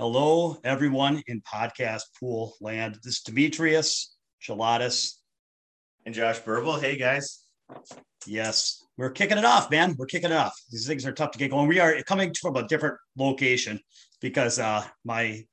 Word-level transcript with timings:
Hello, 0.00 0.56
everyone 0.64 1.22
in 1.26 1.42
podcast 1.42 2.04
pool 2.18 2.54
land. 2.58 2.96
This 3.04 3.16
is 3.16 3.20
Demetrius 3.20 4.16
Chalatis. 4.42 5.16
And 6.06 6.14
Josh 6.14 6.38
Burble. 6.38 6.80
Hey, 6.80 6.96
guys. 6.96 7.44
Yes, 8.26 8.82
we're 8.96 9.10
kicking 9.10 9.36
it 9.36 9.44
off, 9.44 9.70
man. 9.70 9.94
We're 9.98 10.06
kicking 10.06 10.30
it 10.30 10.34
off. 10.34 10.54
These 10.70 10.86
things 10.86 11.04
are 11.04 11.12
tough 11.12 11.32
to 11.32 11.38
get 11.38 11.50
going. 11.50 11.68
We 11.68 11.80
are 11.80 12.02
coming 12.04 12.32
from 12.32 12.56
a 12.56 12.66
different 12.66 12.96
location 13.14 13.78
because 14.22 14.58
uh, 14.58 14.82
my 15.04 15.44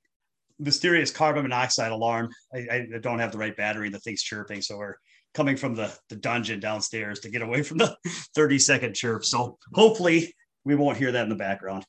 mysterious 0.60 1.12
carbon 1.12 1.44
monoxide 1.44 1.92
alarm, 1.92 2.30
I, 2.56 2.60
I 2.94 3.00
don't 3.02 3.20
have 3.20 3.34
the 3.34 3.40
right 3.40 3.58
battery. 3.58 3.90
The 3.90 4.00
thing's 4.00 4.24
chirping. 4.24 4.62
So 4.62 4.78
we're 4.78 4.96
coming 5.34 5.58
from 5.58 5.76
the, 5.76 5.94
the 6.08 6.16
dungeon 6.16 6.62
downstairs 6.62 7.20
to 7.20 7.30
get 7.30 7.42
away 7.42 7.64
from 7.64 7.80
the 7.80 7.98
30 8.34 8.60
second 8.60 8.96
chirp. 8.96 9.26
So 9.26 9.58
hopefully 9.74 10.34
we 10.64 10.76
won't 10.76 10.98
hear 10.98 11.12
that 11.12 11.24
in 11.24 11.30
the 11.30 11.36
background. 11.36 11.84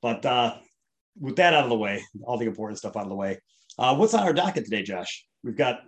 But 0.00 0.24
uh, 0.24 0.58
with 1.20 1.36
that 1.36 1.54
out 1.54 1.64
of 1.64 1.70
the 1.70 1.76
way, 1.76 2.02
all 2.24 2.38
the 2.38 2.46
important 2.46 2.78
stuff 2.78 2.96
out 2.96 3.04
of 3.04 3.08
the 3.08 3.14
way, 3.14 3.38
uh, 3.78 3.94
what's 3.94 4.14
on 4.14 4.22
our 4.22 4.32
docket 4.32 4.64
today, 4.64 4.82
Josh? 4.82 5.24
We've 5.42 5.56
got 5.56 5.80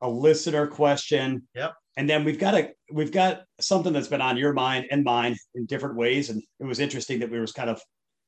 a 0.00 0.08
listener 0.08 0.66
question. 0.66 1.46
Yep. 1.54 1.74
And 1.96 2.08
then 2.08 2.24
we've 2.24 2.38
got 2.38 2.54
a 2.54 2.70
we've 2.92 3.12
got 3.12 3.42
something 3.60 3.92
that's 3.92 4.08
been 4.08 4.22
on 4.22 4.36
your 4.36 4.52
mind 4.52 4.86
and 4.90 5.04
mine 5.04 5.36
in 5.54 5.66
different 5.66 5.96
ways. 5.96 6.30
And 6.30 6.42
it 6.58 6.64
was 6.64 6.80
interesting 6.80 7.18
that 7.20 7.30
we 7.30 7.40
was 7.40 7.52
kind 7.52 7.68
of 7.68 7.80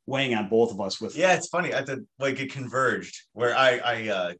weighing 0.06 0.34
on 0.34 0.48
both 0.48 0.72
of 0.72 0.80
us 0.80 1.00
with 1.00 1.16
yeah, 1.16 1.34
it's 1.34 1.48
funny. 1.48 1.72
I 1.72 1.82
did 1.82 2.00
like 2.18 2.40
it 2.40 2.52
converged 2.52 3.16
where 3.32 3.56
I 3.56 3.78
I 3.78 4.08
uh 4.08 4.32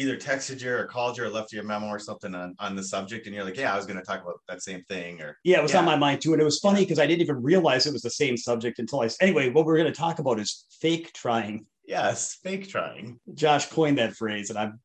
either 0.00 0.16
texted 0.16 0.62
you 0.62 0.72
or 0.72 0.86
called 0.86 1.18
you 1.18 1.24
or 1.24 1.28
left 1.28 1.52
you 1.52 1.60
a 1.60 1.62
memo 1.62 1.86
or 1.86 1.98
something 1.98 2.34
on, 2.34 2.54
on 2.58 2.74
the 2.74 2.82
subject 2.82 3.26
and 3.26 3.34
you're 3.34 3.44
like 3.44 3.56
yeah 3.56 3.72
i 3.72 3.76
was 3.76 3.84
going 3.84 3.98
to 3.98 4.04
talk 4.04 4.22
about 4.22 4.40
that 4.48 4.62
same 4.62 4.82
thing 4.84 5.20
or 5.20 5.36
yeah 5.44 5.58
it 5.58 5.62
was 5.62 5.72
yeah. 5.72 5.78
on 5.78 5.84
my 5.84 5.96
mind 5.96 6.20
too 6.22 6.32
and 6.32 6.40
it 6.40 6.44
was 6.44 6.58
funny 6.58 6.80
because 6.80 6.98
i 6.98 7.06
didn't 7.06 7.20
even 7.20 7.42
realize 7.42 7.86
it 7.86 7.92
was 7.92 8.02
the 8.02 8.10
same 8.10 8.36
subject 8.36 8.78
until 8.78 9.02
i 9.02 9.08
anyway 9.20 9.50
what 9.50 9.66
we're 9.66 9.76
going 9.76 9.92
to 9.92 9.98
talk 9.98 10.18
about 10.18 10.40
is 10.40 10.66
fake 10.80 11.12
trying. 11.12 11.66
Yes 11.84 12.38
fake 12.42 12.68
trying. 12.68 13.20
Josh 13.34 13.66
coined 13.68 13.98
that 13.98 14.14
phrase 14.14 14.50
and 14.50 14.58
i'm 14.58 14.80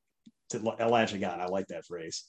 latching 0.53 1.23
on 1.23 1.39
i 1.39 1.45
like 1.45 1.67
that 1.67 1.85
phrase. 1.85 2.25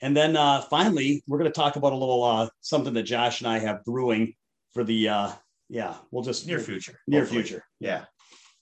And 0.00 0.14
then 0.14 0.36
uh, 0.36 0.60
finally 0.62 1.22
we're 1.26 1.38
going 1.38 1.50
to 1.50 1.60
talk 1.60 1.76
about 1.76 1.92
a 1.92 1.96
little 1.96 2.24
uh, 2.24 2.48
something 2.60 2.94
that 2.94 3.04
josh 3.04 3.40
and 3.40 3.48
i 3.48 3.58
have 3.58 3.84
brewing 3.84 4.34
for 4.72 4.82
the 4.82 5.08
uh, 5.08 5.30
yeah 5.68 5.94
we'll 6.10 6.24
just 6.24 6.46
near 6.46 6.58
future 6.58 6.98
near 7.06 7.20
hopefully. 7.20 7.42
future. 7.42 7.64
Yeah 7.80 8.04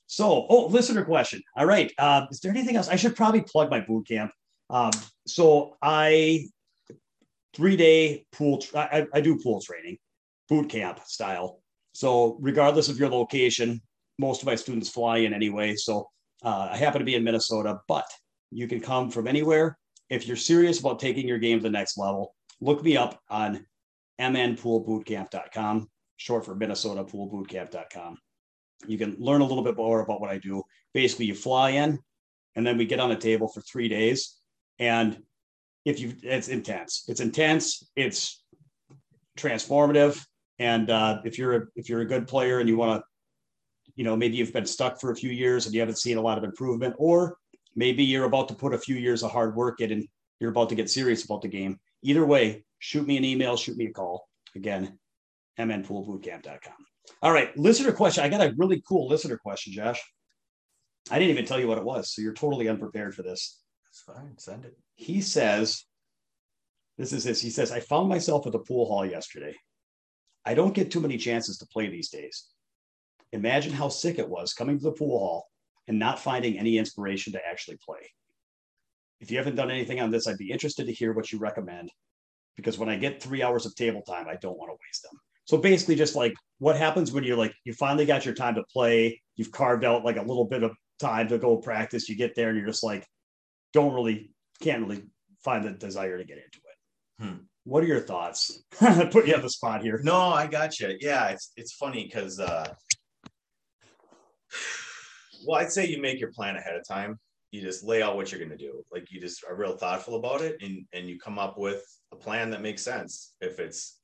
so, 0.07 0.47
oh, 0.49 0.67
listener 0.67 1.05
question. 1.05 1.43
All 1.57 1.67
right. 1.67 1.93
Uh, 1.99 2.27
is 2.31 2.41
there 2.41 2.51
anything 2.51 2.77
else? 2.77 2.89
I 2.89 2.97
should 2.97 3.17
probably 3.17 3.41
plug 3.43 3.71
my 3.71 3.81
boot 3.81 4.07
camp. 4.07 4.31
Um, 4.69 4.93
so 5.27 5.77
I 5.83 6.47
three 7.55 7.77
day 7.77 8.27
pool. 8.33 8.59
Tra- 8.59 8.89
I, 8.93 9.07
I 9.15 9.21
do 9.21 9.39
pool 9.39 9.61
training, 9.61 9.99
boot 10.49 10.69
camp 10.69 11.01
style. 11.07 11.61
So 11.95 12.39
regardless 12.41 12.89
of 12.89 12.99
your 12.99 13.11
location, 13.11 13.81
most 14.19 14.43
of 14.43 14.47
my 14.47 14.55
students 14.55 14.89
fly 14.89 15.19
in 15.19 15.35
anyway. 15.35 15.77
So 15.77 16.09
uh, 16.45 16.69
I 16.73 16.77
happen 16.77 17.01
to 17.01 17.05
be 17.05 17.15
in 17.15 17.25
Minnesota, 17.25 17.79
but 17.89 18.07
you 18.51 18.67
can 18.67 18.81
come 18.81 19.11
from 19.11 19.27
anywhere. 19.27 19.79
If 20.11 20.27
you're 20.27 20.37
serious 20.37 20.81
about 20.81 20.99
taking 20.99 21.27
your 21.27 21.39
game 21.39 21.59
to 21.59 21.63
the 21.63 21.71
next 21.71 21.97
level, 21.97 22.35
look 22.61 22.83
me 22.83 22.97
up 22.97 23.21
on 23.31 23.67
mnpoolbootcamp.com, 24.21 25.89
short 26.17 26.45
for 26.45 26.55
minnesotapoolbootcamp.com. 26.55 28.19
You 28.87 28.99
can 28.99 29.17
learn 29.19 29.41
a 29.41 29.47
little 29.47 29.65
bit 29.65 29.77
more 29.77 30.01
about 30.01 30.21
what 30.21 30.31
I 30.31 30.39
do. 30.39 30.63
Basically, 30.95 31.27
you 31.27 31.35
fly 31.35 31.71
in, 31.71 31.99
and 32.57 32.67
then 32.67 32.77
we 32.77 32.85
get 32.85 33.01
on 33.01 33.13
a 33.13 33.17
table 33.17 33.49
for 33.49 33.61
three 33.61 33.89
days. 33.89 34.37
And 34.79 35.23
if 35.85 36.01
you, 36.01 36.15
it's 36.23 36.49
intense. 36.49 37.05
It's 37.09 37.21
intense. 37.21 37.91
It's 37.97 38.43
transformative. 39.39 40.25
And 40.59 40.91
uh, 40.91 41.21
if 41.25 41.39
you're 41.39 41.57
a, 41.57 41.63
if 41.77 41.89
you're 41.89 42.03
a 42.03 42.07
good 42.07 42.29
player 42.29 42.61
and 42.61 42.69
you 42.69 42.77
want 42.77 43.01
to, 43.01 43.05
you 43.97 44.05
know, 44.05 44.17
maybe 44.17 44.37
you've 44.37 44.53
been 44.53 44.67
stuck 44.67 45.01
for 45.01 45.11
a 45.11 45.17
few 45.17 45.31
years 45.31 45.67
and 45.67 45.75
you 45.75 45.81
haven't 45.81 45.99
seen 45.99 46.17
a 46.17 46.23
lot 46.23 46.39
of 46.39 46.45
improvement, 46.45 46.95
or 46.99 47.37
maybe 47.75 48.05
you're 48.05 48.25
about 48.25 48.49
to 48.49 48.55
put 48.55 48.75
a 48.75 48.79
few 48.79 48.97
years 48.97 49.23
of 49.23 49.31
hard 49.31 49.55
work 49.55 49.81
in 49.81 49.93
and 49.93 50.09
you're 50.41 50.51
about 50.51 50.69
to 50.69 50.75
get 50.75 50.91
serious 50.91 51.25
about 51.25 51.43
the 51.43 51.49
game. 51.49 51.79
Either 52.03 52.25
way, 52.25 52.65
shoot 52.79 53.07
me 53.07 53.17
an 53.17 53.25
email, 53.25 53.57
shoot 53.57 53.77
me 53.77 53.87
a 53.87 53.93
call. 53.93 54.29
Again, 54.55 54.99
mnpoolbootcamp.com. 55.59 56.92
All 57.23 57.33
right, 57.33 57.57
listener 57.57 57.93
question. 57.93 58.25
I 58.25 58.29
got 58.29 58.41
a 58.41 58.55
really 58.57 58.83
cool 58.89 59.09
listener 59.09 59.37
question, 59.37 59.73
Josh. 59.73 60.01
I 61.11 61.19
didn't 61.19 61.31
even 61.31 61.47
tell 61.47 61.59
you 61.59 61.69
what 61.69 61.79
it 61.79 61.85
was, 61.85 62.13
so 62.13 62.23
you're 62.23 62.33
totally 62.33 62.69
unprepared 62.69 63.15
for 63.15 63.23
this. 63.23 63.61
That's 63.85 64.01
fine. 64.01 64.39
Send 64.39 64.65
it. 64.65 64.77
He 64.95 65.21
says, 65.21 65.85
"This 66.97 67.13
is 67.13 67.25
this." 67.25 67.41
He 67.41 67.51
says, 67.51 67.73
"I 67.73 67.81
found 67.81 68.09
myself 68.09 68.47
at 68.47 68.53
the 68.53 68.61
pool 68.61 68.87
hall 68.87 69.05
yesterday. 69.05 69.57
I 70.45 70.55
don't 70.55 70.75
get 70.75 70.91
too 70.91 71.01
many 71.01 71.19
chances 71.19 71.59
to 71.59 71.67
play 71.67 71.89
these 71.89 72.09
days. 72.09 72.49
Imagine 73.33 73.73
how 73.73 73.89
sick 73.89 74.19
it 74.19 74.29
was 74.29 74.55
coming 74.55 74.79
to 74.79 74.85
the 74.85 74.93
pool 74.93 75.19
hall 75.19 75.51
and 75.89 75.99
not 75.99 76.21
finding 76.21 76.59
any 76.59 76.79
inspiration 76.79 77.33
to 77.33 77.47
actually 77.47 77.79
play. 77.79 78.13
If 79.21 79.31
you 79.31 79.39
haven't 79.39 79.57
done 79.57 79.71
anything 79.71 80.01
on 80.01 80.11
this, 80.11 80.27
I'd 80.27 80.39
be 80.39 80.51
interested 80.51 80.87
to 80.87 80.93
hear 80.93 81.13
what 81.13 81.33
you 81.33 81.39
recommend 81.39 81.93
because 82.57 82.79
when 82.79 82.89
I 82.89 82.97
get 82.97 83.23
three 83.23 83.43
hours 83.43 83.67
of 83.67 83.75
table 83.75 84.03
time, 84.03 84.29
I 84.29 84.37
don't 84.37 84.59
want 84.59 84.71
to 84.71 84.79
waste 84.87 85.03
them." 85.03 85.21
So 85.53 85.59
basically, 85.59 85.97
just 85.97 86.17
like 86.17 86.33
what 86.61 86.79
happens 86.79 87.13
when 87.13 87.25
you're 87.25 87.37
like, 87.37 87.55
you 87.65 87.75
finally 87.75 88.07
got 88.07 88.25
your 88.25 88.33
time 88.33 88.55
to 88.55 88.63
play, 88.73 89.21
you've 89.37 89.53
carved 89.53 89.85
out 89.85 90.03
like 90.03 90.17
a 90.17 90.23
little 90.23 90.47
bit 90.47 90.63
of 90.63 90.75
time 90.99 91.29
to 91.29 91.37
go 91.37 91.59
practice, 91.59 92.09
you 92.09 92.17
get 92.17 92.35
there 92.35 92.49
and 92.49 92.57
you're 92.57 92.67
just 92.67 92.83
like, 92.83 93.07
don't 93.75 93.93
really, 93.93 94.31
can't 94.63 94.81
really 94.81 95.03
find 95.45 95.63
the 95.63 95.73
desire 95.73 96.17
to 96.17 96.25
get 96.25 96.39
into 96.39 96.57
it. 96.57 97.23
Hmm. 97.23 97.45
What 97.65 97.85
are 97.85 97.87
your 97.87 98.01
thoughts? 98.01 98.63
Put 99.11 99.27
you 99.27 99.35
on 99.35 99.43
the 99.43 99.51
spot 99.51 99.83
here. 99.83 100.01
No, 100.03 100.17
I 100.17 100.47
got 100.47 100.81
you. 100.81 100.97
Yeah, 101.03 101.29
it's 101.29 101.53
it's 101.59 101.75
funny 101.75 102.05
because 102.07 102.41
uh 102.41 102.73
well, 105.47 105.61
I'd 105.61 105.71
say 105.71 105.87
you 105.87 106.01
make 106.01 106.19
your 106.19 106.33
plan 106.33 106.57
ahead 106.57 106.77
of 106.77 106.89
time. 106.89 107.19
You 107.51 107.61
just 107.61 107.85
lay 107.85 108.01
out 108.01 108.17
what 108.17 108.33
you're 108.33 108.41
gonna 108.41 108.57
do. 108.57 108.83
Like 108.91 109.13
you 109.13 109.21
just 109.21 109.45
are 109.47 109.55
real 109.55 109.77
thoughtful 109.77 110.17
about 110.17 110.41
it 110.41 110.63
and 110.63 110.87
and 110.95 111.11
you 111.11 111.19
come 111.19 111.39
up 111.39 111.59
with 111.59 111.85
a 112.11 112.17
plan 112.17 112.49
that 112.53 112.63
makes 112.63 112.83
sense. 112.83 113.35
If 113.43 113.59
it's 113.59 113.99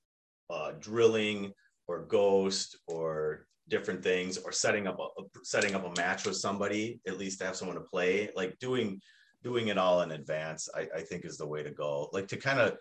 uh, 0.50 0.72
drilling 0.78 1.52
or 1.86 2.04
ghost 2.04 2.78
or 2.86 3.46
different 3.68 4.02
things 4.02 4.38
or 4.38 4.50
setting 4.52 4.86
up 4.86 4.98
a 4.98 5.22
setting 5.44 5.74
up 5.74 5.84
a 5.84 6.00
match 6.00 6.24
with 6.24 6.36
somebody 6.36 7.00
at 7.06 7.18
least 7.18 7.38
to 7.38 7.44
have 7.44 7.56
someone 7.56 7.76
to 7.76 7.82
play 7.82 8.30
like 8.34 8.58
doing 8.58 8.98
doing 9.42 9.68
it 9.68 9.78
all 9.78 10.00
in 10.02 10.12
advance 10.12 10.68
I, 10.74 10.88
I 10.96 11.00
think 11.02 11.24
is 11.24 11.36
the 11.36 11.46
way 11.46 11.62
to 11.62 11.70
go. 11.70 12.08
Like 12.12 12.28
to 12.28 12.36
kind 12.36 12.60
of 12.60 12.76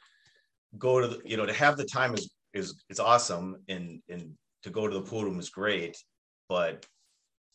go 0.78 1.00
to 1.00 1.08
the 1.08 1.22
you 1.26 1.38
know 1.38 1.46
to 1.46 1.54
have 1.54 1.78
the 1.78 1.86
time 1.86 2.14
is 2.14 2.32
is 2.54 2.84
it's 2.90 3.00
awesome 3.00 3.58
and 3.68 4.02
and 4.10 4.34
to 4.64 4.70
go 4.70 4.88
to 4.88 4.94
the 4.94 5.02
pool 5.02 5.24
room 5.24 5.40
is 5.40 5.50
great 5.50 5.98
but 6.50 6.86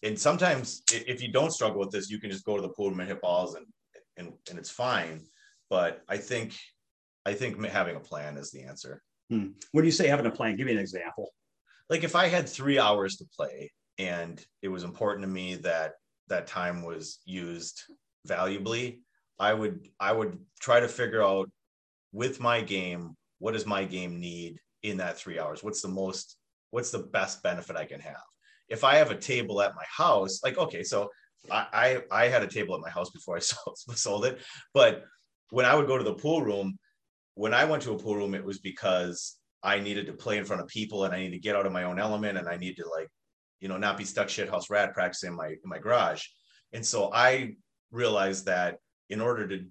and 0.02 0.18
sometimes 0.18 0.82
if 0.90 1.22
you 1.22 1.30
don't 1.30 1.52
struggle 1.52 1.80
with 1.80 1.90
this 1.90 2.10
you 2.10 2.18
can 2.18 2.30
just 2.30 2.44
go 2.44 2.56
to 2.56 2.62
the 2.62 2.70
pool 2.70 2.90
room 2.90 3.00
and 3.00 3.08
hit 3.08 3.20
balls 3.20 3.54
and 3.54 3.66
and, 4.16 4.32
and 4.48 4.58
it's 4.58 4.70
fine 4.70 5.20
but 5.68 6.02
i 6.08 6.16
think 6.16 6.54
i 7.26 7.34
think 7.34 7.62
having 7.66 7.96
a 7.96 8.00
plan 8.00 8.36
is 8.36 8.50
the 8.50 8.62
answer 8.62 9.02
Hmm. 9.32 9.52
When 9.70 9.86
you 9.86 9.90
say 9.90 10.08
having 10.08 10.26
a 10.26 10.30
plan, 10.30 10.56
give 10.56 10.66
me 10.66 10.72
an 10.72 10.78
example. 10.78 11.30
Like 11.88 12.04
if 12.04 12.14
I 12.14 12.28
had 12.28 12.46
three 12.46 12.78
hours 12.78 13.16
to 13.16 13.24
play 13.34 13.72
and 13.98 14.44
it 14.60 14.68
was 14.68 14.84
important 14.84 15.22
to 15.22 15.32
me 15.32 15.54
that 15.56 15.94
that 16.28 16.46
time 16.46 16.82
was 16.82 17.20
used 17.24 17.82
valuably, 18.26 19.00
I 19.38 19.54
would 19.54 19.88
I 19.98 20.12
would 20.12 20.38
try 20.60 20.80
to 20.80 20.88
figure 20.88 21.22
out 21.22 21.50
with 22.12 22.40
my 22.40 22.60
game 22.60 23.16
what 23.38 23.52
does 23.52 23.64
my 23.64 23.84
game 23.84 24.20
need 24.20 24.58
in 24.82 24.98
that 24.98 25.16
three 25.16 25.38
hours? 25.38 25.64
What's 25.64 25.80
the 25.80 25.88
most 25.88 26.36
what's 26.70 26.90
the 26.90 26.98
best 26.98 27.42
benefit 27.42 27.74
I 27.74 27.86
can 27.86 28.00
have? 28.00 28.28
If 28.68 28.84
I 28.84 28.96
have 28.96 29.10
a 29.10 29.16
table 29.16 29.62
at 29.62 29.74
my 29.74 29.84
house, 29.88 30.40
like 30.44 30.58
okay, 30.58 30.82
so 30.82 31.08
I 31.50 32.02
I, 32.10 32.24
I 32.24 32.28
had 32.28 32.42
a 32.42 32.48
table 32.48 32.74
at 32.74 32.82
my 32.82 32.90
house 32.90 33.08
before 33.08 33.36
I 33.36 33.40
sold, 33.52 33.78
sold 33.94 34.26
it, 34.26 34.42
but 34.74 35.04
when 35.48 35.64
I 35.64 35.74
would 35.74 35.86
go 35.86 35.96
to 35.96 36.04
the 36.04 36.14
pool 36.14 36.42
room, 36.42 36.78
when 37.34 37.54
I 37.54 37.64
went 37.64 37.82
to 37.84 37.92
a 37.92 37.98
pool 37.98 38.16
room, 38.16 38.34
it 38.34 38.44
was 38.44 38.58
because 38.58 39.36
I 39.62 39.78
needed 39.78 40.06
to 40.06 40.12
play 40.12 40.38
in 40.38 40.44
front 40.44 40.62
of 40.62 40.68
people 40.68 41.04
and 41.04 41.14
I 41.14 41.18
needed 41.18 41.32
to 41.32 41.38
get 41.38 41.56
out 41.56 41.66
of 41.66 41.72
my 41.72 41.84
own 41.84 41.98
element 41.98 42.38
and 42.38 42.48
I 42.48 42.56
needed 42.56 42.82
to 42.82 42.88
like, 42.88 43.08
you 43.60 43.68
know, 43.68 43.78
not 43.78 43.96
be 43.96 44.04
stuck 44.04 44.28
shithouse 44.28 44.70
rat 44.70 44.92
practicing 44.92 45.30
in 45.30 45.36
my 45.36 45.48
in 45.48 45.58
my 45.64 45.78
garage. 45.78 46.24
And 46.72 46.84
so 46.84 47.12
I 47.12 47.54
realized 47.90 48.46
that 48.46 48.78
in 49.08 49.20
order 49.20 49.46
to, 49.48 49.64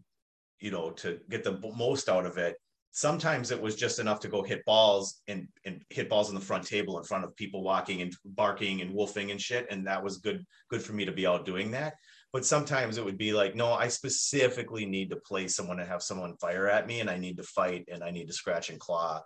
you 0.59 0.71
know, 0.71 0.91
to 0.91 1.19
get 1.30 1.44
the 1.44 1.59
most 1.75 2.09
out 2.09 2.25
of 2.25 2.38
it, 2.38 2.56
sometimes 2.91 3.51
it 3.51 3.62
was 3.62 3.75
just 3.75 4.00
enough 4.00 4.19
to 4.21 4.27
go 4.27 4.44
hit 4.44 4.63
balls 4.65 5.21
and, 5.27 5.47
and 5.65 5.81
hit 5.89 6.09
balls 6.09 6.30
on 6.30 6.35
the 6.35 6.41
front 6.41 6.65
table 6.65 6.97
in 6.97 7.03
front 7.03 7.24
of 7.24 7.35
people 7.35 7.63
walking 7.63 8.01
and 8.01 8.13
barking 8.25 8.81
and 8.81 8.94
wolfing 8.94 9.31
and 9.31 9.41
shit. 9.41 9.68
And 9.69 9.88
that 9.88 10.03
was 10.03 10.18
good, 10.18 10.45
good 10.69 10.81
for 10.81 10.94
me 10.94 11.06
to 11.06 11.12
be 11.12 11.25
out 11.25 11.45
doing 11.45 11.71
that 11.71 11.95
but 12.33 12.45
sometimes 12.45 12.98
it 12.98 13.06
would 13.06 13.18
be 13.18 13.33
like 13.33 13.56
no 13.56 13.74
i 13.74 13.88
specifically 13.88 14.86
need 14.86 15.10
to 15.10 15.16
play 15.16 15.48
someone 15.48 15.80
and 15.80 15.89
have 15.89 16.04
someone 16.04 16.36
fire 16.38 16.68
at 16.68 16.88
me 16.88 17.00
and 17.00 17.10
i 17.10 17.18
need 17.18 17.38
to 17.38 17.44
fight 17.44 17.86
and 17.92 18.04
i 18.04 18.12
need 18.12 18.28
to 18.28 18.33
scratch 18.33 18.69
and 18.69 18.80
claw. 18.80 19.22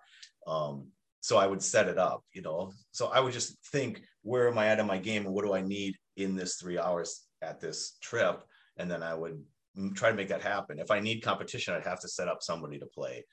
Um, 0.47 0.87
so 1.21 1.37
i 1.37 1.47
would 1.47 1.61
set 1.61 1.87
it 1.87 1.97
up 1.97 2.23
you 2.33 2.41
know? 2.41 2.71
So 2.91 3.07
i 3.07 3.19
would 3.19 3.33
just 3.33 3.57
think 3.71 4.01
where 4.21 4.47
am 4.47 4.57
i 4.57 4.67
at 4.67 4.79
in 4.79 4.87
my 4.87 4.97
game 4.97 5.25
and 5.25 5.33
what 5.33 5.45
do 5.45 5.53
i 5.53 5.61
need 5.61 5.95
in 6.17 6.35
this 6.35 6.55
three 6.55 6.79
hours 6.79 7.21
at 7.41 7.59
this 7.59 7.97
trip? 8.01 8.43
And 8.77 8.89
then 8.89 9.03
i 9.03 9.13
would 9.13 9.41
try 9.93 10.09
to 10.09 10.15
make 10.15 10.29
that 10.29 10.41
happen. 10.41 10.79
If 10.79 10.91
i 10.91 10.99
need 10.99 11.21
competition 11.21 11.73
i'd 11.73 11.83
have 11.83 12.01
to 12.01 12.07
set 12.07 12.27
up 12.27 12.41
somebody 12.41 12.79
to 12.79 12.85
play. 12.85 13.25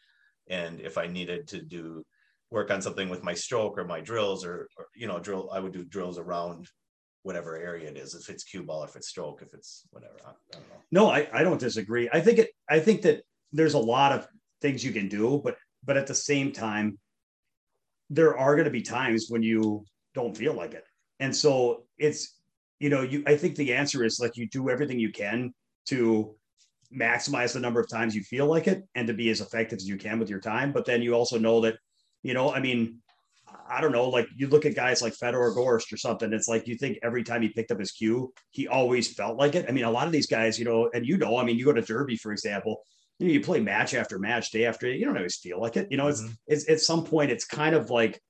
And 0.49 0.81
if 0.81 0.99
i 0.99 1.07
needed 1.07 1.49
to 1.49 1.63
do 1.63 2.05
work 2.51 2.71
on 2.71 2.83
something 2.83 3.09
with 3.09 3.23
my 3.23 3.33
stroke 3.33 3.79
or 3.79 3.85
my 3.85 4.01
drills 4.01 4.45
or, 4.45 4.69
or 4.77 4.87
you 4.95 5.07
know 5.07 5.19
drill 5.19 5.51
i 5.53 5.59
would 5.59 5.73
do 5.73 5.85
drills 5.85 6.19
around 6.19 6.69
whatever 7.23 7.57
area 7.57 7.89
it 7.89 7.97
is, 7.97 8.15
if 8.15 8.29
it's 8.29 8.45
cue 8.45 8.63
ball, 8.63 8.85
if 8.85 8.97
it's 8.97 9.09
stroke, 9.09 9.43
if 9.43 9.55
it's 9.55 9.87
whatever. 9.91 10.15
I, 10.27 10.31
I 10.31 10.33
don't 10.53 10.69
know. 10.69 10.77
No, 10.91 11.11
I, 11.11 11.29
I 11.33 11.43
don't 11.43 11.61
disagree. 11.61 12.09
I 12.13 12.21
think 12.21 12.39
it 12.39 12.51
I 12.69 12.81
think 12.81 13.03
that 13.03 13.23
there's 13.53 13.75
a 13.75 13.79
lot 13.79 14.13
of 14.13 14.27
things 14.61 14.85
you 14.85 14.93
can 14.93 15.09
do, 15.09 15.41
but 15.45 15.57
but 15.85 15.97
at 15.97 16.07
the 16.07 16.15
same 16.15 16.53
time, 16.53 16.99
there 18.11 18.37
are 18.37 18.55
going 18.55 18.65
to 18.65 18.71
be 18.71 18.83
times 18.83 19.27
when 19.29 19.43
you 19.43 19.85
don't 20.15 20.37
feel 20.37 20.55
like 20.55 20.75
it. 20.75 20.85
And 21.21 21.35
so 21.35 21.85
it's, 21.99 22.39
you 22.81 22.91
know, 22.91 23.03
you 23.03 23.23
I 23.27 23.37
think 23.37 23.57
the 23.57 23.75
answer 23.75 24.05
is 24.05 24.19
like 24.21 24.37
you 24.37 24.49
do 24.49 24.71
everything 24.71 24.99
you 24.99 25.13
can 25.13 25.53
to 25.87 26.35
maximize 26.95 27.53
the 27.53 27.61
number 27.61 27.81
of 27.81 27.89
times 27.89 28.15
you 28.15 28.23
feel 28.23 28.47
like 28.47 28.69
it 28.69 28.85
and 28.95 29.07
to 29.07 29.15
be 29.15 29.31
as 29.31 29.41
effective 29.41 29.79
as 29.79 29.89
you 29.89 29.97
can 29.97 30.19
with 30.19 30.29
your 30.29 30.41
time. 30.41 30.73
But 30.73 30.85
then 30.85 31.03
you 31.03 31.15
also 31.15 31.39
know 31.39 31.61
that, 31.63 31.77
you 32.23 32.35
know, 32.35 32.53
I 32.53 32.61
mean, 32.61 33.02
I 33.73 33.81
don't 33.81 33.93
know, 33.93 34.09
like 34.09 34.29
you 34.37 34.49
look 34.49 34.67
at 34.67 34.75
guys 34.75 35.01
like 35.01 35.15
Fedor 35.15 35.53
Gorst 35.55 35.93
or 35.93 35.97
something. 35.97 36.33
It's 36.33 36.49
like 36.49 36.69
you 36.69 36.77
think 36.77 36.99
every 37.03 37.25
time 37.25 37.43
he 37.43 37.49
picked 37.49 37.71
up 37.71 37.79
his 37.81 37.91
cue, 37.91 38.33
he 38.51 38.69
always 38.69 39.13
felt 39.13 39.39
like 39.39 39.55
it. 39.55 39.67
I 39.69 39.73
mean, 39.73 39.85
a 39.85 39.91
lot 39.91 40.07
of 40.07 40.13
these 40.13 40.27
guys, 40.27 40.59
you 40.59 40.65
know, 40.65 40.91
and 40.93 41.07
you 41.07 41.17
know, 41.17 41.39
I 41.39 41.45
mean, 41.45 41.57
you 41.57 41.65
go 41.65 41.73
to 41.73 41.81
Derby, 41.81 42.17
for 42.17 42.33
example, 42.33 42.83
you 43.19 43.27
know, 43.27 43.33
you 43.33 43.41
play 43.41 43.61
match 43.61 43.95
after 43.95 44.19
match, 44.19 44.51
day 44.51 44.67
after 44.67 44.87
day, 44.87 44.97
you 44.97 45.05
don't 45.05 45.17
always 45.17 45.37
feel 45.37 45.61
like 45.61 45.77
it. 45.77 45.89
You 45.91 45.97
know, 45.97 46.09
it's 46.09 46.21
mm-hmm. 46.21 46.33
it's 46.47 46.69
at 46.69 46.81
some 46.81 47.05
point 47.05 47.31
it's 47.31 47.45
kind 47.45 47.75
of 47.75 47.89
like 47.89 48.21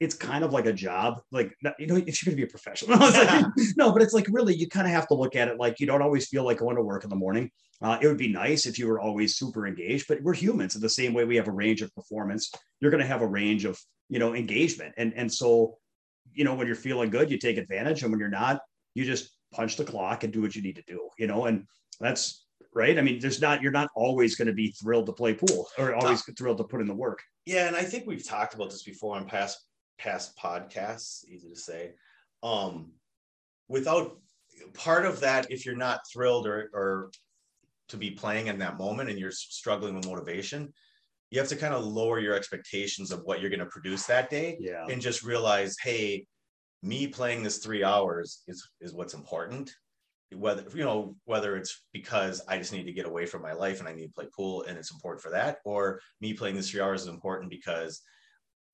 it's 0.00 0.14
kind 0.14 0.42
of 0.42 0.52
like 0.52 0.64
a 0.64 0.72
job. 0.72 1.20
Like 1.30 1.54
you 1.78 1.86
know, 1.86 1.96
if 1.96 2.24
you're 2.24 2.32
gonna 2.32 2.36
be 2.36 2.48
a 2.48 2.50
professional. 2.50 2.98
like, 2.98 3.44
no, 3.76 3.92
but 3.92 4.02
it's 4.02 4.14
like 4.14 4.26
really 4.30 4.54
you 4.54 4.66
kind 4.66 4.86
of 4.86 4.92
have 4.92 5.06
to 5.08 5.14
look 5.14 5.36
at 5.36 5.48
it 5.48 5.58
like 5.58 5.78
you 5.78 5.86
don't 5.86 6.02
always 6.02 6.26
feel 6.26 6.44
like 6.44 6.58
going 6.58 6.76
to 6.76 6.82
work 6.82 7.04
in 7.04 7.10
the 7.10 7.16
morning. 7.16 7.50
Uh, 7.82 7.98
it 8.00 8.06
would 8.06 8.18
be 8.18 8.32
nice 8.32 8.66
if 8.66 8.78
you 8.78 8.88
were 8.88 9.00
always 9.00 9.36
super 9.36 9.66
engaged, 9.66 10.06
but 10.08 10.22
we're 10.22 10.34
humans. 10.34 10.74
In 10.74 10.80
the 10.80 10.88
same 10.88 11.14
way 11.14 11.24
we 11.24 11.36
have 11.36 11.48
a 11.48 11.52
range 11.52 11.82
of 11.82 11.94
performance, 11.94 12.50
you're 12.80 12.90
going 12.90 13.02
to 13.02 13.06
have 13.06 13.22
a 13.22 13.26
range 13.26 13.64
of 13.64 13.78
you 14.08 14.18
know 14.18 14.34
engagement, 14.34 14.94
and 14.96 15.12
and 15.14 15.32
so 15.32 15.76
you 16.32 16.44
know 16.44 16.54
when 16.54 16.66
you're 16.66 16.76
feeling 16.76 17.10
good, 17.10 17.30
you 17.30 17.38
take 17.38 17.58
advantage, 17.58 18.02
and 18.02 18.10
when 18.10 18.20
you're 18.20 18.30
not, 18.30 18.60
you 18.94 19.04
just 19.04 19.30
punch 19.52 19.76
the 19.76 19.84
clock 19.84 20.24
and 20.24 20.32
do 20.32 20.40
what 20.40 20.56
you 20.56 20.62
need 20.62 20.76
to 20.76 20.84
do. 20.86 21.10
You 21.18 21.26
know, 21.26 21.44
and 21.44 21.66
that's 22.00 22.46
right? 22.74 22.98
I 22.98 23.02
mean, 23.02 23.18
there's 23.20 23.40
not 23.40 23.60
you're 23.60 23.70
not 23.70 23.90
always 23.94 24.34
going 24.34 24.48
to 24.48 24.54
be 24.54 24.70
thrilled 24.70 25.06
to 25.06 25.12
play 25.12 25.34
pool 25.34 25.68
or 25.76 25.94
always 25.94 26.26
uh, 26.26 26.32
thrilled 26.38 26.58
to 26.58 26.64
put 26.64 26.80
in 26.80 26.86
the 26.86 26.94
work. 26.94 27.20
Yeah, 27.44 27.66
and 27.66 27.76
I 27.76 27.82
think 27.82 28.06
we've 28.06 28.26
talked 28.26 28.54
about 28.54 28.70
this 28.70 28.82
before 28.82 29.16
on 29.16 29.26
past 29.26 29.58
past 30.00 30.36
podcasts. 30.36 31.24
Easy 31.28 31.48
to 31.48 31.56
say. 31.56 31.92
Um, 32.42 32.92
without 33.68 34.18
part 34.74 35.04
of 35.04 35.20
that, 35.20 35.50
if 35.50 35.66
you're 35.66 35.76
not 35.76 36.00
thrilled 36.12 36.46
or 36.46 36.70
or 36.72 37.10
to 37.88 37.96
be 37.96 38.10
playing 38.10 38.46
in 38.46 38.58
that 38.58 38.78
moment 38.78 39.10
and 39.10 39.18
you're 39.18 39.32
struggling 39.32 39.96
with 39.96 40.06
motivation, 40.06 40.72
you 41.30 41.38
have 41.38 41.48
to 41.48 41.56
kind 41.56 41.74
of 41.74 41.84
lower 41.84 42.20
your 42.20 42.34
expectations 42.34 43.10
of 43.10 43.20
what 43.24 43.40
you're 43.40 43.50
going 43.50 43.60
to 43.60 43.66
produce 43.66 44.06
that 44.06 44.30
day 44.30 44.56
yeah. 44.60 44.86
and 44.88 45.02
just 45.02 45.24
realize, 45.24 45.76
hey, 45.82 46.24
me 46.82 47.06
playing 47.06 47.42
this 47.42 47.58
three 47.58 47.84
hours 47.84 48.42
is 48.48 48.68
is 48.80 48.94
what's 48.94 49.14
important 49.14 49.70
whether 50.34 50.64
you 50.74 50.84
know 50.84 51.16
whether 51.24 51.56
it's 51.56 51.84
because 51.92 52.42
I 52.48 52.58
just 52.58 52.72
need 52.72 52.84
to 52.84 52.92
get 52.92 53.06
away 53.06 53.26
from 53.26 53.42
my 53.42 53.52
life 53.52 53.80
and 53.80 53.88
I 53.88 53.92
need 53.92 54.06
to 54.06 54.12
play 54.12 54.26
pool 54.34 54.64
and 54.68 54.78
it's 54.78 54.92
important 54.92 55.22
for 55.22 55.30
that, 55.30 55.58
or 55.64 56.00
me 56.20 56.34
playing 56.34 56.56
this 56.56 56.70
three 56.70 56.80
hours 56.80 57.02
is 57.02 57.08
important 57.08 57.50
because 57.50 58.02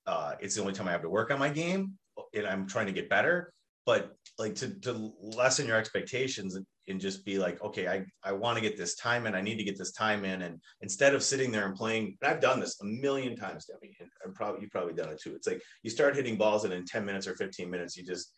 uh, 0.06 0.34
it's 0.40 0.54
the 0.54 0.60
only 0.60 0.72
time 0.72 0.88
I 0.88 0.92
have 0.92 1.02
to 1.02 1.10
work 1.10 1.30
on 1.30 1.38
my 1.38 1.48
game 1.48 1.94
and 2.34 2.46
I'm 2.46 2.66
trying 2.66 2.86
to 2.86 2.92
get 2.92 3.08
better. 3.08 3.52
But 3.84 4.16
like 4.38 4.56
to 4.56 4.68
to 4.80 5.12
lessen 5.20 5.68
your 5.68 5.76
expectations 5.76 6.56
and, 6.56 6.66
and 6.88 7.00
just 7.00 7.24
be 7.24 7.38
like, 7.38 7.62
okay, 7.62 7.86
I 7.86 8.04
I 8.24 8.32
want 8.32 8.56
to 8.56 8.62
get 8.62 8.76
this 8.76 8.96
time 8.96 9.26
in, 9.26 9.34
I 9.36 9.40
need 9.40 9.58
to 9.58 9.64
get 9.64 9.78
this 9.78 9.92
time 9.92 10.24
in, 10.24 10.42
and 10.42 10.60
instead 10.80 11.14
of 11.14 11.22
sitting 11.22 11.52
there 11.52 11.66
and 11.66 11.74
playing, 11.76 12.16
and 12.20 12.30
I've 12.30 12.40
done 12.40 12.58
this 12.58 12.80
a 12.80 12.84
million 12.84 13.36
times, 13.36 13.66
Debbie, 13.66 13.96
and 14.00 14.08
I'm 14.24 14.34
probably 14.34 14.62
you've 14.62 14.72
probably 14.72 14.94
done 14.94 15.10
it 15.10 15.20
too. 15.22 15.34
It's 15.36 15.46
like 15.46 15.62
you 15.84 15.90
start 15.90 16.16
hitting 16.16 16.36
balls 16.36 16.64
and 16.64 16.74
in 16.74 16.84
10 16.84 17.04
minutes 17.04 17.28
or 17.28 17.36
15 17.36 17.70
minutes, 17.70 17.96
you 17.96 18.04
just 18.04 18.32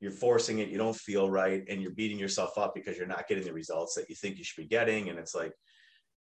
you're 0.00 0.10
forcing 0.10 0.58
it, 0.58 0.70
you 0.70 0.78
don't 0.78 0.96
feel 0.96 1.30
right, 1.30 1.62
and 1.68 1.80
you're 1.80 1.92
beating 1.92 2.18
yourself 2.18 2.58
up 2.58 2.74
because 2.74 2.96
you're 2.96 3.06
not 3.06 3.28
getting 3.28 3.44
the 3.44 3.52
results 3.52 3.94
that 3.94 4.08
you 4.08 4.16
think 4.16 4.38
you 4.38 4.44
should 4.44 4.62
be 4.62 4.68
getting. 4.68 5.08
And 5.08 5.18
it's 5.18 5.34
like, 5.34 5.52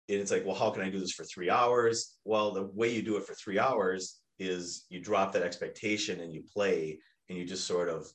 it's 0.08 0.30
like, 0.30 0.46
well, 0.46 0.56
how 0.56 0.70
can 0.70 0.84
I 0.84 0.90
do 0.90 1.00
this 1.00 1.14
for 1.14 1.24
three 1.24 1.50
hours? 1.50 2.18
Well, 2.26 2.52
the 2.52 2.70
way 2.74 2.94
you 2.94 3.02
do 3.02 3.16
it 3.16 3.26
for 3.26 3.34
three 3.34 3.58
hours 3.58 4.21
is 4.42 4.86
you 4.90 5.00
drop 5.00 5.32
that 5.32 5.44
expectation 5.44 6.20
and 6.22 6.34
you 6.34 6.42
play 6.52 7.00
and 7.30 7.38
you 7.38 7.46
just 7.46 7.68
sort 7.68 7.90
of 7.90 8.12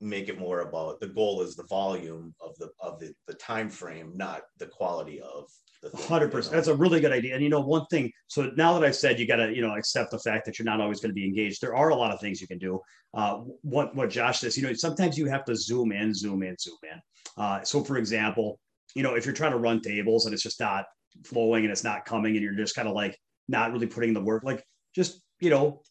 make 0.00 0.28
it 0.28 0.38
more 0.38 0.60
about 0.60 1.00
the 1.00 1.06
goal 1.06 1.40
is 1.42 1.56
the 1.56 1.64
volume 1.64 2.34
of 2.40 2.56
the 2.58 2.68
of 2.80 2.98
the, 2.98 3.12
the 3.26 3.34
time 3.34 3.68
frame, 3.68 4.12
not 4.14 4.42
the 4.58 4.66
quality 4.66 5.20
of 5.20 5.48
the 5.82 5.96
Hundred 5.96 6.32
percent. 6.32 6.54
That's 6.54 6.66
a 6.66 6.74
really 6.74 7.00
good 7.00 7.12
idea. 7.12 7.34
And 7.34 7.42
you 7.42 7.48
know, 7.48 7.60
one 7.60 7.86
thing. 7.86 8.10
So 8.26 8.50
now 8.56 8.76
that 8.76 8.84
I've 8.84 8.96
said 8.96 9.20
you 9.20 9.28
got 9.28 9.36
to, 9.36 9.54
you 9.54 9.62
know, 9.62 9.76
accept 9.76 10.10
the 10.10 10.18
fact 10.18 10.44
that 10.46 10.58
you're 10.58 10.66
not 10.66 10.80
always 10.80 11.00
going 11.00 11.10
to 11.10 11.14
be 11.14 11.24
engaged. 11.24 11.60
There 11.60 11.76
are 11.76 11.90
a 11.90 11.94
lot 11.94 12.12
of 12.12 12.20
things 12.20 12.40
you 12.40 12.48
can 12.48 12.58
do. 12.58 12.80
Uh, 13.14 13.38
what 13.62 13.94
what 13.94 14.10
Josh 14.10 14.40
says, 14.40 14.56
you 14.56 14.64
know, 14.64 14.72
sometimes 14.72 15.16
you 15.16 15.26
have 15.26 15.44
to 15.44 15.54
zoom 15.54 15.92
in, 15.92 16.12
zoom 16.12 16.42
in, 16.42 16.56
zoom 16.58 16.78
in. 16.82 17.00
Uh, 17.42 17.62
so, 17.62 17.84
for 17.84 17.96
example, 17.96 18.58
you 18.96 19.04
know, 19.04 19.14
if 19.14 19.24
you're 19.24 19.34
trying 19.34 19.52
to 19.52 19.58
run 19.58 19.80
tables 19.80 20.26
and 20.26 20.34
it's 20.34 20.42
just 20.42 20.58
not 20.58 20.84
flowing 21.24 21.62
and 21.62 21.72
it's 21.72 21.84
not 21.84 22.04
coming, 22.04 22.34
and 22.34 22.42
you're 22.42 22.54
just 22.54 22.74
kind 22.74 22.88
of 22.88 22.94
like 22.94 23.16
not 23.48 23.72
really 23.72 23.86
putting 23.86 24.12
the 24.12 24.20
work, 24.20 24.42
like 24.42 24.64
just 24.94 25.22
you 25.40 25.50
know, 25.50 25.82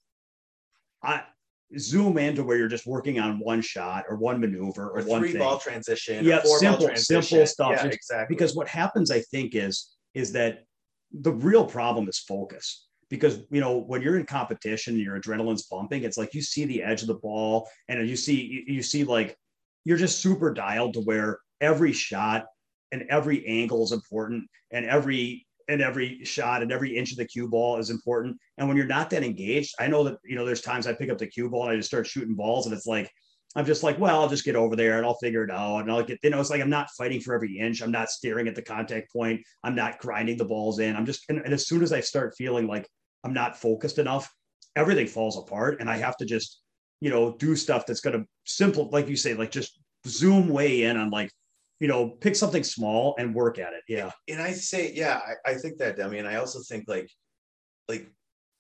I 1.04 1.24
zoom 1.78 2.18
into 2.18 2.44
where 2.44 2.58
you're 2.58 2.68
just 2.68 2.88
working 2.88 3.20
on 3.20 3.40
one 3.40 3.62
shot 3.62 4.06
or 4.10 4.16
one 4.16 4.40
maneuver 4.40 4.90
or, 4.90 5.00
or 5.00 5.04
one 5.04 5.22
three 5.22 5.32
thing. 5.32 5.40
ball 5.40 5.60
transition. 5.60 6.24
Yeah, 6.24 6.42
simple, 6.44 6.90
simple 6.96 7.46
stuff. 7.46 7.72
Yeah, 7.72 7.86
exactly. 7.88 8.34
Because 8.34 8.56
what 8.56 8.68
happens, 8.68 9.12
I 9.12 9.20
think, 9.20 9.56
is 9.56 9.96
is 10.14 10.32
that 10.34 10.64
the 11.12 11.32
real 11.32 11.66
problem 11.66 12.08
is 12.08 12.20
focus. 12.20 12.86
Because 13.10 13.40
you 13.50 13.62
know 13.62 13.78
when 13.78 14.02
you're 14.02 14.18
in 14.18 14.26
competition, 14.26 15.00
your 15.00 15.20
adrenaline's 15.20 15.66
pumping. 15.66 16.04
It's 16.04 16.18
like 16.18 16.34
you 16.34 16.42
see 16.42 16.66
the 16.66 16.84
edge 16.84 17.02
of 17.02 17.08
the 17.08 17.16
ball, 17.16 17.70
and 17.88 18.08
you 18.08 18.18
see 18.18 18.42
you, 18.42 18.76
you 18.76 18.84
see 18.84 19.06
like 19.06 19.38
you're 19.86 19.98
just 19.98 20.20
super 20.20 20.54
dialed 20.54 20.94
to 20.96 21.02
where 21.02 21.40
every 21.62 21.94
shot 21.94 22.46
and 22.92 23.04
every 23.10 23.46
angle 23.48 23.84
is 23.84 23.94
important, 23.94 24.44
and 24.72 24.86
every 24.86 25.47
and 25.68 25.82
every 25.82 26.24
shot 26.24 26.62
and 26.62 26.72
every 26.72 26.96
inch 26.96 27.12
of 27.12 27.18
the 27.18 27.26
cue 27.26 27.48
ball 27.48 27.78
is 27.78 27.90
important. 27.90 28.38
And 28.58 28.68
when 28.68 28.78
you're 28.78 28.86
not 28.86 29.10
that 29.10 29.24
engaged, 29.24 29.76
I 29.80 29.88
know 29.88 30.04
that, 30.06 30.18
you 30.24 30.36
know, 30.36 30.46
there's 30.46 30.62
times 30.62 30.88
I 30.88 30.94
pick 30.94 31.10
up 31.10 31.18
the 31.18 31.28
cue 31.28 31.50
ball 31.50 31.64
and 31.64 31.72
I 31.72 31.76
just 31.76 31.90
start 31.90 32.08
shooting 32.08 32.36
balls 32.36 32.66
and 32.66 32.76
it's 32.76 32.88
like, 32.88 33.12
I'm 33.56 33.66
just 33.66 33.84
like, 33.84 33.98
well, 33.98 34.22
I'll 34.22 34.30
just 34.30 34.46
get 34.46 34.56
over 34.56 34.76
there 34.76 34.98
and 34.98 35.06
I'll 35.06 35.18
figure 35.18 35.44
it 35.44 35.52
out. 35.52 35.80
And 35.80 35.92
I'll 35.92 36.04
get, 36.04 36.20
you 36.22 36.30
know, 36.30 36.40
it's 36.40 36.50
like 36.50 36.62
I'm 36.62 36.70
not 36.70 36.92
fighting 36.92 37.20
for 37.20 37.34
every 37.34 37.58
inch. 37.58 37.82
I'm 37.82 37.92
not 37.92 38.10
staring 38.10 38.48
at 38.48 38.56
the 38.56 38.62
contact 38.62 39.12
point. 39.12 39.42
I'm 39.64 39.76
not 39.76 40.00
grinding 40.00 40.38
the 40.38 40.46
balls 40.46 40.80
in. 40.80 40.96
I'm 40.96 41.06
just, 41.06 41.24
and, 41.30 41.40
and 41.40 41.54
as 41.54 41.68
soon 41.68 41.82
as 41.82 41.92
I 41.92 42.02
start 42.02 42.36
feeling 42.38 42.68
like 42.68 42.88
I'm 43.24 43.34
not 43.34 43.58
focused 43.58 43.98
enough, 43.98 44.32
everything 44.76 45.08
falls 45.08 45.38
apart. 45.38 45.80
And 45.80 45.90
I 45.90 45.98
have 45.98 46.18
to 46.18 46.26
just, 46.26 46.62
you 47.02 47.10
know, 47.10 47.36
do 47.38 47.56
stuff 47.56 47.86
that's 47.86 48.02
going 48.02 48.20
to 48.20 48.28
simple, 48.46 48.90
like 48.92 49.08
you 49.08 49.16
say, 49.16 49.34
like 49.34 49.52
just 49.52 49.80
zoom 50.06 50.50
way 50.50 50.84
in 50.84 50.98
on 50.98 51.10
like 51.10 51.32
you 51.80 51.88
know, 51.88 52.10
pick 52.10 52.36
something 52.36 52.64
small 52.64 53.16
and 53.20 53.36
work 53.36 53.60
at 53.60 53.74
it. 53.74 53.84
Yeah. 53.88 54.12
And 54.28 54.42
I 54.42 54.52
say, 54.52 54.92
yeah, 54.94 55.20
I, 55.46 55.52
I 55.52 55.54
think 55.56 55.78
that, 55.78 56.02
I 56.02 56.08
mean, 56.08 56.26
I 56.26 56.36
also 56.36 56.60
think 56.60 56.86
like, 56.88 57.10
like, 57.88 58.12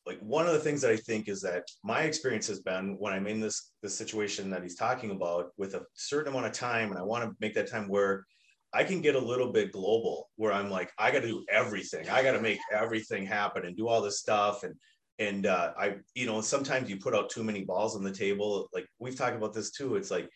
like 0.06 0.20
one 0.20 0.46
of 0.46 0.54
the 0.54 0.60
things 0.60 0.82
that 0.82 0.92
I 0.92 0.96
think 0.98 1.28
is 1.28 1.42
that 1.42 1.64
my 1.84 2.04
experience 2.04 2.48
has 2.48 2.62
been 2.62 2.96
when 2.98 3.12
I'm 3.12 3.28
in 3.28 3.42
this 3.42 3.74
this 3.84 3.98
situation 3.98 4.50
that 4.52 4.64
he's 4.64 4.76
talking 4.76 5.12
about 5.12 5.50
with 5.58 5.74
a 5.74 5.84
certain 5.96 6.32
amount 6.32 6.46
of 6.46 6.54
time 6.54 6.92
and 6.92 6.98
I 6.98 7.04
want 7.04 7.26
to 7.26 7.36
make 7.42 7.54
that 7.56 7.70
time 7.70 7.90
work, 7.90 8.26
I 8.74 8.86
can 8.86 9.02
get 9.02 9.16
a 9.16 9.20
little 9.20 9.52
bit 9.52 9.74
global 9.74 10.30
where 10.38 10.54
I'm 10.54 10.70
like, 10.70 10.92
I 10.98 11.12
got 11.12 11.24
to 11.24 11.28
do 11.28 11.44
everything. 11.50 12.08
I 12.10 12.24
got 12.24 12.34
to 12.34 12.42
make 12.42 12.60
everything 12.72 13.26
happen 13.26 13.66
and 13.66 13.76
do 13.76 13.90
all 13.90 14.02
this 14.02 14.20
stuff. 14.20 14.64
And 14.64 14.76
and 15.20 15.46
uh, 15.46 15.74
I, 15.78 15.96
you 16.16 16.26
know, 16.26 16.40
sometimes 16.40 16.90
you 16.90 16.98
put 16.98 17.16
out 17.16 17.30
too 17.30 17.44
many 17.44 17.66
balls 17.66 17.96
on 17.96 18.04
the 18.04 18.12
table. 18.12 18.70
Like 18.74 18.88
we've 19.00 19.16
talked 19.16 19.36
about 19.36 19.54
this 19.54 19.72
too. 19.72 19.98
It's 19.98 20.12
like 20.12 20.30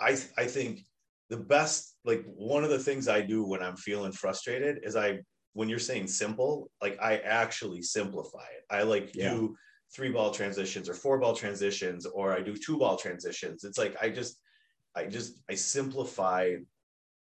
I 0.00 0.16
I 0.38 0.46
think 0.46 0.86
the 1.32 1.38
best 1.38 1.96
like 2.04 2.22
one 2.26 2.62
of 2.62 2.68
the 2.68 2.78
things 2.78 3.08
i 3.08 3.18
do 3.18 3.42
when 3.42 3.62
i'm 3.62 3.74
feeling 3.74 4.12
frustrated 4.12 4.80
is 4.82 4.94
i 4.96 5.18
when 5.54 5.66
you're 5.66 5.78
saying 5.78 6.06
simple 6.06 6.70
like 6.82 6.98
i 7.00 7.16
actually 7.16 7.80
simplify 7.80 8.44
it 8.58 8.64
i 8.68 8.82
like 8.82 9.10
yeah. 9.14 9.30
do 9.30 9.56
three 9.96 10.10
ball 10.10 10.30
transitions 10.30 10.90
or 10.90 10.94
four 10.94 11.18
ball 11.18 11.34
transitions 11.34 12.04
or 12.04 12.34
i 12.34 12.42
do 12.42 12.54
two 12.54 12.76
ball 12.76 12.98
transitions 12.98 13.64
it's 13.64 13.78
like 13.78 13.96
i 14.02 14.10
just 14.10 14.40
i 14.94 15.06
just 15.06 15.40
i 15.48 15.54
simplify 15.54 16.54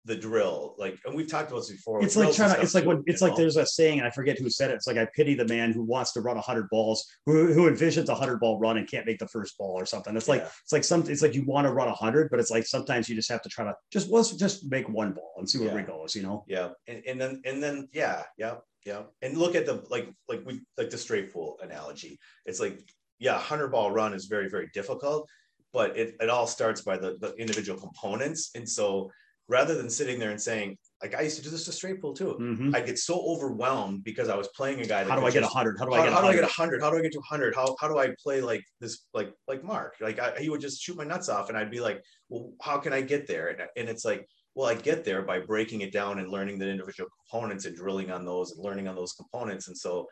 the 0.10 0.16
drill 0.16 0.75
like 0.78 0.98
and 1.06 1.16
we've 1.16 1.30
talked 1.30 1.50
about 1.50 1.60
this 1.60 1.72
before 1.72 2.04
it's 2.04 2.18
like 2.18 2.34
trying 2.34 2.54
to 2.54 2.62
it's 2.62 2.75
like 2.75 2.86
when 2.86 3.01
it's 3.06 3.22
like 3.22 3.36
there's 3.36 3.58
a 3.58 3.66
saying 3.66 4.00
and 4.00 4.08
i 4.08 4.12
forget 4.12 4.38
who 4.38 4.50
said 4.50 4.72
it 4.72 4.74
it's 4.74 4.88
like 4.88 4.98
i 4.98 5.08
pity 5.16 5.36
the 5.36 5.48
man 5.48 5.72
who 5.72 5.84
wants 5.84 6.12
to 6.12 6.20
run 6.20 6.36
100 6.36 6.68
balls 6.70 7.08
who, 7.25 7.54
who 7.54 7.70
envisions 7.70 8.08
a 8.08 8.13
100 8.13 8.39
ball 8.39 8.60
run 8.60 8.78
and 8.78 8.88
can't 8.88 9.06
make 9.06 9.20
the 9.20 9.28
first 9.28 9.58
ball 9.58 9.80
or 9.80 9.86
something. 9.86 10.16
It's 10.16 10.28
like 10.28 10.42
it's 10.42 10.72
like 10.72 10.84
something 10.84 11.12
it's 11.12 11.22
like 11.22 11.36
you 11.36 11.44
want 11.44 11.68
to 11.68 11.74
run 11.74 11.88
100 11.88 12.30
but 12.30 12.39
it's 12.39 12.51
like 12.51 12.66
sometimes 12.66 13.08
you 13.08 13.16
just 13.16 13.30
have 13.30 13.42
to 13.44 13.50
try 13.50 13.66
to 13.66 13.75
just 13.92 14.10
let's 14.10 14.32
just 14.32 14.70
make 14.70 14.89
one 14.89 15.13
ball 15.13 15.34
and 15.38 15.50
see 15.50 15.60
where 15.60 15.74
yeah. 15.74 15.80
it 15.80 15.88
goes 15.88 16.16
you 16.16 16.24
know? 16.24 16.44
Yeah 16.48 16.70
and, 16.88 17.04
and 17.08 17.22
then 17.22 17.42
and 17.46 17.62
then 17.62 17.88
yeah 17.94 18.24
yeah 18.38 18.56
yeah 18.86 19.04
and 19.22 19.38
look 19.38 19.56
at 19.56 19.66
the 19.66 19.86
like 19.89 20.10
like 20.28 20.42
we 20.46 20.62
like 20.78 20.89
the 20.89 20.98
straight 20.98 21.32
pool 21.32 21.58
analogy. 21.62 22.20
It's 22.46 22.60
like 22.60 22.80
yeah 23.20 23.34
100 23.34 23.70
ball 23.70 23.92
run 23.92 24.13
is 24.13 24.25
very 24.25 24.50
very 24.50 24.70
difficult 24.74 25.30
but 25.72 25.96
it, 25.96 26.16
it 26.20 26.32
all 26.32 26.48
starts 26.48 26.82
by 26.82 26.98
the, 26.98 27.16
the 27.20 27.36
individual 27.36 27.80
components 27.80 28.50
and 28.56 28.68
so 28.68 29.12
rather 29.50 29.75
than 29.75 29.89
sitting 29.89 30.20
there 30.20 30.29
and 30.29 30.39
saying, 30.39 30.77
like 31.01 31.15
I 31.15 31.22
used 31.22 31.38
to 31.38 31.44
do 31.44 31.50
this 31.50 31.65
to 31.65 31.72
straight 31.72 32.00
pool 32.00 32.13
too. 32.13 32.38
Mhm. 32.39 32.75
I'd 32.75 32.86
get 32.86 33.00
so 33.00 33.20
overwhelmed 33.20 34.03
because 34.03 34.29
I 34.29 34.36
was 34.36 34.48
playing 34.50 34.79
a 34.79 34.86
guy. 34.86 35.03
That 35.03 35.10
How 35.10 35.20
do 35.20 35.25
I 35.25 35.32
get 35.32 35.44
a 35.44 35.48
hundred? 35.48 35.77
How 35.79 35.86
do 35.86 35.94
I 35.94 36.03
get? 36.06 36.13
how 36.13 36.22
do 36.22 36.27
I 36.27 36.34
get 36.34 36.44
100? 36.44 36.46
a 36.46 36.51
hundred? 36.51 36.82
How 36.84 36.91
do 36.91 36.98
I 36.98 37.01
get 37.01 37.12
to 37.13 37.22
hundred? 37.22 37.56
How 37.56 37.75
how 37.82 37.88
do 37.88 37.98
I 37.98 38.13
play 38.24 38.41
like 38.41 38.63
this? 38.79 39.08
Like 39.13 39.34
like 39.48 39.63
Mark? 39.63 39.96
Like 40.00 40.20
I, 40.20 40.39
he 40.39 40.50
would 40.50 40.62
just 40.62 40.82
shoot 40.82 40.96
my 40.96 41.03
nuts 41.03 41.27
off, 41.27 41.50
and 41.50 41.58
I'd 41.58 41.72
be 41.72 41.79
like, 41.79 42.01
well, 42.29 42.53
how 42.62 42.77
can 42.77 42.94
I 42.94 43.01
get 43.01 43.27
there? 43.27 43.48
And, 43.48 43.62
and 43.75 43.89
it's 43.89 44.06
like, 44.06 44.27
well, 44.53 44.70
I 44.70 44.75
get 44.75 45.03
there 45.03 45.24
by 45.24 45.39
breaking 45.39 45.82
it 45.82 45.91
down 45.91 46.20
and 46.20 46.29
learning 46.29 46.60
the 46.60 46.70
individual 46.70 47.10
components 47.32 47.65
and 47.65 47.75
drilling 47.75 48.12
on 48.12 48.25
those 48.25 48.51
and 48.51 48.63
learning 48.63 48.88
on 48.88 48.96
those 48.96 49.13
components. 49.13 49.68
And 49.68 49.77
so, 49.77 50.08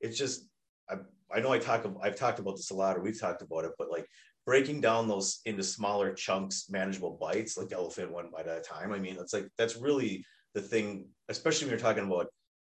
it's 0.00 0.18
just 0.18 0.48
I 0.90 0.96
I 1.32 1.40
know 1.40 1.52
I 1.52 1.58
talk 1.58 1.86
I've 2.02 2.16
talked 2.16 2.40
about 2.40 2.56
this 2.56 2.70
a 2.70 2.74
lot, 2.74 2.96
or 2.96 3.00
we've 3.02 3.20
talked 3.20 3.42
about 3.42 3.64
it, 3.64 3.72
but 3.78 3.90
like 3.90 4.06
breaking 4.46 4.80
down 4.80 5.08
those 5.08 5.40
into 5.44 5.62
smaller 5.62 6.12
chunks, 6.12 6.66
manageable 6.70 7.18
bites, 7.20 7.56
like 7.56 7.72
elephant 7.72 8.10
one 8.10 8.30
bite 8.32 8.46
at 8.46 8.58
a 8.58 8.60
time. 8.60 8.92
I 8.92 8.98
mean, 8.98 9.16
it's 9.20 9.32
like 9.32 9.48
that's 9.56 9.76
really 9.76 10.24
the 10.54 10.60
thing, 10.60 11.06
especially 11.28 11.66
when 11.66 11.72
you're 11.72 11.80
talking 11.80 12.04
about 12.04 12.26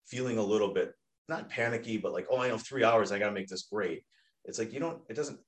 feeling 0.07 0.37
a 0.37 0.43
little 0.43 0.73
bit 0.73 0.93
not 1.29 1.49
panicky, 1.49 1.97
but 1.97 2.13
like, 2.13 2.27
oh, 2.29 2.37
I 2.37 2.47
know 2.47 2.57
three 2.57 2.83
hours, 2.83 3.11
I 3.11 3.19
got 3.19 3.27
to 3.27 3.33
make 3.33 3.47
this 3.47 3.63
great. 3.63 4.03
It's 4.45 4.59
like 4.59 4.73
you 4.73 4.79
don't. 4.79 5.01
It 5.09 5.15
doesn't. 5.15 5.39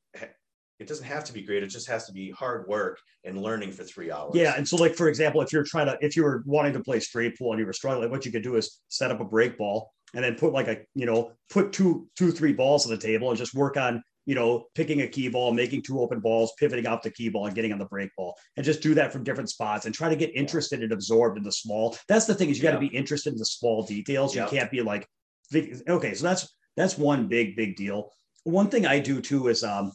It 0.80 0.88
doesn't 0.88 1.06
have 1.06 1.26
to 1.26 1.34
be 1.34 1.42
great. 1.42 1.62
It 1.62 1.68
just 1.68 1.90
has 1.90 2.06
to 2.06 2.14
be 2.14 2.32
hard 2.32 2.66
work 2.70 3.00
and 3.26 3.42
learning 3.42 3.74
for 3.74 3.84
three 3.84 4.12
hours. 4.12 4.32
Yeah, 4.34 4.54
and 4.56 4.66
so 4.66 4.78
like 4.78 4.96
for 4.96 5.10
example, 5.10 5.42
if 5.42 5.52
you're 5.52 5.66
trying 5.66 5.88
to 5.88 5.98
if 6.00 6.16
you 6.16 6.24
were 6.24 6.42
wanting 6.46 6.72
to 6.72 6.80
play 6.80 7.02
straight 7.02 7.38
pool 7.38 7.52
and 7.52 7.60
you 7.60 7.66
were 7.66 7.74
struggling, 7.74 8.10
what 8.10 8.26
you 8.26 8.32
could 8.32 8.44
do 8.44 8.56
is 8.56 8.80
set 8.88 9.12
up 9.12 9.20
a 9.20 9.26
break 9.26 9.58
ball 9.58 9.92
and 10.14 10.24
then 10.24 10.36
put 10.36 10.54
like 10.54 10.70
a 10.70 10.78
you 10.96 11.06
know 11.06 11.34
put 11.50 11.74
two 11.74 12.08
two 12.18 12.32
three 12.32 12.54
balls 12.54 12.86
on 12.86 12.92
the 12.92 12.98
table 12.98 13.30
and 13.30 13.38
just 13.38 13.54
work 13.54 13.76
on 13.76 14.02
you 14.30 14.36
know 14.36 14.68
picking 14.76 15.02
a 15.02 15.08
key 15.08 15.28
ball, 15.28 15.52
making 15.52 15.82
two 15.82 16.00
open 16.00 16.20
balls, 16.20 16.54
pivoting 16.60 16.86
off 16.86 17.02
the 17.02 17.10
key 17.10 17.30
ball, 17.30 17.48
and 17.48 17.56
getting 17.56 17.74
on 17.74 17.80
the 17.80 17.86
break 17.86 18.12
ball, 18.16 18.38
and 18.56 18.64
just 18.64 18.80
do 18.80 18.94
that 18.94 19.12
from 19.12 19.24
different 19.24 19.50
spots 19.50 19.88
and 19.88 19.96
try 19.96 20.08
to 20.08 20.16
get 20.16 20.30
interested 20.36 20.84
and 20.84 20.92
absorbed 20.92 21.36
in 21.40 21.44
the 21.44 21.52
small. 21.52 21.98
That's 22.08 22.28
the 22.28 22.36
thing 22.36 22.52
is 22.52 22.58
you 22.58 22.64
got 22.64 22.78
to 22.78 22.86
Yeah. 22.86 22.92
be 22.92 22.96
interested 22.96 23.34
in 23.34 23.40
the 23.40 23.46
small 23.46 23.82
details. 23.82 24.36
You 24.36 24.46
can't 24.46 24.70
be 24.70 24.84
like 24.84 25.08
okay, 25.56 26.14
so 26.14 26.24
that's 26.28 26.56
that's 26.78 26.96
one 26.96 27.28
big 27.28 27.56
big 27.56 27.76
deal. 27.76 28.12
One 28.44 28.70
thing 28.70 28.86
I 28.86 29.00
do 29.00 29.20
too 29.20 29.48
is 29.48 29.64
um 29.64 29.92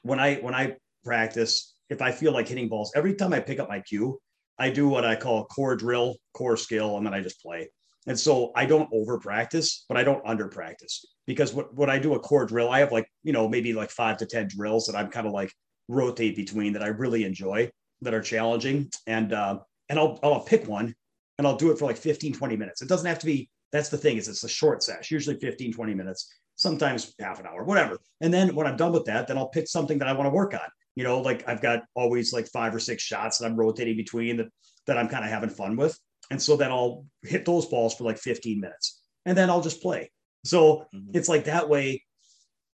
when 0.00 0.18
I 0.18 0.36
when 0.36 0.54
I 0.54 0.76
practice, 1.04 1.74
if 1.90 2.00
I 2.00 2.10
feel 2.10 2.32
like 2.32 2.48
hitting 2.48 2.70
balls, 2.70 2.90
every 2.96 3.14
time 3.16 3.34
I 3.34 3.40
pick 3.40 3.60
up 3.60 3.68
my 3.68 3.80
cue, 3.80 4.18
I 4.58 4.70
do 4.70 4.88
what 4.88 5.04
I 5.04 5.14
call 5.14 5.44
core 5.44 5.76
drill, 5.76 6.16
core 6.32 6.56
skill, 6.56 6.96
and 6.96 7.04
then 7.04 7.12
I 7.12 7.20
just 7.20 7.42
play. 7.42 7.68
And 8.06 8.18
so 8.18 8.50
I 8.56 8.64
don't 8.64 8.88
over 8.94 9.18
practice, 9.18 9.84
but 9.90 9.98
I 9.98 10.04
don't 10.04 10.26
under 10.26 10.48
practice 10.48 11.04
because 11.28 11.52
what, 11.52 11.74
what 11.74 11.90
I 11.90 11.98
do 11.98 12.14
a 12.14 12.18
core 12.18 12.46
drill, 12.46 12.70
I 12.70 12.78
have 12.78 12.90
like, 12.90 13.06
you 13.22 13.34
know, 13.34 13.46
maybe 13.46 13.74
like 13.74 13.90
five 13.90 14.16
to 14.16 14.26
10 14.26 14.48
drills 14.48 14.86
that 14.86 14.96
I'm 14.96 15.10
kind 15.10 15.26
of 15.26 15.34
like 15.34 15.52
rotate 15.86 16.34
between 16.34 16.72
that 16.72 16.82
I 16.82 16.86
really 16.86 17.24
enjoy 17.24 17.70
that 18.00 18.14
are 18.14 18.22
challenging. 18.22 18.90
And, 19.06 19.34
uh, 19.34 19.58
and 19.90 19.98
I'll, 19.98 20.18
I'll 20.22 20.40
pick 20.40 20.66
one 20.66 20.94
and 21.36 21.46
I'll 21.46 21.56
do 21.56 21.70
it 21.70 21.78
for 21.78 21.84
like 21.84 21.98
15, 21.98 22.32
20 22.32 22.56
minutes. 22.56 22.80
It 22.80 22.88
doesn't 22.88 23.06
have 23.06 23.18
to 23.18 23.26
be, 23.26 23.50
that's 23.72 23.90
the 23.90 23.98
thing 23.98 24.16
is 24.16 24.26
it's 24.26 24.42
a 24.42 24.48
short 24.48 24.82
sesh, 24.82 25.10
usually 25.10 25.38
15, 25.38 25.74
20 25.74 25.94
minutes, 25.94 26.32
sometimes 26.56 27.14
half 27.20 27.40
an 27.40 27.46
hour, 27.46 27.62
whatever. 27.62 27.98
And 28.22 28.32
then 28.32 28.54
when 28.54 28.66
I'm 28.66 28.78
done 28.78 28.92
with 28.92 29.04
that, 29.04 29.28
then 29.28 29.36
I'll 29.36 29.50
pick 29.50 29.68
something 29.68 29.98
that 29.98 30.08
I 30.08 30.14
want 30.14 30.28
to 30.28 30.34
work 30.34 30.54
on. 30.54 30.60
You 30.96 31.04
know, 31.04 31.20
like 31.20 31.46
I've 31.46 31.60
got 31.60 31.82
always 31.94 32.32
like 32.32 32.48
five 32.48 32.74
or 32.74 32.80
six 32.80 33.02
shots 33.02 33.36
that 33.38 33.44
I'm 33.44 33.54
rotating 33.54 33.98
between 33.98 34.38
that, 34.38 34.48
that 34.86 34.96
I'm 34.96 35.08
kind 35.08 35.26
of 35.26 35.30
having 35.30 35.50
fun 35.50 35.76
with. 35.76 35.98
And 36.30 36.40
so 36.40 36.56
then 36.56 36.72
I'll 36.72 37.04
hit 37.22 37.44
those 37.44 37.66
balls 37.66 37.94
for 37.94 38.04
like 38.04 38.16
15 38.16 38.58
minutes 38.58 39.02
and 39.26 39.36
then 39.36 39.50
I'll 39.50 39.60
just 39.60 39.82
play. 39.82 40.10
So 40.44 40.86
Mhm. 40.92 41.14
it's 41.14 41.28
like 41.28 41.44
that 41.44 41.68
way, 41.68 42.04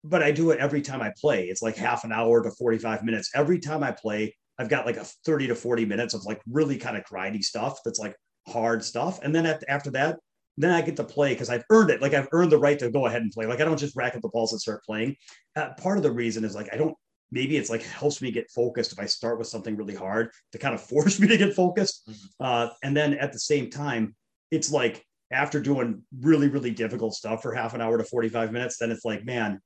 but 0.04 0.22
I 0.24 0.32
do 0.32 0.52
it 0.52 0.60
every 0.60 0.82
time 0.82 1.02
I 1.02 1.14
play. 1.20 1.46
It's 1.48 1.62
like 1.62 1.76
half 1.78 2.04
an 2.04 2.12
hour 2.12 2.44
to 2.44 2.52
45 2.52 3.04
minutes. 3.04 3.32
Every 3.36 3.60
time 3.60 3.84
I 3.84 3.92
play, 3.92 4.36
I've 4.60 4.70
got 4.70 4.86
like 4.86 4.98
a 4.98 5.06
30 5.26 5.48
to 5.48 5.56
40 5.56 5.86
minutes 5.86 6.14
of 6.14 6.26
like 6.26 6.42
really 6.48 6.78
kind 6.78 6.98
of 6.98 7.04
grindy 7.06 7.42
stuff 7.42 7.80
that's 7.86 8.00
like 8.00 8.16
hard 8.48 8.84
stuff. 8.84 9.20
And 9.24 9.34
then 9.34 9.46
at, 9.46 9.64
after 9.70 9.92
that, 9.92 10.20
then 10.58 10.72
I 10.72 10.82
get 10.82 10.98
to 10.98 11.04
play 11.04 11.34
because 11.34 11.50
I've 11.50 11.64
earned 11.72 11.90
it. 11.90 12.02
Like 12.02 12.14
I've 12.14 12.28
earned 12.32 12.52
the 12.52 12.60
right 12.60 12.78
to 12.80 12.92
go 12.92 13.06
ahead 13.08 13.22
and 13.22 13.32
play. 13.32 13.46
Like 13.46 13.62
I 13.62 13.66
don't 13.66 13.80
just 13.80 13.96
rack 13.96 14.16
up 14.16 14.22
the 14.22 14.30
balls 14.30 14.52
and 14.52 14.62
start 14.62 14.84
playing. 14.86 15.16
Uh, 15.56 15.74
part 15.76 15.98
of 15.98 16.04
the 16.04 16.12
reason 16.12 16.44
is 16.44 16.56
like 16.56 16.72
I 16.74 16.78
don't. 16.78 16.96
Maybe 17.32 17.58
it's 17.58 17.70
like 17.72 17.82
helps 17.82 18.22
me 18.22 18.30
get 18.30 18.52
focused 18.52 18.92
if 18.92 19.00
I 19.00 19.08
start 19.08 19.40
with 19.40 19.48
something 19.48 19.76
really 19.76 19.96
hard 19.96 20.30
to 20.52 20.60
kind 20.60 20.76
of 20.76 20.82
force 20.90 21.20
me 21.20 21.28
to 21.30 21.38
get 21.38 21.56
focused. 21.56 22.08
Mhm. 22.08 22.28
Uh, 22.40 22.70
and 22.84 22.96
then 22.96 23.14
at 23.16 23.34
the 23.34 23.40
same 23.40 23.70
time, 23.72 24.16
it's 24.52 24.72
like 24.72 25.04
after 25.34 25.60
doing 25.60 26.04
really 26.22 26.48
really 26.48 26.72
difficult 26.72 27.14
stuff 27.14 27.42
for 27.42 27.54
half 27.54 27.74
an 27.74 27.82
hour 27.82 27.98
to 27.98 28.04
45 28.04 28.52
minutes, 28.52 28.78
then 28.78 28.92
it's 28.92 29.04
like 29.06 29.26
man, 29.26 29.60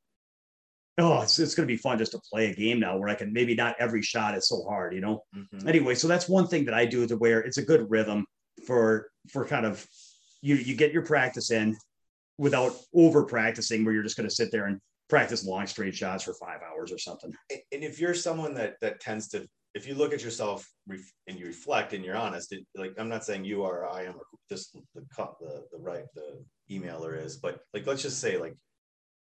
oh, 0.97 1.21
it's, 1.21 1.37
it's 1.37 1.53
going 1.55 1.67
to 1.67 1.71
be 1.73 1.77
fun 1.77 1.97
just 1.99 2.13
to 2.13 2.19
play 2.31 2.49
a 2.49 2.55
game 2.55 2.79
now 2.79 2.97
where 2.97 3.09
I 3.09 3.15
can 3.15 3.31
maybe 3.31 3.53
not 3.53 3.75
every 3.79 4.01
shot 4.01 4.35
is 4.35 4.47
so 4.47 4.63
hard, 4.63 4.93
you 4.93 5.01
know 5.01 5.23
Mhm. 5.35 5.67
anyway 5.67 5.93
so 5.95 6.07
that's 6.07 6.27
one 6.29 6.47
thing 6.47 6.65
that 6.65 6.73
i 6.73 6.85
do 6.85 7.05
to 7.07 7.17
where 7.17 7.39
it's 7.41 7.57
a 7.57 7.61
good 7.71 7.89
rhythm 7.91 8.25
for 8.65 9.09
for 9.29 9.45
kind 9.45 9.65
of 9.65 9.85
you 10.41 10.55
you 10.55 10.75
get 10.75 10.91
your 10.93 11.03
practice 11.03 11.51
in 11.51 11.75
without 12.37 12.73
over 12.93 13.23
practicing 13.23 13.83
where 13.83 13.93
you're 13.93 14.03
just 14.03 14.17
going 14.17 14.29
to 14.29 14.35
sit 14.35 14.51
there 14.51 14.65
and 14.65 14.79
practice 15.09 15.45
long 15.45 15.65
straight 15.67 15.95
shots 15.95 16.23
for 16.23 16.33
five 16.33 16.59
hours 16.61 16.91
or 16.91 16.97
something 16.97 17.33
and 17.51 17.61
if 17.71 17.99
you're 17.99 18.13
someone 18.13 18.53
that 18.53 18.75
that 18.81 18.99
tends 18.99 19.27
to 19.29 19.47
if 19.73 19.87
you 19.87 19.95
look 19.95 20.13
at 20.13 20.23
yourself 20.23 20.67
and 21.27 21.39
you 21.39 21.45
reflect 21.45 21.93
and 21.93 22.03
you're 22.03 22.15
honest 22.15 22.51
it, 22.51 22.65
like 22.75 22.93
i'm 22.97 23.09
not 23.09 23.23
saying 23.23 23.45
you 23.45 23.63
are 23.63 23.83
or 23.83 23.89
i 23.89 24.03
am 24.03 24.15
or 24.15 24.23
this 24.49 24.71
the 24.71 24.81
the, 25.15 25.63
the 25.71 25.79
right 25.79 26.05
the 26.15 26.43
emailer 26.69 27.21
is 27.23 27.37
but 27.37 27.59
like 27.73 27.85
let's 27.85 28.01
just 28.01 28.19
say 28.19 28.37
like 28.37 28.55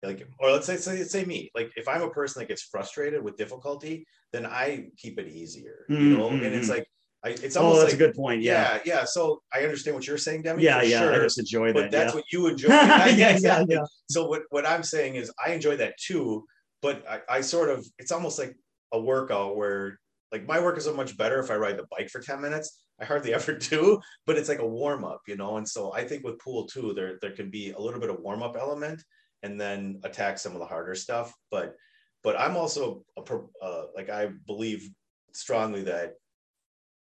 like 0.04 0.26
or 0.40 0.52
let's 0.52 0.66
say, 0.66 0.78
say 0.78 1.04
say 1.04 1.26
me 1.26 1.50
like 1.56 1.72
if 1.76 1.88
i'm 1.88 2.02
a 2.02 2.10
person 2.10 2.40
that 2.42 2.48
gets 2.48 2.64
frustrated 2.64 3.24
with 3.24 3.38
difficulty 3.38 4.06
then 4.32 4.46
i 4.46 4.88
keep 4.98 5.20
it 5.20 5.28
easier 5.28 5.86
you 5.90 6.18
know 6.18 6.30
and 6.30 6.44
it's 6.44 6.68
Mhm. 6.68 6.76
like 6.76 6.88
I, 7.24 7.30
it's 7.30 7.58
oh 7.58 7.64
almost 7.64 7.82
that's 7.82 7.94
like 7.94 8.02
a 8.02 8.06
good 8.06 8.16
point 8.16 8.42
yeah 8.42 8.76
yeah 8.76 8.80
yeah 8.86 9.04
so 9.04 9.42
i 9.54 9.60
understand 9.60 9.96
what 9.96 10.08
you're 10.08 10.18
saying 10.18 10.44
Demi, 10.44 10.64
yeah 10.64 10.82
yeah, 10.82 11.02
sure, 11.02 11.14
i 11.14 11.20
just 11.20 11.38
enjoy 11.38 11.74
but 11.74 11.84
that 11.84 11.92
that's 11.92 12.14
yeah. 12.14 12.16
what 12.16 12.24
you 12.32 12.48
enjoy 12.48 12.68
yeah, 12.70 13.08
Yeah, 13.08 13.38
yeah, 13.42 13.66
yeah. 13.68 13.84
So 14.10 14.28
what, 14.28 14.44
what 14.50 14.66
I'm 14.66 14.84
saying 14.84 15.16
is 15.16 15.32
I 15.44 15.52
enjoy 15.52 15.78
that 15.78 15.98
too, 15.98 16.46
but 16.82 17.06
I, 17.08 17.22
I 17.30 17.42
sort 17.42 17.70
of 17.70 17.86
it's 18.00 18.12
almost 18.12 18.40
like 18.40 18.56
a 18.92 19.00
workout 19.00 19.56
where 19.56 20.00
like 20.32 20.48
my 20.48 20.60
work 20.60 20.78
is 20.78 20.86
so 20.86 20.94
much 20.94 21.18
better 21.18 21.40
if 21.40 21.52
I 21.52 21.56
ride 21.56 21.78
the 21.78 21.88
bike 21.92 22.10
for 22.10 22.22
10 22.22 22.42
minutes. 22.42 22.84
I 23.00 23.06
hardly 23.06 23.34
ever 23.36 23.54
do, 23.54 24.00
but 24.26 24.38
it's 24.38 24.50
like 24.50 24.60
a 24.60 24.68
warm 24.68 25.04
up, 25.04 25.22
you 25.28 25.36
know. 25.36 25.58
And 25.58 25.68
so 25.68 25.94
I 25.94 26.04
think 26.04 26.24
with 26.24 26.40
pool 26.40 26.66
too, 26.66 26.94
there 26.94 27.18
there 27.22 27.32
can 27.32 27.50
be 27.50 27.72
a 27.72 27.80
little 27.80 28.00
bit 28.00 28.10
of 28.10 28.20
warm 28.20 28.44
up 28.44 28.56
element 28.58 29.04
and 29.44 29.60
then 29.60 30.00
attack 30.04 30.38
some 30.38 30.54
of 30.54 30.60
the 30.60 30.66
harder 30.66 30.96
stuff. 30.96 31.34
But 31.52 31.76
but 32.24 32.40
I'm 32.40 32.58
also 32.58 33.04
a, 33.18 33.22
pro- 33.22 33.50
uh, 33.62 33.86
like 33.96 34.10
I 34.10 34.30
believe 34.46 34.90
strongly 35.34 35.84
that 35.84 36.16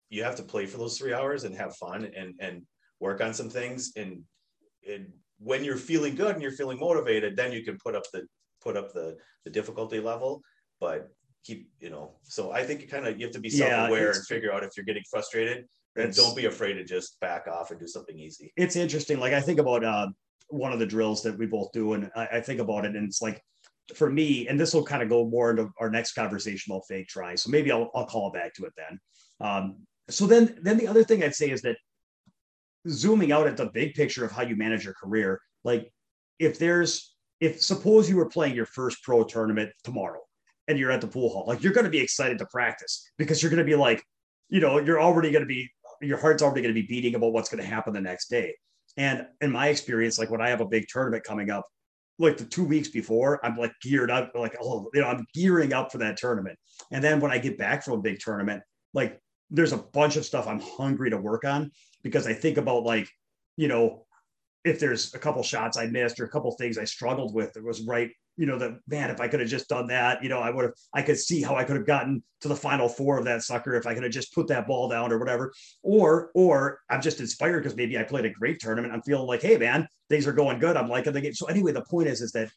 you 0.09 0.23
have 0.23 0.35
to 0.35 0.43
play 0.43 0.65
for 0.65 0.77
those 0.77 0.97
three 0.97 1.13
hours 1.13 1.43
and 1.43 1.55
have 1.55 1.75
fun 1.75 2.09
and 2.15 2.35
and 2.39 2.63
work 2.99 3.21
on 3.21 3.33
some 3.33 3.49
things 3.49 3.91
and 3.95 4.21
and 4.91 5.07
when 5.39 5.63
you're 5.63 5.77
feeling 5.77 6.15
good 6.15 6.33
and 6.33 6.41
you're 6.41 6.51
feeling 6.51 6.79
motivated 6.79 7.35
then 7.35 7.51
you 7.51 7.63
can 7.63 7.77
put 7.83 7.95
up 7.95 8.03
the 8.13 8.25
put 8.63 8.75
up 8.77 8.93
the 8.93 9.15
the 9.45 9.51
difficulty 9.51 9.99
level 9.99 10.41
but 10.79 11.09
keep 11.43 11.69
you 11.79 11.89
know 11.89 12.15
so 12.23 12.51
i 12.51 12.63
think 12.63 12.81
you 12.81 12.87
kind 12.87 13.05
of 13.07 13.19
you 13.19 13.25
have 13.25 13.33
to 13.33 13.39
be 13.39 13.49
self-aware 13.49 14.01
it's- 14.09 14.17
and 14.17 14.25
figure 14.27 14.51
out 14.53 14.63
if 14.63 14.71
you're 14.75 14.85
getting 14.85 15.03
frustrated 15.09 15.65
and 15.95 16.13
don't 16.15 16.35
be 16.35 16.45
afraid 16.45 16.73
to 16.73 16.83
just 16.83 17.19
back 17.21 17.47
off 17.47 17.71
and 17.71 17.79
do 17.79 17.87
something 17.87 18.17
easy 18.19 18.51
it's 18.55 18.75
interesting. 18.75 19.19
Like 19.19 19.33
I 19.33 19.41
think 19.41 19.59
about 19.59 19.83
uh, 19.83 20.07
one 20.49 20.71
of 20.71 20.79
the 20.79 20.85
drills 20.85 21.23
that 21.23 21.37
we 21.37 21.45
both 21.47 21.71
do, 21.73 21.93
and 21.93 22.09
I, 22.15 22.27
I 22.33 22.41
think 22.41 22.59
about 22.59 22.85
it, 22.85 22.95
and 22.95 23.03
it's 23.07 23.21
like 23.21 23.41
for 23.95 24.09
me, 24.09 24.47
and 24.47 24.59
this 24.59 24.73
will 24.73 24.83
kind 24.83 25.01
of 25.01 25.09
go 25.09 25.27
more 25.27 25.49
into 25.51 25.69
our 25.79 25.89
next 25.89 26.13
conversation 26.13 26.71
about 26.71 26.83
fake 26.87 27.07
try. 27.07 27.35
So 27.35 27.49
maybe 27.49 27.71
I'll 27.71 27.89
I'll 27.95 28.05
call 28.05 28.31
back 28.31 28.53
to 28.55 28.65
it 28.65 28.73
then. 28.77 28.99
Um, 29.39 29.77
so 30.09 30.25
then 30.25 30.57
then 30.61 30.77
the 30.77 30.87
other 30.87 31.03
thing 31.03 31.23
I'd 31.23 31.35
say 31.35 31.49
is 31.49 31.61
that 31.61 31.77
zooming 32.87 33.31
out 33.31 33.47
at 33.47 33.57
the 33.57 33.67
big 33.67 33.93
picture 33.93 34.23
of 34.23 34.31
how 34.31 34.43
you 34.43 34.55
manage 34.55 34.85
your 34.85 34.93
career, 34.93 35.41
like 35.63 35.91
if 36.39 36.59
there's 36.59 37.15
if 37.39 37.61
suppose 37.61 38.09
you 38.09 38.15
were 38.15 38.29
playing 38.29 38.55
your 38.55 38.65
first 38.65 39.03
pro 39.03 39.23
tournament 39.23 39.71
tomorrow 39.83 40.21
and 40.67 40.79
you're 40.79 40.91
at 40.91 41.01
the 41.01 41.07
pool 41.07 41.29
hall, 41.29 41.45
like 41.47 41.61
you're 41.61 41.73
going 41.73 41.85
to 41.85 41.91
be 41.91 41.99
excited 41.99 42.37
to 42.39 42.45
practice 42.47 43.11
because 43.17 43.41
you're 43.41 43.51
going 43.51 43.59
to 43.59 43.63
be 43.63 43.75
like, 43.75 44.03
you 44.49 44.59
know, 44.59 44.79
you're 44.79 45.01
already 45.01 45.31
going 45.31 45.43
to 45.43 45.47
be 45.47 45.69
your 46.01 46.17
heart's 46.17 46.43
already 46.43 46.61
going 46.61 46.73
to 46.73 46.81
be 46.81 46.87
beating 46.87 47.15
about 47.15 47.33
what's 47.33 47.49
going 47.49 47.61
to 47.61 47.67
happen 47.67 47.93
the 47.93 48.01
next 48.01 48.29
day. 48.29 48.55
And 48.97 49.25
in 49.41 49.51
my 49.51 49.67
experience, 49.67 50.17
like 50.17 50.29
when 50.29 50.41
I 50.41 50.49
have 50.49 50.61
a 50.61 50.65
big 50.65 50.87
tournament 50.87 51.23
coming 51.23 51.49
up, 51.49 51.65
like 52.19 52.37
the 52.37 52.45
two 52.45 52.63
weeks 52.63 52.87
before, 52.87 53.43
I'm 53.45 53.57
like 53.57 53.71
geared 53.81 54.09
up, 54.09 54.31
like, 54.33 54.55
oh, 54.61 54.89
you 54.93 55.01
know, 55.01 55.07
I'm 55.07 55.25
gearing 55.33 55.73
up 55.73 55.91
for 55.91 55.99
that 55.99 56.17
tournament. 56.17 56.57
And 56.91 57.03
then 57.03 57.19
when 57.19 57.31
I 57.31 57.37
get 57.37 57.57
back 57.57 57.83
from 57.83 57.93
a 57.93 58.01
big 58.01 58.19
tournament, 58.19 58.63
like 58.93 59.19
there's 59.49 59.73
a 59.73 59.77
bunch 59.77 60.15
of 60.15 60.25
stuff 60.25 60.47
I'm 60.47 60.59
hungry 60.59 61.09
to 61.09 61.17
work 61.17 61.45
on 61.45 61.71
because 62.03 62.27
I 62.27 62.33
think 62.33 62.57
about 62.57 62.83
like, 62.83 63.09
you 63.55 63.67
know, 63.67 64.05
if 64.63 64.79
there's 64.79 65.13
a 65.13 65.19
couple 65.19 65.41
shots 65.43 65.77
I 65.77 65.85
missed 65.87 66.19
or 66.19 66.25
a 66.25 66.29
couple 66.29 66.51
things 66.51 66.77
I 66.77 66.83
struggled 66.83 67.33
with, 67.33 67.55
it 67.55 67.63
was 67.63 67.81
right, 67.87 68.09
you 68.35 68.45
know, 68.45 68.57
that 68.59 68.79
man, 68.87 69.09
if 69.09 69.21
I 69.21 69.27
could 69.27 69.39
have 69.39 69.49
just 69.49 69.69
done 69.69 69.87
that, 69.87 70.21
you 70.21 70.29
know, 70.29 70.39
I 70.39 70.49
would 70.49 70.65
have, 70.65 70.73
I 70.93 71.01
could 71.01 71.17
see 71.17 71.41
how 71.41 71.55
I 71.55 71.63
could 71.63 71.77
have 71.77 71.87
gotten 71.87 72.21
to 72.41 72.47
the 72.47 72.55
final 72.55 72.89
four 72.89 73.17
of 73.17 73.25
that 73.25 73.43
sucker 73.43 73.75
if 73.75 73.87
I 73.87 73.93
could 73.93 74.03
have 74.03 74.11
just 74.11 74.33
put 74.33 74.47
that 74.47 74.67
ball 74.67 74.89
down 74.89 75.11
or 75.11 75.19
whatever. 75.19 75.53
Or, 75.83 76.31
or 76.35 76.81
I'm 76.89 77.01
just 77.01 77.19
inspired 77.19 77.63
because 77.63 77.77
maybe 77.77 77.97
I 77.97 78.03
played 78.03 78.25
a 78.25 78.29
great 78.29 78.59
tournament. 78.59 78.93
I'm 78.93 79.01
feeling 79.01 79.27
like, 79.27 79.41
hey, 79.41 79.57
man, 79.57 79.87
things 80.09 80.27
are 80.27 80.33
going 80.33 80.59
good. 80.59 80.75
I'm 80.75 80.89
liking 80.89 81.13
the 81.13 81.21
game. 81.21 81.33
So 81.33 81.47
anyway, 81.47 81.71
the 81.71 81.85
point 81.85 82.09
is, 82.09 82.21
is 82.21 82.31
that 82.33 82.51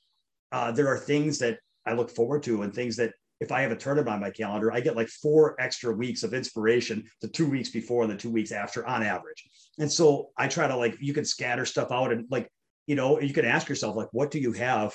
uh, 0.52 0.73
there 0.73 0.88
are 0.88 0.99
things 0.99 1.38
that 1.38 1.59
I 1.87 1.92
look 1.92 2.11
forward 2.11 2.42
to 2.44 2.62
and 2.62 2.75
things 2.75 2.97
that 2.97 3.12
if 3.40 3.50
I 3.50 3.62
have 3.62 3.73
a 3.73 3.76
tournament 3.76 4.14
on 4.14 4.20
my 4.20 4.30
calendar, 4.30 4.73
I 4.73 4.80
get 4.80 4.97
like 4.97 5.09
four 5.09 5.61
extra 5.61 5.92
weeks 5.94 6.23
of 6.23 6.35
inspiration 6.35 7.04
the 7.23 7.28
two 7.28 7.49
weeks 7.49 7.70
before 7.70 8.02
and 8.02 8.12
the 8.12 8.16
two 8.16 8.30
weeks 8.30 8.52
after 8.52 8.87
on 8.87 9.02
average. 9.02 9.49
And 9.78 9.90
so 9.90 10.30
I 10.37 10.47
try 10.49 10.68
to 10.68 10.76
like 10.76 10.97
you 11.00 11.14
can 11.14 11.25
scatter 11.25 11.64
stuff 11.64 11.90
out 11.90 12.12
and 12.12 12.26
like, 12.30 12.50
you 12.87 12.97
know, 12.97 13.20
you 13.20 13.32
can 13.32 13.44
ask 13.44 13.68
yourself, 13.68 13.97
like, 13.97 14.09
what 14.12 14.30
do 14.30 14.38
you 14.38 14.52
have 14.52 14.94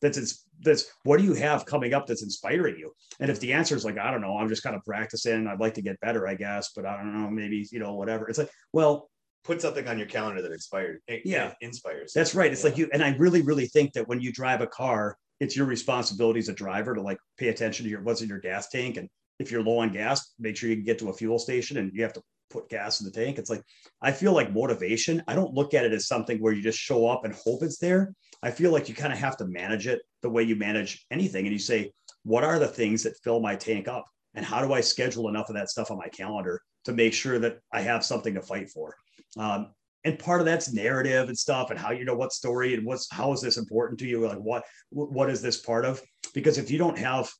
that's 0.00 0.44
that's 0.62 0.86
what 1.04 1.18
do 1.18 1.24
you 1.24 1.34
have 1.34 1.66
coming 1.66 1.94
up 1.94 2.06
that's 2.06 2.22
inspiring 2.22 2.76
you? 2.78 2.92
And 3.20 3.30
if 3.30 3.38
the 3.40 3.52
answer 3.52 3.76
is 3.76 3.84
like, 3.84 3.98
I 3.98 4.10
don't 4.10 4.22
know, 4.22 4.36
I'm 4.36 4.48
just 4.48 4.62
kind 4.62 4.74
of 4.74 4.84
practicing, 4.84 5.46
I'd 5.46 5.60
like 5.60 5.74
to 5.74 5.82
get 5.82 6.00
better, 6.00 6.26
I 6.26 6.34
guess, 6.34 6.72
but 6.74 6.86
I 6.86 6.96
don't 6.96 7.14
know, 7.14 7.30
maybe, 7.30 7.66
you 7.70 7.78
know, 7.78 7.94
whatever. 7.94 8.28
It's 8.28 8.38
like, 8.38 8.50
well, 8.72 9.10
put 9.44 9.60
something 9.60 9.86
on 9.88 9.98
your 9.98 10.06
calendar 10.06 10.42
that 10.42 10.52
inspired 10.52 11.00
eh, 11.08 11.20
yeah 11.24 11.54
inspires 11.62 12.12
that's 12.12 12.34
right 12.34 12.52
it's 12.52 12.62
yeah. 12.62 12.68
like 12.68 12.78
you 12.78 12.90
and 12.92 13.02
i 13.02 13.16
really 13.16 13.40
really 13.40 13.66
think 13.66 13.92
that 13.94 14.06
when 14.06 14.20
you 14.20 14.30
drive 14.30 14.60
a 14.60 14.66
car 14.66 15.16
it's 15.40 15.56
your 15.56 15.66
responsibility 15.66 16.38
as 16.38 16.48
a 16.48 16.54
driver 16.54 16.94
to 16.94 17.00
like 17.00 17.18
pay 17.38 17.48
attention 17.48 17.84
to 17.84 17.90
your 17.90 18.02
what's 18.02 18.22
in 18.22 18.28
your 18.28 18.38
gas 18.38 18.68
tank. 18.68 18.96
And 18.98 19.08
if 19.38 19.50
you're 19.50 19.62
low 19.62 19.78
on 19.78 19.90
gas 19.90 20.34
make 20.38 20.56
sure 20.56 20.68
you 20.68 20.76
get 20.76 20.98
to 20.98 21.08
a 21.08 21.14
fuel 21.14 21.38
station 21.38 21.78
and 21.78 21.90
you 21.94 22.02
have 22.02 22.12
to 22.12 22.22
put 22.50 22.68
gas 22.68 23.00
in 23.00 23.06
the 23.06 23.12
tank. 23.12 23.38
It's 23.38 23.48
like 23.48 23.62
i 24.02 24.12
feel 24.12 24.32
like 24.32 24.52
motivation. 24.52 25.22
I 25.26 25.34
don't 25.34 25.54
look 25.54 25.72
at 25.72 25.84
it 25.84 25.92
as 25.92 26.06
something 26.06 26.38
where 26.38 26.52
you 26.52 26.62
just 26.62 26.78
show 26.78 27.06
up 27.06 27.24
and 27.24 27.34
hope 27.34 27.62
it's 27.62 27.78
there. 27.78 28.12
I 28.42 28.50
feel 28.50 28.72
like 28.72 28.88
you 28.88 28.94
kind 28.94 29.12
of 29.12 29.18
have 29.18 29.36
to 29.38 29.46
manage 29.46 29.86
it 29.86 30.00
the 30.22 30.30
way 30.30 30.42
you 30.42 30.56
manage 30.56 31.06
anything. 31.10 31.46
And 31.46 31.52
you 31.52 31.58
say 31.58 31.92
what 32.24 32.44
are 32.44 32.58
the 32.58 32.68
things 32.68 33.02
that 33.04 33.16
fill 33.24 33.40
my 33.40 33.56
tank 33.56 33.88
up? 33.88 34.04
And 34.34 34.44
how 34.44 34.64
do 34.64 34.72
i 34.74 34.80
schedule 34.80 35.28
enough 35.28 35.48
of 35.48 35.54
that 35.54 35.70
stuff 35.70 35.90
on 35.90 35.98
my 35.98 36.08
calendar 36.08 36.60
to 36.84 36.92
make 36.92 37.14
sure 37.14 37.38
that 37.38 37.58
i 37.72 37.80
have 37.80 38.04
something 38.04 38.34
to 38.34 38.42
fight 38.42 38.68
for? 38.70 38.94
Um, 39.38 39.72
and 40.04 40.18
part 40.18 40.40
of 40.40 40.46
that's 40.46 40.72
narrative 40.72 41.28
and 41.28 41.38
stuff 41.38 41.70
and 41.70 41.78
how 41.78 41.90
you 41.90 42.04
know 42.04 42.16
what 42.16 42.32
story 42.32 42.74
and 42.74 42.84
what's 42.84 43.10
how 43.12 43.32
is 43.32 43.40
this 43.40 43.56
important 43.56 43.98
to 44.00 44.06
you? 44.06 44.26
Like 44.26 44.38
what 44.38 44.64
what 44.90 45.30
is 45.30 45.42
this 45.42 45.60
part 45.60 45.84
of? 45.84 46.00
Because 46.34 46.58
if 46.58 46.70
you 46.70 46.78
don't 46.78 46.98
have 46.98 47.30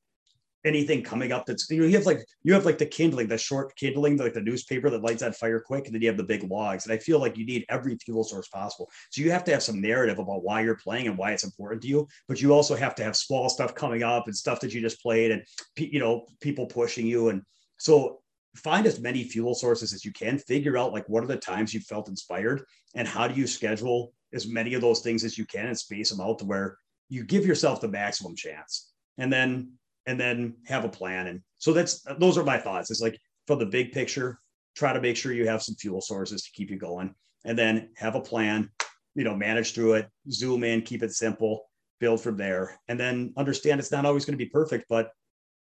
anything 0.67 1.03
coming 1.03 1.33
up 1.33 1.47
that's 1.47 1.71
you 1.71 1.81
know 1.81 1.87
you 1.87 1.97
have 1.97 2.05
like 2.05 2.21
you 2.43 2.53
have 2.53 2.67
like 2.67 2.77
the 2.77 2.85
kindling 2.85 3.27
the 3.27 3.39
short 3.39 3.75
kindling 3.77 4.19
like 4.19 4.35
the 4.35 4.41
newspaper 4.43 4.91
that 4.91 5.03
lights 5.03 5.23
on 5.23 5.33
fire 5.33 5.59
quick 5.59 5.87
and 5.87 5.95
then 5.95 6.03
you 6.03 6.09
have 6.09 6.19
the 6.19 6.23
big 6.23 6.43
logs 6.51 6.85
and 6.85 6.93
i 6.93 6.99
feel 6.99 7.19
like 7.19 7.39
you 7.39 7.47
need 7.47 7.65
every 7.71 7.97
fuel 7.97 8.23
source 8.23 8.47
possible. 8.49 8.91
So 9.09 9.23
you 9.23 9.31
have 9.31 9.43
to 9.45 9.53
have 9.53 9.63
some 9.63 9.81
narrative 9.81 10.19
about 10.19 10.43
why 10.43 10.61
you're 10.61 10.77
playing 10.77 11.07
and 11.07 11.17
why 11.17 11.33
it's 11.33 11.45
important 11.45 11.81
to 11.83 11.89
you 11.89 12.07
but 12.29 12.43
you 12.43 12.53
also 12.53 12.77
have 12.77 12.95
to 12.97 13.05
have 13.05 13.17
small 13.17 13.49
stuff 13.49 13.75
coming 13.75 14.03
up 14.03 14.27
and 14.27 14.37
stuff 14.37 14.61
that 14.61 14.75
you 14.75 14.83
just 14.83 15.01
played 15.01 15.31
and 15.31 15.43
you 15.79 15.99
know 15.99 16.27
people 16.41 16.67
pushing 16.67 17.07
you. 17.07 17.31
And 17.31 17.43
so 17.79 18.21
find 18.57 18.87
as 18.87 19.01
many 19.01 19.23
fuel 19.23 19.55
sources 19.55 19.93
as 19.93 20.05
you 20.05 20.13
can 20.13 20.39
figure 20.39 20.77
out 20.77 20.93
like 20.93 21.09
what 21.09 21.23
are 21.23 21.29
the 21.29 21.37
times 21.37 21.73
you 21.73 21.81
felt 21.81 22.09
inspired 22.09 22.63
and 22.95 23.07
how 23.07 23.29
do 23.29 23.35
you 23.35 23.47
schedule 23.47 24.13
as 24.33 24.49
many 24.49 24.75
of 24.75 24.81
those 24.81 25.01
things 25.01 25.25
as 25.25 25.39
you 25.39 25.45
can 25.47 25.67
and 25.67 25.79
space 25.79 26.11
them 26.11 26.21
out 26.21 26.39
to 26.39 26.45
where 26.45 26.77
you 27.09 27.25
give 27.25 27.47
yourself 27.47 27.81
the 27.81 27.89
maximum 27.89 28.35
chance 28.35 28.93
and 29.19 29.33
then 29.33 29.73
and 30.07 30.19
then 30.19 30.55
have 30.67 30.85
a 30.85 30.89
plan. 30.89 31.29
And 31.29 31.41
so 31.59 31.73
that's 31.73 32.03
those 32.19 32.39
are 32.39 32.45
my 32.45 32.59
thoughts. 32.59 32.91
It's 32.91 33.01
like 33.01 33.19
for 33.47 33.57
the 33.57 33.67
big 33.67 33.93
picture 33.93 34.41
try 34.77 34.93
to 34.93 35.01
make 35.01 35.17
sure 35.17 35.33
you 35.33 35.47
have 35.47 35.63
some 35.63 35.75
fuel 35.75 36.01
sources 36.01 36.43
to 36.43 36.51
keep 36.53 36.71
you 36.71 36.79
going 36.79 37.15
and 37.45 37.59
then 37.59 37.91
have 37.97 38.15
a 38.15 38.21
plan 38.21 38.71
you 39.15 39.25
know 39.25 39.35
manage 39.35 39.75
through 39.75 39.95
it 39.95 40.09
zoom 40.31 40.65
in 40.65 40.83
keep 40.83 41.03
it 41.03 41.13
simple 41.13 41.65
build 41.99 42.21
from 42.21 42.37
there 42.37 42.79
and 42.89 42.99
then 42.99 43.33
understand 43.37 43.81
it's 43.81 43.91
not 43.91 44.07
always 44.07 44.25
going 44.25 44.39
to 44.39 44.45
be 44.45 44.49
perfect 44.49 44.85
but 44.89 45.11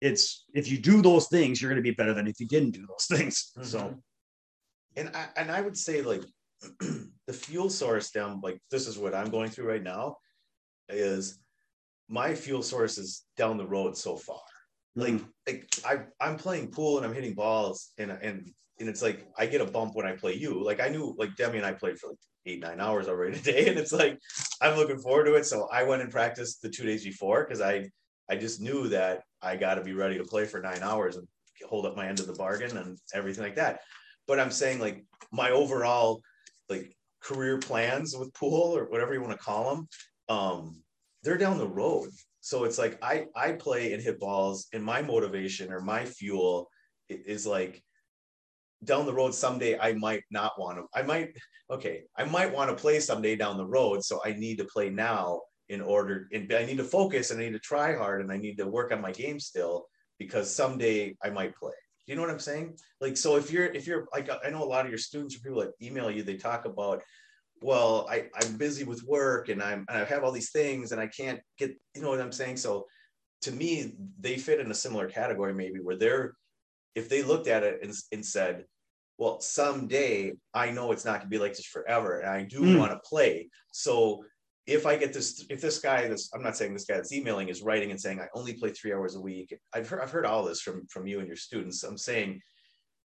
it's 0.06 0.46
if 0.54 0.70
you 0.70 0.78
do 0.78 1.02
those 1.02 1.28
things, 1.28 1.60
you're 1.60 1.72
going 1.72 1.84
to 1.84 1.90
be 1.92 1.96
better 1.96 2.14
than 2.14 2.28
if 2.28 2.40
you 2.40 2.48
didn't 2.48 2.72
do 2.72 2.86
those 2.88 3.06
things. 3.18 3.52
Mm-hmm. 3.58 3.68
So, 3.68 3.96
and 4.96 5.10
I 5.16 5.26
and 5.36 5.52
I 5.52 5.62
would 5.62 5.78
say 5.78 6.02
like 6.02 6.24
the 6.80 7.34
fuel 7.34 7.70
source 7.70 8.12
down 8.12 8.40
like 8.44 8.60
this 8.70 8.88
is 8.88 8.98
what 8.98 9.16
I'm 9.16 9.30
going 9.30 9.50
through 9.50 9.68
right 9.68 9.84
now 9.84 10.18
is 10.90 11.40
my 12.08 12.36
fuel 12.36 12.62
source 12.62 12.98
is 13.00 13.24
down 13.36 13.58
the 13.58 13.68
road 13.68 13.98
so 13.98 14.16
far. 14.16 14.42
Like 14.96 15.14
mm. 15.14 15.26
like 15.48 15.68
I 15.84 16.02
I'm 16.22 16.38
playing 16.38 16.72
pool 16.72 16.98
and 16.98 17.06
I'm 17.06 17.14
hitting 17.14 17.34
balls 17.34 17.92
and 17.98 18.12
and 18.12 18.52
and 18.80 18.90
it's 18.90 19.02
like 19.02 19.26
I 19.38 19.48
get 19.48 19.62
a 19.62 19.66
bump 19.66 19.96
when 19.96 20.06
I 20.06 20.14
play 20.14 20.36
you. 20.36 20.64
Like 20.64 20.80
I 20.80 20.90
knew 20.90 21.16
like 21.18 21.36
Demi 21.36 21.58
and 21.58 21.66
I 21.66 21.74
played 21.74 21.98
for 21.98 22.10
like 22.10 22.20
eight 22.46 22.60
nine 22.62 22.80
hours 22.80 23.08
already 23.08 23.38
today, 23.40 23.70
and 23.70 23.80
it's 23.80 23.92
like 23.92 24.20
I'm 24.62 24.78
looking 24.78 25.00
forward 25.00 25.26
to 25.26 25.36
it. 25.36 25.46
So 25.46 25.68
I 25.72 25.84
went 25.84 26.04
and 26.04 26.12
practiced 26.12 26.62
the 26.62 26.70
two 26.70 26.86
days 26.86 27.04
before 27.04 27.44
because 27.44 27.62
I 27.62 27.90
I 28.30 28.36
just 28.36 28.62
knew 28.62 28.88
that 28.90 29.24
I 29.42 29.56
got 29.56 29.76
to 29.76 29.82
be 29.82 29.94
ready 29.94 30.18
to 30.18 30.24
play 30.24 30.46
for 30.46 30.60
nine 30.60 30.82
hours 30.82 31.16
and 31.16 31.28
hold 31.68 31.86
up 31.86 31.96
my 31.96 32.08
end 32.08 32.20
of 32.20 32.28
the 32.28 32.34
bargain 32.34 32.78
and 32.78 32.98
everything 33.14 33.44
like 33.44 33.56
that. 33.56 33.82
But 34.28 34.40
I'm 34.40 34.52
saying 34.52 34.80
like 34.80 35.06
my 35.32 35.52
overall 35.52 36.22
like 36.70 36.96
career 37.22 37.60
plans 37.60 38.16
with 38.18 38.34
pool 38.34 38.76
or 38.76 38.86
whatever 38.86 39.14
you 39.14 39.22
want 39.22 39.34
to 39.34 39.44
call 39.44 39.76
them, 39.76 39.88
um, 40.30 40.82
they're 41.24 41.38
down 41.38 41.58
the 41.58 41.68
road. 41.68 42.10
So 42.42 42.64
it's 42.64 42.78
like 42.78 42.98
I 43.04 43.26
I 43.36 43.54
play 43.54 43.94
and 43.94 44.02
hit 44.02 44.20
balls, 44.20 44.68
and 44.74 44.84
my 44.84 45.02
motivation 45.02 45.72
or 45.72 45.82
my 45.82 46.06
fuel 46.06 46.70
is 47.10 47.46
like 47.48 47.84
down 48.84 49.06
the 49.06 49.14
road 49.14 49.34
someday 49.34 49.80
I 49.80 49.94
might 49.94 50.24
not 50.30 50.60
want 50.60 50.78
to. 50.78 50.86
I 50.94 51.02
might 51.02 51.36
okay, 51.72 52.04
I 52.16 52.26
might 52.26 52.54
want 52.54 52.70
to 52.70 52.76
play 52.76 53.00
someday 53.00 53.36
down 53.36 53.58
the 53.58 53.66
road, 53.66 54.04
so 54.04 54.22
I 54.24 54.34
need 54.34 54.60
to 54.60 54.66
play 54.66 54.90
now 54.90 55.42
in 55.70 55.82
order 55.82 56.28
and 56.32 56.52
I 56.54 56.66
need 56.66 56.78
to 56.78 56.84
focus 56.84 57.32
and 57.32 57.40
I 57.40 57.46
need 57.46 57.54
to 57.54 57.60
try 57.60 57.96
hard 57.96 58.22
and 58.22 58.32
I 58.32 58.38
need 58.38 58.58
to 58.58 58.68
work 58.68 58.92
on 58.92 59.02
my 59.02 59.12
game 59.12 59.40
still 59.40 59.88
because 60.20 60.54
someday 60.54 61.16
I 61.24 61.30
might 61.30 61.56
play. 61.56 61.74
Do 62.06 62.12
you 62.12 62.16
know 62.16 62.22
what 62.22 62.32
I'm 62.32 62.40
saying? 62.40 62.78
Like, 63.02 63.18
so 63.18 63.36
if 63.36 63.52
you're, 63.52 63.66
if 63.66 63.88
you're 63.88 64.08
like, 64.14 64.30
I 64.46 64.50
know 64.50 64.64
a 64.64 64.66
lot 64.66 64.86
of 64.86 64.92
your 64.92 65.00
students 65.00 65.36
or 65.36 65.40
people 65.40 65.62
that 65.62 65.72
email 65.82 66.12
you, 66.12 66.22
they 66.22 66.36
talk 66.36 66.66
about, 66.66 67.02
well, 67.62 68.08
I, 68.10 68.28
I'm 68.40 68.58
busy 68.58 68.84
with 68.84 69.04
work 69.04 69.50
and 69.50 69.62
I'm, 69.62 69.86
and 69.90 69.98
I 69.98 70.06
have 70.06 70.24
all 70.24 70.32
these 70.32 70.52
things 70.52 70.92
and 70.92 71.02
I 71.02 71.08
can't 71.08 71.40
get, 71.58 71.76
you 71.96 72.02
know 72.02 72.10
what 72.10 72.22
I'm 72.22 72.32
saying? 72.32 72.58
So 72.58 72.86
to 73.42 73.52
me, 73.52 73.96
they 74.20 74.38
fit 74.38 74.60
in 74.60 74.70
a 74.70 74.76
similar 74.76 75.10
category, 75.10 75.54
maybe 75.54 75.80
where 75.80 75.98
they're, 75.98 76.34
if 76.94 77.10
they 77.10 77.24
looked 77.24 77.48
at 77.48 77.64
it 77.64 77.80
and, 77.82 77.92
and 78.12 78.24
said, 78.24 78.66
well, 79.18 79.40
someday 79.40 80.34
I 80.54 80.72
know 80.72 80.92
it's 80.92 81.06
not 81.06 81.20
gonna 81.20 81.30
be 81.30 81.40
like 81.40 81.56
this 81.56 81.66
forever 81.66 82.20
and 82.20 82.30
I 82.30 82.44
do 82.44 82.62
mm. 82.62 82.78
want 82.78 82.92
to 82.92 83.00
play. 83.00 83.50
So 83.72 84.24
if 84.68 84.86
I 84.86 84.96
get 84.96 85.14
this, 85.14 85.46
if 85.50 85.62
this 85.62 85.80
guy, 85.80 86.08
this 86.08 86.32
I'm 86.34 86.42
not 86.42 86.58
saying 86.58 86.74
this 86.74 86.86
guy 86.86 86.96
that's 86.96 87.14
emailing 87.14 87.50
is 87.50 87.62
writing 87.62 87.92
and 87.92 88.02
saying 88.02 88.20
I 88.20 88.28
only 88.34 88.54
play 88.54 88.72
three 88.72 88.94
hours 88.94 89.16
a 89.16 89.22
week. 89.22 89.56
I've 89.74 89.88
heard 89.88 90.02
I've 90.02 90.12
heard 90.12 90.26
all 90.26 90.44
this 90.44 90.62
from 90.62 90.88
from 90.88 91.06
you 91.06 91.20
and 91.20 91.28
your 91.28 91.38
students. 91.38 91.84
I'm 91.84 91.98
saying, 91.98 92.42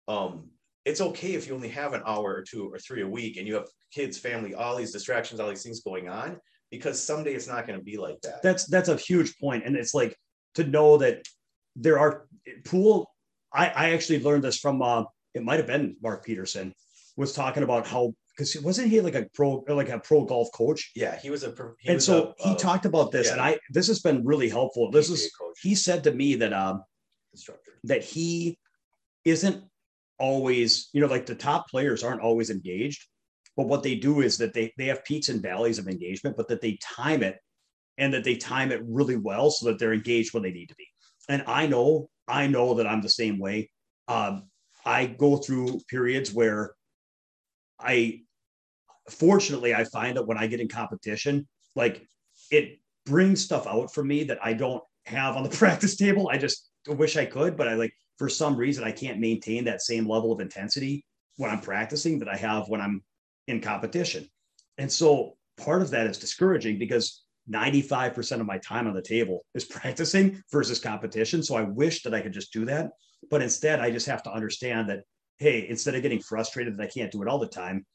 um, 0.08 0.50
it's 0.86 1.02
okay 1.02 1.34
if 1.34 1.48
you 1.48 1.56
only 1.56 1.70
have 1.70 1.94
an 1.94 2.04
hour 2.06 2.36
or 2.36 2.44
two 2.44 2.72
or 2.72 2.78
three 2.78 3.02
a 3.02 3.08
week 3.08 3.38
and 3.38 3.48
you 3.48 3.56
have 3.56 3.68
kids, 3.92 4.18
family, 4.18 4.54
all 4.54 4.76
these 4.76 4.92
distractions, 4.92 5.40
all 5.40 5.50
these 5.50 5.64
things 5.64 5.82
going 5.82 6.08
on, 6.08 6.40
because 6.70 7.02
someday 7.02 7.34
it's 7.34 7.48
not 7.48 7.66
going 7.66 7.80
to 7.80 7.84
be 7.84 7.98
like 7.98 8.22
that. 8.22 8.44
That's 8.44 8.66
that's 8.66 8.90
a 8.90 8.96
huge 8.96 9.38
point, 9.40 9.66
and 9.66 9.76
it's 9.76 9.96
like 9.96 10.16
to 10.56 10.64
know 10.64 10.98
that 10.98 11.28
there 11.76 11.98
are 11.98 12.28
pool. 12.64 13.10
I 13.52 13.70
I 13.70 13.90
actually 13.92 14.22
learned 14.22 14.44
this 14.44 14.60
from 14.60 14.84
uh, 14.84 15.06
it 15.34 15.44
might 15.44 15.58
have 15.58 15.68
been 15.68 15.96
Mark 16.02 16.24
Peterson 16.24 16.76
was 17.18 17.34
talking 17.34 17.64
about 17.64 17.88
how 17.88 18.14
because 18.40 18.56
wasn't 18.62 18.90
he 18.90 19.02
like 19.02 19.16
a 19.16 19.28
pro 19.34 19.66
like 19.68 19.90
a 19.90 20.00
pro 20.00 20.24
golf 20.24 20.48
coach? 20.54 20.92
Yeah, 20.96 21.18
he 21.18 21.30
was 21.30 21.44
a. 21.44 21.50
He 21.80 21.90
and 21.90 21.96
was 21.96 22.06
so 22.06 22.34
a, 22.40 22.44
he 22.44 22.52
uh, 22.52 22.56
talked 22.56 22.86
about 22.86 23.12
this, 23.12 23.28
yeah. 23.28 23.34
and 23.34 23.42
I 23.42 23.60
this 23.70 23.88
has 23.88 24.00
been 24.00 24.26
really 24.26 24.48
helpful. 24.48 24.90
This 24.92 25.10
is 25.10 25.30
he 25.62 25.76
said 25.76 26.06
to 26.06 26.14
me 26.14 26.36
that 26.36 26.54
um 26.54 26.82
instructor 27.34 27.74
that 27.84 28.02
he 28.02 28.58
isn't 29.26 29.64
always 30.20 30.90
you 30.94 31.02
know 31.02 31.08
like 31.08 31.26
the 31.26 31.36
top 31.36 31.68
players 31.70 32.02
aren't 32.02 32.22
always 32.22 32.50
engaged, 32.50 33.06
but 33.58 33.68
what 33.68 33.84
they 33.84 33.96
do 33.96 34.22
is 34.22 34.38
that 34.38 34.54
they 34.54 34.72
they 34.78 34.86
have 34.86 35.04
peaks 35.04 35.28
and 35.28 35.42
valleys 35.42 35.78
of 35.78 35.90
engagement, 35.90 36.38
but 36.38 36.48
that 36.48 36.62
they 36.62 36.78
time 36.82 37.24
it 37.24 37.38
and 37.98 38.14
that 38.14 38.24
they 38.24 38.38
time 38.38 38.72
it 38.72 38.82
really 38.86 39.18
well 39.18 39.52
so 39.52 39.66
that 39.66 39.80
they're 39.80 39.94
engaged 39.94 40.34
when 40.34 40.44
they 40.44 40.52
need 40.52 40.70
to 40.70 40.76
be. 40.76 40.88
And 41.28 41.44
I 41.46 41.68
know 41.68 42.10
I 42.26 42.48
know 42.48 42.76
that 42.76 42.88
I'm 42.88 43.02
the 43.02 43.10
same 43.10 43.38
way. 43.38 43.70
Um, 44.08 44.50
I 44.86 45.08
go 45.08 45.36
through 45.36 45.82
periods 45.90 46.34
where 46.34 46.74
I 47.82 48.22
fortunately, 49.12 49.74
I 49.74 49.84
find 49.86 50.18
that 50.18 50.28
when 50.28 50.38
I 50.38 50.48
get 50.48 50.60
in 50.60 50.68
competition, 50.68 51.48
like 51.76 52.08
it 52.52 52.80
brings 53.06 53.44
stuff 53.44 53.68
out 53.68 53.94
for 53.94 54.04
me 54.04 54.24
that 54.26 54.40
I 54.44 54.54
don't 54.54 54.84
have 55.06 55.36
on 55.36 55.44
the 55.44 55.50
practice 55.58 55.96
table. 55.96 56.30
I 56.32 56.38
just 56.38 56.70
wish 56.88 57.18
I 57.18 57.26
could, 57.26 57.58
but 57.58 57.68
I 57.68 57.76
like 57.76 57.94
for 58.18 58.30
some 58.30 58.56
reason 58.56 58.84
I 58.84 58.92
can't 58.92 59.20
maintain 59.20 59.66
that 59.66 59.82
same 59.82 60.08
level 60.08 60.32
of 60.32 60.40
intensity 60.40 61.06
when 61.38 61.50
I'm 61.50 61.62
practicing 61.62 62.20
that 62.20 62.30
I 62.30 62.36
have 62.36 62.68
when 62.68 62.82
I'm 62.82 63.04
in 63.48 63.62
competition. 63.62 64.28
And 64.78 64.92
so 64.92 65.38
part 65.58 65.82
of 65.82 65.90
that 65.92 66.08
is 66.08 66.18
discouraging 66.18 66.78
because 66.80 67.24
95% 67.50 68.40
of 68.40 68.46
my 68.46 68.58
time 68.60 68.88
on 68.88 68.94
the 68.94 69.02
table 69.02 69.46
is 69.56 69.66
practicing 69.78 70.42
versus 70.52 70.80
competition. 70.80 71.42
So 71.44 71.56
I 71.56 71.64
wish 71.64 72.04
that 72.04 72.14
I 72.14 72.22
could 72.22 72.34
just 72.34 72.54
do 72.54 72.66
that. 72.66 72.92
But 73.30 73.42
instead, 73.42 73.80
I 73.80 73.92
just 73.92 74.06
have 74.08 74.24
to 74.24 74.32
understand 74.32 74.90
that, 74.90 75.04
hey, 75.38 75.68
instead 75.68 75.96
of 75.96 76.02
getting 76.02 76.22
frustrated 76.22 76.78
that 76.78 76.84
I 76.84 76.88
can't 76.88 77.12
do 77.12 77.22
it 77.22 77.28
all 77.28 77.40
the 77.40 77.48
time, 77.48 77.86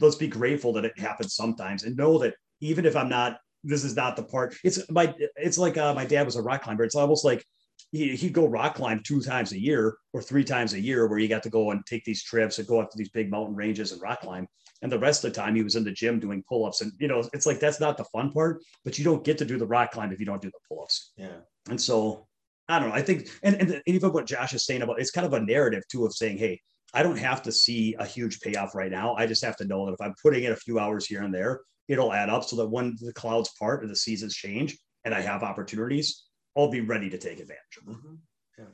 let's 0.00 0.16
be 0.16 0.28
grateful 0.28 0.72
that 0.74 0.84
it 0.84 0.98
happens 0.98 1.34
sometimes 1.34 1.84
and 1.84 1.96
know 1.96 2.18
that 2.18 2.34
even 2.60 2.86
if 2.86 2.96
I'm 2.96 3.08
not, 3.08 3.38
this 3.62 3.84
is 3.84 3.96
not 3.96 4.16
the 4.16 4.22
part. 4.22 4.56
It's 4.64 4.78
my, 4.90 5.14
it's 5.36 5.58
like 5.58 5.76
uh, 5.76 5.94
my 5.94 6.04
dad 6.04 6.26
was 6.26 6.36
a 6.36 6.42
rock 6.42 6.62
climber. 6.62 6.84
It's 6.84 6.94
almost 6.94 7.24
like 7.24 7.44
he, 7.92 8.14
he'd 8.16 8.32
go 8.32 8.46
rock 8.46 8.74
climb 8.74 9.00
two 9.04 9.20
times 9.20 9.52
a 9.52 9.60
year 9.60 9.96
or 10.12 10.20
three 10.22 10.44
times 10.44 10.74
a 10.74 10.80
year 10.80 11.06
where 11.06 11.18
you 11.18 11.28
got 11.28 11.42
to 11.44 11.50
go 11.50 11.70
and 11.70 11.84
take 11.86 12.04
these 12.04 12.22
trips 12.22 12.58
and 12.58 12.68
go 12.68 12.80
up 12.80 12.90
to 12.90 12.98
these 12.98 13.10
big 13.10 13.30
mountain 13.30 13.54
ranges 13.54 13.92
and 13.92 14.02
rock 14.02 14.20
climb. 14.20 14.46
And 14.82 14.92
the 14.92 14.98
rest 14.98 15.24
of 15.24 15.32
the 15.32 15.40
time 15.40 15.54
he 15.54 15.62
was 15.62 15.76
in 15.76 15.84
the 15.84 15.92
gym 15.92 16.20
doing 16.20 16.44
pull-ups. 16.46 16.82
And 16.82 16.92
you 16.98 17.08
know, 17.08 17.22
it's 17.32 17.46
like 17.46 17.58
that's 17.58 17.80
not 17.80 17.96
the 17.96 18.04
fun 18.04 18.32
part, 18.32 18.62
but 18.84 18.98
you 18.98 19.04
don't 19.04 19.24
get 19.24 19.38
to 19.38 19.44
do 19.44 19.56
the 19.56 19.66
rock 19.66 19.92
climb 19.92 20.12
if 20.12 20.20
you 20.20 20.26
don't 20.26 20.42
do 20.42 20.50
the 20.50 20.58
pull-ups. 20.68 21.12
Yeah. 21.16 21.38
And 21.70 21.80
so 21.80 22.26
I 22.68 22.78
don't 22.78 22.90
know. 22.90 22.94
I 22.94 23.02
think 23.02 23.28
and, 23.42 23.54
and, 23.56 23.70
and 23.70 23.82
even 23.86 24.12
what 24.12 24.26
Josh 24.26 24.52
is 24.52 24.66
saying 24.66 24.82
about 24.82 25.00
it's 25.00 25.10
kind 25.10 25.26
of 25.26 25.32
a 25.32 25.40
narrative 25.40 25.84
too 25.88 26.04
of 26.04 26.14
saying, 26.14 26.38
hey, 26.38 26.60
I 26.94 27.02
don't 27.02 27.18
have 27.18 27.42
to 27.42 27.52
see 27.52 27.94
a 27.98 28.06
huge 28.06 28.40
payoff 28.40 28.74
right 28.74 28.90
now. 28.90 29.14
I 29.16 29.26
just 29.26 29.44
have 29.44 29.56
to 29.56 29.66
know 29.66 29.86
that 29.86 29.94
if 29.94 30.00
I'm 30.00 30.14
putting 30.22 30.44
in 30.44 30.52
a 30.52 30.56
few 30.56 30.78
hours 30.78 31.06
here 31.06 31.22
and 31.22 31.34
there, 31.34 31.60
it'll 31.88 32.12
add 32.12 32.30
up 32.30 32.44
so 32.44 32.56
that 32.56 32.68
when 32.68 32.96
the 33.00 33.12
clouds 33.12 33.50
part 33.58 33.82
and 33.82 33.90
the 33.90 33.96
seasons 33.96 34.34
change 34.34 34.78
and 35.04 35.12
I 35.12 35.20
have 35.20 35.42
opportunities, 35.42 36.24
I'll 36.56 36.70
be 36.70 36.80
ready 36.80 37.10
to 37.10 37.18
take 37.18 37.40
advantage 37.40 37.76
of 37.78 37.86
them. 37.86 37.94
Mm-hmm. 37.96 38.14
Yeah. 38.58 38.70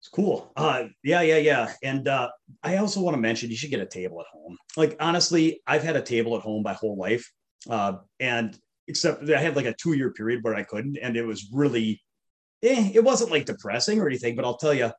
It's 0.00 0.08
cool. 0.08 0.52
Uh, 0.56 0.84
yeah, 1.02 1.22
yeah, 1.22 1.38
yeah. 1.38 1.72
And 1.82 2.06
uh, 2.06 2.30
I 2.62 2.76
also 2.76 3.00
want 3.00 3.14
to 3.14 3.20
mention 3.20 3.50
you 3.50 3.56
should 3.56 3.70
get 3.70 3.80
a 3.80 3.86
table 3.86 4.20
at 4.20 4.26
home. 4.32 4.56
Like, 4.76 4.96
honestly, 5.00 5.62
I've 5.66 5.82
had 5.82 5.96
a 5.96 6.02
table 6.02 6.36
at 6.36 6.42
home 6.42 6.62
my 6.62 6.74
whole 6.74 6.96
life. 6.96 7.30
Uh, 7.68 7.94
and 8.18 8.56
except 8.88 9.28
I 9.28 9.40
had 9.40 9.56
like 9.56 9.66
a 9.66 9.74
two 9.74 9.94
year 9.94 10.12
period 10.12 10.40
where 10.42 10.54
I 10.54 10.62
couldn't. 10.62 10.98
And 10.98 11.16
it 11.16 11.24
was 11.24 11.48
really, 11.52 12.02
eh, 12.62 12.90
it 12.94 13.04
wasn't 13.04 13.30
like 13.30 13.46
depressing 13.46 14.00
or 14.00 14.06
anything. 14.06 14.36
But 14.36 14.44
I'll 14.44 14.56
tell 14.56 14.74
you, 14.74 14.90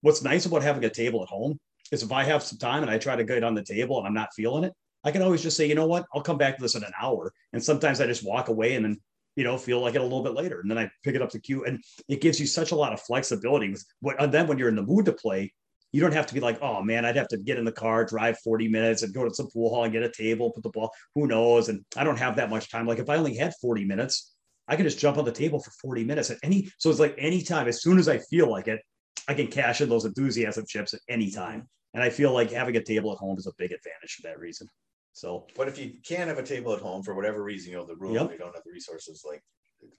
what's 0.00 0.22
nice 0.22 0.46
about 0.46 0.62
having 0.62 0.84
a 0.84 0.90
table 0.90 1.22
at 1.22 1.28
home 1.28 1.58
is 1.90 2.02
if 2.02 2.12
I 2.12 2.24
have 2.24 2.42
some 2.42 2.58
time 2.58 2.82
and 2.82 2.90
I 2.90 2.98
try 2.98 3.16
to 3.16 3.24
get 3.24 3.44
on 3.44 3.54
the 3.54 3.64
table 3.64 3.98
and 3.98 4.06
I'm 4.06 4.14
not 4.14 4.34
feeling 4.34 4.64
it, 4.64 4.72
I 5.04 5.10
can 5.10 5.22
always 5.22 5.42
just 5.42 5.56
say, 5.56 5.66
you 5.66 5.74
know 5.74 5.86
what, 5.86 6.06
I'll 6.14 6.22
come 6.22 6.38
back 6.38 6.56
to 6.56 6.62
this 6.62 6.74
in 6.74 6.84
an 6.84 6.92
hour. 7.00 7.32
And 7.52 7.62
sometimes 7.62 8.00
I 8.00 8.06
just 8.06 8.26
walk 8.26 8.48
away 8.48 8.74
and 8.74 8.84
then, 8.84 9.00
you 9.36 9.44
know, 9.44 9.56
feel 9.56 9.80
like 9.80 9.94
it 9.94 10.00
a 10.00 10.04
little 10.04 10.22
bit 10.22 10.34
later. 10.34 10.60
And 10.60 10.70
then 10.70 10.78
I 10.78 10.90
pick 11.04 11.14
it 11.14 11.22
up 11.22 11.30
the 11.30 11.40
cue. 11.40 11.64
And 11.64 11.82
it 12.08 12.20
gives 12.20 12.40
you 12.40 12.46
such 12.46 12.72
a 12.72 12.76
lot 12.76 12.92
of 12.92 13.00
flexibility 13.00 13.70
with 13.70 13.84
what, 14.00 14.20
and 14.20 14.32
then 14.32 14.46
when 14.46 14.58
you're 14.58 14.68
in 14.68 14.76
the 14.76 14.82
mood 14.82 15.04
to 15.06 15.12
play, 15.12 15.52
you 15.92 16.00
don't 16.00 16.12
have 16.12 16.26
to 16.26 16.34
be 16.34 16.40
like, 16.40 16.60
oh 16.60 16.82
man, 16.82 17.04
I'd 17.04 17.16
have 17.16 17.28
to 17.28 17.38
get 17.38 17.58
in 17.58 17.64
the 17.64 17.72
car, 17.72 18.04
drive 18.04 18.38
40 18.40 18.68
minutes 18.68 19.02
and 19.02 19.14
go 19.14 19.26
to 19.26 19.34
some 19.34 19.48
pool 19.48 19.70
hall 19.70 19.84
and 19.84 19.92
get 19.92 20.02
a 20.02 20.10
table, 20.10 20.50
put 20.50 20.62
the 20.62 20.70
ball, 20.70 20.92
who 21.14 21.26
knows? 21.26 21.70
And 21.70 21.84
I 21.96 22.04
don't 22.04 22.18
have 22.18 22.36
that 22.36 22.50
much 22.50 22.70
time. 22.70 22.86
Like 22.86 22.98
if 22.98 23.08
I 23.08 23.16
only 23.16 23.34
had 23.34 23.54
40 23.62 23.84
minutes, 23.86 24.34
I 24.66 24.76
could 24.76 24.84
just 24.84 24.98
jump 24.98 25.16
on 25.16 25.24
the 25.24 25.32
table 25.32 25.60
for 25.60 25.70
40 25.80 26.04
minutes 26.04 26.30
at 26.30 26.38
any. 26.42 26.70
So 26.78 26.90
it's 26.90 27.00
like 27.00 27.14
anytime, 27.16 27.68
as 27.68 27.80
soon 27.80 27.98
as 27.98 28.08
I 28.08 28.18
feel 28.18 28.50
like 28.50 28.68
it, 28.68 28.80
I 29.26 29.34
can 29.34 29.48
cash 29.48 29.80
in 29.80 29.88
those 29.88 30.04
enthusiasm 30.04 30.64
chips 30.66 30.94
at 30.94 31.00
any 31.08 31.30
time. 31.30 31.68
And 31.94 32.02
I 32.02 32.10
feel 32.10 32.32
like 32.32 32.50
having 32.50 32.76
a 32.76 32.82
table 32.82 33.12
at 33.12 33.18
home 33.18 33.38
is 33.38 33.46
a 33.46 33.52
big 33.58 33.72
advantage 33.72 34.14
for 34.16 34.28
that 34.28 34.38
reason. 34.38 34.68
So, 35.12 35.46
but 35.56 35.68
if 35.68 35.78
you 35.78 35.94
can't 36.06 36.28
have 36.28 36.38
a 36.38 36.42
table 36.42 36.72
at 36.74 36.80
home 36.80 37.02
for 37.02 37.14
whatever 37.14 37.42
reason, 37.42 37.72
you 37.72 37.78
know, 37.78 37.86
the 37.86 37.96
room, 37.96 38.14
yep. 38.14 38.30
you 38.30 38.38
don't 38.38 38.54
have 38.54 38.62
the 38.64 38.72
resources, 38.72 39.24
like 39.26 39.42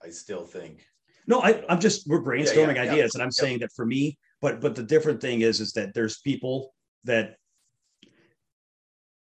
I 0.04 0.10
still 0.10 0.46
think. 0.46 0.86
No, 1.28 1.42
I, 1.42 1.64
am 1.68 1.80
just, 1.80 2.08
we're 2.08 2.22
brainstorming 2.22 2.76
yeah, 2.76 2.84
yeah, 2.84 2.92
ideas. 2.92 3.12
Yeah. 3.14 3.20
And 3.20 3.24
I'm 3.24 3.32
saying 3.32 3.60
that 3.60 3.72
for 3.76 3.86
me, 3.86 4.18
but, 4.42 4.62
but 4.62 4.76
the 4.76 4.84
different 4.84 5.20
thing 5.20 5.42
is, 5.42 5.60
is 5.60 5.74
that 5.74 5.94
there's 5.94 6.20
people 6.20 6.74
that, 7.04 7.36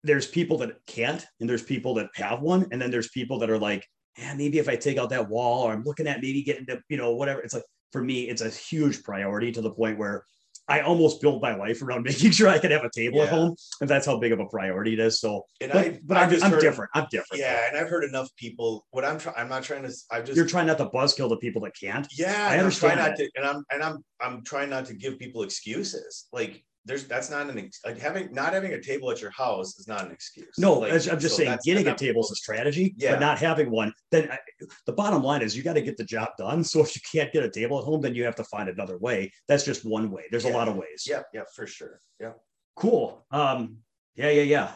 there's 0.03 0.27
people 0.27 0.57
that 0.59 0.77
can't, 0.87 1.25
and 1.39 1.49
there's 1.49 1.63
people 1.63 1.95
that 1.95 2.09
have 2.15 2.41
one. 2.41 2.67
And 2.71 2.81
then 2.81 2.89
there's 2.89 3.09
people 3.09 3.39
that 3.39 3.49
are 3.49 3.59
like, 3.59 3.85
yeah, 4.17 4.33
maybe 4.33 4.59
if 4.59 4.69
I 4.69 4.75
take 4.75 4.97
out 4.97 5.09
that 5.09 5.29
wall 5.29 5.63
or 5.63 5.73
I'm 5.73 5.83
looking 5.83 6.07
at 6.07 6.21
maybe 6.21 6.43
getting 6.43 6.65
to, 6.67 6.81
you 6.89 6.97
know, 6.97 7.13
whatever. 7.13 7.41
It's 7.41 7.53
like, 7.53 7.63
for 7.91 8.03
me, 8.03 8.29
it's 8.29 8.41
a 8.41 8.49
huge 8.49 9.03
priority 9.03 9.51
to 9.51 9.61
the 9.61 9.71
point 9.71 9.97
where 9.97 10.25
I 10.67 10.81
almost 10.81 11.21
built 11.21 11.41
my 11.41 11.55
life 11.55 11.81
around 11.81 12.03
making 12.05 12.31
sure 12.31 12.47
I 12.47 12.57
could 12.59 12.71
have 12.71 12.83
a 12.83 12.89
table 12.89 13.17
yeah. 13.17 13.23
at 13.23 13.29
home, 13.29 13.55
and 13.81 13.89
that's 13.89 14.05
how 14.05 14.17
big 14.17 14.31
of 14.31 14.39
a 14.39 14.45
priority 14.45 14.93
it 14.93 14.99
is. 14.99 15.19
So, 15.19 15.45
and 15.59 15.71
but, 15.71 15.85
I, 15.85 15.99
but 16.03 16.17
I'm, 16.17 16.43
I'm 16.43 16.51
heard, 16.51 16.61
different. 16.61 16.91
I'm 16.93 17.07
different. 17.11 17.41
Yeah, 17.41 17.67
and 17.67 17.77
I've 17.77 17.89
heard 17.89 18.03
enough 18.03 18.29
people. 18.37 18.85
What 18.91 19.03
I'm 19.03 19.19
trying, 19.19 19.35
I'm 19.37 19.49
not 19.49 19.63
trying 19.63 19.83
to. 19.83 19.93
I 20.11 20.21
just 20.21 20.37
you're 20.37 20.47
trying 20.47 20.67
not 20.67 20.77
to 20.77 20.85
buzzkill 20.85 21.29
the 21.29 21.37
people 21.37 21.61
that 21.63 21.73
can't. 21.79 22.07
Yeah, 22.11 22.47
I 22.49 22.57
understand. 22.57 22.99
I'm 22.99 23.09
not 23.09 23.17
to, 23.17 23.29
and 23.35 23.45
I'm 23.45 23.63
and 23.71 23.83
I'm 23.83 24.03
I'm 24.21 24.43
trying 24.43 24.69
not 24.69 24.85
to 24.85 24.93
give 24.93 25.19
people 25.19 25.43
excuses. 25.43 26.27
Like 26.31 26.63
there's 26.85 27.05
that's 27.05 27.29
not 27.29 27.49
an 27.49 27.69
like 27.85 27.99
having 27.99 28.33
not 28.33 28.53
having 28.53 28.73
a 28.73 28.81
table 28.81 29.11
at 29.11 29.21
your 29.21 29.31
house 29.31 29.77
is 29.77 29.87
not 29.87 30.05
an 30.05 30.11
excuse. 30.11 30.57
No, 30.57 30.79
like, 30.79 30.91
I'm 30.93 31.19
just 31.19 31.35
so 31.35 31.43
saying 31.43 31.59
getting 31.63 31.87
a 31.87 31.95
table 31.95 32.21
is 32.21 32.31
a 32.31 32.35
strategy, 32.35 32.95
yeah. 32.97 33.11
but 33.11 33.19
not 33.19 33.37
having 33.37 33.69
one. 33.69 33.93
Then 34.09 34.31
I, 34.31 34.39
the 34.85 34.93
bottom 34.93 35.21
line 35.21 35.41
is 35.41 35.55
you 35.55 35.63
got 35.63 35.73
to 35.73 35.81
get 35.81 35.97
the 35.97 36.03
job 36.03 36.29
done. 36.37 36.63
So 36.63 36.81
if 36.81 36.95
you 36.95 37.01
can't 37.11 37.31
get 37.31 37.43
a 37.43 37.49
table 37.49 37.79
at 37.79 37.85
home, 37.85 38.01
then 38.01 38.15
you 38.15 38.23
have 38.23 38.35
to 38.35 38.43
find 38.45 38.67
another 38.69 38.97
way. 38.97 39.31
That's 39.47 39.63
just 39.63 39.85
one 39.85 40.09
way. 40.09 40.23
There's 40.31 40.45
yeah. 40.45 40.51
a 40.51 40.55
lot 40.55 40.67
of 40.67 40.75
ways. 40.75 41.05
Yeah, 41.07 41.21
yeah, 41.33 41.43
for 41.55 41.67
sure. 41.67 41.99
Yeah. 42.19 42.33
Cool. 42.75 43.25
Um, 43.31 43.77
yeah, 44.15 44.29
yeah, 44.29 44.43
yeah. 44.43 44.71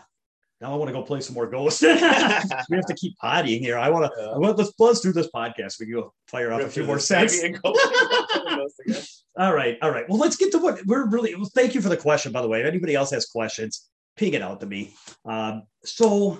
Now 0.61 0.71
I 0.73 0.75
want 0.75 0.89
to 0.89 0.93
go 0.93 1.01
play 1.01 1.21
some 1.21 1.33
more 1.33 1.47
Ghost. 1.47 1.81
we 1.81 1.87
have 1.89 2.85
to 2.85 2.95
keep 2.95 3.15
pottying 3.21 3.59
here. 3.59 3.77
I 3.77 3.89
want 3.89 4.05
to. 4.05 4.11
Yeah. 4.17 4.37
Well, 4.37 4.53
let's 4.53 4.71
let's 4.79 4.99
do 5.01 5.11
this 5.11 5.29
podcast. 5.33 5.79
We 5.79 5.87
can 5.87 5.95
go 5.95 6.13
fire 6.27 6.53
off 6.53 6.61
a 6.61 6.69
few 6.69 6.85
more 6.85 6.99
sets. 6.99 7.43
all 9.37 9.53
right, 9.53 9.77
all 9.81 9.91
right. 9.91 10.07
Well, 10.07 10.17
let's 10.17 10.35
get 10.35 10.51
to 10.51 10.59
what 10.59 10.85
we're 10.85 11.07
really. 11.07 11.35
Well, 11.35 11.49
thank 11.53 11.75
you 11.75 11.81
for 11.81 11.89
the 11.89 11.97
question, 11.97 12.31
by 12.31 12.41
the 12.41 12.47
way. 12.47 12.61
If 12.61 12.67
anybody 12.67 12.95
else 12.95 13.11
has 13.11 13.25
questions, 13.25 13.89
ping 14.15 14.33
it 14.33 14.41
out 14.41 14.59
to 14.61 14.65
me. 14.65 14.93
Um, 15.25 15.63
so, 15.83 16.39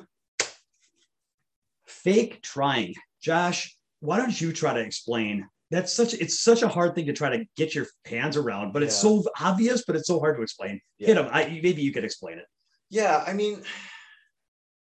fake 1.86 2.41
trying, 2.41 2.93
Josh. 3.21 3.75
Why 3.99 4.17
don't 4.17 4.39
you 4.39 4.53
try 4.53 4.73
to 4.73 4.79
explain? 4.79 5.47
That's 5.71 5.91
such. 5.91 6.13
It's 6.13 6.39
such 6.39 6.62
a 6.62 6.67
hard 6.67 6.95
thing 6.95 7.05
to 7.08 7.13
try 7.13 7.36
to 7.36 7.45
get 7.58 7.75
your 7.75 7.88
hands 8.05 8.38
around, 8.38 8.71
but 8.71 8.84
it's 8.84 8.95
yeah. 8.95 9.10
so 9.10 9.23
obvious, 9.41 9.84
but 9.86 9.95
it's 9.95 10.08
so 10.08 10.19
hard 10.19 10.38
to 10.38 10.43
explain. 10.43 10.79
Yeah. 10.97 11.08
Hit 11.08 11.15
them. 11.15 11.29
I, 11.31 11.60
maybe 11.62 11.81
you 11.81 11.91
could 11.91 12.05
explain 12.05 12.38
it. 12.38 12.45
Yeah, 12.89 13.23
I 13.25 13.34
mean 13.34 13.63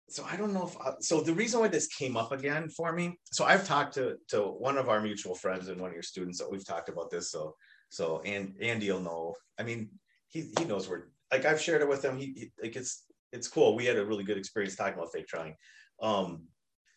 so 0.09 0.25
I 0.31 0.37
don't 0.37 0.53
know 0.53 0.67
if 0.67 0.81
I, 0.81 0.93
so. 1.01 1.21
The 1.21 1.35
reason 1.35 1.61
why 1.61 1.69
this 1.69 1.89
came 1.89 2.17
up 2.17 2.33
again 2.33 2.69
for 2.69 2.93
me, 2.93 3.19
so 3.25 3.45
I've 3.45 3.67
talked 3.67 3.95
to 3.95 4.17
to 4.29 4.43
one 4.43 4.79
of 4.79 4.89
our 4.89 5.01
mutual 5.01 5.35
friends 5.35 5.69
and 5.69 5.81
one 5.81 5.91
of 5.91 5.95
your 5.95 6.03
students 6.03 6.39
that 6.39 6.51
we've 6.51 6.65
talked 6.65 6.89
about 6.89 7.11
this. 7.11 7.31
So 7.31 7.57
so 7.97 8.21
and 8.25 8.55
Andy 8.61 8.91
will 8.91 9.01
know. 9.01 9.35
I 9.59 9.63
mean, 9.63 9.91
he 10.29 10.51
he 10.59 10.65
knows 10.65 10.89
where. 10.89 11.09
Like 11.33 11.45
I've 11.45 11.61
shared 11.61 11.83
it 11.83 11.89
with 11.89 12.05
him. 12.05 12.19
He, 12.19 12.27
he 12.37 12.53
like 12.63 12.77
it's 12.77 13.05
it's 13.33 13.49
cool. 13.49 13.75
We 13.75 13.85
had 13.85 13.97
a 13.97 14.07
really 14.07 14.23
good 14.23 14.39
experience 14.39 14.77
talking 14.77 14.95
about 14.95 15.13
fake 15.13 15.27
trying. 15.27 15.57
Um, 16.01 16.45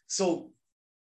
so 0.06 0.52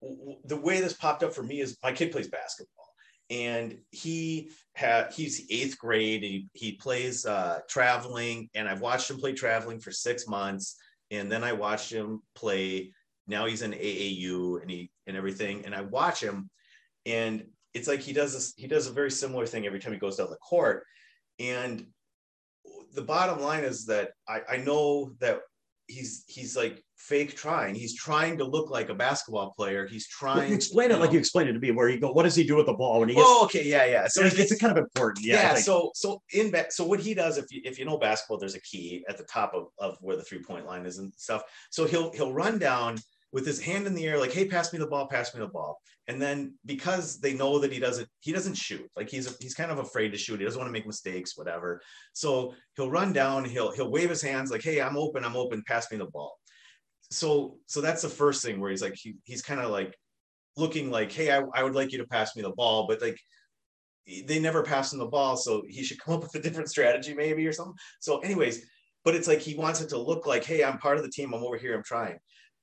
w- 0.01 0.39
the 0.43 0.57
way 0.57 0.81
this 0.81 0.93
popped 0.93 1.23
up 1.23 1.33
for 1.33 1.43
me 1.43 1.61
is 1.61 1.77
my 1.81 1.93
kid 1.93 2.11
plays 2.11 2.27
basketball 2.27 2.89
and 3.29 3.77
he 3.91 4.51
had 4.73 5.13
he's 5.13 5.45
eighth 5.49 5.77
grade 5.77 6.21
he, 6.23 6.49
he 6.53 6.73
plays 6.73 7.25
uh, 7.25 7.59
traveling 7.69 8.49
and 8.53 8.67
i've 8.67 8.81
watched 8.81 9.09
him 9.09 9.17
play 9.17 9.31
traveling 9.31 9.79
for 9.79 9.91
six 9.91 10.27
months 10.27 10.75
and 11.13 11.31
then 11.31 11.43
I 11.43 11.53
watched 11.53 11.91
him 11.91 12.21
play. 12.35 12.91
Now 13.27 13.45
he's 13.45 13.61
in 13.61 13.71
AAU 13.71 14.61
and 14.61 14.69
he 14.69 14.91
and 15.07 15.15
everything, 15.15 15.65
and 15.65 15.73
I 15.73 15.81
watch 15.81 16.21
him, 16.21 16.49
and 17.05 17.45
it's 17.73 17.87
like 17.87 18.01
he 18.01 18.13
does 18.13 18.33
this. 18.33 18.53
He 18.55 18.67
does 18.67 18.87
a 18.87 18.91
very 18.91 19.11
similar 19.11 19.45
thing 19.45 19.65
every 19.65 19.79
time 19.79 19.93
he 19.93 19.99
goes 19.99 20.17
down 20.17 20.29
the 20.29 20.37
court, 20.37 20.85
and 21.39 21.85
the 22.93 23.01
bottom 23.01 23.41
line 23.41 23.63
is 23.63 23.85
that 23.85 24.11
I, 24.27 24.41
I 24.49 24.57
know 24.57 25.13
that 25.19 25.41
he's 25.87 26.23
he's 26.27 26.55
like 26.55 26.83
fake 26.95 27.35
trying. 27.35 27.75
He's 27.75 27.95
trying 27.95 28.37
to 28.37 28.45
look 28.45 28.69
like 28.69 28.89
a 28.89 28.93
basketball 28.93 29.53
player. 29.57 29.87
He's 29.87 30.07
trying. 30.07 30.49
Well, 30.49 30.53
explain 30.53 30.91
it 30.91 30.93
know, 30.93 30.99
like 30.99 31.11
you 31.11 31.19
explained 31.19 31.49
it 31.49 31.53
to 31.53 31.59
me. 31.59 31.71
Where 31.71 31.89
you 31.89 31.99
go, 31.99 32.11
what 32.11 32.23
does 32.23 32.35
he 32.35 32.43
do 32.43 32.55
with 32.55 32.67
the 32.67 32.73
ball 32.73 32.99
when 32.99 33.09
he 33.09 33.15
gets? 33.15 33.27
Oh, 33.27 33.45
okay, 33.45 33.67
yeah, 33.67 33.85
yeah. 33.85 34.07
So 34.07 34.21
it's, 34.21 34.37
it's 34.37 34.55
kind 34.57 34.71
of 34.71 34.77
important. 34.77 35.25
Yeah. 35.25 35.35
Yeah. 35.35 35.55
So 35.55 35.91
so 35.95 36.21
in. 36.31 36.53
So 36.69 36.85
what 36.85 36.99
he 36.99 37.13
does, 37.13 37.37
if 37.37 37.51
you 37.51 37.61
if 37.65 37.77
you 37.77 37.85
know 37.85 37.97
basketball, 37.97 38.37
there's 38.37 38.55
a 38.55 38.61
key 38.61 39.03
at 39.09 39.17
the 39.17 39.25
top 39.25 39.53
of, 39.53 39.67
of 39.79 39.97
where 40.01 40.15
the 40.15 40.23
three 40.23 40.41
point 40.41 40.65
line 40.65 40.85
is 40.85 40.99
and 40.99 41.13
stuff. 41.15 41.43
So 41.71 41.85
he'll 41.85 42.11
he'll 42.13 42.33
run 42.33 42.59
down 42.59 42.97
with 43.33 43.45
his 43.45 43.59
hand 43.59 43.87
in 43.87 43.95
the 43.95 44.05
air, 44.05 44.17
like, 44.17 44.31
"Hey, 44.31 44.47
pass 44.47 44.71
me 44.71 44.79
the 44.79 44.87
ball, 44.87 45.07
pass 45.07 45.33
me 45.33 45.41
the 45.41 45.47
ball." 45.47 45.81
And 46.07 46.21
then 46.21 46.55
because 46.65 47.19
they 47.19 47.33
know 47.33 47.59
that 47.59 47.71
he 47.71 47.79
doesn't, 47.79 48.07
he 48.21 48.31
doesn't 48.31 48.55
shoot. 48.55 48.89
Like 48.95 49.09
he's 49.09 49.35
he's 49.41 49.55
kind 49.55 49.71
of 49.71 49.79
afraid 49.79 50.09
to 50.09 50.17
shoot. 50.17 50.39
He 50.39 50.45
doesn't 50.45 50.59
want 50.59 50.69
to 50.69 50.73
make 50.73 50.87
mistakes, 50.87 51.37
whatever. 51.37 51.81
So 52.13 52.53
he'll 52.75 52.91
run 52.91 53.11
down. 53.11 53.43
He'll 53.43 53.71
he'll 53.71 53.91
wave 53.91 54.09
his 54.09 54.21
hands 54.21 54.51
like, 54.51 54.63
"Hey, 54.63 54.81
I'm 54.81 54.97
open. 54.97 55.25
I'm 55.25 55.35
open. 55.35 55.63
Pass 55.67 55.91
me 55.91 55.97
the 55.97 56.05
ball." 56.05 56.37
so 57.13 57.57
so 57.67 57.79
that's 57.79 58.01
the 58.01 58.09
first 58.09 58.43
thing 58.43 58.59
where 58.59 58.71
he's 58.71 58.81
like 58.81 58.95
he, 58.95 59.15
he's 59.23 59.41
kind 59.41 59.59
of 59.59 59.69
like 59.69 59.95
looking 60.57 60.89
like 60.89 61.11
hey 61.11 61.31
I, 61.31 61.43
I 61.53 61.63
would 61.63 61.75
like 61.75 61.91
you 61.91 61.99
to 61.99 62.07
pass 62.07 62.35
me 62.35 62.41
the 62.41 62.51
ball 62.51 62.87
but 62.87 63.01
like 63.01 63.19
they 64.25 64.39
never 64.39 64.63
pass 64.63 64.91
him 64.91 64.99
the 64.99 65.05
ball 65.05 65.37
so 65.37 65.63
he 65.67 65.83
should 65.83 65.99
come 66.03 66.15
up 66.15 66.23
with 66.23 66.35
a 66.35 66.39
different 66.39 66.69
strategy 66.69 67.13
maybe 67.13 67.45
or 67.45 67.53
something 67.53 67.75
so 67.99 68.19
anyways 68.19 68.65
but 69.05 69.15
it's 69.15 69.27
like 69.27 69.39
he 69.39 69.55
wants 69.55 69.81
it 69.81 69.89
to 69.89 69.97
look 69.97 70.25
like 70.25 70.43
hey 70.43 70.63
i'm 70.63 70.77
part 70.79 70.97
of 70.97 71.03
the 71.03 71.09
team 71.09 71.33
i'm 71.33 71.43
over 71.43 71.57
here 71.57 71.75
i'm 71.75 71.83
trying 71.83 72.17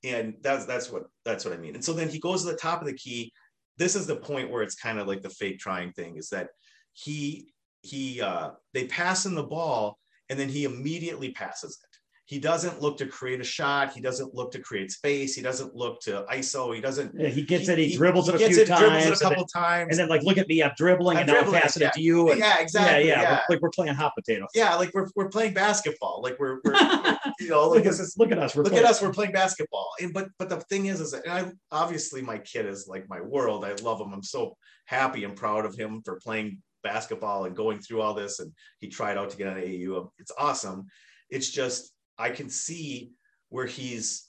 and 0.05 0.35
that's 0.43 0.65
that's 0.67 0.91
what 0.91 1.05
that's 1.25 1.45
what 1.45 1.55
i 1.55 1.57
mean. 1.57 1.75
And 1.75 1.85
so 1.85 1.93
then 1.93 2.09
he 2.09 2.19
goes 2.19 2.45
to 2.45 2.51
the 2.51 2.57
top 2.57 2.81
of 2.81 2.87
the 2.87 2.95
key. 2.95 3.33
This 3.77 3.95
is 3.97 4.07
the 4.07 4.17
point 4.17 4.51
where 4.51 4.63
it's 4.63 4.75
kind 4.75 4.99
of 4.99 5.07
like 5.07 5.23
the 5.23 5.31
fake 5.31 5.59
trying 5.59 5.93
thing 5.93 6.17
is 6.17 6.29
that 6.31 6.49
he 6.93 7.53
he 7.83 8.21
uh 8.21 8.51
they 8.75 8.87
pass 8.87 9.27
in 9.27 9.35
the 9.35 9.43
ball 9.43 9.99
and 10.29 10.39
then 10.39 10.49
he 10.49 10.65
immediately 10.65 11.33
passes 11.33 11.79
it 11.83 11.90
he 12.31 12.39
doesn't 12.39 12.81
look 12.81 12.97
to 12.99 13.07
create 13.07 13.41
a 13.41 13.45
shot. 13.45 13.93
He 13.93 14.01
doesn't 14.01 14.37
look 14.37 14.53
to 14.53 14.61
create 14.61 14.93
space. 14.93 15.35
He 15.35 15.43
doesn't 15.43 15.75
look 15.75 16.01
to 16.03 16.25
ISO. 16.31 16.73
He 16.73 16.81
doesn't. 16.81 17.13
Yeah, 17.19 17.27
he 17.27 17.43
gets 17.43 17.67
he, 17.67 17.73
it. 17.73 17.79
He, 17.81 17.97
dribbles 17.97 18.29
it 18.29 18.37
a 18.37 18.39
few 18.39 18.63
it, 18.63 18.69
times. 18.69 19.05
It 19.05 19.15
a 19.15 19.17
couple 19.17 19.31
and 19.31 19.51
then, 19.53 19.63
times. 19.63 19.89
And 19.91 19.99
then 19.99 20.09
like, 20.09 20.23
look 20.23 20.39
at 20.39 20.47
me. 20.47 20.63
I'm 20.63 20.71
dribbling 20.77 21.17
I'm 21.17 21.23
and 21.23 21.29
dribbling, 21.29 21.51
now 21.51 21.59
I'm 21.59 21.63
passing 21.63 21.83
yeah. 21.83 21.89
it 21.89 21.95
to 21.95 22.01
you. 22.01 22.31
And, 22.31 22.39
yeah, 22.39 22.61
exactly. 22.61 23.09
Yeah, 23.09 23.15
yeah. 23.15 23.23
yeah. 23.23 23.41
We're, 23.49 23.57
like 23.57 23.63
we're 23.63 23.71
playing 23.71 23.95
hot 23.95 24.13
potato. 24.17 24.47
Yeah, 24.55 24.77
like 24.77 24.95
we're, 24.95 25.09
we're 25.17 25.29
playing 25.29 25.55
basketball. 25.55 26.21
Like 26.23 26.39
we're, 26.39 26.61
we're 26.63 26.77
you 27.41 27.49
know, 27.49 27.69
look, 27.69 27.85
at, 27.85 27.95
us, 27.95 28.17
look 28.17 28.31
at 28.31 28.39
us. 28.39 28.55
We're 28.55 28.63
look 28.63 28.75
playing. 28.75 28.85
at 28.85 28.91
us. 28.93 29.03
We're 29.03 29.13
playing 29.13 29.33
basketball. 29.33 29.91
And 30.01 30.13
but 30.15 30.29
but 30.39 30.49
the 30.49 30.61
thing 30.61 30.87
is, 30.87 31.01
is 31.01 31.11
that, 31.11 31.27
and 31.27 31.33
I 31.33 31.51
obviously 31.77 32.23
my 32.23 32.39
kid 32.39 32.65
is 32.65 32.87
like 32.87 33.09
my 33.09 33.21
world. 33.21 33.65
I 33.65 33.73
love 33.83 34.01
him. 34.01 34.13
I'm 34.13 34.23
so 34.23 34.57
happy 34.85 35.25
and 35.25 35.35
proud 35.35 35.67
of 35.67 35.75
him 35.75 36.01
for 36.05 36.21
playing 36.23 36.63
basketball 36.85 37.47
and 37.47 37.57
going 37.57 37.81
through 37.81 38.03
all 38.03 38.15
this. 38.15 38.39
And 38.39 38.53
he 38.79 38.87
tried 38.87 39.19
out 39.19 39.31
to 39.31 39.37
get 39.37 39.49
on 39.49 39.57
AAU. 39.57 40.11
It's 40.21 40.31
awesome. 40.39 40.87
It's 41.29 41.51
just 41.51 41.93
I 42.21 42.31
can 42.31 42.49
see 42.49 43.13
where 43.49 43.67
he's 43.67 44.27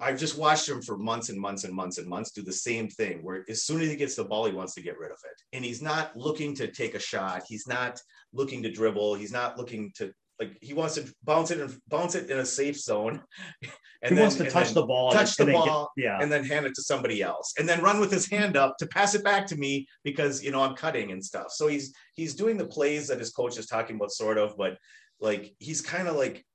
I've 0.00 0.18
just 0.18 0.36
watched 0.36 0.68
him 0.68 0.82
for 0.82 0.98
months 0.98 1.30
and 1.30 1.40
months 1.40 1.64
and 1.64 1.74
months 1.74 1.96
and 1.96 2.06
months 2.06 2.32
do 2.32 2.42
the 2.42 2.52
same 2.52 2.88
thing 2.88 3.20
where 3.22 3.44
as 3.48 3.62
soon 3.62 3.80
as 3.80 3.88
he 3.88 3.96
gets 3.96 4.14
the 4.14 4.24
ball, 4.24 4.44
he 4.44 4.52
wants 4.52 4.74
to 4.74 4.82
get 4.82 4.98
rid 4.98 5.10
of 5.10 5.16
it. 5.24 5.56
And 5.56 5.64
he's 5.64 5.80
not 5.80 6.14
looking 6.14 6.54
to 6.56 6.70
take 6.70 6.94
a 6.94 6.98
shot. 6.98 7.44
He's 7.48 7.66
not 7.66 7.98
looking 8.34 8.62
to 8.62 8.70
dribble. 8.70 9.14
He's 9.14 9.32
not 9.32 9.56
looking 9.56 9.90
to 9.96 10.12
like 10.38 10.56
he 10.60 10.74
wants 10.74 10.94
to 10.94 11.12
bounce 11.22 11.50
it 11.50 11.60
and 11.60 11.78
bounce 11.88 12.14
it 12.14 12.30
in 12.30 12.38
a 12.38 12.46
safe 12.46 12.78
zone. 12.78 13.22
And 14.02 14.12
he 14.12 14.14
then, 14.14 14.22
wants 14.22 14.36
to 14.36 14.50
touch 14.50 14.72
the 14.72 14.86
ball, 14.86 15.12
touch 15.12 15.36
the 15.36 15.44
ball, 15.44 15.92
get, 15.94 16.04
yeah, 16.06 16.18
and 16.22 16.32
then 16.32 16.42
hand 16.42 16.64
it 16.64 16.74
to 16.74 16.82
somebody 16.82 17.20
else, 17.20 17.52
and 17.58 17.68
then 17.68 17.82
run 17.82 18.00
with 18.00 18.10
his 18.10 18.26
hand 18.26 18.56
up 18.56 18.78
to 18.78 18.86
pass 18.86 19.14
it 19.14 19.22
back 19.22 19.46
to 19.48 19.56
me 19.56 19.86
because 20.04 20.42
you 20.42 20.50
know 20.50 20.62
I'm 20.62 20.74
cutting 20.74 21.12
and 21.12 21.22
stuff. 21.22 21.48
So 21.50 21.68
he's 21.68 21.92
he's 22.14 22.34
doing 22.34 22.56
the 22.56 22.64
plays 22.64 23.08
that 23.08 23.18
his 23.18 23.28
coach 23.28 23.58
is 23.58 23.66
talking 23.66 23.96
about, 23.96 24.10
sort 24.10 24.38
of, 24.38 24.56
but 24.56 24.78
like 25.20 25.54
he's 25.58 25.82
kind 25.82 26.08
of 26.08 26.16
like 26.16 26.46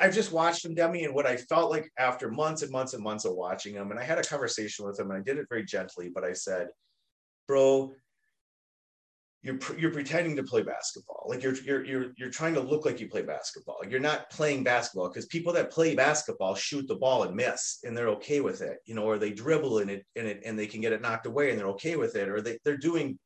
I've 0.00 0.14
just 0.14 0.32
watched 0.32 0.64
him, 0.64 0.74
Demi, 0.74 1.04
and 1.04 1.14
what 1.14 1.26
I 1.26 1.36
felt 1.36 1.70
like 1.70 1.90
after 1.98 2.30
months 2.30 2.62
and 2.62 2.70
months 2.70 2.92
and 2.92 3.02
months 3.02 3.24
of 3.24 3.34
watching 3.34 3.74
him, 3.74 3.90
and 3.90 3.98
I 3.98 4.04
had 4.04 4.18
a 4.18 4.22
conversation 4.22 4.86
with 4.86 5.00
him, 5.00 5.10
and 5.10 5.18
I 5.18 5.22
did 5.22 5.38
it 5.38 5.46
very 5.48 5.64
gently, 5.64 6.10
but 6.14 6.24
I 6.24 6.34
said, 6.34 6.68
"Bro, 7.48 7.94
you're 9.42 9.58
you're 9.78 9.90
pretending 9.90 10.36
to 10.36 10.42
play 10.42 10.62
basketball. 10.62 11.26
Like 11.28 11.42
you're 11.42 11.54
you're 11.54 11.84
you're 11.84 12.12
you're 12.16 12.30
trying 12.30 12.54
to 12.54 12.60
look 12.60 12.84
like 12.84 13.00
you 13.00 13.08
play 13.08 13.22
basketball. 13.22 13.78
You're 13.88 13.98
not 13.98 14.30
playing 14.30 14.62
basketball 14.62 15.08
because 15.08 15.26
people 15.26 15.52
that 15.54 15.72
play 15.72 15.94
basketball 15.94 16.54
shoot 16.54 16.86
the 16.86 16.96
ball 16.96 17.24
and 17.24 17.34
miss, 17.34 17.78
and 17.84 17.96
they're 17.96 18.10
okay 18.10 18.40
with 18.40 18.60
it, 18.60 18.78
you 18.84 18.94
know, 18.94 19.04
or 19.04 19.18
they 19.18 19.30
dribble 19.32 19.78
in 19.78 19.88
it 19.88 20.04
in 20.16 20.26
it 20.26 20.42
and 20.44 20.58
they 20.58 20.66
can 20.66 20.82
get 20.82 20.92
it 20.92 21.00
knocked 21.00 21.26
away 21.26 21.50
and 21.50 21.58
they're 21.58 21.68
okay 21.68 21.96
with 21.96 22.14
it, 22.14 22.28
or 22.28 22.40
they 22.40 22.58
they're 22.64 22.76
doing 22.76 23.18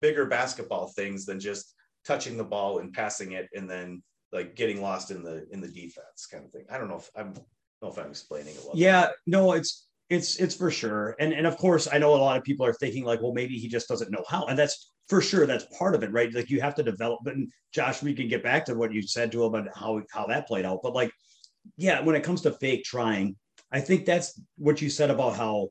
bigger 0.00 0.26
basketball 0.26 0.88
things 0.88 1.24
than 1.24 1.40
just 1.40 1.74
touching 2.04 2.36
the 2.36 2.44
ball 2.44 2.78
and 2.78 2.92
passing 2.92 3.32
it 3.32 3.48
and 3.54 3.68
then 3.68 4.00
like 4.32 4.56
getting 4.56 4.80
lost 4.82 5.10
in 5.10 5.22
the 5.22 5.46
in 5.52 5.60
the 5.60 5.68
defense 5.68 6.26
kind 6.30 6.44
of 6.44 6.50
thing. 6.50 6.64
I 6.70 6.78
don't 6.78 6.88
know 6.88 6.98
if 6.98 7.10
I'm 7.16 7.34
know 7.82 7.88
if 7.88 7.98
I'm 7.98 8.10
explaining 8.10 8.54
it 8.54 8.60
well. 8.64 8.76
Yeah, 8.76 9.08
no, 9.26 9.52
it's 9.52 9.88
it's 10.10 10.36
it's 10.36 10.54
for 10.54 10.70
sure. 10.70 11.16
And 11.18 11.32
and 11.32 11.46
of 11.46 11.56
course, 11.56 11.88
I 11.90 11.98
know 11.98 12.14
a 12.14 12.16
lot 12.16 12.36
of 12.36 12.44
people 12.44 12.66
are 12.66 12.72
thinking 12.72 13.04
like, 13.04 13.20
well, 13.22 13.32
maybe 13.32 13.58
he 13.58 13.68
just 13.68 13.88
doesn't 13.88 14.10
know 14.10 14.24
how. 14.28 14.46
And 14.46 14.58
that's 14.58 14.92
for 15.08 15.20
sure. 15.20 15.46
That's 15.46 15.64
part 15.78 15.94
of 15.94 16.02
it, 16.02 16.12
right? 16.12 16.32
Like 16.32 16.50
you 16.50 16.60
have 16.60 16.74
to 16.76 16.82
develop. 16.82 17.20
And 17.26 17.50
Josh, 17.72 18.02
we 18.02 18.14
can 18.14 18.28
get 18.28 18.42
back 18.42 18.64
to 18.66 18.74
what 18.74 18.92
you 18.92 19.02
said 19.02 19.32
to 19.32 19.44
him 19.44 19.54
about 19.54 19.76
how 19.76 20.02
how 20.10 20.26
that 20.26 20.46
played 20.46 20.64
out. 20.64 20.80
But 20.82 20.94
like, 20.94 21.12
yeah, 21.76 22.00
when 22.00 22.16
it 22.16 22.24
comes 22.24 22.42
to 22.42 22.52
fake 22.52 22.84
trying, 22.84 23.36
I 23.72 23.80
think 23.80 24.06
that's 24.06 24.40
what 24.56 24.80
you 24.80 24.90
said 24.90 25.10
about 25.10 25.36
how 25.36 25.68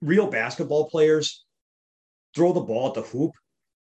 real 0.00 0.28
basketball 0.28 0.88
players 0.88 1.44
throw 2.34 2.52
the 2.52 2.60
ball 2.60 2.88
at 2.88 2.94
the 2.94 3.02
hoop 3.02 3.32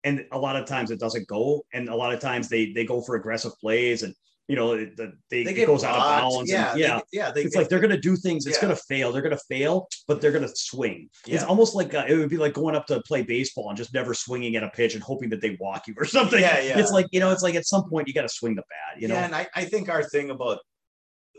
and 0.03 0.25
a 0.31 0.37
lot 0.37 0.55
of 0.55 0.65
times 0.65 0.91
it 0.91 0.99
doesn't 0.99 1.27
go, 1.27 1.65
and 1.73 1.89
a 1.89 1.95
lot 1.95 2.13
of 2.13 2.19
times 2.19 2.49
they 2.49 2.71
they 2.71 2.85
go 2.85 3.01
for 3.01 3.15
aggressive 3.15 3.51
plays, 3.59 4.03
and 4.03 4.13
you 4.47 4.55
know 4.55 4.75
the, 4.75 5.13
they, 5.29 5.43
they 5.43 5.51
it 5.51 5.67
goes 5.67 5.83
out 5.83 5.95
of 5.95 6.03
bounds. 6.03 6.49
Yeah, 6.49 6.71
and, 6.71 6.79
yeah, 6.79 6.97
they, 6.97 7.03
yeah. 7.17 7.31
They 7.31 7.43
it's 7.43 7.55
like 7.55 7.69
they're 7.69 7.79
gonna 7.79 7.99
do 7.99 8.15
things. 8.15 8.47
It's 8.47 8.57
yeah. 8.57 8.61
gonna 8.61 8.75
fail. 8.75 9.11
They're 9.11 9.21
gonna 9.21 9.37
fail, 9.49 9.87
but 10.07 10.21
they're 10.21 10.31
gonna 10.31 10.49
swing. 10.53 11.09
Yeah. 11.25 11.35
It's 11.35 11.43
almost 11.43 11.75
like 11.75 11.93
uh, 11.93 12.05
it 12.07 12.15
would 12.15 12.29
be 12.29 12.37
like 12.37 12.53
going 12.53 12.75
up 12.75 12.87
to 12.87 13.01
play 13.01 13.21
baseball 13.21 13.69
and 13.69 13.77
just 13.77 13.93
never 13.93 14.13
swinging 14.13 14.55
at 14.55 14.63
a 14.63 14.69
pitch 14.69 14.95
and 14.95 15.03
hoping 15.03 15.29
that 15.29 15.41
they 15.41 15.57
walk 15.59 15.87
you 15.87 15.93
or 15.97 16.05
something. 16.17 16.39
Yeah, 16.39 16.59
yeah. 16.61 16.79
It's 16.79 16.91
like 16.91 17.07
you 17.11 17.19
know, 17.19 17.31
it's 17.31 17.43
like 17.43 17.55
at 17.55 17.67
some 17.67 17.89
point 17.89 18.07
you 18.07 18.13
got 18.13 18.23
to 18.23 18.29
swing 18.29 18.55
the 18.55 18.63
bat. 18.63 19.01
You 19.01 19.07
know, 19.07 19.15
yeah, 19.15 19.25
and 19.25 19.35
I, 19.35 19.47
I 19.55 19.65
think 19.65 19.89
our 19.89 20.03
thing 20.03 20.29
about 20.31 20.59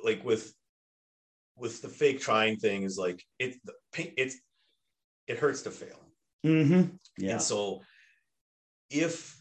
like 0.04 0.24
with 0.24 0.52
with 1.56 1.82
the 1.82 1.88
fake 1.88 2.20
trying 2.20 2.56
thing 2.56 2.84
is 2.84 2.96
like 2.96 3.24
it 3.38 3.56
it's 4.16 4.36
it 5.26 5.38
hurts 5.38 5.62
to 5.62 5.70
fail. 5.70 6.00
Mm-hmm. 6.44 6.96
Yeah. 7.18 7.32
And 7.32 7.42
so 7.42 7.82
if 8.90 9.36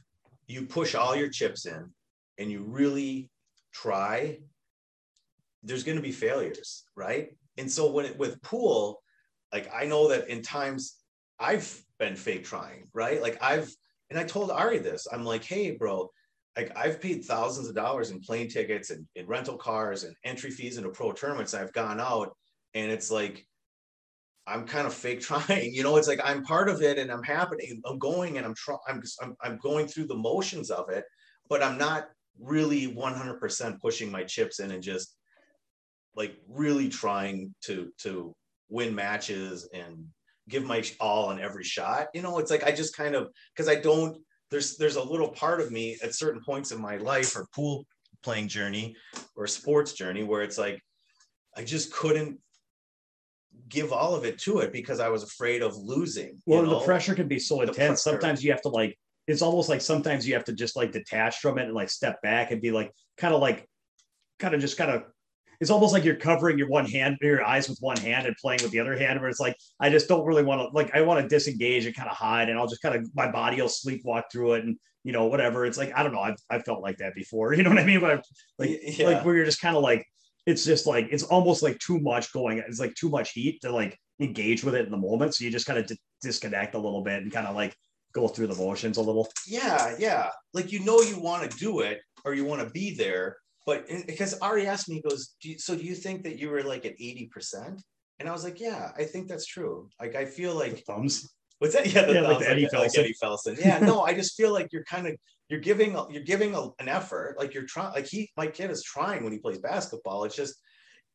you 0.47 0.65
push 0.65 0.95
all 0.95 1.15
your 1.15 1.29
chips 1.29 1.65
in 1.65 1.91
and 2.37 2.51
you 2.51 2.63
really 2.63 3.29
try, 3.73 4.39
there's 5.63 5.83
going 5.83 5.97
to 5.97 6.03
be 6.03 6.11
failures, 6.11 6.85
right? 6.95 7.35
And 7.57 7.71
so 7.71 7.91
when 7.91 8.05
it 8.05 8.17
with 8.17 8.41
pool, 8.41 9.01
like 9.51 9.69
I 9.73 9.85
know 9.85 10.09
that 10.09 10.29
in 10.29 10.41
times 10.41 10.95
I've 11.39 11.81
been 11.97 12.15
fake 12.15 12.45
trying, 12.45 12.87
right? 12.93 13.21
Like 13.21 13.37
I've 13.41 13.73
and 14.09 14.17
I 14.17 14.23
told 14.23 14.49
Ari 14.49 14.79
this. 14.79 15.07
I'm 15.11 15.23
like, 15.23 15.43
hey, 15.43 15.71
bro, 15.71 16.09
like 16.57 16.75
I've 16.75 17.01
paid 17.01 17.25
thousands 17.25 17.67
of 17.67 17.75
dollars 17.75 18.11
in 18.11 18.21
plane 18.21 18.47
tickets 18.47 18.89
and, 18.89 19.05
in 19.15 19.27
rental 19.27 19.57
cars 19.57 20.03
and 20.03 20.15
entry 20.23 20.51
fees 20.51 20.77
into 20.77 20.89
pro 20.89 21.11
tournaments. 21.11 21.53
I've 21.53 21.73
gone 21.73 21.99
out 21.99 22.35
and 22.73 22.91
it's 22.91 23.11
like 23.11 23.45
I'm 24.49 24.65
kind 24.65 24.87
of 24.87 24.93
fake 24.93 25.21
trying, 25.29 25.73
you 25.73 25.83
know, 25.83 25.95
it's 25.97 26.07
like 26.07 26.21
I'm 26.23 26.43
part 26.43 26.69
of 26.69 26.81
it 26.81 26.97
and 26.97 27.11
I'm 27.11 27.23
happening, 27.23 27.81
I'm 27.85 27.99
going 27.99 28.37
and 28.37 28.45
I'm 28.45 28.55
trying, 28.55 28.79
I'm, 28.87 29.01
I'm, 29.21 29.35
I'm 29.41 29.57
going 29.57 29.87
through 29.87 30.07
the 30.07 30.15
motions 30.15 30.71
of 30.71 30.89
it, 30.89 31.05
but 31.47 31.63
I'm 31.63 31.77
not 31.77 32.09
really 32.39 32.93
100% 32.93 33.79
pushing 33.79 34.11
my 34.11 34.23
chips 34.23 34.59
in 34.59 34.71
and 34.71 34.81
just 34.83 35.15
like 36.15 36.35
really 36.47 36.89
trying 36.89 37.53
to, 37.65 37.91
to 37.99 38.33
win 38.69 38.93
matches 38.95 39.69
and 39.73 40.05
give 40.47 40.65
my 40.65 40.83
all 40.99 41.27
on 41.27 41.39
every 41.39 41.63
shot. 41.63 42.07
You 42.13 42.21
know, 42.21 42.39
it's 42.39 42.51
like, 42.51 42.63
I 42.63 42.71
just 42.71 42.95
kind 42.95 43.15
of, 43.15 43.29
cause 43.55 43.67
I 43.69 43.75
don't, 43.75 44.17
there's, 44.49 44.77
there's 44.77 44.95
a 44.95 45.03
little 45.03 45.29
part 45.29 45.61
of 45.61 45.71
me 45.71 45.97
at 46.03 46.15
certain 46.15 46.41
points 46.43 46.71
in 46.71 46.81
my 46.81 46.97
life 46.97 47.35
or 47.35 47.45
pool 47.53 47.85
playing 48.23 48.47
journey 48.47 48.95
or 49.35 49.45
sports 49.45 49.93
journey 49.93 50.23
where 50.23 50.41
it's 50.41 50.57
like, 50.57 50.81
I 51.55 51.63
just 51.63 51.93
couldn't 51.93 52.39
give 53.69 53.93
all 53.93 54.15
of 54.15 54.25
it 54.25 54.39
to 54.39 54.59
it 54.59 54.73
because 54.73 54.99
I 54.99 55.09
was 55.09 55.23
afraid 55.23 55.61
of 55.61 55.75
losing. 55.77 56.41
Well, 56.45 56.63
know? 56.63 56.79
the 56.79 56.85
pressure 56.85 57.15
can 57.15 57.27
be 57.27 57.39
so 57.39 57.61
intense. 57.61 58.01
Sometimes 58.01 58.43
you 58.43 58.51
have 58.51 58.61
to 58.63 58.69
like, 58.69 58.97
it's 59.27 59.41
almost 59.41 59.69
like 59.69 59.81
sometimes 59.81 60.27
you 60.27 60.33
have 60.33 60.45
to 60.45 60.53
just 60.53 60.75
like 60.75 60.91
detach 60.91 61.37
from 61.37 61.59
it 61.59 61.65
and 61.65 61.73
like 61.73 61.89
step 61.89 62.21
back 62.21 62.51
and 62.51 62.61
be 62.61 62.71
like, 62.71 62.91
kind 63.17 63.33
of 63.33 63.41
like, 63.41 63.67
kind 64.39 64.55
of 64.55 64.61
just 64.61 64.77
kind 64.77 64.91
of, 64.91 65.03
it's 65.61 65.69
almost 65.69 65.93
like 65.93 66.05
you're 66.05 66.15
covering 66.15 66.57
your 66.57 66.69
one 66.69 66.85
hand, 66.85 67.17
your 67.21 67.43
eyes 67.43 67.69
with 67.69 67.77
one 67.81 67.97
hand 67.97 68.25
and 68.25 68.35
playing 68.37 68.61
with 68.63 68.71
the 68.71 68.79
other 68.79 68.97
hand. 68.97 69.19
Where 69.19 69.29
it's 69.29 69.39
like, 69.39 69.55
I 69.79 69.89
just 69.89 70.07
don't 70.07 70.25
really 70.25 70.43
want 70.43 70.61
to, 70.61 70.75
like, 70.75 70.95
I 70.95 71.01
want 71.01 71.21
to 71.21 71.27
disengage 71.27 71.85
and 71.85 71.95
kind 71.95 72.09
of 72.09 72.15
hide 72.15 72.49
and 72.49 72.57
I'll 72.57 72.67
just 72.67 72.81
kind 72.81 72.95
of, 72.95 73.09
my 73.13 73.29
body 73.29 73.61
will 73.61 73.67
sleepwalk 73.67 74.23
through 74.31 74.53
it 74.53 74.63
and, 74.63 74.77
you 75.03 75.11
know, 75.11 75.27
whatever. 75.27 75.65
It's 75.65 75.77
like, 75.77 75.91
I 75.95 76.01
don't 76.01 76.13
know. 76.13 76.21
I've, 76.21 76.37
I've 76.49 76.63
felt 76.63 76.81
like 76.81 76.97
that 76.97 77.13
before. 77.13 77.53
You 77.59 77.63
know 77.63 77.69
what 77.69 77.79
I 77.79 77.85
mean? 77.85 77.99
But 77.99 78.23
like, 78.57 78.79
yeah. 78.81 79.07
like 79.07 79.25
where 79.25 79.35
you're 79.35 79.45
just 79.45 79.61
kind 79.61 79.75
of 79.75 79.83
like, 79.83 80.07
it's 80.45 80.65
just 80.65 80.85
like 80.85 81.07
it's 81.11 81.23
almost 81.23 81.61
like 81.63 81.77
too 81.79 81.99
much 81.99 82.31
going 82.33 82.59
it's 82.59 82.79
like 82.79 82.95
too 82.95 83.09
much 83.09 83.31
heat 83.31 83.61
to 83.61 83.71
like 83.71 83.97
engage 84.19 84.63
with 84.63 84.75
it 84.75 84.85
in 84.85 84.91
the 84.91 84.97
moment. 84.97 85.35
So 85.35 85.45
you 85.45 85.51
just 85.51 85.65
kind 85.65 85.79
of 85.79 85.87
d- 85.87 85.99
disconnect 86.21 86.75
a 86.75 86.79
little 86.79 87.01
bit 87.01 87.21
and 87.21 87.31
kind 87.31 87.47
of 87.47 87.55
like 87.55 87.75
go 88.13 88.27
through 88.27 88.47
the 88.47 88.55
motions 88.55 88.97
a 88.97 89.01
little. 89.01 89.29
Yeah 89.47 89.95
yeah. 89.97 90.29
Like 90.53 90.71
you 90.71 90.79
know 90.81 91.01
you 91.01 91.19
want 91.19 91.49
to 91.49 91.57
do 91.57 91.79
it 91.81 92.01
or 92.25 92.33
you 92.33 92.45
want 92.45 92.61
to 92.61 92.69
be 92.69 92.95
there 92.95 93.37
but 93.65 93.85
eh, 93.89 94.01
because 94.07 94.33
ari 94.41 94.65
asked 94.65 94.89
me 94.89 95.01
goes 95.07 95.35
do 95.41 95.49
you, 95.49 95.59
so 95.59 95.75
do 95.75 95.83
you 95.83 95.95
think 95.95 96.23
that 96.23 96.39
you 96.39 96.49
were 96.49 96.63
like 96.63 96.85
at 96.85 96.97
80% 96.97 97.79
and 98.19 98.27
i 98.27 98.31
was 98.31 98.43
like 98.43 98.59
yeah 98.59 98.91
i 98.97 99.03
think 99.03 99.27
that's 99.27 99.45
true. 99.45 99.89
Like 99.99 100.15
i 100.15 100.25
feel 100.25 100.55
like 100.55 100.75
the 100.75 100.81
thumbs? 100.81 101.29
What's 101.59 101.75
that? 101.75 101.85
Yeah, 101.93 102.05
the 102.05 102.13
yeah 102.13 102.21
thumbs, 102.21 102.39
like, 102.39 102.49
Eddie, 102.49 102.63
like, 102.63 102.73
like 102.73 102.97
Eddie 102.97 103.15
Felson 103.21 103.57
yeah 103.59 103.79
no 103.79 104.01
i 104.01 104.13
just 104.13 104.35
feel 104.35 104.51
like 104.51 104.69
you're 104.71 104.85
kind 104.85 105.07
of 105.07 105.15
you're 105.49 105.59
giving 105.59 105.97
you're 106.09 106.23
giving 106.23 106.55
a, 106.55 106.69
an 106.79 106.87
effort 106.87 107.35
like 107.37 107.53
you're 107.53 107.65
trying 107.65 107.91
like 107.93 108.07
he 108.07 108.29
my 108.37 108.47
kid 108.47 108.71
is 108.71 108.83
trying 108.83 109.23
when 109.23 109.33
he 109.33 109.39
plays 109.39 109.57
basketball 109.57 110.23
it's 110.23 110.35
just 110.35 110.55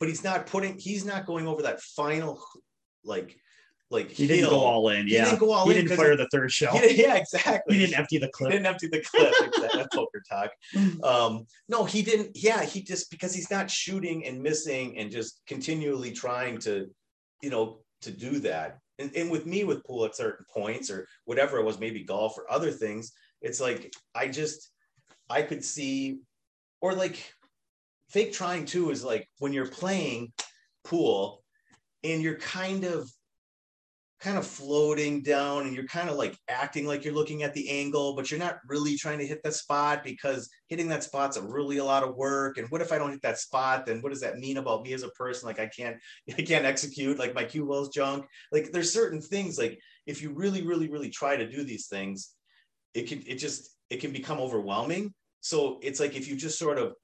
but 0.00 0.08
he's 0.08 0.24
not 0.24 0.46
putting 0.46 0.78
he's 0.78 1.04
not 1.04 1.26
going 1.26 1.46
over 1.46 1.62
that 1.62 1.80
final 1.80 2.42
like 3.04 3.36
like 3.90 4.10
he 4.10 4.26
didn't 4.26 4.50
go 4.50 4.60
all 4.60 4.88
in. 4.88 5.06
Yeah, 5.06 5.24
he 5.24 5.30
didn't 5.30 5.38
go 5.40 5.52
all 5.52 5.68
he 5.68 5.78
in. 5.78 5.86
didn't 5.86 5.96
fire 5.96 6.16
the 6.16 6.28
third 6.32 6.50
shell. 6.58 6.74
yeah, 6.74 7.14
exactly. 7.14 7.76
He 7.76 7.86
didn't 7.86 7.98
empty 7.98 8.18
the 8.18 8.28
clip. 8.28 8.50
He 8.50 8.56
didn't 8.56 8.66
empty 8.66 8.88
the 8.88 9.00
clip. 9.00 9.32
exactly. 9.40 9.84
poker 9.94 10.22
talk. 10.28 10.50
Um, 11.04 11.46
no, 11.68 11.84
he 11.84 12.02
didn't. 12.02 12.30
Yeah, 12.34 12.64
he 12.64 12.82
just 12.82 13.10
because 13.10 13.34
he's 13.34 13.50
not 13.50 13.70
shooting 13.70 14.24
and 14.26 14.42
missing 14.42 14.98
and 14.98 15.10
just 15.10 15.40
continually 15.46 16.12
trying 16.12 16.58
to, 16.60 16.86
you 17.42 17.50
know, 17.50 17.80
to 18.02 18.10
do 18.10 18.40
that. 18.40 18.78
And, 18.98 19.10
and 19.14 19.30
with 19.30 19.44
me 19.44 19.64
with 19.64 19.84
pool 19.84 20.04
at 20.04 20.16
certain 20.16 20.46
points 20.52 20.90
or 20.90 21.06
whatever 21.24 21.58
it 21.58 21.64
was, 21.64 21.78
maybe 21.78 22.04
golf 22.04 22.38
or 22.38 22.50
other 22.50 22.70
things, 22.70 23.12
it's 23.44 23.60
like 23.60 23.92
I 24.14 24.26
just 24.26 24.70
I 25.30 25.42
could 25.42 25.64
see, 25.64 26.20
or 26.80 26.94
like 26.94 27.32
fake 28.08 28.32
trying 28.32 28.64
too 28.64 28.90
is 28.90 29.04
like 29.04 29.28
when 29.38 29.52
you're 29.52 29.68
playing 29.68 30.32
pool 30.82 31.44
and 32.02 32.22
you're 32.22 32.38
kind 32.38 32.84
of 32.84 33.08
kind 34.20 34.38
of 34.38 34.46
floating 34.46 35.20
down 35.20 35.66
and 35.66 35.74
you're 35.74 35.86
kind 35.86 36.08
of 36.08 36.16
like 36.16 36.34
acting 36.48 36.86
like 36.86 37.04
you're 37.04 37.12
looking 37.12 37.42
at 37.42 37.52
the 37.52 37.68
angle 37.68 38.16
but 38.16 38.30
you're 38.30 38.40
not 38.40 38.56
really 38.66 38.96
trying 38.96 39.18
to 39.18 39.26
hit 39.26 39.42
that 39.42 39.52
spot 39.52 40.02
because 40.02 40.48
hitting 40.68 40.88
that 40.88 41.04
spot's 41.04 41.36
a 41.36 41.42
really 41.42 41.76
a 41.76 41.84
lot 41.84 42.02
of 42.02 42.14
work. 42.16 42.56
And 42.56 42.66
what 42.70 42.80
if 42.80 42.92
i 42.92 42.98
don't 42.98 43.10
hit 43.10 43.22
that 43.22 43.38
spot? 43.38 43.84
Then 43.84 44.00
what 44.00 44.10
does 44.10 44.22
that 44.22 44.38
mean 44.38 44.56
about 44.56 44.82
me 44.82 44.94
as 44.94 45.02
a 45.02 45.10
person? 45.10 45.46
Like 45.46 45.60
i 45.60 45.66
can't 45.66 45.96
i 46.38 46.40
can't 46.40 46.64
execute 46.64 47.18
like 47.18 47.34
my 47.34 47.44
cue 47.44 47.66
ball's 47.66 47.90
junk. 47.90 48.24
Like 48.52 48.72
there's 48.72 48.92
certain 48.92 49.20
things 49.20 49.58
like 49.58 49.78
if 50.06 50.22
you 50.22 50.32
really 50.32 50.62
really 50.62 50.88
really 50.88 51.10
try 51.10 51.36
to 51.36 51.50
do 51.50 51.62
these 51.62 51.88
things 51.88 52.34
it 52.94 53.08
can 53.08 53.22
it 53.26 53.36
just 53.36 53.76
it 53.90 54.00
can 54.00 54.12
become 54.12 54.38
overwhelming. 54.38 55.12
So 55.40 55.78
it's 55.82 56.00
like 56.00 56.16
if 56.16 56.26
you 56.26 56.36
just 56.36 56.58
sort 56.58 56.78
of 56.78 56.94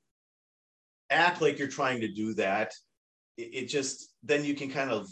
act 1.11 1.43
like 1.43 1.59
you're 1.59 1.69
trying 1.69 2.01
to 2.01 2.09
do 2.09 2.35
that 2.35 2.73
it, 3.37 3.55
it 3.55 3.67
just 3.67 4.13
then 4.23 4.45
you 4.45 4.55
can 4.55 4.71
kind 4.71 4.91
of 4.91 5.09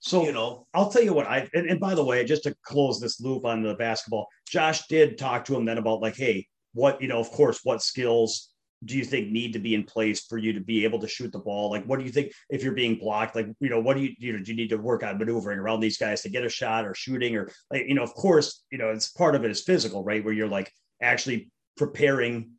so 0.00 0.24
you 0.24 0.32
know. 0.32 0.66
I'll 0.74 0.90
tell 0.90 1.02
you 1.02 1.14
what 1.14 1.26
i 1.26 1.48
and, 1.54 1.70
and 1.70 1.80
by 1.80 1.94
the 1.94 2.04
way 2.04 2.24
just 2.24 2.42
to 2.44 2.54
close 2.64 3.00
this 3.00 3.20
loop 3.20 3.44
on 3.44 3.62
the 3.62 3.74
basketball 3.74 4.26
josh 4.48 4.86
did 4.88 5.16
talk 5.16 5.44
to 5.46 5.54
him 5.54 5.64
then 5.64 5.78
about 5.78 6.00
like 6.00 6.16
hey 6.16 6.46
what 6.72 7.00
you 7.00 7.08
know 7.08 7.20
of 7.20 7.30
course 7.30 7.60
what 7.62 7.82
skills 7.82 8.50
do 8.84 8.96
you 8.96 9.04
think 9.04 9.30
need 9.30 9.52
to 9.52 9.58
be 9.58 9.74
in 9.74 9.84
place 9.84 10.24
for 10.26 10.38
you 10.38 10.52
to 10.52 10.60
be 10.60 10.84
able 10.84 10.98
to 11.00 11.08
shoot 11.08 11.32
the 11.32 11.38
ball? 11.38 11.70
Like, 11.70 11.84
what 11.84 11.98
do 11.98 12.04
you 12.04 12.10
think 12.10 12.32
if 12.50 12.62
you're 12.62 12.74
being 12.74 12.98
blocked? 12.98 13.36
Like, 13.36 13.48
you 13.60 13.70
know, 13.70 13.80
what 13.80 13.96
do 13.96 14.02
you, 14.02 14.14
you 14.18 14.32
know, 14.32 14.42
do 14.42 14.50
you 14.50 14.56
need 14.56 14.70
to 14.70 14.76
work 14.76 15.02
on 15.02 15.18
maneuvering 15.18 15.58
around 15.58 15.80
these 15.80 15.98
guys 15.98 16.22
to 16.22 16.28
get 16.28 16.44
a 16.44 16.48
shot 16.48 16.86
or 16.86 16.94
shooting 16.94 17.36
or 17.36 17.50
like, 17.70 17.86
you 17.86 17.94
know, 17.94 18.02
of 18.02 18.14
course, 18.14 18.62
you 18.70 18.78
know, 18.78 18.90
it's 18.90 19.10
part 19.10 19.34
of 19.34 19.44
it 19.44 19.50
is 19.50 19.62
physical, 19.62 20.04
right? 20.04 20.24
Where 20.24 20.34
you're 20.34 20.48
like 20.48 20.72
actually 21.00 21.50
preparing 21.76 22.50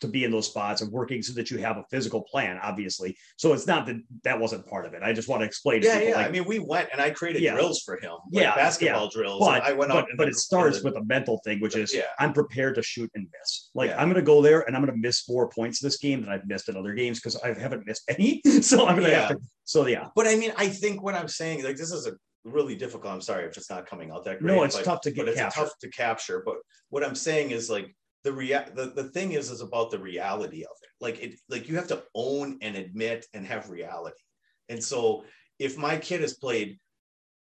to 0.00 0.08
be 0.08 0.24
in 0.24 0.30
those 0.30 0.46
spots 0.46 0.80
and 0.82 0.92
working 0.92 1.22
so 1.22 1.32
that 1.34 1.50
you 1.50 1.58
have 1.58 1.76
a 1.76 1.84
physical 1.90 2.22
plan, 2.22 2.58
obviously. 2.62 3.16
So 3.36 3.52
it's 3.52 3.66
not 3.66 3.86
that 3.86 3.96
that 4.24 4.38
wasn't 4.38 4.66
part 4.66 4.86
of 4.86 4.94
it. 4.94 5.02
I 5.02 5.12
just 5.12 5.28
want 5.28 5.40
to 5.42 5.46
explain. 5.46 5.82
Yeah, 5.82 6.00
yeah. 6.00 6.16
Like, 6.16 6.26
I 6.26 6.30
mean, 6.30 6.44
we 6.44 6.58
went 6.58 6.88
and 6.92 7.00
I 7.00 7.10
created 7.10 7.42
Yeah. 7.42 7.54
drills 7.54 7.82
for 7.82 7.96
him. 7.96 8.12
like 8.32 8.42
Yeah, 8.44 8.54
basketball 8.54 9.04
yeah. 9.04 9.10
drills. 9.12 9.40
but, 9.40 9.62
I 9.62 9.72
went 9.72 9.90
but, 9.92 10.06
but 10.16 10.28
it 10.28 10.36
starts 10.36 10.82
with 10.82 10.96
a 10.96 11.04
mental 11.04 11.40
thing, 11.44 11.60
which 11.60 11.76
is 11.76 11.92
Yeah. 11.94 12.02
I'm 12.18 12.32
prepared 12.32 12.74
to 12.76 12.82
shoot 12.82 13.10
and 13.14 13.26
miss. 13.40 13.70
Like. 13.74 13.90
I'm 13.96 14.08
going 14.08 14.16
to 14.16 14.22
go 14.22 14.42
there 14.42 14.60
and 14.66 14.76
I'm 14.76 14.82
going 14.84 14.94
to 14.94 15.00
miss 15.00 15.20
four 15.22 15.48
points 15.48 15.80
this 15.80 15.96
game 15.96 16.20
than 16.20 16.30
I've 16.30 16.46
missed 16.46 16.68
in 16.68 16.76
other 16.76 16.92
games 16.94 17.18
because 17.18 17.36
I 17.36 17.54
haven't 17.58 17.86
missed 17.86 18.02
any. 18.08 18.40
so 18.60 18.86
I'm 18.86 18.96
going 18.96 19.10
to 19.10 19.16
have 19.16 19.28
to. 19.30 19.38
So 19.64 19.86
yeah, 19.86 20.08
But 20.14 20.26
I 20.28 20.36
mean, 20.36 20.52
I 20.56 20.68
think 20.68 21.02
what 21.02 21.14
I'm 21.14 21.26
saying, 21.28 21.64
like, 21.64 21.76
this 21.76 21.90
is 21.90 22.06
a 22.06 22.12
really 22.44 22.76
difficult. 22.76 23.12
I'm 23.12 23.20
sorry 23.20 23.44
if 23.46 23.56
it's 23.56 23.68
not 23.70 23.86
coming 23.86 24.10
out 24.12 24.24
that 24.24 24.38
great. 24.40 24.54
no, 24.54 24.62
it's 24.62 24.80
tough 24.80 25.00
to 25.02 25.10
get 25.10 25.26
but 25.26 25.34
it's 25.36 25.54
tough 25.54 25.70
to 25.80 25.88
capture. 25.88 26.42
But 26.46 26.56
what 26.90 27.02
I'm 27.04 27.14
saying 27.16 27.50
is 27.50 27.68
like 27.68 27.94
the 28.26 28.32
rea- 28.32 28.66
the, 28.74 28.92
the 28.96 29.04
thing 29.04 29.32
is 29.32 29.52
is 29.52 29.60
about 29.60 29.92
the 29.92 29.98
reality 30.00 30.64
of 30.64 30.76
it. 30.82 30.90
Like 31.00 31.22
it 31.22 31.38
like 31.48 31.68
you 31.68 31.76
have 31.76 31.86
to 31.88 32.02
own 32.14 32.58
and 32.60 32.76
admit 32.76 33.24
and 33.32 33.46
have 33.46 33.70
reality. 33.70 34.20
And 34.68 34.82
so 34.82 35.24
if 35.60 35.78
my 35.78 35.96
kid 35.96 36.22
has 36.22 36.34
played, 36.34 36.76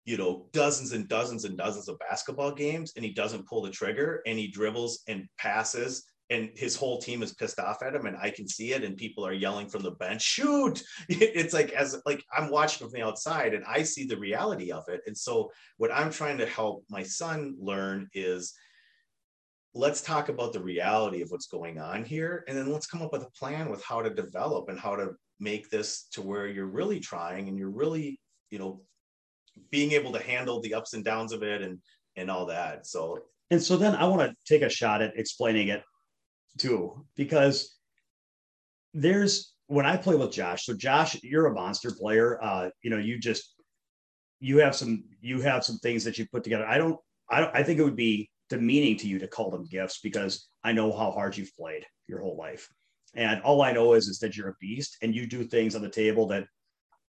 you 0.06 0.16
know, 0.16 0.46
dozens 0.54 0.92
and 0.92 1.08
dozens 1.08 1.44
and 1.44 1.58
dozens 1.58 1.90
of 1.90 1.98
basketball 1.98 2.52
games 2.52 2.94
and 2.96 3.04
he 3.04 3.12
doesn't 3.12 3.48
pull 3.48 3.64
the 3.64 3.72
trigger 3.72 4.22
and 4.28 4.38
he 4.38 4.48
dribbles 4.48 5.02
and 5.08 5.28
passes 5.40 6.04
and 6.30 6.52
his 6.56 6.76
whole 6.76 7.02
team 7.02 7.24
is 7.24 7.34
pissed 7.34 7.60
off 7.60 7.82
at 7.82 7.96
him 7.96 8.06
and 8.06 8.18
I 8.18 8.30
can 8.30 8.48
see 8.48 8.74
it 8.74 8.84
and 8.84 8.96
people 8.96 9.26
are 9.26 9.34
yelling 9.34 9.68
from 9.68 9.82
the 9.82 9.92
bench, 9.92 10.22
shoot. 10.22 10.84
It's 11.10 11.54
like 11.56 11.72
as 11.72 12.00
like 12.06 12.24
I'm 12.32 12.52
watching 12.52 12.88
from 12.88 12.94
the 12.94 13.06
outside 13.08 13.56
and 13.56 13.66
I 13.66 13.82
see 13.82 14.06
the 14.06 14.20
reality 14.20 14.72
of 14.72 14.84
it. 14.88 15.02
And 15.08 15.18
so 15.18 15.52
what 15.78 15.92
I'm 15.92 16.12
trying 16.12 16.38
to 16.38 16.46
help 16.46 16.86
my 16.92 17.02
son 17.02 17.56
learn 17.60 18.08
is 18.14 18.54
let's 19.76 20.02
talk 20.02 20.30
about 20.30 20.54
the 20.54 20.60
reality 20.60 21.22
of 21.22 21.30
what's 21.30 21.48
going 21.48 21.80
on 21.80 22.04
here 22.04 22.44
and 22.48 22.58
then 22.58 22.72
let's 22.72 22.88
come 22.88 23.02
up 23.02 23.12
with 23.12 23.24
a 23.24 23.32
plan 23.32 23.70
with 23.70 23.84
how 23.84 24.02
to 24.02 24.10
develop 24.10 24.70
and 24.70 24.80
how 24.80 24.96
to 24.96 25.12
make 25.40 25.70
this 25.70 26.08
to 26.12 26.22
where 26.22 26.48
you're 26.48 26.66
really 26.66 27.00
trying 27.00 27.50
and 27.50 27.60
you're 27.60 27.70
really 27.70 28.20
you 28.50 28.58
know 28.58 28.82
being 29.70 29.92
able 29.92 30.12
to 30.12 30.24
handle 30.24 30.62
the 30.62 30.74
ups 30.74 30.94
and 30.94 31.06
downs 31.06 31.32
of 31.34 31.44
it 31.44 31.62
and 31.62 31.80
and 32.16 32.32
all 32.32 32.46
that 32.46 32.88
so 32.88 33.20
And 33.52 33.62
so 33.62 33.78
then 33.78 33.96
I 33.96 34.06
want 34.06 34.22
to 34.22 34.36
take 34.52 34.64
a 34.64 34.70
shot 34.70 35.02
at 35.02 35.18
explaining 35.18 35.68
it 35.68 35.84
too, 36.58 37.06
because 37.16 37.78
there's 38.94 39.54
when 39.68 39.86
I 39.86 39.98
play 39.98 40.16
with 40.16 40.32
Josh. 40.32 40.66
So 40.66 40.74
Josh, 40.74 41.22
you're 41.24 41.48
a 41.48 41.54
monster 41.54 41.92
player. 41.92 42.42
Uh, 42.42 42.70
you 42.82 42.90
know, 42.90 42.98
you 42.98 43.20
just 43.20 43.54
you 44.40 44.60
have 44.60 44.76
some 44.76 45.04
you 45.22 45.42
have 45.42 45.64
some 45.64 45.78
things 45.78 46.04
that 46.04 46.18
you 46.18 46.26
put 46.32 46.44
together. 46.44 46.66
I 46.66 46.78
don't 46.78 46.98
I 47.30 47.42
don't 47.42 47.56
I 47.56 47.64
think 47.64 47.80
it 47.80 47.84
would 47.84 47.96
be 47.96 48.30
demeaning 48.50 48.98
to 48.98 49.08
you 49.08 49.20
to 49.20 49.28
call 49.28 49.52
them 49.52 49.68
gifts 49.70 50.00
because 50.02 50.48
I 50.64 50.72
know 50.72 50.92
how 50.92 51.12
hard 51.12 51.38
you've 51.38 51.56
played 51.56 51.86
your 52.08 52.22
whole 52.22 52.38
life. 52.38 52.70
And 53.16 53.42
all 53.42 53.62
I 53.62 53.72
know 53.72 53.94
is 53.94 54.08
is 54.08 54.20
that 54.20 54.36
you're 54.36 54.50
a 54.50 54.56
beast 54.60 54.98
and 55.02 55.16
you 55.16 55.26
do 55.26 55.44
things 55.44 55.76
on 55.76 55.82
the 55.82 55.90
table 55.90 56.28
that 56.28 56.46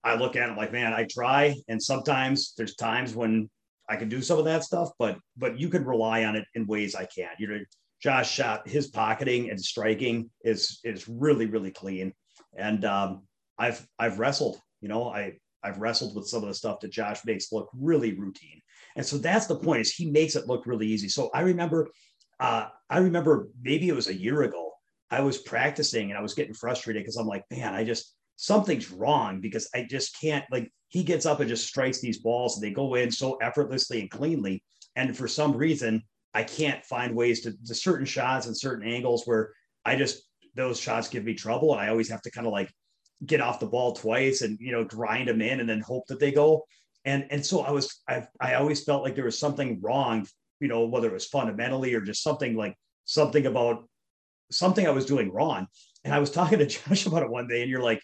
I 0.04 0.15
look 0.15 0.36
at 0.36 0.50
it 0.50 0.58
like, 0.58 0.74
man, 0.74 0.93
I 0.93 1.06
try. 1.10 1.56
And 1.67 1.82
sometimes 1.82 2.54
there's 2.58 2.76
times 2.76 3.15
when 3.15 3.50
I 3.89 3.96
can 3.96 4.10
do 4.10 4.22
some 4.22 4.39
of 4.39 4.46
that 4.46 4.63
stuff, 4.63 4.89
but 5.00 5.17
but 5.38 5.60
you 5.60 5.69
can 5.69 5.86
rely 5.86 6.26
on 6.26 6.36
it 6.36 6.46
in 6.56 6.67
ways 6.67 6.96
I 6.96 7.06
can't. 7.06 7.39
You 7.39 7.48
know, 7.48 7.60
Josh 8.02 8.32
shot 8.32 8.67
his 8.67 8.88
pocketing 8.88 9.50
and 9.50 9.60
striking 9.60 10.30
is 10.43 10.80
is 10.84 11.08
really 11.08 11.46
really 11.46 11.72
clean, 11.72 12.13
and 12.58 12.84
um, 12.86 13.24
I've 13.58 13.86
I've 14.00 14.19
wrestled. 14.19 14.60
You 14.82 14.89
know, 14.89 15.10
I 15.10 15.34
I've 15.63 15.80
wrestled 15.80 16.15
with 16.15 16.28
some 16.28 16.43
of 16.43 16.50
the 16.50 16.56
stuff 16.56 16.80
that 16.82 16.91
Josh 16.91 17.26
makes 17.26 17.52
look 17.52 17.69
really 17.74 18.13
routine, 18.13 18.62
and 18.96 19.06
so 19.06 19.18
that's 19.18 19.48
the 19.48 19.56
point. 19.56 19.82
Is 19.82 19.92
he 19.92 20.10
makes 20.10 20.36
it 20.36 20.48
look 20.48 20.66
really 20.66 20.88
easy. 20.88 21.10
So 21.10 21.30
I 21.34 21.42
remember, 21.42 21.90
uh, 22.40 22.68
I 22.90 23.00
remember 23.00 23.50
maybe 23.62 23.90
it 23.90 23.96
was 23.96 24.08
a 24.08 24.16
year 24.16 24.44
ago. 24.44 24.72
I 25.10 25.22
was 25.22 25.38
practicing 25.38 26.10
and 26.10 26.18
I 26.18 26.22
was 26.22 26.34
getting 26.34 26.54
frustrated 26.54 27.04
because 27.04 27.18
I'm 27.18 27.28
like, 27.28 27.44
man, 27.52 27.74
I 27.74 27.84
just 27.84 28.16
something's 28.36 28.92
wrong 28.92 29.42
because 29.42 29.70
I 29.76 29.86
just 29.90 30.20
can't 30.20 30.46
like 30.52 30.72
he 30.90 31.04
gets 31.04 31.26
up 31.26 31.40
and 31.40 31.50
just 31.50 31.68
strikes 31.68 32.02
these 32.02 32.20
balls 32.20 32.56
and 32.56 32.64
they 32.64 32.72
go 32.72 32.96
in 32.96 33.12
so 33.12 33.36
effortlessly 33.36 34.02
and 34.02 34.10
cleanly. 34.10 34.64
And 34.96 35.16
for 35.16 35.28
some 35.28 35.56
reason, 35.56 36.04
I 36.34 36.44
can't 36.44 36.84
find 36.86 37.16
ways 37.16 37.42
to, 37.42 37.54
to 37.66 37.76
certain 37.76 38.06
shots 38.06 38.48
and 38.48 38.58
certain 38.58 38.88
angles 38.88 39.26
where 39.26 39.52
I 39.86 39.96
just 39.96 40.24
those 40.56 40.80
shots 40.80 41.10
give 41.10 41.24
me 41.24 41.34
trouble. 41.34 41.74
And 41.74 41.82
I 41.82 41.90
always 41.90 42.10
have 42.10 42.22
to 42.24 42.32
kind 42.32 42.48
of 42.48 42.54
like 42.54 42.72
get 43.26 43.42
off 43.42 43.60
the 43.60 43.66
ball 43.66 43.94
twice 43.94 44.42
and 44.42 44.58
you 44.60 44.72
know 44.72 44.84
grind 44.84 45.28
them 45.28 45.42
in 45.42 45.60
and 45.60 45.70
then 45.70 45.80
hope 45.80 46.08
that 46.08 46.20
they 46.20 46.32
go. 46.32 46.66
And 47.06 47.26
and 47.30 47.46
so 47.46 47.62
I 47.62 47.72
was 47.72 48.02
I 48.08 48.28
I 48.39 48.56
always 48.56 48.84
felt 48.84 49.04
like 49.04 49.16
there 49.16 49.26
was 49.26 49.39
something 49.39 49.80
wrong, 49.82 50.26
you 50.60 50.68
know, 50.68 50.86
whether 50.86 51.08
it 51.08 51.13
was 51.13 51.26
fundamentally 51.26 51.94
or 51.94 52.02
just 52.02 52.24
something 52.24 52.56
like 52.56 52.76
something 53.06 53.46
about 53.46 53.88
something 54.52 54.88
I 54.88 54.92
was 54.92 55.06
doing 55.06 55.32
wrong. 55.32 55.68
And 56.04 56.13
I 56.13 56.20
was 56.20 56.32
talking 56.32 56.60
to 56.60 56.66
Josh 56.68 57.06
about 57.06 57.24
it 57.24 57.30
one 57.30 57.48
day, 57.48 57.62
and 57.62 57.70
you're 57.70 57.82
like, 57.82 58.02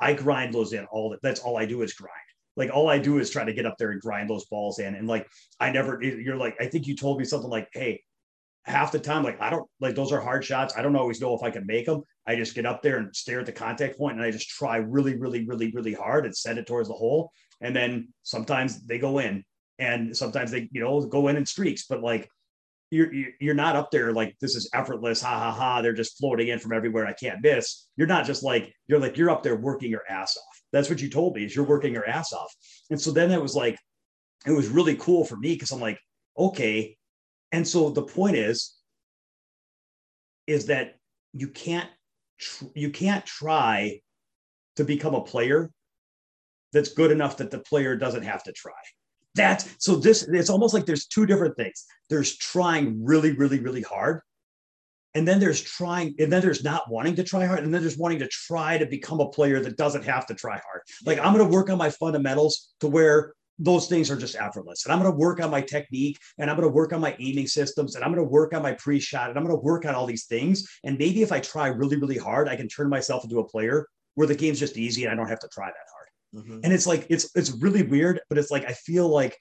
I 0.00 0.14
grind 0.14 0.52
those 0.52 0.72
in 0.72 0.84
all 0.86 1.10
that 1.10 1.22
that's 1.22 1.40
all 1.40 1.56
I 1.56 1.66
do 1.66 1.82
is 1.82 1.92
grind. 1.94 2.12
Like 2.56 2.70
all 2.72 2.88
I 2.88 2.98
do 2.98 3.18
is 3.18 3.30
try 3.30 3.44
to 3.44 3.52
get 3.52 3.66
up 3.66 3.78
there 3.78 3.92
and 3.92 4.00
grind 4.00 4.28
those 4.28 4.44
balls 4.46 4.78
in. 4.78 4.94
And 4.94 5.06
like 5.06 5.26
I 5.60 5.70
never 5.70 6.02
you're 6.02 6.36
like, 6.36 6.56
I 6.60 6.66
think 6.66 6.86
you 6.86 6.96
told 6.96 7.18
me 7.18 7.24
something 7.24 7.48
like, 7.48 7.68
hey, 7.72 8.02
half 8.64 8.92
the 8.92 8.98
time, 8.98 9.22
like 9.22 9.40
I 9.40 9.48
don't 9.48 9.68
like 9.80 9.94
those 9.94 10.12
are 10.12 10.20
hard 10.20 10.44
shots. 10.44 10.74
I 10.76 10.82
don't 10.82 10.96
always 10.96 11.20
know 11.20 11.34
if 11.34 11.42
I 11.42 11.50
can 11.50 11.66
make 11.66 11.86
them. 11.86 12.02
I 12.26 12.36
just 12.36 12.54
get 12.54 12.66
up 12.66 12.82
there 12.82 12.98
and 12.98 13.14
stare 13.14 13.40
at 13.40 13.46
the 13.46 13.52
contact 13.52 13.98
point 13.98 14.16
and 14.16 14.24
I 14.24 14.30
just 14.30 14.48
try 14.48 14.76
really, 14.76 15.16
really, 15.16 15.46
really, 15.46 15.70
really 15.72 15.94
hard 15.94 16.24
and 16.24 16.36
send 16.36 16.58
it 16.58 16.66
towards 16.66 16.88
the 16.88 16.94
hole. 16.94 17.32
And 17.62 17.74
then 17.74 18.08
sometimes 18.22 18.84
they 18.86 18.98
go 18.98 19.18
in 19.18 19.44
and 19.78 20.16
sometimes 20.16 20.50
they, 20.50 20.68
you 20.72 20.82
know, 20.82 21.00
go 21.06 21.28
in 21.28 21.36
in 21.36 21.46
streaks. 21.46 21.86
But 21.88 22.02
like 22.02 22.28
you're 22.90 23.10
you're 23.40 23.54
not 23.54 23.74
up 23.74 23.90
there 23.90 24.12
like 24.12 24.36
this 24.40 24.54
is 24.54 24.68
effortless, 24.74 25.22
ha 25.22 25.38
ha 25.38 25.50
ha. 25.50 25.80
They're 25.80 25.94
just 25.94 26.18
floating 26.18 26.48
in 26.48 26.58
from 26.58 26.74
everywhere. 26.74 27.06
I 27.06 27.14
can't 27.14 27.42
miss. 27.42 27.88
You're 27.96 28.06
not 28.06 28.26
just 28.26 28.42
like 28.42 28.74
you're 28.86 28.98
like 28.98 29.16
you're 29.16 29.30
up 29.30 29.42
there 29.42 29.56
working 29.56 29.90
your 29.90 30.02
ass 30.10 30.36
off. 30.36 30.62
That's 30.72 30.90
what 30.90 31.00
you 31.00 31.08
told 31.08 31.34
me 31.34 31.44
is 31.44 31.56
you're 31.56 31.64
working 31.64 31.94
your 31.94 32.06
ass 32.06 32.34
off. 32.34 32.52
And 32.90 33.00
so 33.00 33.10
then 33.10 33.30
it 33.30 33.40
was 33.40 33.54
like 33.54 33.78
it 34.46 34.52
was 34.52 34.68
really 34.68 34.96
cool 34.96 35.24
for 35.24 35.36
me 35.36 35.54
because 35.54 35.72
I'm 35.72 35.80
like 35.80 35.98
okay. 36.36 36.96
And 37.50 37.66
so 37.66 37.88
the 37.88 38.02
point 38.02 38.36
is 38.36 38.76
is 40.46 40.66
that 40.66 40.96
you 41.32 41.48
can't 41.48 41.88
tr- 42.38 42.64
you 42.74 42.90
can't 42.90 43.24
try 43.24 44.00
to 44.76 44.84
become 44.84 45.14
a 45.14 45.22
player 45.22 45.70
that's 46.72 46.92
good 46.94 47.10
enough 47.10 47.36
that 47.38 47.50
the 47.50 47.58
player 47.58 47.96
doesn't 47.96 48.22
have 48.22 48.42
to 48.44 48.52
try. 48.52 48.72
That's 49.34 49.68
so 49.78 49.96
this 49.96 50.24
it's 50.24 50.50
almost 50.50 50.74
like 50.74 50.84
there's 50.84 51.06
two 51.06 51.26
different 51.26 51.56
things. 51.56 51.84
There's 52.10 52.36
trying 52.36 53.04
really, 53.04 53.32
really, 53.32 53.60
really 53.60 53.82
hard. 53.82 54.20
And 55.14 55.28
then 55.28 55.40
there's 55.40 55.60
trying, 55.60 56.14
and 56.18 56.32
then 56.32 56.40
there's 56.40 56.64
not 56.64 56.90
wanting 56.90 57.16
to 57.16 57.22
try 57.22 57.44
hard, 57.44 57.62
and 57.62 57.72
then 57.72 57.82
there's 57.82 57.98
wanting 57.98 58.18
to 58.20 58.28
try 58.28 58.78
to 58.78 58.86
become 58.86 59.20
a 59.20 59.28
player 59.28 59.60
that 59.60 59.76
doesn't 59.76 60.04
have 60.04 60.26
to 60.26 60.34
try 60.34 60.52
hard. 60.52 60.82
Like 61.04 61.18
I'm 61.18 61.34
going 61.34 61.46
to 61.46 61.54
work 61.54 61.68
on 61.68 61.78
my 61.78 61.90
fundamentals 61.90 62.74
to 62.80 62.88
where 62.88 63.34
those 63.58 63.88
things 63.88 64.10
are 64.10 64.16
just 64.16 64.36
effortless. 64.36 64.84
And 64.84 64.92
I'm 64.92 65.00
going 65.00 65.12
to 65.12 65.18
work 65.18 65.40
on 65.40 65.50
my 65.50 65.60
technique 65.60 66.18
and 66.38 66.50
I'm 66.50 66.56
going 66.56 66.68
to 66.68 66.74
work 66.74 66.92
on 66.92 67.00
my 67.00 67.14
aiming 67.18 67.46
systems 67.46 67.94
and 67.94 68.02
I'm 68.02 68.12
going 68.12 68.24
to 68.24 68.30
work 68.30 68.54
on 68.54 68.62
my 68.62 68.72
pre 68.72 68.98
shot 68.98 69.28
and 69.28 69.38
I'm 69.38 69.44
going 69.44 69.56
to 69.56 69.62
work 69.62 69.84
on 69.84 69.94
all 69.94 70.06
these 70.06 70.24
things. 70.24 70.66
And 70.84 70.98
maybe 70.98 71.22
if 71.22 71.30
I 71.30 71.40
try 71.40 71.68
really, 71.68 71.96
really 71.96 72.18
hard, 72.18 72.48
I 72.48 72.56
can 72.56 72.66
turn 72.66 72.88
myself 72.88 73.24
into 73.24 73.38
a 73.38 73.48
player 73.48 73.86
where 74.14 74.26
the 74.26 74.34
game's 74.34 74.58
just 74.58 74.78
easy 74.78 75.04
and 75.04 75.12
I 75.12 75.14
don't 75.14 75.28
have 75.28 75.40
to 75.40 75.48
try 75.48 75.66
that 75.66 75.92
hard 75.92 76.01
Mhm. 76.34 76.60
and 76.64 76.72
it's 76.72 76.86
like 76.86 77.06
it's 77.10 77.30
it's 77.36 77.50
really 77.50 77.82
weird 77.82 78.20
but 78.28 78.38
it's 78.38 78.50
like 78.50 78.64
i 78.64 78.72
feel 78.72 79.08
like 79.08 79.36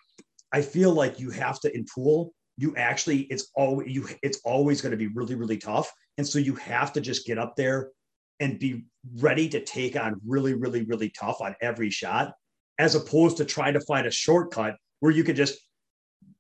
i 0.52 0.62
feel 0.62 0.92
like 0.94 1.20
you 1.20 1.30
have 1.32 1.60
to 1.62 1.74
in 1.76 1.86
pool 1.96 2.34
you 2.58 2.76
actually 2.76 3.22
it's 3.34 3.50
always 3.56 3.88
you 3.90 4.08
it's 4.24 4.40
always 4.44 4.82
going 4.82 4.92
to 4.92 4.98
be 4.98 5.08
really 5.08 5.36
really 5.36 5.58
tough 5.58 5.92
and 6.18 6.28
so 6.28 6.38
you 6.40 6.54
have 6.56 6.92
to 6.94 7.02
just 7.02 7.26
get 7.26 7.38
up 7.38 7.56
there 7.56 7.92
and 8.40 8.60
be 8.60 8.84
ready 9.18 9.48
to 9.48 9.64
take 9.64 9.96
on 9.96 10.20
really 10.26 10.54
really 10.54 10.84
really 10.84 11.10
tough 11.12 11.40
on 11.42 11.56
every 11.62 11.90
shot 11.90 12.34
as 12.78 12.96
opposed 12.96 13.38
to 13.38 13.46
trying 13.46 13.74
to 13.74 13.82
find 13.82 14.06
a 14.08 14.12
shortcut 14.12 14.76
where 15.00 15.12
you 15.14 15.24
could 15.24 15.36
just 15.38 15.58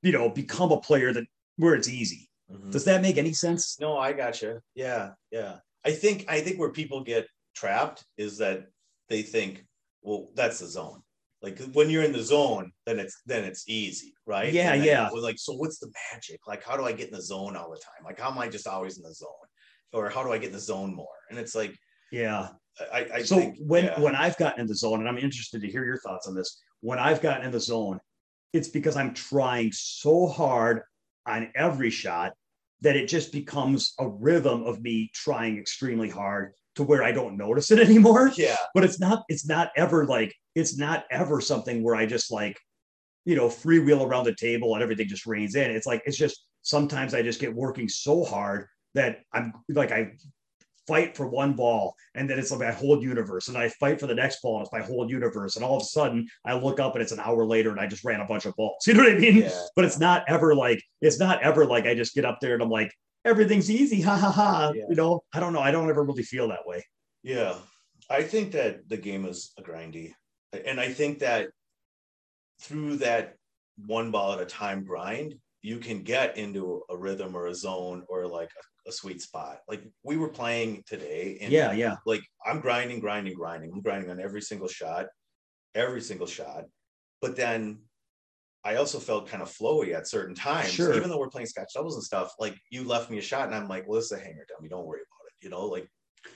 you 0.01 0.11
know 0.11 0.29
become 0.29 0.71
a 0.71 0.79
player 0.81 1.13
that 1.13 1.23
where 1.57 1.75
it's 1.75 1.87
easy 1.87 2.27
Mhm. 2.51 2.71
does 2.71 2.83
that 2.85 3.01
make 3.01 3.17
any 3.17 3.31
sense 3.33 3.77
No, 3.79 3.97
I 3.97 4.11
gotcha. 4.11 4.61
Yeah, 4.75 5.13
yeah. 5.31 5.59
I 5.85 5.93
think 5.93 6.25
I 6.27 6.41
think 6.41 6.59
where 6.59 6.71
people 6.71 7.01
get 7.03 7.25
trapped 7.55 8.03
is 8.17 8.37
that 8.39 8.67
they 9.07 9.21
think, 9.23 9.65
well, 10.01 10.29
that's 10.35 10.59
the 10.59 10.67
zone. 10.67 11.01
Like 11.41 11.59
when 11.73 11.89
you're 11.89 12.03
in 12.03 12.11
the 12.11 12.21
zone, 12.21 12.71
then 12.85 12.99
it's 12.99 13.21
then 13.25 13.43
it's 13.43 13.67
easy, 13.67 14.13
right? 14.27 14.53
Yeah, 14.53 14.75
yeah. 14.75 15.09
Like, 15.09 15.39
so 15.39 15.53
what's 15.53 15.79
the 15.79 15.91
magic? 16.13 16.39
Like, 16.47 16.63
how 16.63 16.77
do 16.77 16.85
I 16.85 16.91
get 16.91 17.07
in 17.07 17.15
the 17.15 17.21
zone 17.21 17.55
all 17.55 17.71
the 17.71 17.77
time? 17.77 18.05
Like, 18.05 18.19
how 18.19 18.29
am 18.29 18.37
I 18.37 18.47
just 18.47 18.67
always 18.67 18.97
in 18.97 19.03
the 19.03 19.13
zone? 19.13 19.29
Or 19.91 20.09
how 20.09 20.23
do 20.23 20.31
I 20.31 20.37
get 20.37 20.47
in 20.47 20.53
the 20.53 20.59
zone 20.59 20.93
more? 20.93 21.07
And 21.29 21.39
it's 21.39 21.55
like, 21.55 21.75
yeah 22.11 22.49
I, 22.91 23.07
I 23.15 23.23
so 23.23 23.37
think 23.37 23.57
when 23.59 23.85
yeah. 23.85 23.99
when 23.99 24.15
I've 24.15 24.37
gotten 24.37 24.61
in 24.61 24.67
the 24.67 24.75
zone, 24.75 24.99
and 24.99 25.09
I'm 25.09 25.17
interested 25.17 25.61
to 25.61 25.67
hear 25.67 25.85
your 25.85 25.97
thoughts 25.99 26.27
on 26.27 26.35
this. 26.35 26.61
When 26.81 26.99
I've 26.99 27.21
gotten 27.21 27.45
in 27.45 27.51
the 27.51 27.59
zone, 27.59 27.99
it's 28.53 28.69
because 28.69 28.95
I'm 28.95 29.13
trying 29.13 29.71
so 29.71 30.27
hard 30.27 30.81
on 31.25 31.51
every 31.55 31.89
shot 31.89 32.33
that 32.81 32.95
it 32.95 33.07
just 33.07 33.31
becomes 33.31 33.93
a 33.99 34.07
rhythm 34.07 34.63
of 34.63 34.81
me 34.81 35.11
trying 35.13 35.57
extremely 35.57 36.09
hard 36.09 36.53
to 36.75 36.83
where 36.83 37.03
I 37.03 37.11
don't 37.11 37.37
notice 37.37 37.71
it 37.71 37.79
anymore. 37.87 38.31
Yeah. 38.35 38.55
But 38.73 38.83
it's 38.83 38.99
not, 38.99 39.23
it's 39.27 39.47
not 39.47 39.71
ever 39.75 40.05
like, 40.05 40.33
it's 40.55 40.77
not 40.77 41.05
ever 41.11 41.41
something 41.41 41.83
where 41.83 41.95
I 41.95 42.05
just 42.05 42.31
like, 42.31 42.57
you 43.25 43.35
know, 43.35 43.47
freewheel 43.47 44.05
around 44.05 44.25
the 44.25 44.35
table 44.35 44.73
and 44.73 44.83
everything 44.83 45.07
just 45.07 45.25
rains 45.25 45.55
in. 45.55 45.69
It's 45.71 45.85
like, 45.85 46.01
it's 46.05 46.17
just 46.17 46.45
sometimes 46.63 47.13
I 47.13 47.21
just 47.21 47.39
get 47.39 47.53
working 47.53 47.87
so 47.87 48.23
hard 48.23 48.67
that 48.95 49.19
I'm 49.33 49.53
like, 49.69 49.91
I 49.91 50.11
fight 50.87 51.15
for 51.15 51.27
one 51.27 51.53
ball 51.53 51.95
and 52.15 52.29
then 52.29 52.39
it's 52.39 52.49
like 52.51 52.59
my 52.59 52.71
whole 52.71 53.01
universe 53.01 53.47
and 53.49 53.57
i 53.57 53.69
fight 53.69 53.99
for 53.99 54.07
the 54.07 54.15
next 54.15 54.41
ball 54.41 54.57
and 54.57 54.65
it's 54.65 54.73
my 54.73 54.81
whole 54.81 55.07
universe 55.09 55.55
and 55.55 55.63
all 55.63 55.77
of 55.77 55.81
a 55.83 55.85
sudden 55.85 56.27
i 56.43 56.53
look 56.53 56.79
up 56.79 56.95
and 56.95 57.03
it's 57.03 57.11
an 57.11 57.19
hour 57.19 57.45
later 57.45 57.69
and 57.69 57.79
i 57.79 57.85
just 57.85 58.03
ran 58.03 58.19
a 58.19 58.25
bunch 58.25 58.45
of 58.45 58.55
balls 58.55 58.83
you 58.87 58.93
know 58.95 59.03
what 59.03 59.11
i 59.13 59.17
mean 59.17 59.37
Yeah. 59.37 59.51
but 59.75 59.85
it's 59.85 59.99
not 59.99 60.23
ever 60.27 60.55
like 60.55 60.81
it's 60.99 61.19
not 61.19 61.41
ever 61.43 61.65
like 61.65 61.85
i 61.85 61.93
just 61.93 62.15
get 62.15 62.25
up 62.25 62.39
there 62.41 62.55
and 62.55 62.63
i'm 62.63 62.69
like 62.69 62.91
everything's 63.25 63.69
easy 63.69 64.01
ha 64.01 64.15
ha 64.17 64.31
ha 64.31 64.71
Yeah. 64.75 64.83
you 64.89 64.95
know 64.95 65.23
i 65.33 65.39
don't 65.39 65.53
know 65.53 65.59
i 65.61 65.71
don't 65.71 65.89
ever 65.89 66.03
really 66.03 66.23
feel 66.23 66.47
that 66.49 66.65
way 66.65 66.83
Yeah, 67.23 67.55
I 68.09 68.23
think 68.23 68.51
that 68.53 68.89
the 68.89 68.97
game 68.97 69.25
is 69.29 69.53
a 69.59 69.61
grindy, 69.61 70.13
and 70.69 70.79
I 70.79 70.89
think 70.91 71.19
that 71.19 71.49
through 72.61 72.97
that 72.97 73.35
one 73.85 74.09
ball 74.11 74.33
at 74.33 74.41
a 74.41 74.45
time 74.45 74.83
grind, 74.83 75.35
you 75.61 75.77
can 75.77 76.01
get 76.03 76.37
into 76.37 76.81
a 76.89 76.97
rhythm 76.97 77.35
or 77.35 77.45
a 77.47 77.55
zone 77.55 78.03
or 78.09 78.25
like 78.25 78.49
a, 78.59 78.89
a 78.89 78.91
sweet 78.91 79.21
spot. 79.21 79.59
Like 79.69 79.83
we 80.03 80.17
were 80.17 80.29
playing 80.29 80.83
today, 80.87 81.37
and 81.41 81.51
yeah 81.51 81.71
yeah 81.83 81.95
like 82.05 82.23
I'm 82.45 82.59
grinding, 82.59 82.99
grinding, 82.99 83.35
grinding. 83.35 83.71
I'm 83.71 83.81
grinding 83.81 84.09
on 84.09 84.19
every 84.19 84.41
single 84.41 84.67
shot, 84.67 85.05
every 85.75 86.01
single 86.01 86.27
shot. 86.27 86.63
But 87.21 87.35
then 87.35 87.85
I 88.63 88.75
also 88.75 88.99
felt 88.99 89.27
kind 89.27 89.41
of 89.41 89.49
flowy 89.49 89.93
at 89.93 90.07
certain 90.07 90.35
times. 90.35 90.71
Sure. 90.71 90.93
Even 90.93 91.09
though 91.09 91.17
we're 91.17 91.29
playing 91.29 91.47
scotch 91.47 91.73
doubles 91.73 91.95
and 91.95 92.03
stuff, 92.03 92.33
like 92.39 92.55
you 92.69 92.83
left 92.83 93.09
me 93.09 93.17
a 93.17 93.21
shot 93.21 93.47
and 93.47 93.55
I'm 93.55 93.67
like, 93.67 93.87
well, 93.87 93.95
this 93.95 94.11
is 94.11 94.11
a 94.11 94.19
hanger 94.19 94.45
dummy. 94.47 94.69
Don't 94.69 94.85
worry 94.85 94.99
about 94.99 95.27
it. 95.27 95.43
You 95.43 95.49
know, 95.49 95.65
like 95.65 95.89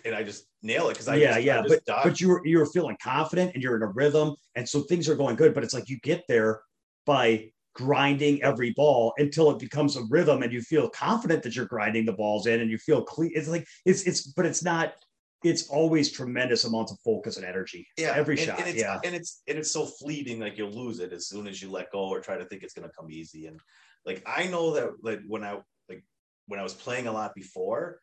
and 0.04 0.16
I 0.16 0.24
just 0.24 0.48
nail 0.62 0.90
it 0.90 0.94
because 0.94 1.08
I 1.08 1.16
yeah 1.16 1.34
just, 1.34 1.46
yeah 1.46 1.60
I 1.60 1.68
but 1.68 1.86
dodged. 1.86 2.04
but 2.04 2.22
you're 2.22 2.42
you're 2.46 2.66
feeling 2.66 2.98
confident 3.02 3.52
and 3.54 3.62
you're 3.62 3.76
in 3.76 3.84
a 3.84 3.88
rhythm 3.88 4.36
and 4.56 4.68
so 4.68 4.82
things 4.82 5.08
are 5.10 5.16
going 5.16 5.36
good 5.36 5.54
but 5.54 5.64
it's 5.64 5.74
like 5.74 5.90
you 5.90 6.00
get 6.00 6.24
there 6.28 6.62
by 7.06 7.52
grinding 7.76 8.42
every 8.42 8.72
ball 8.72 9.14
until 9.18 9.52
it 9.52 9.60
becomes 9.60 9.98
a 9.98 10.04
rhythm 10.10 10.44
and 10.44 10.54
you 10.54 10.62
feel 10.62 10.90
confident 10.90 11.44
that 11.44 11.56
you're 11.56 11.66
grinding 11.66 12.06
the 12.06 12.14
balls 12.14 12.48
in 12.48 12.62
and 12.62 12.72
you 12.72 12.78
feel 12.78 13.04
clean 13.04 13.32
it's 13.36 13.48
like 13.48 13.68
it's 13.86 14.04
it's 14.04 14.24
but 14.28 14.46
it's 14.46 14.64
not 14.64 14.94
it's 15.46 15.68
always 15.70 16.12
tremendous 16.12 16.66
amounts 16.66 16.92
of 16.92 17.00
focus 17.00 17.38
and 17.38 17.46
energy. 17.46 17.88
Yeah 17.98 18.14
every 18.16 18.38
and, 18.38 18.46
shot 18.48 18.60
and 18.60 18.68
it's, 18.68 18.80
yeah. 18.80 19.00
and 19.04 19.16
it's 19.16 19.42
and 19.48 19.58
it's 19.58 19.72
so 19.72 19.86
fleeting 19.86 20.40
like 20.40 20.58
you'll 20.58 20.72
lose 20.72 21.00
it 21.00 21.14
as 21.14 21.28
soon 21.28 21.48
as 21.48 21.62
you 21.62 21.70
let 21.70 21.92
go 21.92 22.10
or 22.10 22.20
try 22.20 22.38
to 22.38 22.46
think 22.46 22.64
it's 22.64 22.74
going 22.74 22.88
to 22.90 22.96
come 22.96 23.10
easy. 23.12 23.46
And 23.48 23.60
like 24.06 24.22
i 24.26 24.48
know 24.48 24.74
that 24.76 24.92
like 25.02 25.22
when 25.28 25.44
i 25.44 25.58
like 25.90 26.04
when 26.48 26.60
i 26.60 26.64
was 26.64 26.74
playing 26.74 27.08
a 27.08 27.12
lot 27.12 27.34
before 27.36 28.00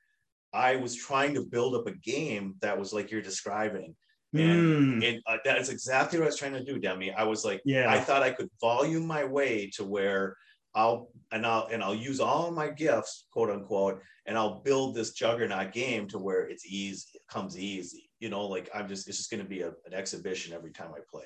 i 0.53 0.77
was 0.77 0.95
trying 0.97 1.35
to 1.35 1.43
build 1.43 1.75
up 1.75 1.87
a 1.87 1.93
game 1.93 2.55
that 2.61 2.79
was 2.79 2.93
like 2.93 3.11
you're 3.11 3.23
describing. 3.23 3.95
And, 4.35 5.03
Mm, 5.03 5.07
and 5.07 5.23
uh, 5.27 5.37
that's 5.45 5.69
exactly 5.69 6.19
what 6.19 6.25
i 6.25 6.29
was 6.29 6.39
trying 6.39 6.55
to 6.55 6.65
do 6.65 6.79
demi. 6.79 7.13
I 7.13 7.25
was 7.25 7.45
like 7.45 7.61
Yeah. 7.67 7.91
i 7.91 8.01
thought 8.01 8.23
i 8.23 8.31
could 8.31 8.49
volume 8.61 9.07
my 9.07 9.25
way 9.25 9.71
to 9.77 9.85
where 9.85 10.37
i'll 10.75 11.09
and 11.33 11.47
i'll 11.47 11.67
and 11.73 11.83
i'll 11.83 11.95
use 11.95 12.21
all 12.21 12.51
my 12.51 12.69
gifts 12.69 13.27
quote 13.33 13.51
unquote 13.51 14.01
and 14.27 14.37
i'll 14.39 14.61
build 14.61 14.95
this 14.95 15.13
juggernaut 15.13 15.73
game 15.73 16.07
to 16.09 16.19
where 16.19 16.43
it's 16.49 16.67
easy 16.67 17.09
it 17.15 17.23
comes 17.29 17.59
easy 17.59 18.09
you 18.21 18.29
know 18.29 18.47
like 18.47 18.71
i'm 18.75 18.89
just 18.89 19.09
it's 19.09 19.17
just 19.19 19.31
going 19.31 19.43
to 19.43 19.49
be 19.49 19.63
a, 19.63 19.69
an 19.87 19.95
exhibition 19.95 20.55
every 20.55 20.71
time 20.71 20.91
i 20.95 21.01
play 21.11 21.25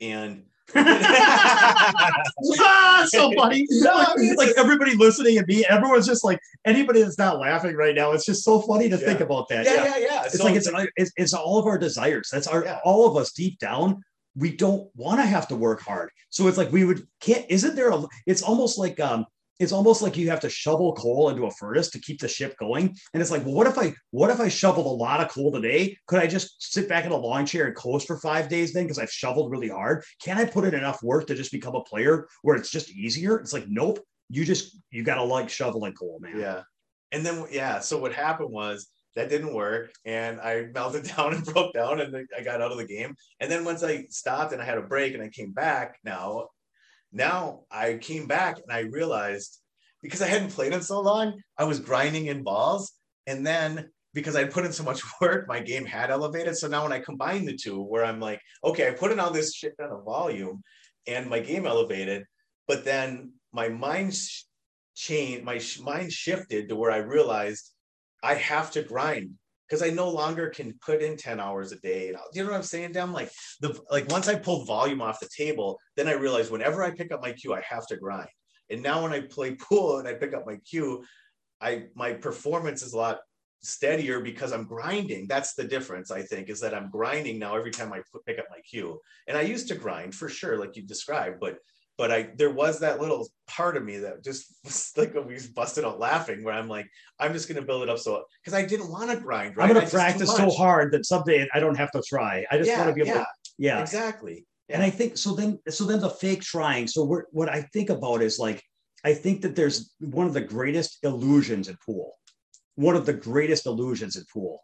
and 0.00 0.42
ah, 0.74 3.04
so 3.08 3.32
funny. 3.32 3.66
No, 3.70 3.92
I 3.94 4.14
mean, 4.16 4.30
it's 4.30 4.38
like 4.38 4.52
everybody 4.56 4.96
listening 4.96 5.38
and 5.38 5.46
me, 5.46 5.64
everyone's 5.68 6.06
just 6.06 6.24
like 6.24 6.40
anybody 6.64 7.02
that's 7.02 7.18
not 7.18 7.38
laughing 7.38 7.76
right 7.76 7.94
now. 7.94 8.12
It's 8.12 8.24
just 8.24 8.44
so 8.44 8.60
funny 8.60 8.88
to 8.88 8.96
think 8.96 9.20
about 9.20 9.48
that. 9.48 9.64
yeah 9.64 9.84
yeah 9.84 9.96
yeah 9.98 10.22
It's 10.24 10.38
So 10.38 10.44
like 10.44 10.56
it's, 10.56 10.68
it's 10.96 11.12
it's 11.16 11.34
all 11.34 11.58
of 11.58 11.66
our 11.66 11.78
desires. 11.78 12.28
That's 12.32 12.46
our 12.46 12.64
Yeah. 12.64 12.80
all 12.84 13.08
of 13.08 13.16
us 13.16 13.32
deep 13.32 13.58
down. 13.58 14.02
We 14.34 14.56
don't 14.56 14.88
want 14.94 15.20
to 15.20 15.26
have 15.26 15.48
to 15.48 15.56
work 15.56 15.82
hard. 15.82 16.10
So 16.30 16.48
it's 16.48 16.58
like 16.58 16.72
we 16.72 16.84
would 16.84 17.06
can't. 17.20 17.44
Isn't 17.48 17.76
there 17.76 17.90
a? 17.90 18.02
It's 18.26 18.42
almost 18.42 18.78
like 18.78 19.00
um. 19.00 19.26
It's 19.60 19.70
almost 19.70 20.02
like 20.02 20.16
you 20.16 20.28
have 20.28 20.40
to 20.40 20.50
shovel 20.50 20.92
coal 20.94 21.28
into 21.28 21.46
a 21.46 21.50
furnace 21.52 21.88
to 21.90 22.00
keep 22.00 22.18
the 22.18 22.26
ship 22.26 22.56
going. 22.58 22.96
And 23.12 23.20
it's 23.20 23.30
like, 23.30 23.44
well, 23.44 23.54
what 23.54 23.68
if 23.68 23.78
I 23.78 23.94
what 24.10 24.30
if 24.30 24.40
I 24.40 24.48
shoveled 24.48 24.86
a 24.86 24.88
lot 24.88 25.20
of 25.20 25.30
coal 25.30 25.52
today? 25.52 25.96
Could 26.08 26.18
I 26.18 26.26
just 26.26 26.72
sit 26.72 26.88
back 26.88 27.04
in 27.04 27.12
a 27.12 27.16
lawn 27.16 27.46
chair 27.46 27.66
and 27.66 27.76
coast 27.76 28.08
for 28.08 28.18
five 28.18 28.48
days 28.48 28.72
then 28.72 28.84
because 28.84 28.98
I've 28.98 29.12
shoveled 29.12 29.52
really 29.52 29.68
hard? 29.68 30.02
Can 30.20 30.38
I 30.38 30.46
put 30.46 30.64
in 30.64 30.74
enough 30.74 31.00
work 31.02 31.28
to 31.28 31.36
just 31.36 31.52
become 31.52 31.76
a 31.76 31.82
player 31.84 32.26
where 32.40 32.56
it's 32.56 32.70
just 32.70 32.90
easier? 32.90 33.38
It's 33.38 33.52
like, 33.52 33.66
nope. 33.68 34.00
You 34.30 34.44
just 34.44 34.78
you 34.90 35.04
gotta 35.04 35.22
like 35.22 35.48
shoveling 35.48 35.92
coal, 35.92 36.18
man. 36.20 36.40
Yeah. 36.40 36.62
And 37.12 37.24
then 37.24 37.44
yeah, 37.52 37.78
so 37.78 37.98
what 37.98 38.14
happened 38.14 38.50
was 38.50 38.88
that 39.14 39.28
didn't 39.28 39.54
work 39.54 39.92
and 40.04 40.40
I 40.40 40.66
melted 40.74 41.04
down 41.04 41.34
and 41.34 41.44
broke 41.44 41.74
down 41.74 42.00
and 42.00 42.14
I 42.36 42.42
got 42.42 42.60
out 42.60 42.72
of 42.72 42.78
the 42.78 42.86
game. 42.86 43.14
And 43.40 43.50
then 43.50 43.64
once 43.64 43.82
I 43.82 44.06
stopped 44.08 44.52
and 44.52 44.62
I 44.62 44.64
had 44.64 44.78
a 44.78 44.82
break 44.82 45.14
and 45.14 45.22
I 45.22 45.28
came 45.28 45.52
back 45.52 45.98
now, 46.04 46.48
now 47.12 47.60
I 47.70 47.94
came 47.94 48.26
back 48.26 48.58
and 48.58 48.72
I 48.72 48.80
realized 48.90 49.58
because 50.02 50.22
I 50.22 50.26
hadn't 50.26 50.50
played 50.50 50.72
in 50.72 50.82
so 50.82 51.00
long, 51.00 51.40
I 51.56 51.64
was 51.64 51.78
grinding 51.78 52.26
in 52.26 52.42
balls. 52.42 52.92
And 53.26 53.46
then 53.46 53.90
because 54.14 54.34
I 54.34 54.44
put 54.44 54.64
in 54.64 54.72
so 54.72 54.82
much 54.82 55.02
work, 55.20 55.46
my 55.46 55.60
game 55.60 55.84
had 55.84 56.10
elevated. 56.10 56.56
So 56.56 56.68
now 56.68 56.82
when 56.82 56.92
I 56.92 56.98
combine 56.98 57.44
the 57.44 57.56
two, 57.56 57.80
where 57.80 58.04
I'm 58.04 58.20
like, 58.20 58.40
okay, 58.64 58.88
I 58.88 58.92
put 58.92 59.12
in 59.12 59.20
all 59.20 59.30
this 59.30 59.54
shit 59.54 59.74
ton 59.78 59.90
of 59.90 60.04
volume 60.04 60.62
and 61.06 61.28
my 61.28 61.40
game 61.40 61.66
elevated, 61.66 62.24
but 62.66 62.84
then 62.84 63.32
my 63.52 63.68
mind 63.68 64.14
sh- 64.14 64.44
changed, 64.94 65.44
my 65.44 65.58
sh- 65.58 65.80
mind 65.80 66.12
shifted 66.12 66.68
to 66.68 66.76
where 66.76 66.90
I 66.90 66.98
realized 66.98 67.71
I 68.22 68.34
have 68.34 68.70
to 68.72 68.82
grind 68.82 69.30
because 69.68 69.82
I 69.82 69.90
no 69.90 70.10
longer 70.10 70.50
can 70.50 70.74
put 70.84 71.02
in 71.02 71.16
10 71.16 71.40
hours 71.40 71.72
a 71.72 71.76
day. 71.76 72.08
And 72.08 72.18
you 72.34 72.44
know 72.44 72.50
what 72.50 72.56
I'm 72.56 72.62
saying, 72.62 72.92
Dan? 72.92 73.12
Like 73.12 73.30
the 73.60 73.80
like 73.90 74.10
once 74.10 74.28
I 74.28 74.34
pulled 74.34 74.66
volume 74.66 75.00
off 75.00 75.20
the 75.20 75.30
table, 75.34 75.78
then 75.96 76.08
I 76.08 76.12
realized 76.12 76.50
whenever 76.50 76.84
I 76.84 76.90
pick 76.90 77.10
up 77.10 77.22
my 77.22 77.32
cue, 77.32 77.54
I 77.54 77.62
have 77.62 77.86
to 77.86 77.96
grind. 77.96 78.28
And 78.70 78.82
now 78.82 79.02
when 79.02 79.12
I 79.12 79.20
play 79.20 79.54
pool 79.54 79.98
and 79.98 80.06
I 80.06 80.14
pick 80.14 80.34
up 80.34 80.46
my 80.46 80.56
cue, 80.56 81.04
I 81.60 81.84
my 81.94 82.12
performance 82.12 82.82
is 82.82 82.92
a 82.92 82.98
lot 82.98 83.20
steadier 83.62 84.20
because 84.20 84.52
I'm 84.52 84.64
grinding. 84.64 85.26
That's 85.26 85.54
the 85.54 85.64
difference, 85.64 86.10
I 86.10 86.22
think, 86.22 86.48
is 86.48 86.60
that 86.60 86.74
I'm 86.74 86.90
grinding 86.90 87.38
now 87.38 87.56
every 87.56 87.70
time 87.70 87.92
I 87.92 88.02
pick 88.26 88.38
up 88.38 88.46
my 88.50 88.60
cue. 88.60 89.00
And 89.28 89.38
I 89.38 89.42
used 89.42 89.68
to 89.68 89.74
grind 89.74 90.14
for 90.14 90.28
sure, 90.28 90.58
like 90.58 90.76
you 90.76 90.82
described, 90.82 91.38
but 91.40 91.58
but 91.98 92.10
I 92.10 92.30
there 92.36 92.50
was 92.50 92.80
that 92.80 93.00
little 93.00 93.28
part 93.46 93.76
of 93.76 93.84
me 93.84 93.98
that 93.98 94.24
just 94.24 94.54
was 94.64 94.92
like 94.96 95.14
we 95.14 95.38
busted 95.54 95.84
out 95.84 95.98
laughing 95.98 96.42
where 96.44 96.54
I'm 96.54 96.68
like, 96.68 96.88
I'm 97.18 97.32
just 97.32 97.48
gonna 97.48 97.62
build 97.62 97.82
it 97.82 97.88
up 97.88 97.98
so 97.98 98.24
because 98.42 98.58
I 98.58 98.64
didn't 98.64 98.90
want 98.90 99.10
to 99.10 99.16
grind, 99.16 99.56
right? 99.56 99.68
I'm 99.68 99.74
gonna 99.74 99.86
too 99.86 99.96
practice 99.96 100.34
so 100.34 100.50
hard 100.50 100.92
that 100.92 101.06
someday 101.06 101.48
I 101.54 101.60
don't 101.60 101.76
have 101.76 101.90
to 101.92 102.02
try. 102.06 102.44
I 102.50 102.58
just 102.58 102.68
Yeah, 102.68 102.78
want 102.78 102.88
to 102.90 102.94
be 102.94 103.00
able 103.02 103.10
yeah, 103.10 103.20
to 103.20 103.26
yeah. 103.58 103.80
exactly. 103.80 104.46
And 104.68 104.82
I 104.82 104.88
think 104.88 105.18
so 105.18 105.34
then 105.34 105.58
so 105.68 105.84
then 105.84 106.00
the 106.00 106.08
fake 106.08 106.40
trying. 106.40 106.86
So 106.86 107.04
what 107.04 107.24
what 107.30 107.48
I 107.48 107.62
think 107.74 107.90
about 107.90 108.22
is 108.22 108.38
like 108.38 108.62
I 109.04 109.14
think 109.14 109.42
that 109.42 109.54
there's 109.56 109.92
one 110.00 110.26
of 110.26 110.32
the 110.32 110.40
greatest 110.40 110.98
illusions 111.02 111.68
in 111.68 111.76
pool. 111.84 112.12
One 112.76 112.96
of 112.96 113.04
the 113.04 113.12
greatest 113.12 113.66
illusions 113.66 114.16
in 114.16 114.24
pool 114.32 114.60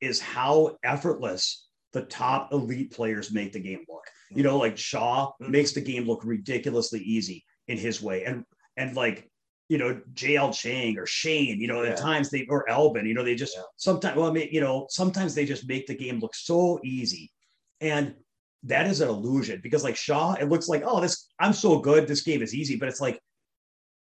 is 0.00 0.20
how 0.20 0.76
effortless 0.82 1.68
the 1.92 2.02
top 2.02 2.52
elite 2.52 2.92
players 2.92 3.32
make 3.32 3.52
the 3.52 3.60
game 3.60 3.84
look. 3.88 4.04
You 4.30 4.42
know, 4.42 4.58
like 4.58 4.76
Shaw 4.76 5.32
Mhm. 5.40 5.48
makes 5.50 5.72
the 5.72 5.80
game 5.80 6.06
look 6.06 6.24
ridiculously 6.24 7.00
easy 7.00 7.44
in 7.68 7.78
his 7.78 8.00
way. 8.02 8.24
And 8.24 8.44
and 8.76 8.94
like 8.96 9.30
you 9.68 9.78
know, 9.78 10.00
JL 10.14 10.52
Chang 10.52 10.96
or 10.96 11.06
Shane, 11.06 11.60
you 11.60 11.66
know, 11.66 11.82
Yeah. 11.82 11.90
at 11.90 11.96
times 11.98 12.30
they 12.30 12.46
or 12.48 12.70
Albin, 12.70 13.04
you 13.04 13.14
know, 13.14 13.24
they 13.24 13.34
just 13.34 13.56
Yeah. 13.56 13.62
sometimes 13.76 14.16
well, 14.16 14.28
I 14.30 14.32
mean, 14.32 14.48
you 14.52 14.60
know, 14.60 14.86
sometimes 14.90 15.34
they 15.34 15.44
just 15.44 15.66
make 15.66 15.88
the 15.88 15.94
game 15.96 16.20
look 16.20 16.36
so 16.36 16.78
easy. 16.84 17.32
And 17.80 18.14
that 18.62 18.86
is 18.86 19.00
an 19.00 19.08
illusion 19.08 19.60
because 19.62 19.82
like 19.82 19.96
Shaw, 19.96 20.34
it 20.34 20.48
looks 20.48 20.68
like, 20.68 20.82
oh, 20.84 21.00
this 21.00 21.28
I'm 21.40 21.52
so 21.52 21.78
good, 21.80 22.06
this 22.06 22.22
game 22.22 22.42
is 22.42 22.54
easy, 22.54 22.76
but 22.76 22.88
it's 22.88 23.00
like 23.00 23.20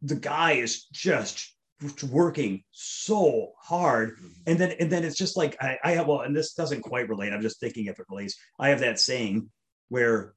the 0.02 0.16
guy 0.16 0.54
is 0.54 0.86
just 0.92 1.56
working 2.10 2.64
so 2.72 3.54
hard. 3.58 4.18
And 4.46 4.58
then 4.60 4.72
and 4.80 4.92
then 4.92 5.04
it's 5.06 5.18
just 5.18 5.38
like 5.38 5.56
I, 5.62 5.78
I 5.84 5.92
have 5.92 6.08
well, 6.08 6.22
and 6.22 6.36
this 6.36 6.54
doesn't 6.54 6.82
quite 6.82 7.08
relate. 7.08 7.32
I'm 7.32 7.42
just 7.42 7.60
thinking 7.62 7.86
if 7.86 7.98
it 8.00 8.06
relates. 8.10 8.36
I 8.60 8.70
have 8.70 8.80
that 8.82 9.00
saying 9.00 9.50
where 9.90 10.34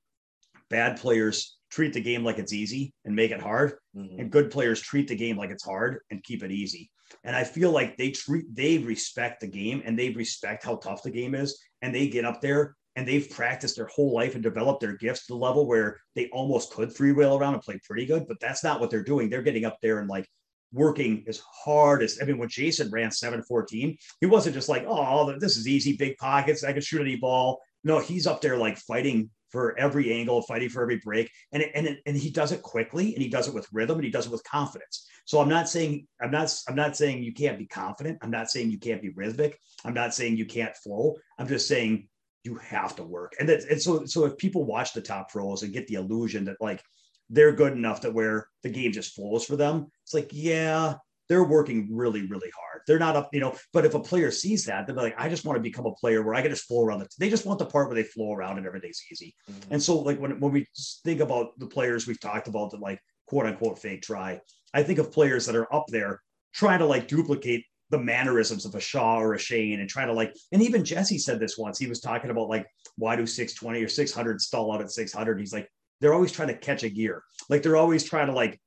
bad 0.71 0.99
players 1.01 1.57
treat 1.71 1.93
the 1.93 2.01
game 2.01 2.25
like 2.25 2.39
it's 2.39 2.53
easy 2.53 2.95
and 3.05 3.15
make 3.15 3.31
it 3.31 3.41
hard 3.41 3.75
Mhm. 3.97 4.19
and 4.21 4.31
good 4.31 4.51
players 4.51 4.81
treat 4.81 5.09
the 5.09 5.17
game 5.17 5.37
like 5.37 5.51
it's 5.51 5.65
hard 5.65 6.01
and 6.11 6.23
keep 6.25 6.43
it 6.43 6.51
easy. 6.51 6.91
And 7.25 7.35
I 7.35 7.45
feel 7.45 7.71
like 7.71 7.97
they 7.97 8.11
treat 8.11 8.45
they 8.55 8.79
respect 8.79 9.41
the 9.41 9.47
game 9.47 9.83
and 9.85 9.99
they 9.99 10.11
respect 10.11 10.65
how 10.65 10.77
tough 10.77 11.03
the 11.03 11.11
game 11.11 11.35
is 11.35 11.59
and 11.83 11.95
they 11.95 12.09
get 12.09 12.25
up 12.25 12.41
there 12.41 12.77
and 12.97 13.07
they've 13.07 13.31
practiced 13.31 13.77
their 13.77 13.87
whole 13.87 14.13
life 14.13 14.35
and 14.35 14.43
developed 14.43 14.81
their 14.81 14.97
gifts 14.97 15.27
to 15.27 15.33
the 15.33 15.39
level 15.39 15.67
where 15.67 16.01
they 16.15 16.29
almost 16.31 16.73
could 16.73 16.95
three 16.95 17.13
wheel 17.13 17.37
around 17.39 17.55
and 17.55 17.63
play 17.63 17.79
pretty 17.85 18.05
good, 18.07 18.27
but 18.27 18.41
that's 18.41 18.65
not 18.65 18.81
what 18.81 18.91
they're 18.91 19.05
doing. 19.05 19.29
They're 19.31 19.43
getting 19.43 19.65
up 19.65 19.79
there 19.81 20.01
and 20.01 20.09
like 20.09 20.27
working 20.73 21.25
as 21.29 21.41
hard 21.65 22.03
as 22.03 22.19
I 22.21 22.25
mean 22.27 22.39
when 22.39 22.49
Jayson 22.49 22.91
ran 22.91 23.11
714, 23.11 23.97
he 24.21 24.27
wasn't 24.27 24.55
just 24.55 24.69
like, 24.69 24.85
oh, 24.87 25.39
this 25.39 25.57
is 25.57 25.67
easy, 25.69 25.97
big 25.97 26.17
pockets, 26.19 26.65
I 26.65 26.73
can 26.73 26.83
shoot 26.83 27.01
any 27.01 27.17
ball. 27.17 27.61
No, 27.85 28.01
he's 28.01 28.27
up 28.27 28.41
there 28.41 28.57
like 28.57 28.77
fighting 28.79 29.31
for 29.51 29.79
every 29.79 30.13
angle, 30.13 30.43
fighting 30.43 30.69
for 30.69 30.83
every 30.83 30.99
break, 30.99 31.31
and 31.53 31.65
and 31.75 31.97
and 32.07 32.17
he 32.17 32.31
does 32.31 32.53
it 32.53 32.63
quickly, 32.63 33.15
and 33.15 33.23
he 33.23 33.29
does 33.29 33.49
it 33.49 33.55
with 33.55 33.67
rhythm, 33.73 33.97
and 33.97 34.05
he 34.05 34.11
does 34.11 34.27
it 34.27 34.33
with 34.33 34.45
confidence. 34.45 35.07
So 35.25 35.41
I'm 35.41 35.49
not 35.49 35.69
saying 35.69 36.07
I'm 36.21 36.31
not 36.31 36.55
I'm 36.69 36.75
not 36.75 36.97
saying 36.97 37.23
you 37.23 37.33
can't 37.33 37.59
be 37.59 37.67
confident. 37.67 38.19
I'm 38.23 38.31
not 38.31 38.51
saying 38.51 38.71
you 38.71 38.79
can't 38.79 39.03
be 39.03 39.11
rhythmic. 39.11 39.59
I'm 39.85 39.95
not 39.95 40.15
saying 40.15 40.37
you 40.37 40.47
can't 40.47 40.77
flow. 40.77 41.17
I'm 41.39 41.49
just 41.49 41.69
saying 41.69 42.09
you 42.45 42.57
have 42.57 42.97
to 42.97 43.05
work. 43.05 43.35
And 43.39 43.49
that 43.49 43.65
and 43.65 43.81
so 43.81 44.05
so 44.07 44.25
if 44.25 44.37
people 44.37 44.65
watch 44.65 44.93
the 44.93 45.03
top 45.03 45.31
pros 45.31 45.63
and 45.63 45.73
get 45.73 45.87
the 45.87 45.95
illusion 45.95 46.45
that 46.47 46.57
like 46.61 46.83
they're 47.31 47.53
good 47.53 47.73
enough 47.73 48.01
that 48.03 48.15
where 48.15 48.49
the 48.63 48.71
game 48.71 48.93
just 48.93 49.15
flows 49.15 49.45
for 49.45 49.57
them, 49.57 49.89
it's 50.05 50.15
like 50.15 50.31
yeah, 50.33 50.95
they're 51.29 51.45
working 51.45 51.89
really, 51.91 52.27
really 52.27 52.51
hard. 52.57 52.83
They're 52.87 52.99
not 52.99 53.17
up, 53.17 53.31
you 53.33 53.41
know. 53.41 53.55
But 53.73 53.85
if 53.85 53.95
a 53.95 54.01
player 54.01 54.31
sees 54.31 54.65
that, 54.65 54.87
they're 54.87 54.97
like, 54.97 55.15
I 55.19 55.29
just 55.29 55.45
want 55.45 55.57
to 55.57 55.63
become 55.63 55.87
a 55.87 55.95
player 55.95 56.23
where 56.23 56.35
I 56.35 56.43
can 56.43 56.51
just 56.51 56.67
flow 56.67 56.85
around. 56.85 57.01
The, 57.01 57.09
they 57.19 57.31
just 57.31 57.47
want 57.47 57.59
the 57.59 57.67
part 57.67 57.89
where 57.89 57.95
they 57.95 58.03
flow 58.03 58.33
around 58.33 58.59
and 58.59 58.67
everything's 58.67 59.03
easy. 59.11 59.35
Mm-hmm. 59.51 59.75
And 59.75 59.83
so, 59.83 59.99
like 59.99 60.19
when 60.19 60.41
when 60.41 60.53
we 60.53 60.67
think 61.05 61.21
about 61.21 61.59
the 61.59 61.67
players 61.67 62.07
we've 62.07 62.21
talked 62.21 62.49
about 62.49 62.71
that 62.71 62.81
like 62.81 63.01
quote 63.27 63.47
unquote 63.47 63.79
fake 63.79 64.03
try, 64.03 64.41
I 64.73 64.83
think 64.83 64.99
of 64.99 65.13
players 65.13 65.47
that 65.47 65.57
are 65.57 65.73
up 65.75 65.87
there 65.89 66.21
trying 66.55 66.79
to 66.81 66.87
like 66.87 67.09
duplicate 67.09 67.65
the 67.91 67.99
mannerisms 67.99 68.67
of 68.67 68.75
a 68.75 68.81
Shaw 68.81 69.19
or 69.19 69.35
a 69.35 69.39
Shane 69.39 69.81
and 69.81 69.89
trying 69.89 70.09
to 70.09 70.13
like, 70.13 70.35
and 70.53 70.63
even 70.63 70.85
Jesse 70.85 71.19
said 71.19 71.41
this 71.41 71.57
once. 71.57 71.79
He 71.79 71.87
was 71.87 72.01
talking 72.01 72.31
about 72.31 72.49
like, 72.49 72.67
why 72.97 73.17
do 73.17 73.27
620 73.27 73.83
or 73.83 73.89
600 73.89 74.41
stall 74.41 74.73
out 74.73 74.83
at 74.83 74.91
600? 74.91 75.39
He's 75.39 75.53
like, 75.53 75.69
they're 76.01 76.15
always 76.15 76.33
trying 76.33 76.49
to 76.49 76.57
catch 76.57 76.83
a 76.83 76.91
gear. 76.91 77.23
Like 77.49 77.63
they're 77.63 77.77
always 77.77 78.05
trying 78.05 78.27
to 78.27 78.33
like 78.33 78.61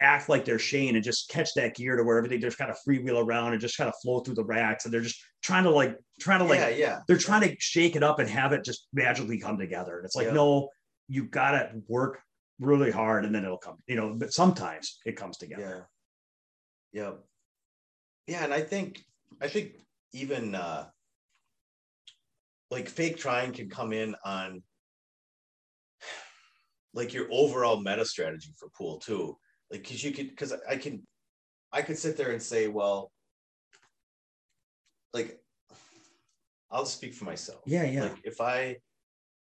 act 0.00 0.28
like 0.28 0.44
they're 0.44 0.58
Shane 0.58 0.94
and 0.94 1.04
just 1.04 1.28
catch 1.28 1.54
that 1.54 1.74
gear 1.74 1.96
to 1.96 2.04
where 2.04 2.18
everything 2.18 2.40
just 2.40 2.58
kind 2.58 2.70
of 2.70 2.76
freewheel 2.86 3.24
around 3.24 3.52
and 3.52 3.60
just 3.60 3.76
kind 3.76 3.88
of 3.88 3.94
flow 4.00 4.20
through 4.20 4.36
the 4.36 4.44
racks. 4.44 4.84
And 4.84 4.94
they're 4.94 5.00
just 5.00 5.20
trying 5.42 5.64
to 5.64 5.70
like, 5.70 5.96
trying 6.20 6.38
to 6.40 6.44
like, 6.44 6.60
yeah, 6.60 6.68
yeah. 6.68 6.98
they're 7.06 7.16
trying 7.16 7.48
to 7.48 7.56
shake 7.58 7.96
it 7.96 8.02
up 8.02 8.18
and 8.18 8.28
have 8.28 8.52
it 8.52 8.64
just 8.64 8.86
magically 8.92 9.38
come 9.38 9.58
together. 9.58 9.96
And 9.96 10.04
it's 10.04 10.14
like, 10.14 10.28
yeah. 10.28 10.34
no, 10.34 10.68
you 11.08 11.24
got 11.24 11.52
to 11.52 11.72
work 11.88 12.20
really 12.60 12.90
hard 12.90 13.24
and 13.24 13.34
then 13.34 13.44
it'll 13.44 13.58
come, 13.58 13.76
you 13.86 13.96
know, 13.96 14.14
but 14.14 14.32
sometimes 14.32 14.98
it 15.04 15.16
comes 15.16 15.36
together. 15.36 15.88
Yeah. 16.92 17.02
Yeah. 17.02 17.12
Yeah. 18.26 18.44
And 18.44 18.54
I 18.54 18.60
think, 18.60 19.02
I 19.40 19.48
think 19.48 19.72
even, 20.12 20.54
uh, 20.54 20.86
like 22.70 22.88
fake 22.88 23.16
trying 23.16 23.52
can 23.52 23.68
come 23.68 23.92
in 23.92 24.14
on 24.24 24.62
like 26.94 27.14
your 27.14 27.26
overall 27.32 27.80
meta 27.80 28.04
strategy 28.04 28.52
for 28.58 28.68
pool 28.76 28.98
too 28.98 29.36
like 29.70 29.82
because 29.82 30.02
you 30.02 30.12
could 30.12 30.30
because 30.30 30.54
i 30.68 30.76
can 30.76 31.02
i 31.72 31.82
could 31.82 31.98
sit 31.98 32.16
there 32.16 32.30
and 32.30 32.42
say 32.42 32.68
well 32.68 33.10
like 35.12 35.40
i'll 36.70 36.86
speak 36.86 37.14
for 37.14 37.24
myself. 37.24 37.60
Yeah 37.66 37.84
yeah. 37.84 38.02
Like 38.04 38.20
if 38.24 38.40
i 38.40 38.76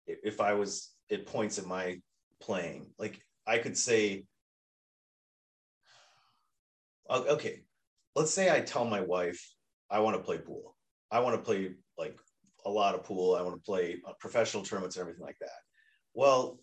if 0.06 0.40
i 0.40 0.54
was 0.54 0.92
at 1.10 1.26
points 1.26 1.58
in 1.58 1.68
my 1.68 2.00
playing 2.40 2.90
like 2.98 3.20
i 3.46 3.58
could 3.58 3.78
say 3.78 4.24
okay 7.08 7.60
let's 8.16 8.34
say 8.34 8.50
i 8.50 8.60
tell 8.60 8.84
my 8.84 9.00
wife 9.00 9.54
i 9.90 10.00
want 10.00 10.16
to 10.16 10.22
play 10.22 10.38
pool. 10.38 10.76
I 11.10 11.20
want 11.20 11.36
to 11.36 11.42
play 11.42 11.74
like 11.98 12.18
a 12.64 12.70
lot 12.70 12.94
of 12.94 13.04
pool. 13.04 13.34
I 13.34 13.42
want 13.42 13.56
to 13.56 13.62
play 13.62 14.00
uh, 14.06 14.12
professional 14.18 14.62
tournaments 14.62 14.96
and 14.96 15.02
everything 15.02 15.24
like 15.24 15.38
that. 15.40 15.60
Well 16.14 16.58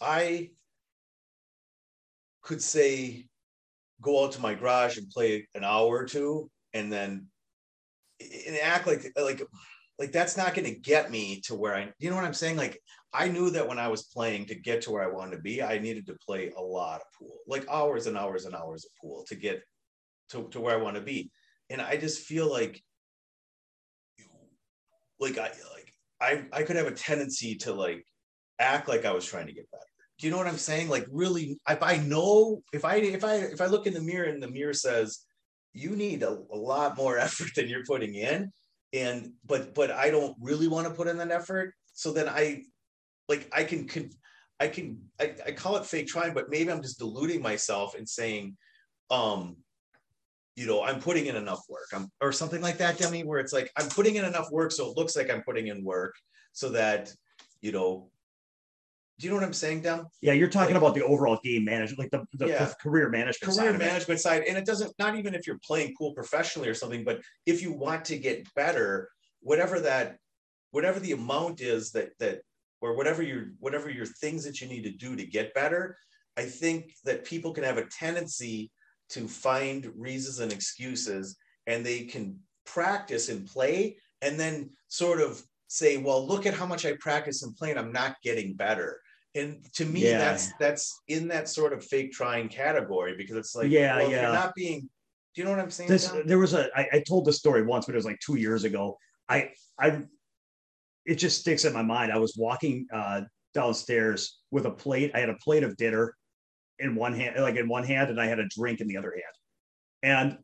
i 0.00 0.50
could 2.44 2.62
say 2.62 3.26
go 4.00 4.24
out 4.24 4.32
to 4.32 4.40
my 4.40 4.54
garage 4.54 4.98
and 4.98 5.10
play 5.10 5.48
an 5.54 5.64
hour 5.64 5.88
or 5.88 6.04
two 6.04 6.50
and 6.74 6.92
then 6.92 7.26
and 8.20 8.56
act 8.62 8.86
like 8.86 9.10
like 9.16 9.42
like 9.98 10.12
that's 10.12 10.36
not 10.36 10.54
going 10.54 10.66
to 10.66 10.80
get 10.80 11.10
me 11.10 11.40
to 11.40 11.54
where 11.54 11.74
I 11.74 11.92
you 11.98 12.10
know 12.10 12.16
what 12.16 12.24
I'm 12.24 12.34
saying? 12.34 12.56
Like 12.56 12.80
I 13.12 13.28
knew 13.28 13.50
that 13.50 13.66
when 13.66 13.78
I 13.78 13.88
was 13.88 14.04
playing 14.04 14.46
to 14.46 14.54
get 14.54 14.82
to 14.82 14.90
where 14.90 15.02
I 15.02 15.12
wanted 15.12 15.36
to 15.36 15.42
be 15.42 15.62
I 15.62 15.78
needed 15.78 16.06
to 16.06 16.16
play 16.26 16.52
a 16.56 16.60
lot 16.60 17.00
of 17.00 17.06
pool 17.18 17.38
like 17.46 17.66
hours 17.68 18.06
and 18.06 18.16
hours 18.16 18.44
and 18.44 18.54
hours 18.54 18.84
of 18.84 18.90
pool 19.00 19.24
to 19.28 19.34
get 19.34 19.62
to, 20.30 20.48
to 20.48 20.60
where 20.60 20.76
I 20.76 20.82
want 20.82 20.96
to 20.96 21.02
be. 21.02 21.30
And 21.70 21.80
I 21.80 21.96
just 21.96 22.22
feel 22.22 22.50
like 22.50 22.82
like 25.18 25.38
I 25.38 25.50
like 25.72 25.92
I 26.20 26.44
I 26.52 26.62
could 26.62 26.76
have 26.76 26.86
a 26.86 26.92
tendency 26.92 27.54
to 27.56 27.72
like 27.72 28.04
act 28.58 28.88
like 28.88 29.04
I 29.04 29.12
was 29.12 29.24
trying 29.24 29.46
to 29.46 29.52
get 29.52 29.70
better 29.70 29.84
you 30.24 30.30
know 30.30 30.38
what 30.38 30.46
I'm 30.46 30.58
saying? 30.58 30.88
Like 30.88 31.06
really, 31.10 31.58
if 31.68 31.82
I 31.82 31.98
know, 31.98 32.62
if 32.72 32.84
I 32.84 32.96
if 32.96 33.24
I 33.24 33.34
if 33.36 33.60
I 33.60 33.66
look 33.66 33.86
in 33.86 33.94
the 33.94 34.00
mirror 34.00 34.28
and 34.28 34.42
the 34.42 34.50
mirror 34.50 34.72
says, 34.72 35.20
you 35.72 35.90
need 35.90 36.22
a, 36.22 36.30
a 36.30 36.56
lot 36.56 36.96
more 36.96 37.18
effort 37.26 37.50
than 37.54 37.68
you're 37.68 37.84
putting 37.84 38.14
in, 38.14 38.52
and 38.92 39.32
but 39.44 39.74
but 39.74 39.90
I 39.90 40.10
don't 40.10 40.36
really 40.40 40.68
want 40.68 40.88
to 40.88 40.94
put 40.94 41.08
in 41.08 41.18
that 41.18 41.30
effort, 41.30 41.74
so 41.92 42.12
then 42.12 42.28
I 42.28 42.62
like 43.28 43.48
I 43.52 43.64
can 43.64 43.86
can 43.86 44.10
I 44.58 44.68
can 44.68 44.98
I, 45.20 45.34
I 45.46 45.52
call 45.52 45.76
it 45.76 45.84
fake 45.84 46.06
trying, 46.06 46.32
but 46.32 46.48
maybe 46.48 46.70
I'm 46.70 46.82
just 46.82 46.98
deluding 46.98 47.42
myself 47.42 47.94
and 47.94 48.08
saying, 48.08 48.56
um, 49.10 49.56
you 50.56 50.66
know, 50.66 50.82
I'm 50.82 51.00
putting 51.00 51.26
in 51.26 51.36
enough 51.36 51.62
work. 51.68 51.88
I'm 51.92 52.10
or 52.20 52.32
something 52.32 52.62
like 52.62 52.78
that, 52.78 52.98
Demi, 52.98 53.24
where 53.24 53.40
it's 53.40 53.52
like 53.52 53.70
I'm 53.76 53.88
putting 53.88 54.14
in 54.16 54.24
enough 54.24 54.50
work, 54.50 54.72
so 54.72 54.90
it 54.90 54.96
looks 54.96 55.16
like 55.16 55.30
I'm 55.30 55.42
putting 55.42 55.66
in 55.66 55.84
work 55.84 56.14
so 56.52 56.70
that 56.70 57.12
you 57.60 57.72
know 57.72 58.10
do 59.18 59.26
you 59.26 59.30
know 59.30 59.36
what 59.36 59.44
I'm 59.44 59.52
saying, 59.52 59.82
Dem? 59.82 60.06
Yeah, 60.22 60.32
you're 60.32 60.48
talking 60.48 60.74
like, 60.74 60.82
about 60.82 60.94
the 60.94 61.04
overall 61.04 61.38
game 61.44 61.64
management, 61.64 61.98
like 62.00 62.10
the, 62.10 62.24
the, 62.36 62.48
yeah. 62.50 62.64
the 62.64 62.74
career 62.82 63.08
management 63.08 63.56
career 63.56 63.70
side 63.70 63.78
management 63.78 64.20
side. 64.20 64.42
And 64.48 64.58
it 64.58 64.66
doesn't 64.66 64.92
not 64.98 65.16
even 65.16 65.34
if 65.34 65.46
you're 65.46 65.60
playing 65.64 65.94
pool 65.96 66.12
professionally 66.14 66.68
or 66.68 66.74
something, 66.74 67.04
but 67.04 67.20
if 67.46 67.62
you 67.62 67.72
want 67.72 68.04
to 68.06 68.18
get 68.18 68.52
better, 68.54 69.08
whatever 69.40 69.78
that 69.80 70.18
whatever 70.72 70.98
the 70.98 71.12
amount 71.12 71.60
is 71.60 71.92
that 71.92 72.10
that 72.18 72.40
or 72.80 72.96
whatever 72.96 73.22
your 73.22 73.52
whatever 73.60 73.88
your 73.88 74.06
things 74.06 74.44
that 74.44 74.60
you 74.60 74.66
need 74.66 74.82
to 74.82 74.90
do 74.90 75.14
to 75.14 75.24
get 75.24 75.54
better, 75.54 75.96
I 76.36 76.42
think 76.42 76.94
that 77.04 77.24
people 77.24 77.52
can 77.52 77.62
have 77.62 77.78
a 77.78 77.86
tendency 77.86 78.72
to 79.10 79.28
find 79.28 79.92
reasons 79.96 80.40
and 80.40 80.52
excuses 80.52 81.36
and 81.68 81.86
they 81.86 82.00
can 82.00 82.40
practice 82.66 83.28
and 83.28 83.46
play 83.46 83.96
and 84.22 84.40
then 84.40 84.70
sort 84.88 85.20
of 85.20 85.40
say, 85.68 85.98
well, 85.98 86.26
look 86.26 86.46
at 86.46 86.54
how 86.54 86.66
much 86.66 86.84
I 86.84 86.96
practice 86.98 87.44
and 87.44 87.54
play 87.54 87.70
and 87.70 87.78
I'm 87.78 87.92
not 87.92 88.16
getting 88.22 88.54
better 88.54 89.00
and 89.34 89.58
to 89.72 89.84
me 89.84 90.04
yeah. 90.04 90.18
that's 90.18 90.52
that's 90.58 91.02
in 91.08 91.28
that 91.28 91.48
sort 91.48 91.72
of 91.72 91.84
fake 91.84 92.12
trying 92.12 92.48
category 92.48 93.14
because 93.16 93.36
it's 93.36 93.54
like 93.54 93.70
yeah 93.70 93.96
well, 93.96 94.10
yeah 94.10 94.22
you're 94.22 94.32
not 94.32 94.54
being 94.54 94.80
do 94.80 95.40
you 95.40 95.44
know 95.44 95.50
what 95.50 95.60
i'm 95.60 95.70
saying 95.70 95.88
this, 95.88 96.12
there 96.26 96.38
was 96.38 96.54
a 96.54 96.68
I, 96.76 96.88
I 96.94 97.02
told 97.06 97.24
this 97.24 97.38
story 97.38 97.62
once 97.62 97.86
but 97.86 97.94
it 97.94 97.96
was 97.96 98.04
like 98.04 98.20
two 98.20 98.36
years 98.36 98.64
ago. 98.64 98.98
I 99.28 99.50
i 99.78 100.02
it 101.06 101.16
just 101.16 101.40
sticks 101.40 101.64
in 101.64 101.72
my 101.72 101.82
mind. 101.82 102.12
I 102.12 102.18
was 102.18 102.36
walking 102.36 102.86
uh 102.92 103.22
downstairs 103.52 104.40
with 104.50 104.66
a 104.66 104.70
plate 104.70 105.12
i 105.14 105.20
had 105.20 105.28
a 105.28 105.36
plate 105.36 105.62
of 105.62 105.76
dinner 105.76 106.16
in 106.80 106.96
one 106.96 107.14
hand 107.14 107.40
like 107.40 107.54
in 107.54 107.68
one 107.68 107.84
hand 107.84 108.10
and 108.10 108.20
i 108.20 108.26
had 108.26 108.40
a 108.40 108.48
drink 108.48 108.80
in 108.80 108.88
the 108.88 108.96
other 108.96 109.12
hand. 110.02 110.38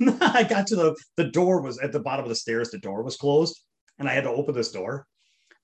And 0.00 0.18
i 0.20 0.42
got 0.42 0.66
to 0.68 0.76
the 0.76 0.96
the 1.16 1.30
door 1.30 1.60
was 1.60 1.78
at 1.78 1.92
the 1.92 2.00
bottom 2.00 2.24
of 2.24 2.28
the 2.28 2.34
stairs 2.34 2.70
the 2.70 2.78
door 2.78 3.02
was 3.02 3.16
closed 3.16 3.60
and 3.98 4.08
i 4.08 4.12
had 4.12 4.24
to 4.24 4.30
open 4.30 4.54
this 4.54 4.72
door. 4.72 5.06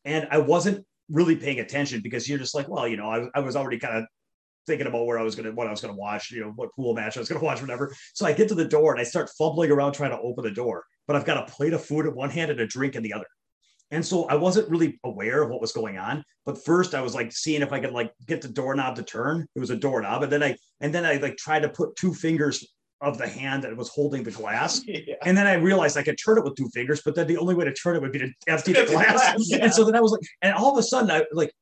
And 0.05 0.29
i 0.31 0.39
wasn't 0.39 0.87
really 1.11 1.37
paying 1.37 1.61
attention 1.61 2.01
because 2.03 2.29
you're 2.29 2.39
just 2.39 2.55
like, 2.55 2.69
well, 2.69 2.87
you 2.87 2.97
know, 2.97 3.11
I, 3.11 3.29
I 3.35 3.41
was 3.41 3.57
already 3.57 3.79
kind 3.79 3.97
of 3.97 4.05
thinking 4.67 4.87
about 4.87 5.07
where 5.07 5.19
I 5.19 5.23
was 5.23 5.35
gonna 5.35 5.53
what 5.53 5.67
I 5.67 5.71
was 5.71 5.81
gonna 5.81 5.97
watch, 5.97 6.31
you 6.31 6.41
know, 6.41 6.53
what 6.55 6.73
pool 6.75 6.95
match 6.95 7.17
I 7.17 7.21
was 7.21 7.29
gonna 7.29 7.45
watch, 7.45 7.61
whatever. 7.61 7.95
So 8.15 8.27
I 8.27 8.33
get 8.33 8.49
to 8.49 8.55
the 8.55 8.65
door 8.65 8.93
and 8.93 9.01
I 9.01 9.05
start 9.05 9.31
fumbling 9.39 9.71
around 9.71 9.93
trying 9.93 10.11
to 10.11 10.21
open 10.21 10.45
the 10.45 10.51
door, 10.51 10.85
but 11.07 11.17
I've 11.17 11.25
got 11.25 11.49
a 11.49 11.53
plate 11.53 11.73
of 11.73 11.85
food 11.85 12.07
in 12.07 12.15
one 12.15 12.31
hand 12.31 12.51
and 12.51 12.61
a 12.61 12.67
drink 12.67 12.95
in 12.95 13.03
the 13.03 13.13
other. 13.13 13.27
And 13.91 14.05
so 14.05 14.27
I 14.27 14.35
wasn't 14.35 14.69
really 14.69 15.01
aware 15.05 15.43
of 15.43 15.49
what 15.49 15.63
was 15.63 15.73
going 15.73 15.97
on. 15.97 16.23
But 16.45 16.63
first 16.63 16.95
I 16.95 17.01
was 17.01 17.15
like 17.15 17.33
seeing 17.33 17.63
if 17.63 17.73
I 17.73 17.81
could 17.81 17.93
like 17.93 18.13
get 18.27 18.43
the 18.43 18.49
doorknob 18.49 18.97
to 18.97 19.03
turn. 19.03 19.47
It 19.55 19.61
was 19.61 19.71
a 19.71 19.77
doorknob. 19.77 20.23
And 20.23 20.33
then 20.33 20.43
I 20.43 20.57
and 20.81 20.95
then 20.95 21.07
I 21.07 21.15
like 21.15 21.37
tried 21.37 21.63
to 21.63 21.71
put 21.71 21.97
two 21.97 22.13
fingers 22.13 22.67
of 23.01 23.19
the 23.19 23.29
hand 23.29 23.63
that 23.63 23.77
was 23.77 23.89
holding 23.89 24.23
the 24.23 24.31
glass. 24.31 24.83
Yeah. 24.89 25.15
And 25.25 25.37
then 25.37 25.47
I 25.47 25.55
realized 25.55 25.97
I 25.97 26.03
could 26.03 26.19
turn 26.23 26.39
it 26.39 26.45
with 26.45 26.57
two 26.57 26.69
fingers, 26.71 27.03
but 27.05 27.15
then 27.15 27.27
the 27.27 27.37
only 27.37 27.55
way 27.55 27.65
to 27.65 27.73
turn 27.73 27.95
it 27.97 28.03
would 28.03 28.13
be 28.13 28.19
to 28.19 28.31
empty 28.47 28.73
the 28.73 28.87
glass. 28.87 29.35
yeah. 29.39 29.59
And 29.63 29.73
so 29.73 29.85
then 29.85 29.95
I 29.95 30.01
was 30.01 30.13
like, 30.13 30.23
and 30.43 30.55
all 30.55 30.73
of 30.73 30.79
a 30.79 30.83
sudden 30.83 31.11
I 31.11 31.25
like 31.33 31.53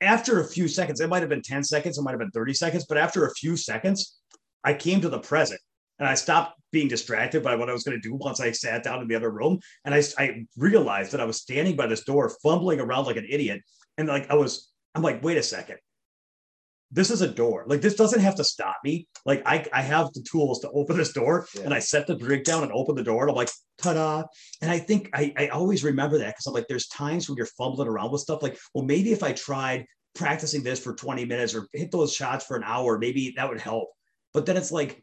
after 0.00 0.40
a 0.40 0.44
few 0.44 0.66
seconds, 0.66 1.00
it 1.00 1.08
might 1.08 1.20
have 1.20 1.28
been 1.28 1.42
10 1.42 1.62
seconds, 1.62 1.98
it 1.98 2.02
might 2.02 2.10
have 2.10 2.18
been 2.18 2.30
30 2.30 2.54
seconds, 2.54 2.86
but 2.86 2.98
after 2.98 3.26
a 3.26 3.34
few 3.34 3.56
seconds, 3.56 4.18
I 4.64 4.74
came 4.74 5.00
to 5.02 5.08
the 5.08 5.18
present 5.18 5.60
and 5.98 6.08
I 6.08 6.14
stopped 6.14 6.60
being 6.72 6.88
distracted 6.88 7.42
by 7.42 7.54
what 7.54 7.70
I 7.70 7.72
was 7.72 7.84
going 7.84 8.00
to 8.00 8.08
do 8.08 8.14
once 8.14 8.40
I 8.40 8.50
sat 8.50 8.82
down 8.82 9.00
in 9.00 9.08
the 9.08 9.14
other 9.14 9.30
room. 9.30 9.60
And 9.84 9.94
I, 9.94 10.02
I 10.18 10.44
realized 10.56 11.12
that 11.12 11.20
I 11.20 11.24
was 11.24 11.36
standing 11.36 11.76
by 11.76 11.86
this 11.86 12.04
door, 12.04 12.32
fumbling 12.42 12.80
around 12.80 13.04
like 13.04 13.16
an 13.16 13.26
idiot. 13.28 13.60
And 13.96 14.08
like 14.08 14.28
I 14.30 14.34
was, 14.34 14.72
I'm 14.94 15.02
like, 15.02 15.22
wait 15.22 15.36
a 15.36 15.42
second 15.42 15.78
this 16.94 17.10
is 17.10 17.22
a 17.22 17.28
door. 17.28 17.64
Like 17.66 17.80
this 17.80 17.96
doesn't 17.96 18.20
have 18.20 18.36
to 18.36 18.44
stop 18.44 18.76
me. 18.84 19.08
Like 19.26 19.42
I, 19.44 19.66
I 19.72 19.82
have 19.82 20.12
the 20.12 20.22
tools 20.22 20.60
to 20.60 20.70
open 20.70 20.96
this 20.96 21.12
door 21.12 21.46
yeah. 21.54 21.62
and 21.62 21.74
I 21.74 21.80
set 21.80 22.06
the 22.06 22.14
drink 22.14 22.44
down 22.44 22.62
and 22.62 22.72
open 22.72 22.94
the 22.94 23.02
door 23.02 23.22
and 23.22 23.30
I'm 23.30 23.36
like, 23.36 23.50
ta-da. 23.78 24.22
And 24.62 24.70
I 24.70 24.78
think 24.78 25.10
I, 25.12 25.32
I 25.36 25.48
always 25.48 25.82
remember 25.82 26.18
that 26.18 26.34
because 26.34 26.46
I'm 26.46 26.54
like, 26.54 26.68
there's 26.68 26.86
times 26.86 27.28
when 27.28 27.36
you're 27.36 27.46
fumbling 27.46 27.88
around 27.88 28.12
with 28.12 28.20
stuff 28.20 28.42
like, 28.42 28.56
well, 28.74 28.84
maybe 28.84 29.12
if 29.12 29.24
I 29.24 29.32
tried 29.32 29.86
practicing 30.14 30.62
this 30.62 30.78
for 30.78 30.94
20 30.94 31.24
minutes 31.24 31.54
or 31.54 31.66
hit 31.72 31.90
those 31.90 32.14
shots 32.14 32.46
for 32.46 32.56
an 32.56 32.62
hour, 32.64 32.96
maybe 32.96 33.34
that 33.36 33.48
would 33.48 33.60
help. 33.60 33.90
But 34.32 34.46
then 34.46 34.56
it's 34.56 34.70
like, 34.70 35.02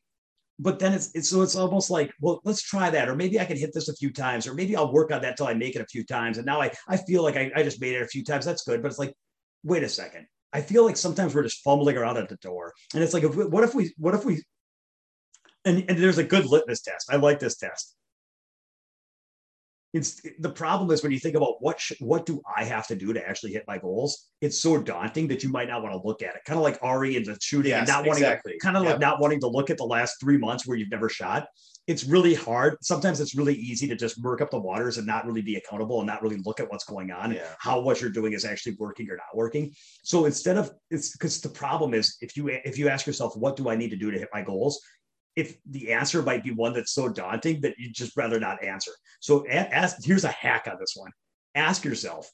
but 0.60 0.80
then 0.80 0.94
it's, 0.94 1.12
it's 1.14 1.30
so 1.30 1.42
it's 1.42 1.58
almost 1.58 1.90
like, 1.90 2.14
well, 2.22 2.40
let's 2.46 2.62
try 2.62 2.90
that. 2.90 3.10
Or 3.10 3.16
maybe 3.16 3.38
I 3.38 3.46
can 3.46 3.58
hit 3.58 3.72
this 3.74 3.90
a 3.90 3.96
few 3.96 4.14
times, 4.14 4.48
or 4.48 4.54
maybe 4.54 4.78
I'll 4.78 4.94
work 4.94 5.12
on 5.12 5.24
that 5.24 5.36
till 5.36 5.48
I 5.48 5.56
make 5.56 5.76
it 5.76 5.82
a 5.82 5.88
few 5.88 6.06
times. 6.06 6.38
And 6.38 6.46
now 6.46 6.62
I, 6.62 6.72
I 6.88 6.98
feel 6.98 7.24
like 7.24 7.36
I, 7.36 7.52
I 7.54 7.64
just 7.64 7.82
made 7.82 7.96
it 7.96 8.04
a 8.04 8.08
few 8.08 8.24
times. 8.24 8.46
That's 8.46 8.64
good. 8.64 8.82
But 8.82 8.90
it's 8.90 9.00
like, 9.00 9.14
wait 9.64 9.84
a 9.84 9.90
second. 9.90 10.28
I 10.54 10.62
feel 10.62 10.86
like 10.86 10.98
sometimes 10.98 11.34
we're 11.34 11.44
just 11.44 11.64
fumbling 11.64 11.98
around 11.98 12.18
at 12.18 12.30
the 12.30 12.36
door. 12.38 12.74
And 12.94 13.04
it's 13.04 13.14
like, 13.14 13.24
what 13.24 13.64
if 13.64 13.74
we, 13.74 13.94
what 13.98 14.14
if 14.14 14.26
we, 14.26 14.44
and, 15.64 15.86
and 15.88 15.98
there's 15.98 16.18
a 16.18 16.24
good 16.24 16.46
litmus 16.46 16.82
test. 16.82 17.10
I 17.12 17.18
like 17.18 17.40
this 17.40 17.58
test 17.58 17.96
it's 19.94 20.22
the 20.40 20.50
problem 20.50 20.90
is 20.92 21.04
when 21.04 21.12
you 21.12 21.20
think 21.20 21.36
about 21.36 21.56
what 21.62 21.80
sh- 21.80 21.92
what 22.00 22.26
do 22.26 22.42
I 22.56 22.64
have 22.64 22.88
to 22.88 22.96
do 22.96 23.12
to 23.12 23.28
actually 23.28 23.52
hit 23.52 23.66
my 23.68 23.78
goals? 23.78 24.30
It's 24.40 24.60
so 24.62 24.82
daunting 24.82 25.28
that 25.28 25.44
you 25.44 25.50
might 25.50 25.68
not 25.68 25.84
want 25.84 25.94
to 25.94 26.08
look 26.08 26.22
at 26.22 26.36
it. 26.36 26.42
Kind 26.46 26.58
of 26.58 26.64
like 26.64 26.80
Ari 26.82 27.18
and 27.18 27.26
the 27.26 27.38
shooting 27.42 27.72
Yes, 27.72 27.80
and 27.80 27.88
not 27.90 28.06
wanting 28.06 28.24
exactly. 28.24 28.54
to, 28.54 28.60
kind 28.60 28.78
of 28.78 28.84
Yep. 28.84 28.92
like 28.94 29.02
not 29.02 29.20
wanting 29.20 29.42
to 29.42 29.48
look 29.48 29.70
at 29.70 29.78
the 29.78 29.84
last 29.86 30.16
three 30.22 30.38
months 30.38 30.66
where 30.66 30.78
you've 30.78 30.90
never 30.92 31.10
shot. 31.10 31.48
It's 31.88 32.06
really 32.06 32.34
hard. 32.36 32.78
Sometimes 32.82 33.20
it's 33.20 33.36
really 33.36 33.56
easy 33.56 33.88
to 33.88 33.96
just 33.96 34.24
murk 34.24 34.40
up 34.40 34.50
the 34.52 34.60
waters 34.60 34.98
and 34.98 35.06
not 35.06 35.26
really 35.26 35.42
be 35.42 35.56
accountable 35.56 36.00
and 36.00 36.08
not 36.08 36.22
really 36.22 36.38
look 36.46 36.60
at 36.62 36.70
what's 36.72 36.86
going 36.86 37.12
on, 37.12 37.34
Yeah. 37.34 37.42
how 37.60 37.82
what 37.82 38.00
you're 38.00 38.12
doing 38.12 38.32
is 38.34 38.46
actually 38.46 38.76
working 38.80 39.10
or 39.10 39.18
not 39.18 39.36
working. 39.36 39.74
So 40.04 40.24
instead 40.26 40.58
of 40.58 40.72
it's 40.90 41.12
because 41.12 41.42
the 41.42 41.50
problem 41.50 41.94
is 41.94 42.16
if 42.22 42.38
you 42.38 42.48
if 42.48 42.78
you 42.78 42.88
ask 42.88 43.06
yourself 43.06 43.36
what 43.36 43.58
do 43.58 43.68
I 43.68 43.76
need 43.76 43.90
to 43.90 43.98
do 43.98 44.10
to 44.12 44.18
hit 44.18 44.30
my 44.34 44.42
goals, 44.42 44.80
if 45.36 45.58
the 45.66 45.94
answer 45.94 46.22
might 46.22 46.44
be 46.44 46.52
one 46.52 46.74
that's 46.74 46.94
so 46.94 47.10
daunting 47.10 47.62
that 47.62 47.76
you'd 47.78 47.94
just 47.94 48.18
rather 48.18 48.40
not 48.40 48.64
answer. 48.64 48.92
So 49.20 49.48
ask, 49.48 49.98
here's 50.04 50.26
a 50.26 50.32
hack 50.32 50.68
on 50.70 50.78
this 50.80 50.94
one. 50.96 51.12
Ask 51.56 51.84
yourself 51.84 52.30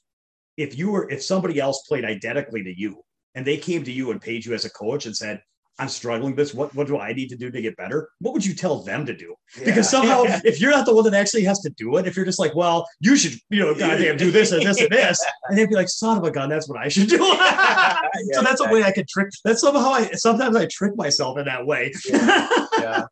if 0.56 0.76
you 0.76 0.90
were 0.90 1.08
if 1.10 1.22
somebody 1.22 1.60
else 1.60 1.82
played 1.88 2.04
identically 2.04 2.64
to 2.64 2.78
you 2.78 3.02
and 3.34 3.46
they 3.46 3.56
came 3.56 3.84
to 3.84 3.92
you 3.92 4.10
and 4.10 4.20
paid 4.20 4.44
you 4.44 4.54
as 4.54 4.64
a 4.64 4.70
coach 4.70 5.06
and 5.06 5.16
said, 5.16 5.40
I'm 5.80 5.88
struggling 5.88 6.32
with 6.32 6.36
this. 6.36 6.54
What 6.54 6.74
what 6.74 6.86
do 6.88 6.98
I 6.98 7.12
need 7.12 7.28
to 7.28 7.36
do 7.36 7.50
to 7.50 7.60
get 7.62 7.76
better? 7.76 8.10
What 8.20 8.34
would 8.34 8.44
you 8.44 8.54
tell 8.54 8.82
them 8.82 9.06
to 9.06 9.14
do? 9.16 9.34
Because 9.58 9.76
Yeah. 9.76 9.82
somehow, 9.82 10.24
if 10.44 10.60
you're 10.60 10.72
not 10.72 10.86
the 10.86 10.94
one 10.94 11.04
that 11.04 11.14
actually 11.14 11.44
has 11.44 11.60
to 11.60 11.70
do 11.70 11.96
it, 11.98 12.06
if 12.06 12.16
you're 12.16 12.24
just 12.24 12.38
like, 12.40 12.54
well, 12.54 12.88
you 13.00 13.16
should, 13.16 13.34
you 13.50 13.60
know, 13.60 13.74
goddamn, 13.74 14.16
do 14.16 14.30
this 14.30 14.50
and 14.52 14.62
this 14.66 14.80
and 14.80 14.90
this, 14.90 15.24
and 15.48 15.56
they'd 15.56 15.68
be 15.68 15.76
like, 15.76 15.88
son 15.88 16.18
of 16.18 16.24
a 16.24 16.30
gun, 16.30 16.48
that's 16.48 16.68
what 16.68 16.78
I 16.78 16.88
should 16.88 17.08
do. 17.08 17.18
so 18.32 18.42
that's 18.42 18.60
a 18.60 18.68
way 18.70 18.82
I 18.82 18.92
could 18.92 19.08
trick. 19.08 19.28
That's 19.44 19.60
somehow 19.60 19.90
I 19.90 20.10
sometimes 20.12 20.56
I 20.56 20.66
trick 20.66 20.96
myself 20.96 21.38
in 21.38 21.44
that 21.44 21.64
way. 21.66 21.92
yeah. 22.10 23.04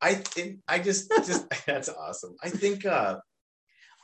I 0.00 0.14
think 0.14 0.58
I 0.68 0.78
just 0.78 1.10
just 1.26 1.46
that's 1.66 1.88
awesome. 1.88 2.36
I 2.42 2.50
think 2.50 2.86
uh 2.86 3.16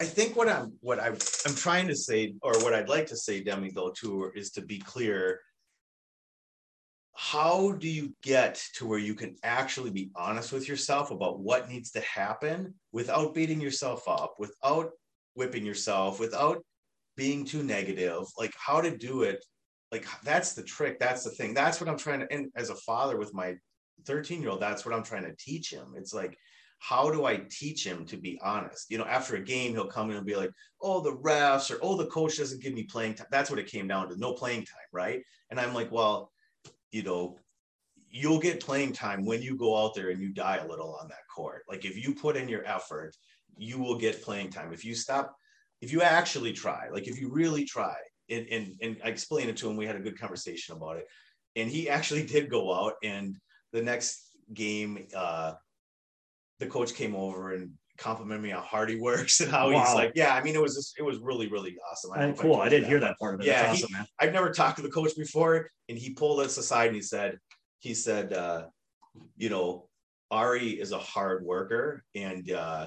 I 0.01 0.05
think 0.05 0.35
what 0.37 0.49
I'm 0.49 0.73
what 0.81 0.99
I 0.99 1.09
I'm 1.09 1.55
trying 1.55 1.87
to 1.89 1.95
say 1.97 2.35
or 2.43 2.53
what 2.63 2.75
I'd 2.75 2.89
like 2.89 3.07
to 3.07 3.17
say, 3.17 3.43
Demi, 3.43 3.71
though, 3.71 3.91
too, 3.91 4.31
is 4.35 4.51
to 4.53 4.61
be 4.61 4.79
clear. 4.79 5.41
How 7.17 7.73
do 7.73 7.89
you 7.89 8.13
get 8.23 8.61
to 8.75 8.87
where 8.87 8.99
you 8.99 9.15
can 9.15 9.37
actually 9.45 9.91
be 9.91 10.11
honest 10.17 10.53
with 10.53 10.69
yourself 10.69 11.13
about 11.13 11.39
what 11.39 11.69
needs 11.69 11.93
to 11.93 12.01
happen 12.01 12.75
without 12.91 13.35
beating 13.35 13.61
yourself 13.61 14.09
up, 14.09 14.35
without 14.39 14.91
whipping 15.35 15.65
yourself, 15.65 16.19
without 16.19 16.65
being 17.17 17.45
too 17.45 17.63
negative? 17.63 18.25
Like 18.37 18.53
how 18.59 18.81
to 18.81 18.97
do 18.97 19.23
it? 19.23 19.45
Like 19.93 20.07
that's 20.25 20.55
the 20.55 20.65
trick. 20.65 20.99
That's 20.99 21.23
the 21.23 21.31
thing. 21.31 21.55
That's 21.55 21.81
what 21.81 21.89
i'm 21.89 21.99
trying 21.99 22.21
to 22.21 22.33
and 22.33 22.51
as 22.57 22.71
a 22.71 22.75
father 22.75 23.17
with 23.17 23.33
my 23.33 23.55
13 24.07 24.43
year 24.43 24.51
old 24.51 24.61
that's 24.61 24.85
what 24.85 24.93
i'm 24.93 25.05
trying 25.05 25.25
to 25.25 25.37
teach 25.39 25.73
him. 25.73 25.95
It's 25.97 26.13
like 26.13 26.37
how 26.81 27.11
do 27.11 27.25
i 27.25 27.41
teach 27.49 27.87
him 27.87 28.05
to 28.07 28.17
be 28.17 28.41
honest? 28.43 28.91
You 28.91 28.99
know 28.99 29.05
after 29.05 29.37
a 29.37 29.41
game 29.41 29.73
he'll 29.73 29.87
come 29.87 30.11
in 30.11 30.17
and 30.17 30.27
be 30.27 30.35
like 30.35 30.51
oh 30.83 31.01
the 31.01 31.17
refs 31.19 31.71
or 31.71 31.79
oh 31.81 31.97
the 31.97 32.07
coach 32.07 32.39
doesn't 32.39 32.61
give 32.61 32.75
me 32.75 32.83
playing 32.83 33.15
time 33.15 33.29
that's 33.31 33.51
what 33.51 33.61
it 33.61 33.71
came 33.71 33.87
down 33.87 34.09
to 34.09 34.17
no 34.19 34.33
playing 34.33 34.65
time 34.65 34.91
right? 34.93 35.23
And 35.51 35.61
i'm 35.61 35.75
like 35.75 35.93
well 35.93 36.33
you 36.95 37.03
know 37.03 37.37
you'll 38.11 38.39
get 38.39 38.65
playing 38.65 38.93
time 38.93 39.25
when 39.25 39.43
you 39.43 39.57
go 39.57 39.77
out 39.77 39.95
there 39.95 40.11
and 40.11 40.21
you 40.21 40.33
die 40.33 40.59
a 40.59 40.69
little 40.69 40.97
on 41.01 41.09
that 41.09 41.27
court 41.35 41.63
like 41.69 41.85
if 41.85 41.97
you 41.97 42.15
put 42.15 42.37
in 42.37 42.49
your 42.49 42.65
effort 42.67 43.15
you 43.57 43.79
will 43.79 43.99
get 43.99 44.23
playing 44.23 44.51
time 44.51 44.73
if 44.73 44.85
you 44.85 44.95
stop 44.95 45.35
if 45.81 45.93
you 45.93 46.01
actually 46.03 46.53
try 46.53 46.89
like 46.93 47.09
if 47.09 47.21
you 47.21 47.31
really 47.31 47.65
try 47.65 47.95
and, 48.31 48.47
and, 48.51 48.75
and 48.81 48.97
I 49.05 49.09
explained 49.09 49.51
it 49.51 49.57
to 49.59 49.71
him. 49.71 49.77
We 49.77 49.87
had 49.87 49.97
a 49.97 50.01
good 50.01 50.19
conversation 50.19 50.77
about 50.77 50.97
it. 50.97 51.07
And 51.57 51.71
he 51.71 51.89
actually 51.97 52.25
did 52.25 52.51
go 52.51 52.73
out. 52.73 52.95
And 53.03 53.37
the 53.73 53.83
next 53.83 54.37
game, 54.53 55.07
uh, 55.15 55.55
the 56.59 56.67
coach 56.67 56.95
came 56.95 57.15
over 57.15 57.53
and 57.53 57.73
complimented 57.99 58.43
me 58.43 58.53
on 58.53 58.61
how 58.61 58.67
hard 58.67 58.91
he 58.91 58.97
works 58.97 59.41
and 59.43 59.51
how 59.51 59.71
he's 59.71 59.95
like, 59.95 60.13
yeah, 60.15 60.35
I 60.35 60.43
mean, 60.43 60.55
it 60.55 60.61
was 60.63 60.75
just, 60.75 60.95
it 60.99 61.03
was 61.03 61.19
really, 61.19 61.49
really 61.49 61.77
awesome. 61.91 62.13
I 62.15 62.27
if 62.27 62.39
cool. 62.39 62.55
told 62.55 62.67
I 62.67 62.69
didn't 62.69 62.89
hear 62.89 63.01
that 63.01 63.19
part 63.19 63.35
of 63.35 63.41
it. 63.41 63.47
Yeah, 63.47 63.63
That's 63.65 63.85
he- 63.85 63.93
man. 63.93 64.07
I've 64.19 64.33
never 64.33 64.51
talked 64.51 64.77
to 64.77 64.83
the 64.83 64.91
coach 64.91 65.17
before. 65.17 65.71
And 65.89 65.99
he 65.99 66.11
pulled 66.11 66.41
us 66.41 66.57
aside 66.57 66.87
and 66.87 66.97
he 66.97 67.03
said, 67.03 67.39
he 67.81 67.95
said, 67.95 68.33
uh, 68.33 68.65
you 69.37 69.51
know, 69.51 69.89
Ari 70.31 70.71
is 70.81 70.93
a 70.93 70.99
hard 70.99 71.45
worker 71.45 72.05
and 72.15 72.51
uh, 72.51 72.87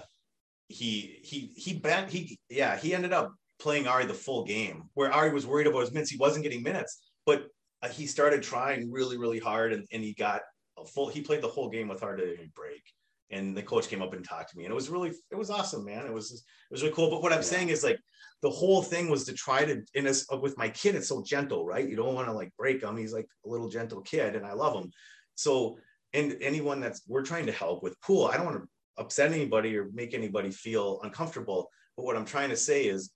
he 0.68 1.20
he 1.24 1.52
he 1.56 1.74
bent 1.74 2.10
he 2.10 2.38
yeah 2.50 2.76
he 2.78 2.94
ended 2.94 3.14
up 3.14 3.34
playing 3.60 3.88
Ari 3.88 4.06
the 4.06 4.14
full 4.14 4.44
game 4.44 4.90
where 4.94 5.12
Ari 5.12 5.32
was 5.32 5.46
worried 5.46 5.68
about 5.68 5.82
his 5.82 5.94
minutes 5.94 6.12
he 6.12 6.18
wasn't 6.18 6.44
getting 6.44 6.62
minutes 6.62 7.00
but 7.26 7.48
uh, 7.82 7.88
he 7.88 8.06
started 8.06 8.44
trying 8.44 8.92
really 8.92 9.18
really 9.18 9.40
hard 9.40 9.72
and, 9.72 9.86
and 9.92 10.04
he 10.04 10.14
got 10.14 10.42
a 10.78 10.86
full 10.86 11.08
he 11.08 11.22
played 11.22 11.42
the 11.42 11.48
whole 11.48 11.70
game 11.70 11.88
with 11.88 12.02
hardly 12.02 12.36
any 12.38 12.52
break 12.54 12.84
and 13.30 13.56
the 13.56 13.64
coach 13.64 13.88
came 13.90 14.02
up 14.02 14.14
and 14.14 14.24
talked 14.24 14.52
to 14.52 14.58
me 14.58 14.64
and 14.66 14.72
it 14.72 14.76
was 14.76 14.90
really 14.90 15.12
it 15.32 15.36
was 15.36 15.50
awesome 15.50 15.86
man. 15.86 16.06
It 16.06 16.14
was 16.14 16.32
it 16.32 16.74
was 16.74 16.82
really 16.82 16.96
cool. 16.96 17.10
But 17.10 17.22
what 17.22 17.34
I'm 17.34 17.40
Yeah. 17.40 17.44
saying 17.44 17.70
is 17.70 17.84
like 17.84 18.00
the 18.42 18.50
whole 18.50 18.82
thing 18.82 19.10
was 19.10 19.26
to 19.26 19.34
try 19.34 19.66
to 19.66 19.84
in 19.94 20.08
as 20.08 20.26
uh, 20.32 20.38
with 20.38 20.58
my 20.58 20.70
kid 20.70 20.96
it's 20.96 21.08
so 21.08 21.24
gentle 21.24 21.66
right? 21.66 21.88
You 21.88 21.96
don't 21.96 22.16
want 22.16 22.28
to 22.28 22.34
like 22.34 22.52
break 22.58 22.82
him. 22.84 22.98
He's 22.98 23.14
like 23.14 23.28
a 23.46 23.50
little 23.50 23.70
gentle 23.70 24.02
kid 24.02 24.36
and 24.36 24.46
I 24.46 24.54
love 24.54 24.76
him. 24.76 24.92
So 25.36 25.78
and 26.14 26.38
anyone 26.42 26.80
that's 26.80 27.02
we're 27.08 27.24
trying 27.24 27.46
to 27.48 27.52
help 27.52 27.84
with 27.84 28.00
pool 28.02 28.28
I 28.28 28.38
don't 28.38 28.46
want 28.46 28.58
to 28.64 28.68
upset 28.98 29.32
anybody 29.32 29.78
or 29.78 29.90
make 29.94 30.14
anybody 30.14 30.52
feel 30.52 31.00
uncomfortable. 31.04 31.70
But 31.96 32.06
what 32.06 32.16
I'm 32.18 32.26
trying 32.26 32.50
to 32.50 32.58
say 32.58 32.86
is 32.86 33.12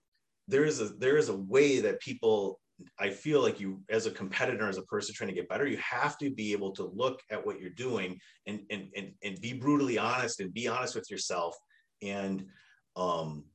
there 0.47 0.65
is 0.65 0.81
a 0.81 0.89
there 0.89 1.17
is 1.17 1.29
a 1.29 1.37
way 1.37 1.79
that 1.81 1.99
people 1.99 2.60
I 2.99 3.09
feel 3.09 3.41
like 3.41 3.59
you 3.59 3.81
as 3.89 4.05
a 4.05 4.11
competitor 4.11 4.67
as 4.67 4.77
a 4.77 4.83
person 4.83 5.13
trying 5.15 5.29
to 5.29 5.35
get 5.35 5.49
better 5.49 5.65
you 5.67 5.77
have 5.77 6.17
to 6.19 6.29
be 6.29 6.51
able 6.51 6.71
to 6.73 6.83
look 6.93 7.21
at 7.29 7.45
what 7.45 7.59
you're 7.59 7.69
doing 7.71 8.19
and 8.47 8.61
and 8.69 8.89
and, 8.95 9.11
and 9.23 9.41
be 9.41 9.53
brutally 9.53 9.97
honest 9.97 10.39
and 10.39 10.53
be 10.53 10.67
honest 10.67 10.95
with 10.95 11.09
yourself 11.09 11.55
and 12.01 12.45
um 12.95 13.45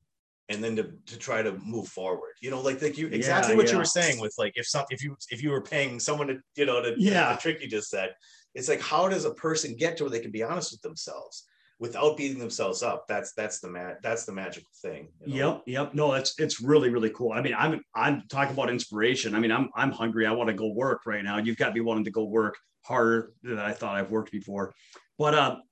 and 0.48 0.62
then 0.62 0.76
to, 0.76 0.92
to 1.06 1.18
try 1.18 1.42
to 1.42 1.58
move 1.58 1.88
forward. 1.88 2.32
You 2.40 2.50
know 2.50 2.60
like 2.60 2.80
like 2.82 2.96
you 2.98 3.08
exactly 3.08 3.52
Yeah, 3.52 3.56
what 3.56 3.72
you 3.72 3.78
were 3.78 3.84
saying 3.84 4.20
with 4.20 4.34
like 4.38 4.52
if 4.56 4.66
some 4.66 4.84
if 4.90 5.02
you 5.02 5.16
if 5.30 5.42
you 5.42 5.50
were 5.50 5.62
paying 5.62 5.98
someone 5.98 6.28
to 6.28 6.38
you 6.56 6.66
know 6.66 6.82
to 6.82 6.94
Yeah. 6.98 7.32
the 7.34 7.40
trick 7.40 7.60
you 7.60 7.68
just 7.68 7.90
said 7.90 8.14
it's 8.54 8.68
like 8.68 8.80
how 8.80 9.08
does 9.08 9.24
a 9.24 9.34
person 9.34 9.76
get 9.76 9.96
to 9.96 10.04
where 10.04 10.10
they 10.10 10.20
can 10.20 10.30
be 10.30 10.42
honest 10.42 10.72
with 10.72 10.82
themselves 10.82 11.44
without 11.78 12.16
beating 12.16 12.38
themselves 12.38 12.82
up 12.82 13.06
that's 13.06 13.32
that's 13.32 13.60
the 13.60 13.68
ma- 13.68 13.94
that's 14.02 14.24
the 14.24 14.32
magical 14.32 14.70
thing 14.80 15.08
you 15.24 15.40
know? 15.40 15.52
Yep, 15.54 15.62
yep. 15.66 15.94
No, 15.94 16.14
it's 16.14 16.38
it's 16.38 16.60
really 16.60 16.88
really 16.88 17.10
cool. 17.10 17.32
I 17.32 17.42
mean, 17.42 17.54
I'm 17.56 17.80
I'm 17.94 18.22
talking 18.28 18.54
about 18.54 18.70
inspiration. 18.70 19.34
I 19.34 19.40
mean, 19.40 19.52
I'm 19.52 19.68
I'm 19.74 19.90
hungry. 19.90 20.26
I 20.26 20.32
want 20.32 20.48
to 20.48 20.54
go 20.54 20.68
work 20.68 21.02
right 21.06 21.22
now. 21.22 21.38
You've 21.38 21.56
got 21.56 21.74
me 21.74 21.80
wanting 21.80 22.04
to 22.04 22.10
go 22.10 22.24
work 22.24 22.56
harder 22.82 23.32
than 23.42 23.58
I 23.58 23.72
thought 23.72 23.96
I've 23.96 24.10
worked 24.10 24.32
before. 24.32 24.74
But 25.18 25.34
um, 25.34 25.62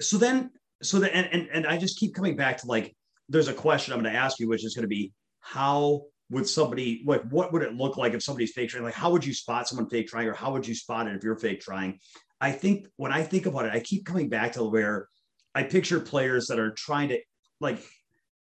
so 0.00 0.18
then 0.18 0.50
so 0.82 0.98
then 0.98 1.10
and 1.10 1.28
and, 1.32 1.48
and 1.52 1.66
I 1.66 1.76
just 1.76 1.98
keep 1.98 2.14
coming 2.14 2.36
back 2.36 2.58
to 2.58 2.66
like 2.66 2.96
there's 3.28 3.48
a 3.48 3.54
question 3.54 3.92
I'm 3.92 4.02
going 4.02 4.12
to 4.12 4.18
ask 4.18 4.40
you, 4.40 4.48
which 4.48 4.64
is 4.64 4.74
going 4.74 4.82
to 4.82 4.88
be 4.88 5.12
how 5.40 6.02
would 6.30 6.48
somebody 6.48 7.02
like 7.06 7.22
what 7.28 7.52
would 7.52 7.62
it 7.62 7.74
look 7.74 7.96
like 7.96 8.14
if 8.14 8.22
somebody's 8.22 8.52
fake 8.52 8.70
trying? 8.70 8.84
Like 8.84 8.94
how 8.94 9.10
would 9.10 9.24
you 9.24 9.34
spot 9.34 9.68
someone 9.68 9.88
fake 9.88 10.08
trying, 10.08 10.28
or 10.28 10.34
how 10.34 10.52
would 10.52 10.66
you 10.66 10.74
spot 10.74 11.06
it 11.06 11.14
if 11.14 11.22
you're 11.22 11.36
fake 11.36 11.60
trying? 11.60 11.98
I 12.40 12.50
think 12.50 12.88
when 12.96 13.12
I 13.12 13.22
think 13.22 13.46
about 13.46 13.66
it, 13.66 13.72
I 13.72 13.80
keep 13.80 14.04
coming 14.04 14.28
back 14.28 14.52
to 14.54 14.64
where 14.64 15.08
I 15.54 15.62
picture 15.64 16.00
players 16.00 16.46
that 16.48 16.58
are 16.58 16.70
trying 16.70 17.08
to 17.10 17.20
like 17.60 17.82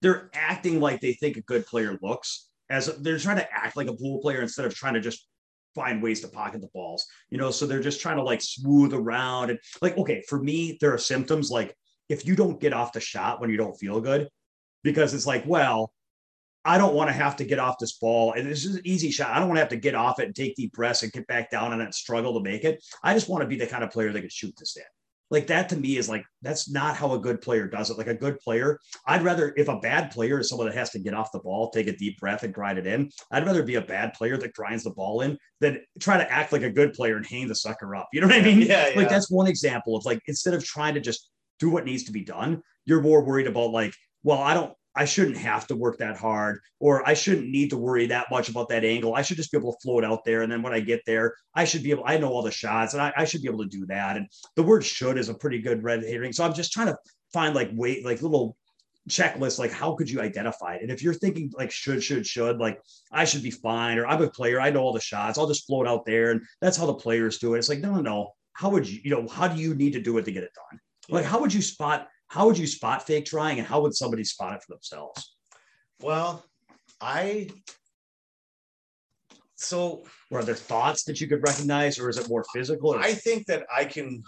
they're 0.01 0.29
acting 0.33 0.79
like 0.79 1.01
they 1.01 1.13
think 1.13 1.37
a 1.37 1.41
good 1.41 1.65
player 1.65 1.97
looks 2.01 2.49
as 2.69 2.87
they're 2.97 3.17
trying 3.17 3.37
to 3.37 3.51
act 3.51 3.77
like 3.77 3.87
a 3.87 3.93
pool 3.93 4.19
player 4.19 4.41
instead 4.41 4.65
of 4.65 4.75
trying 4.75 4.93
to 4.93 4.99
just 4.99 5.27
find 5.73 6.01
ways 6.01 6.21
to 6.21 6.27
pocket 6.27 6.59
the 6.59 6.69
balls 6.73 7.05
you 7.29 7.37
know 7.37 7.51
so 7.51 7.65
they're 7.65 7.79
just 7.79 8.01
trying 8.01 8.17
to 8.17 8.23
like 8.23 8.41
smooth 8.41 8.93
around 8.93 9.49
and 9.51 9.59
like 9.81 9.97
okay 9.97 10.23
for 10.27 10.41
me 10.41 10.77
there 10.81 10.93
are 10.93 10.97
symptoms 10.97 11.51
like 11.51 11.75
if 12.09 12.25
you 12.25 12.35
don't 12.35 12.59
get 12.59 12.73
off 12.73 12.93
the 12.93 12.99
shot 12.99 13.39
when 13.39 13.49
you 13.49 13.57
don't 13.57 13.77
feel 13.77 14.01
good 14.01 14.27
because 14.83 15.13
it's 15.13 15.27
like 15.27 15.43
well 15.45 15.91
I 16.67 16.77
don't 16.77 16.95
want 16.95 17.09
to 17.09 17.13
have 17.13 17.37
to 17.37 17.45
get 17.45 17.59
off 17.59 17.79
this 17.79 17.93
ball. 17.93 18.33
And 18.33 18.45
this 18.45 18.65
is 18.65 18.75
an 18.75 18.81
easy 18.83 19.09
shot. 19.09 19.29
I 19.29 19.39
don't 19.39 19.47
want 19.47 19.55
to 19.55 19.61
have 19.61 19.69
to 19.69 19.77
get 19.77 19.95
off 19.95 20.19
it 20.19 20.25
and 20.25 20.35
take 20.35 20.57
deep 20.57 20.73
breaths 20.73 21.01
and 21.01 21.13
get 21.13 21.25
back 21.25 21.49
down 21.49 21.71
and 21.71 21.79
then 21.79 21.93
struggle 21.93 22.33
to 22.33 22.43
make 22.43 22.65
it. 22.65 22.83
I 23.01 23.13
just 23.13 23.29
want 23.29 23.41
to 23.41 23.47
be 23.47 23.55
the 23.55 23.67
kind 23.67 23.85
of 23.85 23.91
player 23.91 24.11
that 24.11 24.19
can 24.19 24.29
shoot 24.29 24.53
this 24.57 24.75
in. 24.75 24.83
Like 25.29 25.47
that 25.47 25.69
to 25.69 25.75
me 25.75 25.97
is 25.97 26.07
like, 26.07 26.23
that's 26.41 26.69
not 26.69 26.95
how 26.95 27.13
a 27.13 27.19
good 27.19 27.41
player 27.41 27.67
does 27.67 27.89
it. 27.89 27.97
Like 27.97 28.07
a 28.07 28.13
good 28.13 28.39
player, 28.39 28.79
I'd 29.05 29.23
rather, 29.23 29.53
if 29.57 29.67
a 29.67 29.79
bad 29.79 30.11
player 30.11 30.39
is 30.39 30.49
someone 30.49 30.67
that 30.67 30.75
has 30.75 30.91
to 30.91 30.99
get 30.99 31.13
off 31.13 31.31
the 31.31 31.39
ball, 31.39 31.69
take 31.69 31.87
a 31.87 31.95
deep 31.95 32.19
breath 32.19 32.43
and 32.43 32.53
grind 32.53 32.79
it 32.79 32.87
in, 32.87 33.11
I'd 33.31 33.45
rather 33.45 33.63
be 33.63 33.75
a 33.75 33.81
bad 33.81 34.13
player 34.13 34.37
that 34.37 34.53
grinds 34.53 34.83
the 34.83 34.91
ball 34.91 35.21
in 35.21 35.37
than 35.59 35.81
try 35.99 36.17
to 36.17 36.31
act 36.31 36.53
like 36.53 36.63
a 36.63 36.69
good 36.69 36.93
player 36.93 37.17
and 37.17 37.25
hang 37.25 37.47
the 37.47 37.55
sucker 37.55 37.95
up. 37.95 38.07
You 38.13 38.21
know 38.21 38.27
what 38.27 38.37
I 38.37 38.41
mean? 38.41 38.61
yeah, 38.61 38.89
yeah. 38.89 38.97
Like 38.97 39.09
that's 39.09 39.29
one 39.29 39.47
example 39.47 39.95
of 39.95 40.05
like, 40.05 40.21
instead 40.27 40.53
of 40.53 40.63
trying 40.63 40.93
to 40.93 41.01
just 41.01 41.29
do 41.59 41.69
what 41.69 41.85
needs 41.85 42.03
to 42.03 42.11
be 42.11 42.23
done, 42.23 42.61
you're 42.85 43.01
more 43.01 43.23
worried 43.23 43.47
about 43.47 43.71
like, 43.71 43.93
well, 44.23 44.39
I 44.39 44.53
don't, 44.53 44.73
I 44.97 45.05
shouldn't 45.05 45.37
have 45.37 45.67
to 45.67 45.75
work 45.75 45.97
that 45.99 46.17
hard, 46.17 46.59
or 46.79 47.07
I 47.07 47.13
shouldn't 47.13 47.49
need 47.49 47.69
to 47.69 47.77
worry 47.77 48.07
that 48.07 48.27
much 48.31 48.49
about 48.49 48.69
that 48.69 48.83
angle. 48.83 49.15
I 49.15 49.21
should 49.21 49.37
just 49.37 49.51
be 49.51 49.57
able 49.57 49.73
to 49.73 49.79
float 49.81 50.03
out 50.03 50.25
there. 50.25 50.41
And 50.41 50.51
then 50.51 50.61
when 50.61 50.73
I 50.73 50.79
get 50.79 51.01
there, 51.05 51.35
I 51.53 51.65
should 51.65 51.83
be 51.83 51.91
able, 51.91 52.03
I 52.05 52.17
know 52.17 52.29
all 52.29 52.41
the 52.41 52.51
shots 52.51 52.93
and 52.93 53.01
I, 53.01 53.13
I 53.15 53.25
should 53.25 53.41
be 53.41 53.47
able 53.47 53.63
to 53.63 53.69
do 53.69 53.85
that. 53.85 54.17
And 54.17 54.27
the 54.55 54.63
word 54.63 54.83
should 54.83 55.17
is 55.17 55.29
a 55.29 55.33
pretty 55.33 55.59
good 55.59 55.83
red 55.83 56.03
herring. 56.03 56.33
So 56.33 56.43
I'm 56.43 56.53
just 56.53 56.71
trying 56.71 56.87
to 56.87 56.97
find 57.31 57.55
like 57.55 57.69
weight, 57.73 58.03
like 58.03 58.21
little 58.21 58.57
checklist 59.07 59.57
like 59.57 59.71
how 59.71 59.95
could 59.95 60.09
you 60.09 60.19
identify 60.19 60.75
it 60.75 60.81
and 60.81 60.91
if 60.91 61.01
you're 61.01 61.13
thinking 61.13 61.49
like 61.55 61.71
should 61.71 62.03
should 62.03 62.27
should 62.27 62.57
like 62.57 62.81
i 63.11 63.23
should 63.23 63.41
be 63.41 63.51
fine 63.51 63.97
or 63.97 64.05
i'm 64.05 64.21
a 64.21 64.29
player 64.29 64.59
i 64.59 64.69
know 64.69 64.81
all 64.81 64.91
the 64.91 64.99
shots 64.99 65.37
i'll 65.37 65.47
just 65.47 65.65
float 65.65 65.87
out 65.87 66.05
there 66.05 66.31
and 66.31 66.41
that's 66.59 66.75
how 66.75 66.85
the 66.85 66.93
players 66.93 67.37
do 67.37 67.55
it 67.55 67.59
it's 67.59 67.69
like 67.69 67.79
no 67.79 67.95
no 67.95 68.01
no 68.01 68.33
how 68.51 68.69
would 68.69 68.87
you 68.87 68.99
you 69.03 69.09
know 69.09 69.25
how 69.29 69.47
do 69.47 69.61
you 69.61 69.73
need 69.75 69.93
to 69.93 70.01
do 70.01 70.17
it 70.17 70.25
to 70.25 70.31
get 70.31 70.43
it 70.43 70.51
done 70.53 70.79
like 71.09 71.23
how 71.23 71.39
would 71.39 71.53
you 71.53 71.61
spot 71.61 72.09
how 72.27 72.45
would 72.47 72.57
you 72.57 72.67
spot 72.67 73.05
fake 73.05 73.25
trying 73.25 73.59
and 73.59 73.67
how 73.67 73.81
would 73.81 73.95
somebody 73.95 74.23
spot 74.23 74.55
it 74.55 74.63
for 74.63 74.73
themselves? 74.73 75.35
Well 76.01 76.43
i 77.01 77.47
so 79.55 80.03
are 80.31 80.43
there 80.43 80.55
thoughts 80.55 81.03
that 81.03 81.19
you 81.19 81.27
could 81.27 81.43
recognize 81.43 81.99
or 81.99 82.09
is 82.09 82.17
it 82.17 82.29
more 82.29 82.45
physical 82.53 82.93
or- 82.93 82.99
i 82.99 83.13
think 83.13 83.45
that 83.47 83.65
i 83.75 83.83
can 83.85 84.21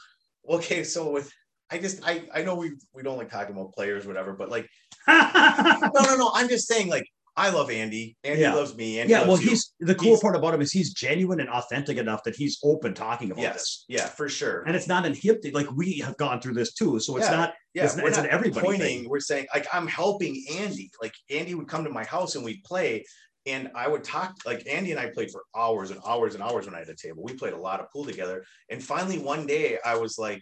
okay 0.48 0.84
so 0.84 1.12
with 1.12 1.32
i 1.72 1.78
just 1.78 2.06
i 2.08 2.24
i 2.34 2.42
know 2.42 2.56
we 2.56 2.72
we 2.94 3.04
don't 3.04 3.18
like 3.18 3.30
talking 3.30 3.56
about 3.56 3.74
players 3.74 4.06
whatever 4.06 4.34
but 4.34 4.50
like 4.50 4.68
no 5.08 5.90
no 5.96 6.16
no 6.16 6.32
i'm 6.34 6.50
just 6.50 6.68
saying 6.68 6.90
like 6.90 7.06
i 7.40 7.50
love 7.50 7.70
andy 7.72 8.16
andy 8.24 8.42
Yeah. 8.42 8.54
loves 8.54 8.76
me 8.76 9.00
andy 9.00 9.12
yeah 9.14 9.26
well 9.28 9.40
you. 9.42 9.50
he's 9.50 9.74
the 9.80 9.96
cool 9.96 10.10
He's- 10.10 10.22
part 10.22 10.36
about 10.36 10.54
him 10.54 10.62
is 10.62 10.72
he's 10.72 10.94
genuine 10.94 11.40
and 11.40 11.50
authentic 11.50 11.98
enough 11.98 12.22
that 12.26 12.36
he's 12.36 12.60
open 12.64 12.94
talking 12.94 13.32
about 13.32 13.54
this 13.54 13.86
yeah 13.88 14.06
for 14.08 14.28
sure 14.30 14.64
and 14.68 14.76
it's 14.76 14.88
not 14.88 15.06
in 15.06 15.14
hip 15.14 15.42
like 15.54 15.68
we 15.76 16.00
have 16.00 16.18
gone 16.18 16.42
through 16.42 16.54
this 16.56 16.74
too 16.74 17.00
so 17.00 17.18
it's 17.18 17.28
Yeah. 17.30 17.36
not 17.36 17.54
yeah, 17.76 17.86
it's, 17.86 17.96
we're 17.98 18.08
it's 18.08 18.18
not 18.18 18.26
an 18.26 18.32
everybody 18.32 18.66
pointing. 18.66 18.82
thing. 19.02 19.10
We're 19.10 19.20
saying 19.20 19.46
like 19.54 19.68
I'm 19.72 19.86
helping 19.88 20.44
Andy. 20.60 20.90
Like 21.02 21.14
Andy 21.30 21.54
would 21.54 21.68
come 21.68 21.84
to 21.84 21.92
my 21.92 22.04
house 22.04 22.34
and 22.36 22.44
we'd 22.44 22.64
play, 22.64 23.06
and 23.46 23.70
I 23.76 23.88
would 23.88 24.04
talk. 24.04 24.34
Like 24.44 24.64
Andy 24.68 24.90
and 24.90 25.00
I 25.00 25.12
played 25.12 25.30
for 25.30 25.44
hours 25.56 25.92
and 25.92 26.00
hours 26.04 26.34
and 26.34 26.42
hours 26.44 26.66
when 26.66 26.74
I 26.74 26.80
had 26.80 26.90
a 26.90 26.96
table. 26.96 27.22
We 27.24 27.34
played 27.36 27.54
a 27.54 27.58
lot 27.60 27.80
of 27.80 27.86
pool 27.94 28.06
together. 28.06 28.44
And 28.72 28.84
finally, 28.84 29.20
one 29.20 29.46
day, 29.46 29.78
I 29.86 29.98
was 29.98 30.18
like, 30.18 30.42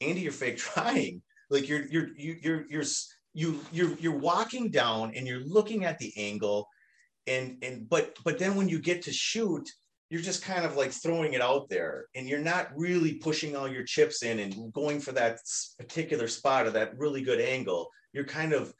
"Andy, 0.00 0.20
you're 0.20 0.30
fake 0.32 0.58
trying. 0.58 1.22
Like 1.50 1.68
you're 1.68 1.84
you're 1.88 2.06
you 2.16 2.36
you're 2.40 2.64
you're 2.70 2.82
s- 2.82 3.08
you 3.34 3.60
you're 3.72 3.94
you're 3.98 4.18
walking 4.18 4.70
down 4.70 5.12
and 5.14 5.26
you're 5.26 5.44
looking 5.44 5.84
at 5.84 5.98
the 5.98 6.12
angle, 6.16 6.68
and 7.26 7.58
and 7.62 7.88
but 7.88 8.16
but 8.24 8.38
then 8.38 8.54
when 8.56 8.68
you 8.68 8.78
get 8.78 9.02
to 9.02 9.12
shoot." 9.12 9.68
You're 10.12 10.20
just 10.20 10.42
kind 10.42 10.64
of 10.64 10.74
like 10.74 10.90
throwing 10.90 11.34
it 11.34 11.40
out 11.40 11.68
there, 11.68 12.06
and 12.16 12.28
you're 12.28 12.40
not 12.40 12.76
really 12.76 13.14
pushing 13.14 13.54
all 13.54 13.68
your 13.68 13.84
chips 13.84 14.24
in 14.24 14.40
and 14.40 14.72
going 14.72 14.98
for 14.98 15.12
that 15.12 15.38
particular 15.78 16.26
spot 16.26 16.66
or 16.66 16.70
that 16.72 16.98
really 16.98 17.22
good 17.22 17.40
angle. 17.40 17.88
You're 18.12 18.24
kind 18.24 18.52
of, 18.52 18.74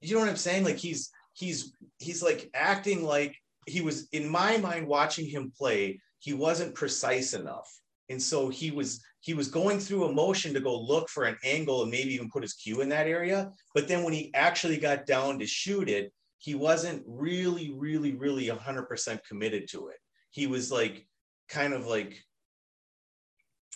you 0.00 0.14
know 0.14 0.20
what 0.20 0.28
I'm 0.28 0.34
saying? 0.34 0.64
Like 0.64 0.78
he's 0.78 1.12
he's 1.34 1.72
he's 1.98 2.24
like 2.24 2.50
acting 2.54 3.04
like 3.04 3.36
he 3.66 3.82
was 3.82 4.08
in 4.10 4.28
my 4.28 4.56
mind 4.56 4.88
watching 4.88 5.28
him 5.28 5.52
play. 5.56 6.00
He 6.18 6.32
wasn't 6.32 6.74
precise 6.74 7.34
enough, 7.34 7.70
and 8.08 8.20
so 8.20 8.48
he 8.48 8.72
was 8.72 9.00
he 9.24 9.32
was 9.32 9.48
going 9.48 9.80
through 9.80 10.04
a 10.04 10.12
motion 10.12 10.52
to 10.52 10.60
go 10.60 10.78
look 10.78 11.08
for 11.08 11.24
an 11.24 11.38
angle 11.44 11.80
and 11.80 11.90
maybe 11.90 12.12
even 12.12 12.28
put 12.28 12.42
his 12.42 12.52
cue 12.52 12.82
in 12.82 12.90
that 12.90 13.06
area. 13.06 13.50
But 13.74 13.88
then 13.88 14.04
when 14.04 14.12
he 14.12 14.30
actually 14.34 14.76
got 14.76 15.06
down 15.06 15.38
to 15.38 15.46
shoot 15.46 15.88
it, 15.88 16.12
he 16.36 16.54
wasn't 16.54 17.02
really, 17.06 17.72
really, 17.72 18.12
really 18.12 18.48
100% 18.48 19.18
committed 19.26 19.66
to 19.70 19.88
it. 19.88 19.96
He 20.30 20.46
was 20.46 20.70
like, 20.70 21.06
kind 21.48 21.72
of 21.72 21.86
like, 21.86 22.22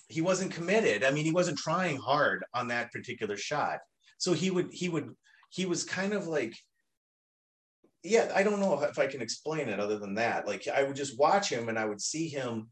he 0.09 0.21
wasn't 0.21 0.53
committed. 0.53 1.03
I 1.03 1.13
mean, 1.13 1.25
he 1.25 1.33
wasn't 1.33 1.57
trying 1.57 1.97
hard 1.97 2.45
on 2.53 2.69
that 2.69 2.93
particular 2.93 3.39
shot. 3.39 3.79
So 4.19 4.35
he 4.35 4.51
would, 4.51 4.69
he 4.71 4.91
would, 4.91 5.15
he 5.49 5.65
was 5.65 5.83
kind 5.83 6.13
of 6.13 6.27
like, 6.27 6.55
yeah, 8.03 8.31
I 8.35 8.43
don't 8.43 8.61
know 8.61 8.83
if 8.83 8.99
I 8.99 9.07
can 9.07 9.23
explain 9.23 9.71
it 9.71 9.81
other 9.81 9.99
than 9.99 10.17
that. 10.17 10.47
Like, 10.47 10.69
I 10.69 10.83
would 10.83 10.97
just 10.97 11.19
watch 11.19 11.51
him 11.51 11.71
and 11.71 11.79
I 11.79 11.87
would 11.87 12.03
see 12.03 12.29
him 12.29 12.69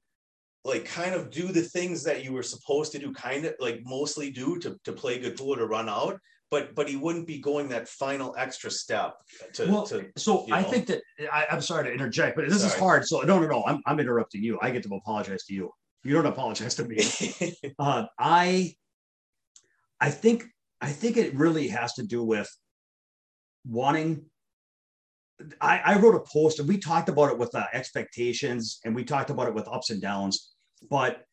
like 0.65 0.85
kind 0.85 1.15
of 1.15 1.31
do 1.31 1.49
the 1.49 1.63
things 1.63 2.03
that 2.05 2.25
you 2.25 2.33
were 2.33 2.43
supposed 2.43 2.93
to 2.93 2.99
do, 2.99 3.13
kind 3.13 3.45
of 3.45 3.55
like 3.61 3.81
mostly 3.85 4.31
do 4.31 4.59
to, 4.59 4.79
to 4.85 4.93
play 4.93 5.19
good 5.19 5.37
pool 5.37 5.55
or 5.55 5.59
to 5.59 5.67
run 5.67 5.89
out. 5.89 6.19
But 6.51 6.77
but 6.77 6.89
he 6.89 6.97
wouldn't 6.97 7.27
be 7.27 7.39
going 7.39 7.69
that 7.71 7.89
final 7.89 8.35
extra 8.39 8.71
step 8.71 9.17
to, 9.55 9.67
Well, 9.67 9.87
to 9.87 10.07
so 10.17 10.47
I 10.53 10.63
know. 10.63 10.69
think 10.69 10.87
that 10.87 11.03
I, 11.33 11.47
I'm 11.51 11.61
sorry 11.61 11.85
to 11.85 11.93
interject, 11.93 12.37
but 12.37 12.49
this 12.49 12.63
is 12.63 12.75
hard. 12.75 13.05
So 13.05 13.21
no, 13.23 13.41
no, 13.41 13.49
no. 13.49 13.65
I'm, 13.67 13.81
I'm 13.85 13.99
interrupting 13.99 14.45
you. 14.45 14.59
I 14.63 14.71
get 14.71 14.85
to 14.85 14.95
apologize 14.95 15.45
to 15.45 15.55
you. 15.55 15.73
You 16.05 16.15
don't 16.15 16.27
apologize 16.27 16.77
to 16.77 16.85
me. 16.85 16.99
uh, 17.81 18.05
I, 18.17 18.75
I 20.01 20.11
think, 20.11 20.45
I 20.81 20.91
think 20.91 21.17
it 21.17 21.35
really 21.35 21.67
has 21.69 21.95
to 21.95 22.05
do 22.05 22.23
with 22.23 22.49
wanting. 23.67 24.27
I, 25.61 25.81
I 25.85 25.99
wrote 25.99 26.15
a 26.15 26.21
post 26.21 26.59
and 26.59 26.69
we 26.69 26.79
talked 26.79 27.09
about 27.09 27.31
it 27.31 27.39
with 27.39 27.55
uh, 27.55 27.67
expectations 27.73 28.81
and 28.85 28.95
we 28.95 29.05
talked 29.05 29.31
about 29.31 29.49
it 29.49 29.55
with 29.55 29.69
ups 29.69 29.91
and 29.91 30.01
downs, 30.01 30.53
but 30.89 31.25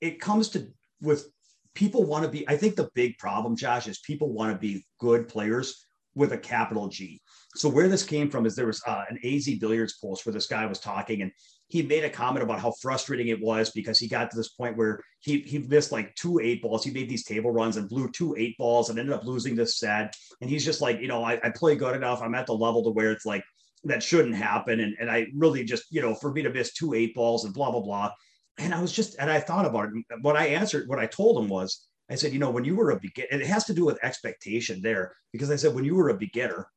it 0.00 0.20
comes 0.20 0.48
to 0.50 0.68
with 1.00 1.28
people 1.74 2.04
want 2.04 2.24
to 2.24 2.30
be. 2.30 2.48
I 2.48 2.56
think 2.56 2.76
the 2.76 2.88
big 2.94 3.18
problem, 3.18 3.56
Josh, 3.56 3.86
is 3.86 3.98
people 4.00 4.32
want 4.32 4.52
to 4.52 4.58
be 4.58 4.84
good 4.98 5.28
players 5.28 5.86
with 6.14 6.32
a 6.32 6.38
capital 6.38 6.88
G. 6.88 7.20
So 7.54 7.68
where 7.68 7.88
this 7.88 8.02
came 8.02 8.30
from 8.30 8.46
is 8.46 8.56
there 8.56 8.66
was 8.66 8.82
uh, 8.86 9.04
an 9.08 9.18
AZ 9.22 9.48
Billiards 9.60 9.98
post 9.98 10.24
where 10.24 10.32
this 10.32 10.46
guy 10.46 10.64
was 10.66 10.80
talking 10.80 11.22
and 11.22 11.30
he 11.68 11.82
made 11.82 12.04
a 12.04 12.10
comment 12.10 12.44
about 12.44 12.60
how 12.60 12.72
frustrating 12.80 13.28
it 13.28 13.40
was 13.40 13.70
because 13.70 13.98
he 13.98 14.06
got 14.06 14.30
to 14.30 14.36
this 14.36 14.50
point 14.50 14.76
where 14.76 15.00
he 15.20 15.40
he 15.40 15.58
missed 15.58 15.90
like 15.90 16.14
two 16.14 16.38
eight 16.38 16.62
balls. 16.62 16.84
He 16.84 16.92
made 16.92 17.08
these 17.08 17.24
table 17.24 17.50
runs 17.50 17.76
and 17.76 17.88
blew 17.88 18.10
two 18.10 18.36
eight 18.38 18.56
balls 18.56 18.88
and 18.88 18.98
ended 18.98 19.14
up 19.14 19.24
losing 19.24 19.56
this 19.56 19.78
set. 19.78 20.14
And 20.40 20.48
he's 20.48 20.64
just 20.64 20.80
like, 20.80 21.00
you 21.00 21.08
know, 21.08 21.24
I, 21.24 21.40
I 21.42 21.50
play 21.50 21.74
good 21.74 21.96
enough. 21.96 22.22
I'm 22.22 22.34
at 22.34 22.46
the 22.46 22.54
level 22.54 22.84
to 22.84 22.90
where 22.90 23.10
it's 23.10 23.26
like 23.26 23.42
that 23.84 24.02
shouldn't 24.02 24.36
happen. 24.36 24.80
And, 24.80 24.96
and 25.00 25.10
I 25.10 25.26
really 25.34 25.64
just, 25.64 25.84
you 25.90 26.02
know, 26.02 26.14
for 26.14 26.32
me 26.32 26.42
to 26.42 26.50
miss 26.50 26.72
two 26.72 26.94
eight 26.94 27.14
balls 27.14 27.44
and 27.44 27.52
blah, 27.52 27.70
blah, 27.70 27.80
blah. 27.80 28.12
And 28.58 28.72
I 28.72 28.80
was 28.80 28.92
just, 28.92 29.16
and 29.18 29.30
I 29.30 29.40
thought 29.40 29.66
about 29.66 29.88
it. 29.88 30.20
What 30.22 30.36
I 30.36 30.46
answered, 30.46 30.88
what 30.88 30.98
I 30.98 31.06
told 31.06 31.42
him 31.42 31.48
was, 31.48 31.86
I 32.08 32.14
said, 32.14 32.32
you 32.32 32.38
know, 32.38 32.50
when 32.50 32.64
you 32.64 32.76
were 32.76 32.92
a 32.92 33.00
beginner, 33.00 33.28
it 33.32 33.46
has 33.46 33.64
to 33.64 33.74
do 33.74 33.84
with 33.84 34.02
expectation 34.02 34.80
there, 34.80 35.12
because 35.32 35.50
I 35.50 35.56
said, 35.56 35.74
when 35.74 35.84
you 35.84 35.96
were 35.96 36.10
a 36.10 36.16
beginner, 36.16 36.68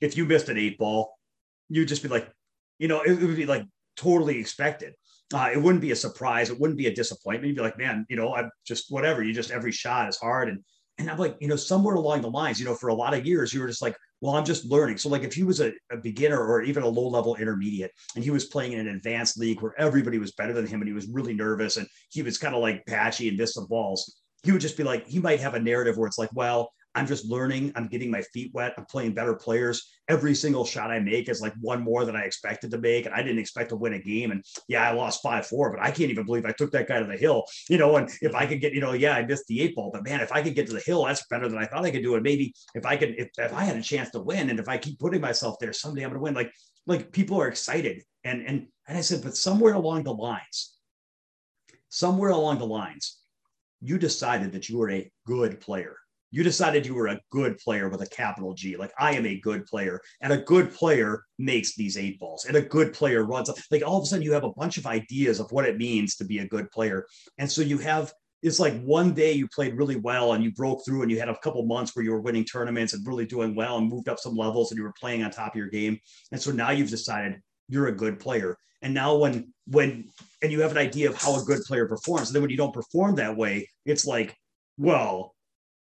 if 0.00 0.16
you 0.16 0.24
missed 0.24 0.48
an 0.48 0.58
eight 0.58 0.76
ball, 0.76 1.14
you'd 1.68 1.88
just 1.88 2.02
be 2.02 2.08
like, 2.08 2.28
you 2.78 2.88
know, 2.88 3.00
it, 3.02 3.12
it 3.12 3.24
would 3.24 3.36
be 3.36 3.46
like 3.46 3.64
totally 3.96 4.38
expected. 4.38 4.94
Uh, 5.32 5.50
it 5.52 5.62
wouldn't 5.62 5.82
be 5.82 5.92
a 5.92 5.96
surprise. 5.96 6.50
It 6.50 6.58
wouldn't 6.58 6.78
be 6.78 6.86
a 6.86 6.94
disappointment. 6.94 7.46
You'd 7.46 7.56
be 7.56 7.62
like, 7.62 7.78
man, 7.78 8.04
you 8.08 8.16
know, 8.16 8.34
I'm 8.34 8.50
just 8.66 8.90
whatever. 8.90 9.22
You 9.22 9.32
just 9.32 9.52
every 9.52 9.72
shot 9.72 10.08
is 10.08 10.16
hard. 10.16 10.48
And 10.48 10.60
and 10.98 11.08
I'm 11.08 11.18
like, 11.18 11.36
you 11.40 11.48
know, 11.48 11.56
somewhere 11.56 11.94
along 11.94 12.20
the 12.20 12.30
lines, 12.30 12.60
you 12.60 12.66
know, 12.66 12.74
for 12.74 12.88
a 12.88 12.94
lot 12.94 13.14
of 13.14 13.24
years, 13.24 13.54
you 13.54 13.60
were 13.60 13.68
just 13.68 13.80
like, 13.80 13.96
well, 14.20 14.34
I'm 14.34 14.44
just 14.44 14.66
learning. 14.66 14.98
So 14.98 15.08
like 15.08 15.22
if 15.22 15.32
he 15.32 15.44
was 15.44 15.60
a, 15.60 15.72
a 15.90 15.96
beginner 15.96 16.38
or 16.38 16.62
even 16.62 16.82
a 16.82 16.88
low 16.88 17.08
level 17.08 17.36
intermediate 17.36 17.90
and 18.14 18.22
he 18.22 18.30
was 18.30 18.46
playing 18.46 18.72
in 18.72 18.80
an 18.80 18.94
advanced 18.94 19.38
league 19.38 19.62
where 19.62 19.74
everybody 19.78 20.18
was 20.18 20.32
better 20.32 20.52
than 20.52 20.66
him 20.66 20.80
and 20.80 20.88
he 20.88 20.94
was 20.94 21.08
really 21.08 21.32
nervous 21.32 21.78
and 21.78 21.86
he 22.10 22.20
was 22.22 22.36
kind 22.36 22.54
of 22.54 22.60
like 22.60 22.84
patchy 22.86 23.28
and 23.28 23.38
missed 23.38 23.54
some 23.54 23.66
balls, 23.66 24.20
he 24.42 24.52
would 24.52 24.60
just 24.60 24.76
be 24.76 24.84
like, 24.84 25.06
he 25.06 25.18
might 25.18 25.40
have 25.40 25.54
a 25.54 25.60
narrative 25.60 25.96
where 25.96 26.06
it's 26.06 26.18
like, 26.18 26.30
well, 26.34 26.70
I'm 26.94 27.06
just 27.06 27.24
learning. 27.24 27.72
I'm 27.76 27.86
getting 27.86 28.10
my 28.10 28.22
feet 28.22 28.50
wet. 28.52 28.74
I'm 28.76 28.84
playing 28.84 29.14
better 29.14 29.34
players. 29.34 29.88
Every 30.08 30.34
single 30.34 30.64
shot 30.64 30.90
I 30.90 30.98
make 30.98 31.28
is 31.28 31.40
like 31.40 31.54
one 31.60 31.82
more 31.82 32.04
than 32.04 32.16
I 32.16 32.22
expected 32.22 32.72
to 32.72 32.78
make. 32.78 33.06
And 33.06 33.14
I 33.14 33.22
didn't 33.22 33.38
expect 33.38 33.68
to 33.68 33.76
win 33.76 33.94
a 33.94 33.98
game. 34.00 34.32
And 34.32 34.44
yeah, 34.66 34.88
I 34.88 34.92
lost 34.92 35.22
5 35.22 35.46
4, 35.46 35.70
but 35.70 35.80
I 35.80 35.92
can't 35.92 36.10
even 36.10 36.26
believe 36.26 36.44
I 36.44 36.52
took 36.52 36.72
that 36.72 36.88
guy 36.88 36.98
to 36.98 37.06
the 37.06 37.16
hill. 37.16 37.44
You 37.68 37.78
know, 37.78 37.96
and 37.96 38.10
if 38.20 38.34
I 38.34 38.44
could 38.44 38.60
get, 38.60 38.72
you 38.72 38.80
know, 38.80 38.92
yeah, 38.92 39.14
I 39.14 39.24
missed 39.24 39.46
the 39.46 39.60
eight 39.60 39.76
ball, 39.76 39.90
but 39.92 40.02
man, 40.02 40.20
if 40.20 40.32
I 40.32 40.42
could 40.42 40.56
get 40.56 40.66
to 40.66 40.72
the 40.72 40.80
hill, 40.80 41.04
that's 41.04 41.24
better 41.28 41.48
than 41.48 41.58
I 41.58 41.66
thought 41.66 41.84
I 41.84 41.92
could 41.92 42.02
do. 42.02 42.14
And 42.14 42.24
maybe 42.24 42.54
if 42.74 42.84
I 42.84 42.96
could, 42.96 43.14
if, 43.16 43.28
if 43.38 43.54
I 43.54 43.62
had 43.62 43.76
a 43.76 43.82
chance 43.82 44.10
to 44.10 44.20
win 44.20 44.50
and 44.50 44.58
if 44.58 44.68
I 44.68 44.76
keep 44.76 44.98
putting 44.98 45.20
myself 45.20 45.56
there, 45.60 45.72
someday 45.72 46.02
I'm 46.02 46.10
going 46.10 46.18
to 46.18 46.24
win. 46.24 46.34
Like, 46.34 46.52
like 46.86 47.12
people 47.12 47.40
are 47.40 47.48
excited. 47.48 48.02
And, 48.24 48.44
and, 48.44 48.66
and 48.88 48.98
I 48.98 49.00
said, 49.00 49.22
but 49.22 49.36
somewhere 49.36 49.74
along 49.74 50.02
the 50.02 50.12
lines, 50.12 50.76
somewhere 51.88 52.30
along 52.30 52.58
the 52.58 52.66
lines, 52.66 53.18
you 53.80 53.96
decided 53.96 54.52
that 54.52 54.68
you 54.68 54.76
were 54.76 54.90
a 54.90 55.10
good 55.24 55.60
player 55.60 55.96
you 56.30 56.42
decided 56.42 56.86
you 56.86 56.94
were 56.94 57.08
a 57.08 57.20
good 57.30 57.58
player 57.58 57.88
with 57.88 58.02
a 58.02 58.06
capital 58.06 58.54
G. 58.54 58.76
Like 58.76 58.92
I 58.98 59.14
am 59.14 59.26
a 59.26 59.40
good 59.40 59.66
player, 59.66 60.00
and 60.20 60.32
a 60.32 60.38
good 60.38 60.72
player 60.72 61.24
makes 61.38 61.74
these 61.74 61.96
eight 61.96 62.18
balls, 62.18 62.44
and 62.44 62.56
a 62.56 62.62
good 62.62 62.92
player 62.92 63.24
runs. 63.24 63.50
Like 63.70 63.82
all 63.84 63.98
of 63.98 64.04
a 64.04 64.06
sudden, 64.06 64.24
you 64.24 64.32
have 64.32 64.44
a 64.44 64.52
bunch 64.52 64.78
of 64.78 64.86
ideas 64.86 65.40
of 65.40 65.50
what 65.52 65.66
it 65.66 65.78
means 65.78 66.16
to 66.16 66.24
be 66.24 66.38
a 66.38 66.48
good 66.48 66.70
player, 66.70 67.06
and 67.38 67.50
so 67.50 67.62
you 67.62 67.78
have. 67.78 68.12
It's 68.42 68.58
like 68.58 68.80
one 68.84 69.12
day 69.12 69.32
you 69.32 69.46
played 69.48 69.76
really 69.76 69.96
well 69.96 70.32
and 70.32 70.42
you 70.42 70.50
broke 70.52 70.82
through 70.82 71.02
and 71.02 71.10
you 71.10 71.18
had 71.18 71.28
a 71.28 71.36
couple 71.40 71.62
months 71.66 71.94
where 71.94 72.02
you 72.02 72.10
were 72.10 72.22
winning 72.22 72.46
tournaments 72.46 72.94
and 72.94 73.06
really 73.06 73.26
doing 73.26 73.54
well 73.54 73.76
and 73.76 73.86
moved 73.86 74.08
up 74.08 74.18
some 74.18 74.34
levels 74.34 74.70
and 74.70 74.78
you 74.78 74.82
were 74.82 74.94
playing 74.98 75.22
on 75.22 75.30
top 75.30 75.52
of 75.52 75.58
your 75.58 75.68
game. 75.68 76.00
And 76.32 76.40
so 76.40 76.50
now 76.50 76.70
you've 76.70 76.88
decided 76.88 77.38
you're 77.68 77.88
a 77.88 77.92
good 77.94 78.18
player. 78.18 78.56
And 78.80 78.94
now 78.94 79.14
when 79.16 79.52
when 79.66 80.08
and 80.40 80.50
you 80.50 80.62
have 80.62 80.70
an 80.70 80.78
idea 80.78 81.10
of 81.10 81.20
how 81.20 81.38
a 81.38 81.44
good 81.44 81.60
player 81.64 81.86
performs, 81.86 82.28
and 82.28 82.34
then 82.34 82.42
when 82.42 82.50
you 82.50 82.56
don't 82.56 82.72
perform 82.72 83.16
that 83.16 83.36
way, 83.36 83.68
it's 83.84 84.06
like, 84.06 84.34
well, 84.78 85.34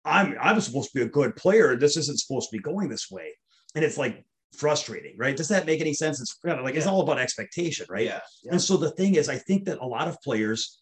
I'm 0.06 0.36
I'm 0.42 0.60
supposed 0.62 0.92
to 0.92 1.00
be 1.00 1.06
a 1.06 1.10
good 1.10 1.36
player. 1.36 1.76
This 1.76 1.98
isn't 1.98 2.20
supposed 2.20 2.50
to 2.50 2.58
be 2.58 2.62
going 2.62 2.90
this 2.90 3.10
way. 3.12 3.32
And 3.76 3.86
it's 3.86 3.98
like 3.98 4.26
frustrating, 4.58 5.16
right? 5.18 5.36
Does 5.36 5.48
that 5.50 5.66
make 5.66 5.82
any 5.82 5.94
sense? 5.94 6.20
It's 6.20 6.34
kind 6.46 6.60
of 6.60 6.66
like 6.66 6.76
it's 6.76 6.88
all 6.88 7.02
about 7.02 7.20
expectation, 7.20 7.86
right? 7.90 8.06
Yeah. 8.06 8.20
yeah. 8.44 8.52
And 8.54 8.62
so 8.62 8.78
the 8.78 8.92
thing 8.92 9.16
is, 9.16 9.30
I 9.30 9.38
think 9.38 9.66
that 9.66 9.80
a 9.80 9.86
lot 9.86 10.08
of 10.08 10.20
players 10.22 10.82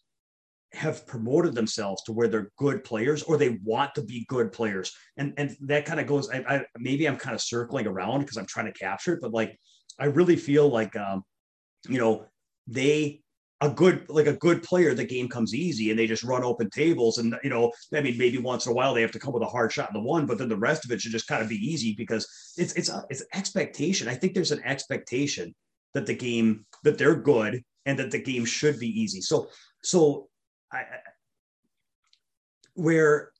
have 0.72 1.06
promoted 1.06 1.54
themselves 1.54 2.02
to 2.04 2.12
where 2.12 2.28
they're 2.28 2.50
good 2.56 2.84
players 2.84 3.24
or 3.24 3.36
they 3.36 3.58
want 3.64 3.94
to 3.96 4.02
be 4.02 4.24
good 4.28 4.52
players. 4.52 4.92
And 5.16 5.34
and 5.36 5.56
that 5.62 5.84
kind 5.84 6.00
of 6.00 6.06
goes, 6.06 6.30
I, 6.30 6.38
I 6.38 6.64
maybe 6.78 7.06
I'm 7.06 7.16
kind 7.16 7.34
of 7.34 7.40
circling 7.40 7.86
around 7.86 8.20
because 8.20 8.36
I'm 8.36 8.46
trying 8.46 8.66
to 8.66 8.78
capture 8.78 9.14
it, 9.14 9.20
but 9.20 9.32
like 9.32 9.58
I 9.98 10.06
really 10.06 10.36
feel 10.36 10.68
like 10.68 10.96
um, 10.96 11.22
you 11.88 11.98
know, 11.98 12.26
they 12.66 13.22
a 13.62 13.68
good 13.68 14.08
like 14.08 14.26
a 14.26 14.36
good 14.36 14.62
player, 14.62 14.94
the 14.94 15.04
game 15.04 15.28
comes 15.28 15.54
easy 15.54 15.90
and 15.90 15.98
they 15.98 16.06
just 16.06 16.24
run 16.24 16.42
open 16.42 16.70
tables. 16.70 17.18
And 17.18 17.36
you 17.44 17.50
know, 17.50 17.72
I 17.94 18.00
mean, 18.00 18.16
maybe 18.16 18.38
once 18.38 18.66
in 18.66 18.72
a 18.72 18.74
while 18.74 18.94
they 18.94 19.02
have 19.02 19.12
to 19.12 19.18
come 19.18 19.34
with 19.34 19.42
a 19.42 19.46
hard 19.46 19.72
shot 19.72 19.90
in 19.90 20.00
the 20.00 20.06
one, 20.06 20.26
but 20.26 20.38
then 20.38 20.48
the 20.48 20.56
rest 20.56 20.84
of 20.84 20.90
it 20.90 21.00
should 21.00 21.12
just 21.12 21.26
kind 21.26 21.42
of 21.42 21.48
be 21.48 21.56
easy 21.56 21.94
because 21.94 22.26
it's 22.56 22.72
it's 22.74 22.88
a, 22.88 23.04
it's 23.10 23.24
expectation. 23.34 24.08
I 24.08 24.14
think 24.14 24.34
there's 24.34 24.52
an 24.52 24.62
expectation 24.64 25.54
that 25.92 26.06
the 26.06 26.14
game 26.14 26.64
that 26.84 26.96
they're 26.96 27.16
good 27.16 27.62
and 27.84 27.98
that 27.98 28.10
the 28.10 28.22
game 28.22 28.44
should 28.44 28.78
be 28.78 28.88
easy. 28.88 29.20
So 29.20 29.48
so 29.82 30.28
I 30.72 30.84
where 32.74 33.32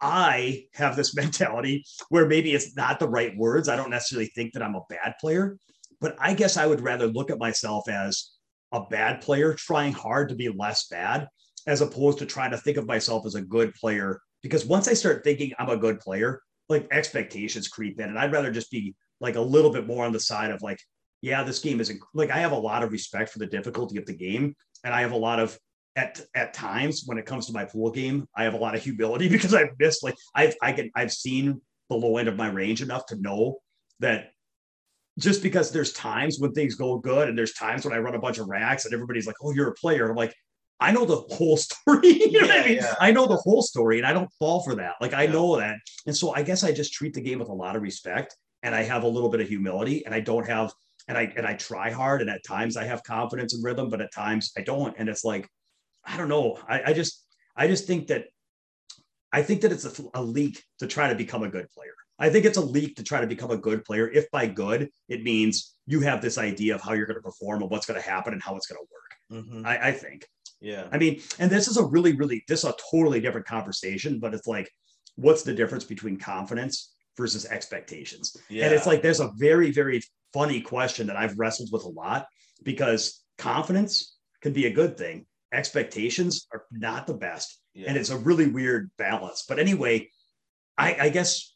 I 0.00 0.64
have 0.74 0.96
this 0.96 1.14
mentality 1.16 1.84
where 2.08 2.26
maybe 2.26 2.54
it's 2.54 2.74
not 2.74 3.00
the 3.00 3.08
right 3.08 3.36
words. 3.36 3.68
I 3.68 3.76
don't 3.76 3.90
necessarily 3.90 4.30
think 4.34 4.54
that 4.54 4.62
I'm 4.62 4.76
a 4.76 4.84
bad 4.88 5.14
player, 5.20 5.58
but 6.00 6.16
I 6.18 6.32
guess 6.32 6.56
I 6.56 6.66
would 6.66 6.80
rather 6.80 7.06
look 7.06 7.30
at 7.30 7.38
myself 7.38 7.86
as 7.88 8.30
a 8.72 8.82
bad 8.82 9.20
player, 9.20 9.54
trying 9.54 9.92
hard 9.92 10.28
to 10.28 10.34
be 10.34 10.48
less 10.48 10.86
bad, 10.88 11.28
as 11.66 11.80
opposed 11.80 12.18
to 12.18 12.26
trying 12.26 12.50
to 12.50 12.58
think 12.58 12.76
of 12.76 12.86
myself 12.86 13.26
as 13.26 13.34
a 13.34 13.42
good 13.42 13.74
player. 13.74 14.20
Because 14.42 14.64
once 14.64 14.88
I 14.88 14.94
start 14.94 15.24
thinking 15.24 15.52
I'm 15.58 15.70
a 15.70 15.76
good 15.76 16.00
player, 16.00 16.40
like 16.68 16.86
expectations 16.90 17.68
creep 17.68 18.00
in, 18.00 18.08
and 18.08 18.18
I'd 18.18 18.32
rather 18.32 18.50
just 18.50 18.70
be 18.70 18.94
like 19.20 19.36
a 19.36 19.40
little 19.40 19.72
bit 19.72 19.86
more 19.86 20.04
on 20.04 20.12
the 20.12 20.20
side 20.20 20.50
of 20.50 20.62
like, 20.62 20.78
yeah, 21.20 21.42
this 21.42 21.58
game 21.58 21.80
isn't 21.80 22.00
like 22.14 22.30
I 22.30 22.38
have 22.38 22.52
a 22.52 22.58
lot 22.58 22.82
of 22.82 22.92
respect 22.92 23.30
for 23.30 23.38
the 23.38 23.46
difficulty 23.46 23.98
of 23.98 24.06
the 24.06 24.14
game, 24.14 24.54
and 24.84 24.94
I 24.94 25.00
have 25.00 25.12
a 25.12 25.16
lot 25.16 25.40
of 25.40 25.58
at 25.96 26.20
at 26.34 26.54
times 26.54 27.02
when 27.06 27.18
it 27.18 27.26
comes 27.26 27.46
to 27.46 27.52
my 27.52 27.64
pool 27.64 27.90
game, 27.90 28.26
I 28.36 28.44
have 28.44 28.54
a 28.54 28.58
lot 28.58 28.74
of 28.74 28.82
humility 28.82 29.28
because 29.30 29.54
I've 29.54 29.78
missed 29.78 30.04
like 30.04 30.14
I've 30.34 30.54
I 30.62 30.72
can 30.72 30.90
I've 30.94 31.12
seen 31.12 31.60
the 31.90 31.96
low 31.96 32.18
end 32.18 32.28
of 32.28 32.36
my 32.36 32.48
range 32.48 32.82
enough 32.82 33.06
to 33.06 33.16
know 33.16 33.58
that 34.00 34.30
just 35.18 35.42
because 35.42 35.70
there's 35.72 35.92
times 35.92 36.38
when 36.38 36.52
things 36.52 36.76
go 36.76 36.96
good 36.98 37.28
and 37.28 37.36
there's 37.36 37.52
times 37.52 37.84
when 37.84 37.92
I 37.92 37.98
run 37.98 38.14
a 38.14 38.20
bunch 38.20 38.38
of 38.38 38.48
racks 38.48 38.84
and 38.84 38.94
everybody's 38.94 39.26
like, 39.26 39.36
oh, 39.42 39.52
you're 39.52 39.68
a 39.68 39.74
player. 39.74 40.08
I'm 40.08 40.16
like, 40.16 40.34
I 40.80 40.92
know 40.92 41.04
the 41.04 41.16
whole 41.34 41.56
story. 41.56 42.08
you 42.08 42.40
know 42.40 42.46
yeah, 42.46 42.56
what 42.56 42.64
I 42.64 42.68
mean? 42.68 42.76
Yeah. 42.76 42.94
I 43.00 43.10
know 43.10 43.26
the 43.26 43.36
whole 43.36 43.62
story 43.62 43.98
and 43.98 44.06
I 44.06 44.12
don't 44.12 44.30
fall 44.38 44.62
for 44.62 44.76
that. 44.76 44.94
Like 45.00 45.14
I 45.14 45.24
yeah. 45.24 45.32
know 45.32 45.56
that. 45.58 45.76
And 46.06 46.16
so 46.16 46.34
I 46.34 46.42
guess 46.42 46.62
I 46.62 46.72
just 46.72 46.92
treat 46.92 47.14
the 47.14 47.20
game 47.20 47.40
with 47.40 47.48
a 47.48 47.54
lot 47.54 47.74
of 47.74 47.82
respect 47.82 48.36
and 48.62 48.74
I 48.74 48.82
have 48.84 49.02
a 49.02 49.08
little 49.08 49.28
bit 49.28 49.40
of 49.40 49.48
humility 49.48 50.06
and 50.06 50.14
I 50.14 50.20
don't 50.20 50.46
have 50.46 50.72
and 51.08 51.16
I 51.18 51.32
and 51.36 51.46
I 51.46 51.54
try 51.54 51.90
hard 51.90 52.20
and 52.20 52.30
at 52.30 52.44
times 52.44 52.76
I 52.76 52.84
have 52.84 53.02
confidence 53.02 53.54
and 53.54 53.64
rhythm, 53.64 53.88
but 53.88 54.00
at 54.00 54.12
times 54.12 54.52
I 54.56 54.60
don't. 54.60 54.94
And 54.98 55.08
it's 55.08 55.24
like, 55.24 55.48
I 56.04 56.16
don't 56.16 56.28
know. 56.28 56.58
I, 56.68 56.82
I 56.86 56.92
just 56.92 57.24
I 57.56 57.66
just 57.66 57.86
think 57.86 58.08
that 58.08 58.26
I 59.32 59.42
think 59.42 59.62
that 59.62 59.72
it's 59.72 59.84
a, 59.84 60.04
a 60.14 60.22
leak 60.22 60.62
to 60.78 60.86
try 60.86 61.08
to 61.08 61.14
become 61.14 61.42
a 61.42 61.48
good 61.48 61.68
player. 61.70 61.94
I 62.18 62.30
think 62.30 62.44
it's 62.44 62.58
a 62.58 62.62
leap 62.62 62.96
to 62.96 63.04
try 63.04 63.20
to 63.20 63.26
become 63.26 63.50
a 63.50 63.56
good 63.56 63.84
player. 63.84 64.10
If 64.10 64.30
by 64.30 64.46
good, 64.46 64.90
it 65.08 65.22
means 65.22 65.76
you 65.86 66.00
have 66.00 66.20
this 66.20 66.36
idea 66.36 66.74
of 66.74 66.80
how 66.80 66.92
you're 66.92 67.06
going 67.06 67.18
to 67.18 67.22
perform 67.22 67.62
and 67.62 67.70
what's 67.70 67.86
going 67.86 68.00
to 68.00 68.08
happen 68.08 68.32
and 68.32 68.42
how 68.42 68.56
it's 68.56 68.66
going 68.66 68.78
to 68.78 68.88
work. 68.90 69.44
Mm-hmm. 69.44 69.66
I, 69.66 69.88
I, 69.88 69.92
think. 69.92 70.26
Yeah. 70.60 70.88
I 70.90 70.98
mean, 70.98 71.20
and 71.38 71.50
this 71.50 71.68
is 71.68 71.76
a 71.76 71.84
really, 71.84 72.14
really, 72.16 72.44
this 72.48 72.64
is 72.64 72.70
a 72.70 72.74
totally 72.90 73.20
different 73.20 73.46
conversation, 73.46 74.18
but 74.18 74.34
it's 74.34 74.46
like, 74.46 74.68
what's 75.16 75.42
the 75.42 75.54
difference 75.54 75.84
between 75.84 76.18
confidence 76.18 76.94
versus 77.16 77.46
expectations? 77.46 78.36
Yeah. 78.48 78.66
And 78.66 78.74
it's 78.74 78.86
like, 78.86 79.02
there's 79.02 79.20
a 79.20 79.32
very, 79.36 79.70
very 79.70 80.02
funny 80.32 80.60
question 80.60 81.06
that 81.06 81.16
I've 81.16 81.38
wrestled 81.38 81.70
with 81.72 81.84
a 81.84 81.88
lot 81.88 82.26
because 82.64 83.22
confidence 83.38 84.16
can 84.42 84.52
be 84.52 84.66
a 84.66 84.72
good 84.72 84.96
thing. 84.96 85.26
Expectations 85.52 86.46
are 86.52 86.64
not 86.72 87.06
the 87.06 87.14
best. 87.14 87.60
Yeah. 87.74 87.88
And 87.88 87.96
it's 87.96 88.10
a 88.10 88.18
really 88.18 88.48
weird 88.48 88.90
balance. 88.98 89.44
But 89.48 89.58
anyway, 89.58 90.10
I, 90.76 90.96
I 91.00 91.08
guess 91.08 91.54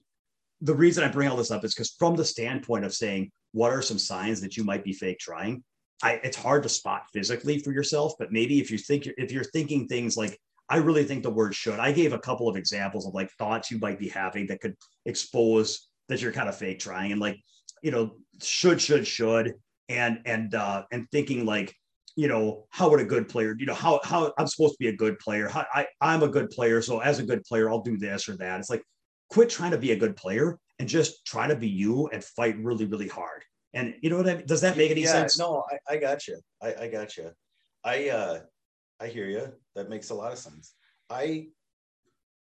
the 0.62 0.74
reason 0.74 1.02
I 1.02 1.08
bring 1.08 1.28
all 1.28 1.36
this 1.36 1.50
up 1.50 1.64
is 1.64 1.74
because 1.74 1.94
from 1.98 2.14
the 2.14 2.24
standpoint 2.24 2.84
of 2.84 2.94
saying 2.94 3.30
what 3.50 3.72
are 3.72 3.82
some 3.82 3.98
signs 3.98 4.40
that 4.40 4.56
you 4.56 4.64
might 4.64 4.84
be 4.84 4.92
fake 4.92 5.18
trying, 5.18 5.62
I, 6.02 6.20
it's 6.22 6.36
hard 6.36 6.62
to 6.62 6.68
spot 6.68 7.02
physically 7.12 7.58
for 7.58 7.72
yourself. 7.72 8.14
But 8.18 8.32
maybe 8.32 8.60
if 8.60 8.70
you 8.70 8.78
think 8.78 9.08
if 9.18 9.32
you're 9.32 9.44
thinking 9.44 9.86
things 9.86 10.16
like 10.16 10.38
I 10.68 10.76
really 10.76 11.04
think 11.04 11.22
the 11.22 11.30
word 11.30 11.54
should, 11.54 11.80
I 11.80 11.92
gave 11.92 12.12
a 12.12 12.18
couple 12.18 12.48
of 12.48 12.56
examples 12.56 13.06
of 13.06 13.12
like 13.12 13.30
thoughts 13.32 13.70
you 13.70 13.78
might 13.78 13.98
be 13.98 14.08
having 14.08 14.46
that 14.46 14.60
could 14.60 14.76
expose 15.04 15.88
that 16.08 16.22
you're 16.22 16.32
kind 16.32 16.48
of 16.48 16.56
fake 16.56 16.78
trying 16.78 17.12
and 17.12 17.20
like 17.20 17.38
you 17.82 17.90
know 17.90 18.12
should 18.40 18.80
should 18.80 19.06
should 19.06 19.54
and 19.88 20.20
and 20.26 20.54
uh 20.54 20.84
and 20.92 21.08
thinking 21.10 21.44
like 21.44 21.74
you 22.16 22.28
know 22.28 22.66
how 22.70 22.88
would 22.90 23.00
a 23.00 23.04
good 23.04 23.28
player 23.28 23.56
you 23.58 23.66
know 23.66 23.74
how 23.74 24.00
how 24.04 24.32
i'm 24.38 24.46
supposed 24.46 24.74
to 24.74 24.78
be 24.78 24.88
a 24.88 24.96
good 24.96 25.18
player. 25.18 25.48
How, 25.48 25.64
i 25.74 25.86
i'm 26.00 26.22
a 26.22 26.28
good 26.28 26.50
player 26.50 26.82
so 26.82 27.00
as 27.00 27.18
a 27.18 27.24
good 27.24 27.42
player 27.44 27.70
i'll 27.70 27.82
do 27.82 27.96
this 27.96 28.28
or 28.28 28.36
that. 28.36 28.60
It's 28.60 28.70
like 28.70 28.82
quit 29.32 29.48
trying 29.48 29.70
to 29.70 29.78
be 29.78 29.92
a 29.92 29.96
good 29.96 30.14
player 30.14 30.58
and 30.78 30.86
just 30.86 31.24
try 31.24 31.46
to 31.46 31.56
be 31.56 31.68
you 31.68 32.08
and 32.08 32.22
fight 32.22 32.56
really, 32.58 32.84
really 32.84 33.08
hard. 33.08 33.42
And 33.72 33.94
you 34.02 34.10
know 34.10 34.18
what 34.18 34.28
I 34.28 34.34
mean? 34.36 34.46
Does 34.46 34.60
that 34.60 34.76
make 34.76 34.90
any 34.90 35.02
yeah, 35.02 35.12
sense? 35.12 35.38
No, 35.38 35.64
I, 35.72 35.94
I 35.94 35.96
got 35.96 36.28
you. 36.28 36.38
I, 36.62 36.74
I 36.82 36.88
got 36.88 37.16
you. 37.16 37.30
I 37.82 38.10
uh 38.10 38.40
I 39.00 39.06
hear 39.06 39.26
you. 39.26 39.50
That 39.74 39.88
makes 39.88 40.10
a 40.10 40.14
lot 40.14 40.32
of 40.32 40.38
sense. 40.38 40.74
I 41.08 41.46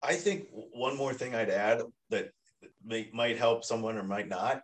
I 0.00 0.14
think 0.14 0.46
one 0.52 0.96
more 0.96 1.12
thing 1.12 1.34
I'd 1.34 1.50
add 1.50 1.82
that 2.10 2.30
may, 2.84 3.10
might 3.12 3.36
help 3.36 3.64
someone 3.64 3.98
or 3.98 4.04
might 4.04 4.28
not. 4.28 4.62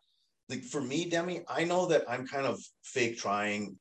Like 0.49 0.63
for 0.63 0.81
me, 0.81 1.11
Demi, 1.11 1.43
I 1.49 1.65
know 1.65 1.87
that 1.87 2.05
I'm 2.09 2.27
kind 2.27 2.47
of 2.47 2.61
fake 2.85 3.19
trying 3.19 3.77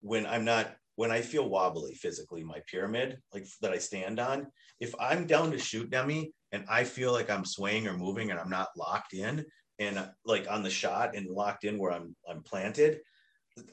when 0.00 0.24
I'm 0.24 0.46
not 0.46 0.74
when 0.96 1.10
I 1.10 1.20
feel 1.20 1.48
wobbly 1.48 1.94
physically, 1.94 2.44
my 2.44 2.60
pyramid, 2.70 3.18
like 3.32 3.46
that 3.60 3.72
I 3.72 3.78
stand 3.78 4.20
on. 4.20 4.46
If 4.80 4.94
I'm 5.00 5.26
down 5.26 5.50
to 5.52 5.58
shoot 5.58 5.90
Demi, 5.90 6.32
and 6.52 6.64
I 6.68 6.84
feel 6.84 7.12
like 7.12 7.30
I'm 7.30 7.44
swaying 7.44 7.88
or 7.88 7.96
moving 7.96 8.30
and 8.30 8.38
I'm 8.38 8.50
not 8.50 8.68
locked 8.76 9.14
in 9.14 9.44
and 9.78 10.06
like 10.24 10.46
on 10.50 10.62
the 10.62 10.70
shot 10.70 11.16
and 11.16 11.26
locked 11.26 11.64
in 11.64 11.78
where 11.78 11.92
I'm 11.92 12.14
I'm 12.28 12.42
planted. 12.42 13.00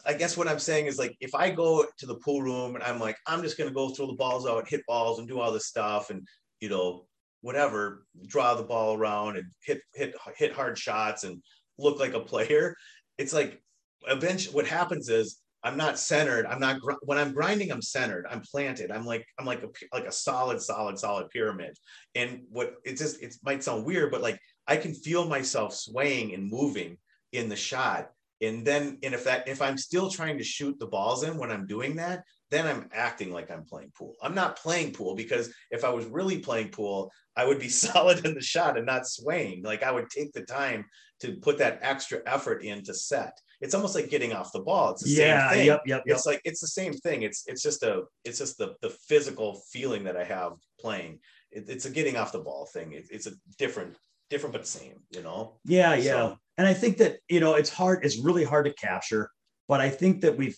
I 0.06 0.14
guess 0.14 0.36
what 0.36 0.48
I'm 0.48 0.60
saying 0.60 0.88
is 0.88 0.98
like 0.98 1.16
if 1.20 1.36
I 1.36 1.50
go 1.50 1.86
to 2.00 2.06
the 2.06 2.16
pool 2.16 2.42
room 2.42 2.76
and 2.76 2.84
I'm 2.84 3.00
like 3.00 3.18
I'm 3.28 3.42
just 3.42 3.58
gonna 3.58 3.72
go 3.72 3.90
throw 3.90 4.08
the 4.08 4.14
balls 4.14 4.48
out, 4.48 4.68
hit 4.68 4.82
balls, 4.88 5.20
and 5.20 5.28
do 5.28 5.40
all 5.40 5.52
this 5.52 5.68
stuff, 5.68 6.10
and 6.10 6.26
you 6.62 6.70
know 6.70 7.06
whatever, 7.42 8.06
draw 8.28 8.56
the 8.56 8.64
ball 8.64 8.96
around 8.96 9.38
and 9.38 9.46
hit 9.64 9.82
hit 9.94 10.16
hit 10.38 10.54
hard 10.54 10.78
shots 10.78 11.24
and 11.26 11.42
look 11.78 12.00
like 12.00 12.14
a 12.14 12.20
player. 12.20 12.76
It's 13.18 13.34
like 13.34 13.62
eventually 14.08 14.56
what 14.56 14.68
happens 14.68 15.10
is 15.10 15.40
I'm 15.64 15.78
not 15.78 16.00
centered. 16.00 16.46
I'm 16.46 16.60
not 16.60 16.80
when 17.04 17.18
I'm 17.18 17.34
grinding. 17.34 17.72
I'm 17.72 17.82
centered. 17.82 18.26
I'm 18.30 18.42
planted. 18.42 18.92
I'm 18.92 19.06
like 19.06 19.26
I'm 19.38 19.46
like 19.46 19.64
a 19.64 19.68
like 19.94 20.06
a 20.06 20.12
solid, 20.12 20.62
solid, 20.62 20.98
solid 20.98 21.30
pyramid. 21.30 21.78
And 22.16 22.44
what 22.50 22.76
it 22.86 22.98
just 22.98 23.22
it 23.22 23.36
might 23.44 23.64
sound 23.64 23.86
weird, 23.86 24.12
but 24.12 24.22
like 24.22 24.40
I 24.68 24.78
can 24.78 24.94
feel 24.94 25.28
myself 25.28 25.74
swaying 25.74 26.34
and 26.34 26.50
moving 26.50 26.98
in 27.32 27.50
the 27.50 27.56
shot. 27.56 28.10
And 28.42 28.66
then, 28.66 29.00
and 29.04 29.14
if 29.14 29.26
that 29.26 29.48
if 29.48 29.62
I'm 29.62 29.78
still 29.78 30.10
trying 30.10 30.38
to 30.38 30.44
shoot 30.44 30.80
the 30.80 30.88
balls 30.88 31.24
in 31.24 31.38
when 31.38 31.52
I'm 31.52 31.68
doing 31.68 31.98
that, 31.98 32.24
then 32.52 32.66
I'm 32.68 32.90
acting 32.94 33.32
like 33.32 33.52
I'm 33.52 33.64
playing 33.64 33.92
pool. 33.98 34.16
I'm 34.22 34.36
not 34.36 34.58
playing 34.58 34.94
pool 34.94 35.16
because 35.16 35.54
if 35.72 35.84
I 35.84 35.90
was 35.90 36.06
really 36.06 36.40
playing 36.40 36.70
pool, 36.70 37.12
I 37.36 37.46
would 37.46 37.60
be 37.60 37.70
solid 37.86 38.26
in 38.26 38.34
the 38.34 38.42
shot 38.42 38.78
and 38.78 38.86
not 38.86 39.08
swaying. 39.08 39.64
Like 39.64 39.84
I 39.84 39.92
would 39.92 40.10
take 40.10 40.34
the 40.34 40.42
time 40.42 40.86
to 41.22 41.34
put 41.38 41.58
that 41.58 41.80
extra 41.82 42.22
effort 42.26 42.64
in 42.64 42.84
to 42.84 42.94
set 42.94 43.40
it's 43.62 43.74
almost 43.74 43.96
like 43.96 44.10
getting 44.10 44.34
off 44.34 44.52
the 44.52 44.62
ball. 44.62 44.92
It's 44.92 45.04
the 45.04 45.10
yeah, 45.10 45.50
same 45.50 45.58
thing. 45.58 45.68
Yep, 45.68 45.82
yep, 45.86 46.04
yep. 46.06 46.16
It's 46.16 46.26
like 46.26 46.42
it's 46.46 46.62
the 46.62 46.68
same 46.68 46.94
thing. 46.94 47.24
It's 47.24 47.44
it's 47.46 47.62
just 47.62 47.84
a 47.84 48.04
it's 48.24 48.38
just 48.38 48.58
the 48.58 48.76
the 48.82 48.90
physical 48.90 49.62
feeling 49.72 50.04
that 50.06 50.16
I 50.16 50.24
have 50.24 50.54
playing. 50.80 51.20
It, 51.52 51.66
it's 51.68 51.86
a 51.86 51.90
getting 51.90 52.16
off 52.16 52.32
the 52.32 52.40
ball 52.40 52.68
thing. 52.72 52.94
It, 52.94 53.08
it's 53.12 53.28
a 53.28 53.32
different 53.58 53.98
different 54.30 54.54
but 54.54 54.66
same. 54.66 55.02
You 55.12 55.24
know. 55.24 55.60
Yeah, 55.66 55.96
yeah. 55.96 56.12
So, 56.12 56.38
and 56.58 56.68
I 56.68 56.74
think 56.74 56.98
that 56.98 57.18
you 57.28 57.42
know 57.42 57.56
it's 57.56 57.70
hard. 57.70 58.06
It's 58.06 58.18
really 58.18 58.46
hard 58.46 58.66
to 58.66 58.74
capture. 58.74 59.30
But 59.68 59.82
I 59.82 59.90
think 59.90 60.22
that 60.22 60.38
we've 60.38 60.58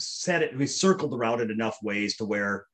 said 0.00 0.42
it. 0.42 0.56
We've 0.56 0.70
circled 0.70 1.14
around 1.14 1.40
it 1.40 1.50
enough 1.50 1.78
ways 1.82 2.16
to 2.16 2.24
where 2.24 2.66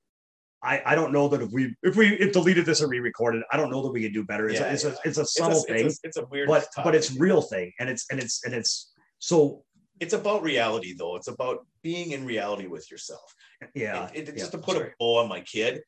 I, 0.63 0.83
I 0.85 0.95
don't 0.95 1.13
know 1.13 1.29
that 1.29 1.43
if 1.43 1.51
we 1.53 1.75
if 1.83 1.97
we 1.97 2.15
if 2.15 2.33
deleted 2.33 2.67
this 2.67 2.83
or 2.83 2.89
re-recorded, 2.89 3.43
I 3.53 3.57
don't 3.57 3.71
know 3.71 3.83
that 3.83 3.93
we 3.93 4.03
could 4.03 4.15
do 4.15 4.25
better. 4.25 4.49
It's, 4.49 4.61
yeah, 4.61 4.67
a, 4.67 4.73
it's, 4.73 4.85
yeah. 4.85 4.91
a, 4.91 4.97
it's 5.05 5.19
a 5.19 5.27
subtle 5.27 5.59
it's 5.59 5.71
a, 5.71 5.75
thing. 5.75 5.87
It's 5.87 6.01
a, 6.03 6.07
it's 6.09 6.17
a 6.17 6.27
weird, 6.27 6.49
but 6.49 6.67
but 6.83 6.95
it's 6.95 7.17
real 7.17 7.43
thing, 7.43 7.73
and 7.79 7.89
it's 7.89 8.07
and 8.11 8.19
it's 8.19 8.45
and 8.45 8.55
it's 8.55 8.93
so 9.19 9.65
it's 10.01 10.15
about 10.15 10.43
reality 10.43 10.95
though. 10.97 11.17
It's 11.17 11.29
about 11.29 11.67
being 11.83 12.13
in 12.13 12.25
reality 12.25 12.67
with 12.67 12.91
yourself. 12.91 13.35
Yeah. 13.75 14.11
It, 14.13 14.29
it, 14.29 14.37
just 14.37 14.53
to 14.53 14.59
put 14.59 14.77
a 14.77 14.91
bow 14.99 15.19
on 15.19 15.29
my 15.29 15.41
kid, 15.41 15.81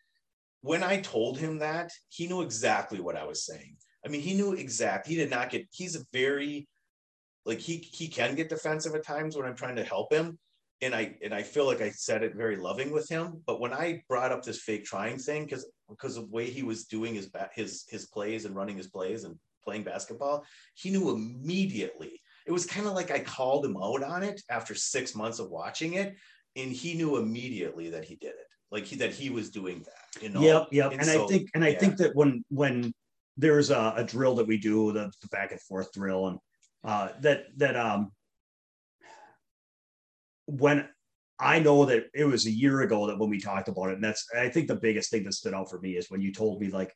when 0.62 0.82
I 0.82 1.00
told 1.00 1.38
him 1.38 1.58
that, 1.58 1.90
he 2.08 2.26
knew 2.26 2.42
exactly 2.42 3.00
what 3.00 3.16
I 3.16 3.24
was 3.24 3.44
saying. 3.44 3.76
I 4.04 4.08
mean, 4.08 4.20
he 4.20 4.34
knew 4.34 4.52
exactly. 4.52 5.14
He 5.14 5.20
did 5.20 5.30
not 5.30 5.50
get. 5.50 5.66
He's 5.70 5.96
a 5.96 6.04
very 6.12 6.68
like 7.44 7.58
he 7.58 7.76
he 7.92 8.08
can 8.08 8.34
get 8.34 8.48
defensive 8.48 8.94
at 8.94 9.04
times 9.04 9.36
when 9.36 9.46
I'm 9.46 9.56
trying 9.56 9.76
to 9.76 9.84
help 9.84 10.12
him, 10.12 10.38
and 10.80 10.94
I 10.94 11.16
and 11.22 11.34
I 11.34 11.42
feel 11.42 11.66
like 11.66 11.80
I 11.80 11.90
said 11.90 12.22
it 12.22 12.34
very 12.34 12.56
loving 12.56 12.92
with 12.92 13.08
him. 13.08 13.42
But 13.46 13.60
when 13.60 13.72
I 13.72 14.02
brought 14.08 14.32
up 14.32 14.42
this 14.42 14.60
fake 14.60 14.84
trying 14.84 15.18
thing, 15.18 15.44
because 15.44 15.68
because 15.88 16.16
of 16.16 16.24
the 16.24 16.30
way 16.30 16.48
he 16.48 16.62
was 16.62 16.84
doing 16.84 17.14
his 17.14 17.30
his 17.52 17.84
his 17.88 18.06
plays 18.06 18.44
and 18.44 18.54
running 18.54 18.76
his 18.76 18.88
plays 18.88 19.24
and 19.24 19.36
playing 19.64 19.84
basketball, 19.84 20.44
he 20.74 20.90
knew 20.90 21.10
immediately 21.10 22.20
it 22.48 22.52
was 22.52 22.64
kind 22.64 22.86
of 22.86 22.94
like 22.94 23.10
I 23.10 23.18
called 23.18 23.64
him 23.64 23.76
out 23.76 24.02
on 24.02 24.22
it 24.22 24.40
after 24.50 24.74
six 24.74 25.14
months 25.14 25.38
of 25.38 25.50
watching 25.50 25.94
it, 25.94 26.16
and 26.56 26.72
he 26.72 26.94
knew 26.94 27.18
immediately 27.18 27.90
that 27.90 28.06
he 28.06 28.16
did 28.16 28.30
it, 28.30 28.46
like 28.70 28.86
he, 28.86 28.96
that 28.96 29.12
he 29.12 29.28
was 29.28 29.50
doing 29.50 29.84
that. 29.84 30.22
You 30.22 30.30
know. 30.30 30.40
Yep, 30.40 30.68
yep. 30.72 30.92
And, 30.92 31.00
and 31.02 31.10
so, 31.10 31.24
I 31.24 31.26
think, 31.26 31.50
and 31.54 31.64
I 31.64 31.68
yeah. 31.68 31.78
think 31.78 31.96
that 31.98 32.16
when 32.16 32.42
when 32.48 32.94
there's 33.36 33.70
a, 33.70 33.94
a, 33.96 34.04
drill 34.04 34.34
that 34.36 34.46
we 34.46 34.56
do, 34.56 34.92
the, 34.92 35.12
the 35.22 35.28
back 35.28 35.52
and 35.52 35.60
forth 35.60 35.92
drill, 35.92 36.28
and 36.28 36.38
uh, 36.84 37.10
that 37.20 37.44
that 37.58 37.76
um 37.76 38.12
when 40.48 40.88
I 41.38 41.60
know 41.60 41.84
that 41.84 42.06
it 42.14 42.24
was 42.24 42.46
a 42.46 42.50
year 42.50 42.80
ago 42.80 43.06
that 43.06 43.18
when 43.18 43.30
we 43.30 43.40
talked 43.40 43.68
about 43.68 43.90
it, 43.90 43.94
and 43.94 44.04
that's 44.04 44.26
I 44.36 44.48
think 44.48 44.66
the 44.66 44.76
biggest 44.76 45.10
thing 45.10 45.24
that 45.24 45.34
stood 45.34 45.54
out 45.54 45.70
for 45.70 45.78
me 45.78 45.92
is 45.96 46.10
when 46.10 46.20
you 46.20 46.32
told 46.32 46.60
me 46.60 46.68
like 46.68 46.92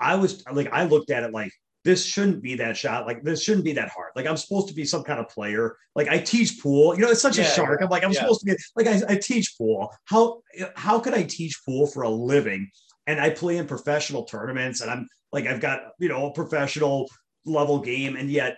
I 0.00 0.16
was 0.16 0.42
like 0.50 0.72
I 0.72 0.84
looked 0.84 1.10
at 1.10 1.22
it 1.22 1.32
like 1.32 1.52
this 1.84 2.04
shouldn't 2.04 2.42
be 2.42 2.56
that 2.56 2.76
shot. 2.76 3.06
Like 3.06 3.22
this 3.22 3.42
shouldn't 3.42 3.64
be 3.64 3.74
that 3.74 3.90
hard. 3.90 4.12
Like 4.16 4.26
I'm 4.26 4.38
supposed 4.38 4.68
to 4.68 4.74
be 4.74 4.86
some 4.86 5.04
kind 5.04 5.20
of 5.20 5.28
player. 5.28 5.76
Like 5.94 6.08
I 6.08 6.18
teach 6.18 6.60
pool. 6.60 6.94
You 6.94 7.02
know, 7.02 7.10
it's 7.10 7.20
such 7.20 7.38
yeah, 7.38 7.44
a 7.44 7.50
shark. 7.50 7.82
I'm 7.82 7.90
like 7.90 8.02
I'm 8.02 8.10
yeah. 8.10 8.20
supposed 8.20 8.40
to 8.40 8.46
be 8.46 8.56
like 8.74 8.86
I, 8.86 9.00
I 9.08 9.16
teach 9.16 9.54
pool. 9.56 9.92
How 10.06 10.40
how 10.74 10.98
could 10.98 11.14
I 11.14 11.22
teach 11.22 11.60
pool 11.64 11.86
for 11.86 12.02
a 12.02 12.10
living? 12.10 12.70
And 13.06 13.20
I 13.20 13.30
play 13.30 13.58
in 13.58 13.66
professional 13.66 14.24
tournaments, 14.24 14.80
and 14.80 14.90
I'm 14.90 15.06
like 15.30 15.46
I've 15.46 15.60
got 15.60 15.80
you 16.00 16.08
know 16.08 16.26
a 16.26 16.32
professional 16.32 17.08
level 17.44 17.78
game, 17.78 18.16
and 18.16 18.30
yet 18.30 18.56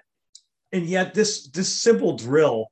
and 0.73 0.87
yet 0.87 1.13
this 1.13 1.49
this 1.49 1.69
simple 1.69 2.17
drill 2.17 2.69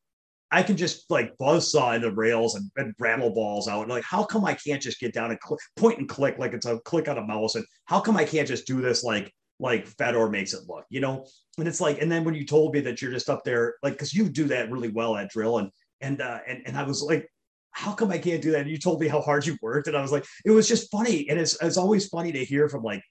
I 0.54 0.62
can 0.62 0.76
just 0.76 1.10
like 1.10 1.36
buzz 1.36 1.72
saw 1.72 1.94
into 1.94 2.12
rails 2.12 2.54
and, 2.54 2.70
and 2.76 2.94
rattle 3.00 3.34
balls 3.34 3.66
out. 3.66 3.82
And 3.82 3.90
like, 3.90 4.04
how 4.04 4.22
come 4.22 4.44
I 4.44 4.54
can't 4.54 4.80
just 4.80 5.00
get 5.00 5.12
down 5.12 5.32
and 5.32 5.38
cl- 5.44 5.58
point 5.74 5.98
and 5.98 6.08
click 6.08 6.38
like 6.38 6.52
it's 6.52 6.64
a 6.64 6.78
click 6.84 7.08
on 7.08 7.18
a 7.18 7.26
mouse? 7.26 7.56
And 7.56 7.64
how 7.86 7.98
come 7.98 8.16
I 8.16 8.24
can't 8.24 8.46
just 8.46 8.64
do 8.64 8.80
this 8.80 9.02
like 9.02 9.34
like 9.58 9.88
Fedor 9.88 10.30
makes 10.30 10.54
it 10.54 10.68
look, 10.68 10.84
you 10.90 11.00
know? 11.00 11.26
And 11.58 11.66
it's 11.66 11.80
like, 11.80 12.00
and 12.00 12.10
then 12.10 12.22
when 12.22 12.34
you 12.34 12.46
told 12.46 12.72
me 12.72 12.80
that 12.82 13.02
you're 13.02 13.10
just 13.10 13.28
up 13.28 13.42
there, 13.44 13.74
like, 13.82 13.94
because 13.94 14.14
you 14.14 14.28
do 14.28 14.44
that 14.44 14.70
really 14.70 14.90
well 14.90 15.16
at 15.16 15.28
drill, 15.28 15.58
and 15.58 15.70
and 16.00 16.20
uh, 16.20 16.38
and 16.46 16.62
and 16.66 16.78
I 16.78 16.84
was 16.84 17.02
like, 17.02 17.28
how 17.72 17.92
come 17.92 18.12
I 18.12 18.18
can't 18.18 18.40
do 18.40 18.52
that? 18.52 18.60
And 18.60 18.70
you 18.70 18.78
told 18.78 19.00
me 19.00 19.08
how 19.08 19.20
hard 19.20 19.44
you 19.44 19.58
worked, 19.60 19.88
and 19.88 19.96
I 19.96 20.02
was 20.02 20.12
like, 20.12 20.24
it 20.44 20.52
was 20.52 20.68
just 20.68 20.88
funny, 20.88 21.28
and 21.28 21.40
it's 21.40 21.60
it's 21.60 21.76
always 21.76 22.06
funny 22.06 22.30
to 22.30 22.44
hear 22.44 22.68
from 22.68 22.84
like, 22.84 23.02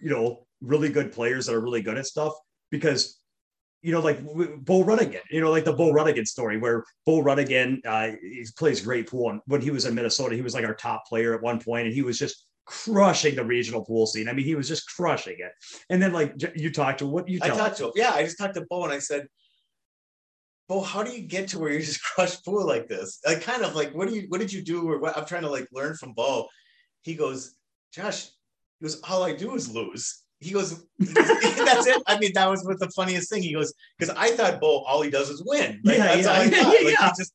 you 0.00 0.08
know, 0.08 0.46
really 0.62 0.88
good 0.88 1.12
players 1.12 1.44
that 1.44 1.54
are 1.54 1.60
really 1.60 1.82
good 1.82 1.98
at 1.98 2.06
stuff 2.06 2.32
because 2.70 3.20
you 3.82 3.92
know, 3.92 4.00
like 4.00 4.22
Bo 4.24 4.82
Runningen, 4.82 5.20
you 5.30 5.40
know, 5.40 5.50
like 5.50 5.64
the 5.64 5.72
Bo 5.72 5.92
Runningen 5.92 6.26
story 6.26 6.58
where 6.58 6.84
Bo 7.04 7.22
Runningen, 7.22 7.80
uh, 7.86 8.16
he 8.20 8.44
plays 8.56 8.80
great 8.80 9.08
pool. 9.08 9.30
And 9.30 9.40
when 9.46 9.60
he 9.60 9.70
was 9.70 9.84
in 9.84 9.94
Minnesota, 9.94 10.34
he 10.34 10.42
was 10.42 10.54
like 10.54 10.64
our 10.64 10.74
top 10.74 11.06
player 11.06 11.34
at 11.34 11.42
one 11.42 11.60
point, 11.60 11.86
and 11.86 11.94
he 11.94 12.02
was 12.02 12.18
just 12.18 12.46
crushing 12.66 13.36
the 13.36 13.44
regional 13.44 13.84
pool 13.84 14.06
scene. 14.06 14.28
I 14.28 14.32
mean, 14.32 14.44
he 14.44 14.54
was 14.54 14.68
just 14.68 14.88
crushing 14.88 15.36
it. 15.38 15.52
And 15.88 16.02
then, 16.02 16.12
like, 16.12 16.34
you 16.56 16.72
talked 16.72 16.98
to 16.98 17.06
what 17.06 17.28
you 17.28 17.38
I 17.42 17.48
talked 17.48 17.78
to 17.78 17.86
him. 17.86 17.92
Yeah, 17.94 18.10
I 18.10 18.24
just 18.24 18.38
talked 18.38 18.54
to 18.54 18.66
Bo 18.68 18.84
and 18.84 18.92
I 18.92 18.98
said, 18.98 19.28
Bo, 20.68 20.80
how 20.80 21.04
do 21.04 21.12
you 21.12 21.22
get 21.22 21.48
to 21.50 21.60
where 21.60 21.72
you 21.72 21.80
just 21.80 22.02
crush 22.14 22.42
pool 22.42 22.66
like 22.66 22.88
this? 22.88 23.20
Like, 23.24 23.42
kind 23.42 23.62
of 23.62 23.76
like, 23.76 23.94
what 23.94 24.08
do 24.08 24.14
you, 24.14 24.26
what 24.28 24.40
did 24.40 24.52
you 24.52 24.62
do? 24.62 24.90
Or 24.90 24.98
what? 24.98 25.16
I'm 25.16 25.26
trying 25.26 25.42
to 25.42 25.50
like 25.50 25.68
learn 25.72 25.94
from 25.94 26.12
Bo. 26.12 26.48
He 27.02 27.14
goes, 27.14 27.54
Josh, 27.92 28.30
he 28.80 28.86
goes, 28.86 29.00
all 29.08 29.22
I 29.22 29.32
do 29.32 29.54
is 29.54 29.72
lose 29.72 30.22
he 30.40 30.52
goes, 30.52 30.84
that's 30.98 31.86
it. 31.86 32.02
I 32.06 32.18
mean, 32.18 32.32
that 32.34 32.48
was 32.50 32.64
what 32.64 32.78
the 32.78 32.90
funniest 32.90 33.30
thing. 33.30 33.42
He 33.42 33.54
goes, 33.54 33.72
because 33.98 34.14
I 34.16 34.30
thought 34.30 34.60
Bo, 34.60 34.80
all 34.80 35.02
he 35.02 35.10
does 35.10 35.30
is 35.30 35.42
win. 35.44 35.80
Like, 35.82 35.98
yeah, 35.98 36.04
that's 36.04 36.22
yeah, 36.22 36.30
all 36.30 36.40
I 36.40 36.48
thought. 36.50 36.84
Like, 36.84 36.96
yeah. 37.00 37.12
just 37.16 37.32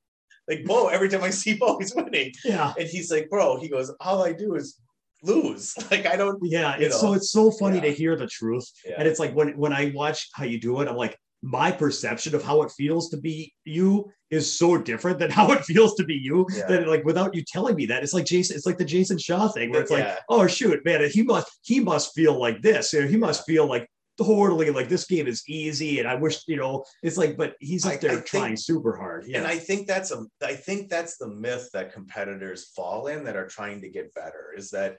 like 0.47 0.65
Bo, 0.65 0.87
every 0.87 1.09
time 1.09 1.23
I 1.23 1.29
see 1.31 1.55
Bo, 1.55 1.79
he's 1.79 1.95
winning. 1.95 2.31
Yeah. 2.43 2.73
And 2.77 2.87
he's 2.87 3.11
like, 3.11 3.29
bro, 3.29 3.57
he 3.57 3.69
goes, 3.69 3.91
all 3.99 4.23
I 4.23 4.33
do 4.33 4.55
is 4.55 4.79
lose. 5.23 5.75
Like 5.91 6.05
I 6.05 6.15
don't. 6.15 6.39
Yeah. 6.43 6.75
It's 6.77 7.01
know. 7.01 7.09
so 7.09 7.13
it's 7.13 7.31
so 7.31 7.51
funny 7.51 7.77
yeah. 7.77 7.83
to 7.83 7.93
hear 7.93 8.15
the 8.15 8.27
truth, 8.27 8.69
yeah. 8.85 8.95
and 8.97 9.07
it's 9.07 9.19
like 9.19 9.33
when 9.35 9.57
when 9.57 9.73
I 9.73 9.91
watch 9.93 10.29
how 10.33 10.45
you 10.45 10.59
do 10.59 10.79
it, 10.81 10.87
I'm 10.87 10.95
like, 10.95 11.17
my 11.41 11.71
perception 11.71 12.35
of 12.35 12.43
how 12.43 12.61
it 12.61 12.71
feels 12.71 13.09
to 13.09 13.17
be 13.17 13.53
you 13.65 14.11
is 14.29 14.57
so 14.57 14.77
different 14.77 15.19
than 15.19 15.31
how 15.39 15.51
it 15.51 15.63
feels 15.65 15.95
to 15.95 16.03
be 16.03 16.15
you 16.15 16.45
yeah. 16.55 16.67
that 16.67 16.87
like 16.87 17.03
without 17.03 17.35
you 17.35 17.43
telling 17.43 17.75
me 17.75 17.85
that 17.85 18.03
it's 18.03 18.13
like 18.13 18.25
jason 18.25 18.55
it's 18.55 18.65
like 18.65 18.77
the 18.77 18.85
Jayson 18.85 19.17
Shaw 19.17 19.47
thing 19.47 19.71
where 19.71 19.81
it's 19.81 19.91
yeah. 19.91 19.97
like 19.97 20.19
oh 20.29 20.47
shoot 20.47 20.83
man 20.85 21.07
he 21.09 21.23
must 21.23 21.47
he 21.63 21.79
must 21.79 22.13
feel 22.13 22.39
like 22.39 22.61
this 22.61 22.93
you 22.93 23.01
know, 23.01 23.07
he 23.07 23.17
must 23.17 23.45
feel 23.45 23.67
like 23.67 23.87
totally 24.17 24.69
like 24.69 24.89
this 24.89 25.05
game 25.05 25.25
is 25.25 25.43
easy 25.47 25.99
and 25.99 26.07
i 26.07 26.13
wish 26.13 26.43
you 26.47 26.57
know 26.57 26.83
it's 27.01 27.17
like 27.17 27.37
but 27.37 27.55
he's 27.59 27.85
up 27.85 27.99
there 28.01 28.11
I, 28.11 28.17
I 28.17 28.21
trying 28.21 28.43
think, 28.49 28.59
super 28.59 28.95
hard 28.95 29.25
yeah. 29.25 29.39
and 29.39 29.47
i 29.47 29.57
think 29.57 29.87
that's 29.87 30.11
a 30.11 30.25
i 30.43 30.53
think 30.53 30.89
that's 30.89 31.17
the 31.17 31.29
myth 31.29 31.69
that 31.73 31.93
competitors 31.93 32.71
fall 32.75 33.07
in 33.07 33.23
that 33.23 33.35
are 33.35 33.47
trying 33.47 33.81
to 33.81 33.89
get 33.89 34.13
better 34.13 34.53
is 34.55 34.69
that 34.71 34.97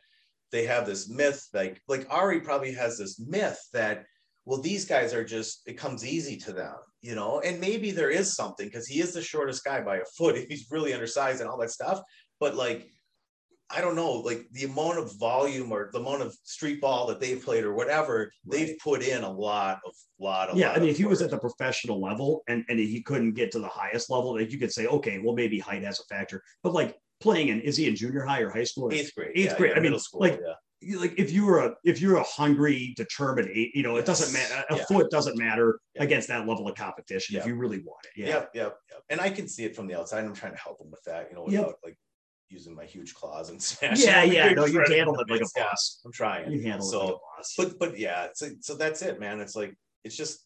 they 0.51 0.67
have 0.67 0.87
this 0.87 1.09
myth 1.09 1.47
like 1.53 1.81
like 1.89 2.07
ari 2.11 2.41
probably 2.41 2.73
has 2.73 2.99
this 2.99 3.21
myth 3.21 3.61
that 3.73 4.07
well, 4.45 4.61
these 4.61 4.85
guys 4.85 5.15
are 5.15 5.25
just, 5.25 5.63
it 5.67 5.75
comes 5.75 6.05
easy 6.05 6.37
to 6.39 6.53
them, 6.53 6.75
you 7.01 7.15
know, 7.15 7.41
and 7.41 7.61
maybe 7.61 7.91
there 7.91 8.11
is 8.11 8.35
something 8.35 8.67
because 8.67 8.87
he 8.87 9.01
is 9.01 9.13
the 9.13 9.23
shortest 9.23 9.65
guy 9.65 9.81
by 9.81 9.99
a 9.99 10.05
foot 10.17 10.37
if 10.37 10.49
he's 10.49 10.67
really 10.71 10.93
undersized 10.93 11.41
and 11.41 11.49
all 11.49 11.59
that 11.59 11.71
stuff. 11.71 12.01
But 12.41 12.55
like, 12.57 12.89
I 13.75 13.81
don't 13.81 13.97
know, 13.97 14.13
like 14.13 14.45
the 14.53 14.65
amount 14.65 14.99
of 14.99 15.19
volume 15.19 15.73
or 15.73 15.89
the 15.93 16.01
amount 16.01 16.21
of 16.23 16.37
street 16.43 16.81
ball 16.81 17.07
that 17.07 17.21
they've 17.21 17.43
played 17.43 17.65
or 17.65 17.73
whatever, 17.73 18.31
they've 18.45 18.77
put 18.83 19.03
in 19.03 19.23
a 19.23 19.31
lot 19.31 19.81
of 19.87 19.95
lot 20.19 20.51
of 20.51 20.59
yeah. 20.59 20.69
Lot 20.69 20.77
I 20.77 20.81
mean, 20.81 20.91
if 20.91 20.99
he 20.99 21.07
was 21.07 21.23
at 21.23 21.31
the 21.31 21.39
professional 21.39 21.99
level 21.99 22.43
and, 22.49 22.65
and 22.69 22.79
he 22.79 23.01
couldn't 23.01 23.33
get 23.33 23.51
to 23.53 23.61
the 23.61 23.69
highest 23.69 24.11
level, 24.11 24.35
like 24.35 24.53
you 24.53 24.59
could 24.59 24.73
say, 24.73 24.87
okay, 24.87 25.21
well, 25.21 25.35
maybe 25.35 25.59
height 25.59 25.85
has 25.85 26.01
a 26.01 26.15
factor. 26.15 26.43
But 26.63 26.75
like 26.75 26.99
playing 27.21 27.49
in 27.49 27.63
is 27.63 27.79
he 27.79 27.89
in 27.89 27.97
junior 27.97 28.27
high 28.27 28.41
or 28.41 28.51
high 28.51 28.65
school? 28.65 28.93
Eighth 28.93 29.15
grade. 29.15 29.33
Eighth 29.35 29.53
yeah, 29.53 29.57
grade. 29.57 29.73
Yeah, 29.73 29.79
I 29.79 29.81
mean, 29.81 29.99
school, 29.99 30.21
like 30.21 30.39
yeah 30.45 30.55
like 30.97 31.15
if 31.19 31.31
you're 31.31 31.59
a 31.59 31.75
if 31.85 32.01
you're 32.01 32.17
a 32.17 32.23
hungry, 32.23 32.95
determined, 32.97 33.51
you 33.55 33.83
know, 33.83 33.97
it 33.97 34.07
doesn't 34.07 34.33
matter. 34.33 34.65
A 34.71 34.77
yeah. 34.77 34.85
foot 34.85 35.11
doesn't 35.11 35.39
matter 35.39 35.81
yeah. 35.95 36.03
against 36.03 36.29
that 36.29 36.47
level 36.47 36.69
of 36.69 36.75
competition 36.75 37.37
if 37.37 37.47
you 37.47 37.55
really 37.55 37.79
want 37.79 38.05
it. 38.05 38.21
Yeah. 38.21 38.27
Yep, 38.27 38.51
yep, 38.55 38.77
yep. 38.91 39.03
And 39.11 39.21
I 39.21 39.31
can 39.31 39.49
see 39.49 39.65
it 39.65 39.77
from 39.77 39.87
the 39.87 39.99
outside. 39.99 40.25
I'm 40.25 40.35
trying 40.35 40.53
to 40.53 40.59
help 40.59 40.79
them 40.79 40.91
with 40.91 41.03
that, 41.05 41.29
you 41.31 41.37
know, 41.37 41.45
without 41.45 41.67
yep. 41.67 41.77
like 41.85 41.99
using 42.49 42.75
my 42.75 42.85
huge 42.85 43.15
claws 43.15 43.51
and 43.51 43.63
smashing. 43.63 44.07
Yeah, 44.07 44.25
yeah. 44.25 44.53
No, 44.53 44.67
you 44.67 44.85
handle 44.89 45.19
it 45.21 45.31
like 45.31 45.41
a 45.41 45.61
boss. 45.61 46.01
I'm 46.05 46.13
trying. 46.13 46.51
You 46.51 46.63
handle 46.63 46.87
so, 46.87 47.01
it 47.01 47.05
like 47.05 47.15
a 47.15 47.37
boss. 47.37 47.55
But 47.57 47.79
but 47.79 47.99
yeah, 47.99 48.29
so 48.35 48.51
so 48.61 48.75
that's 48.75 49.03
it, 49.03 49.21
man. 49.21 49.41
It's 49.41 49.57
like 49.57 49.75
it's 50.05 50.17
just 50.17 50.45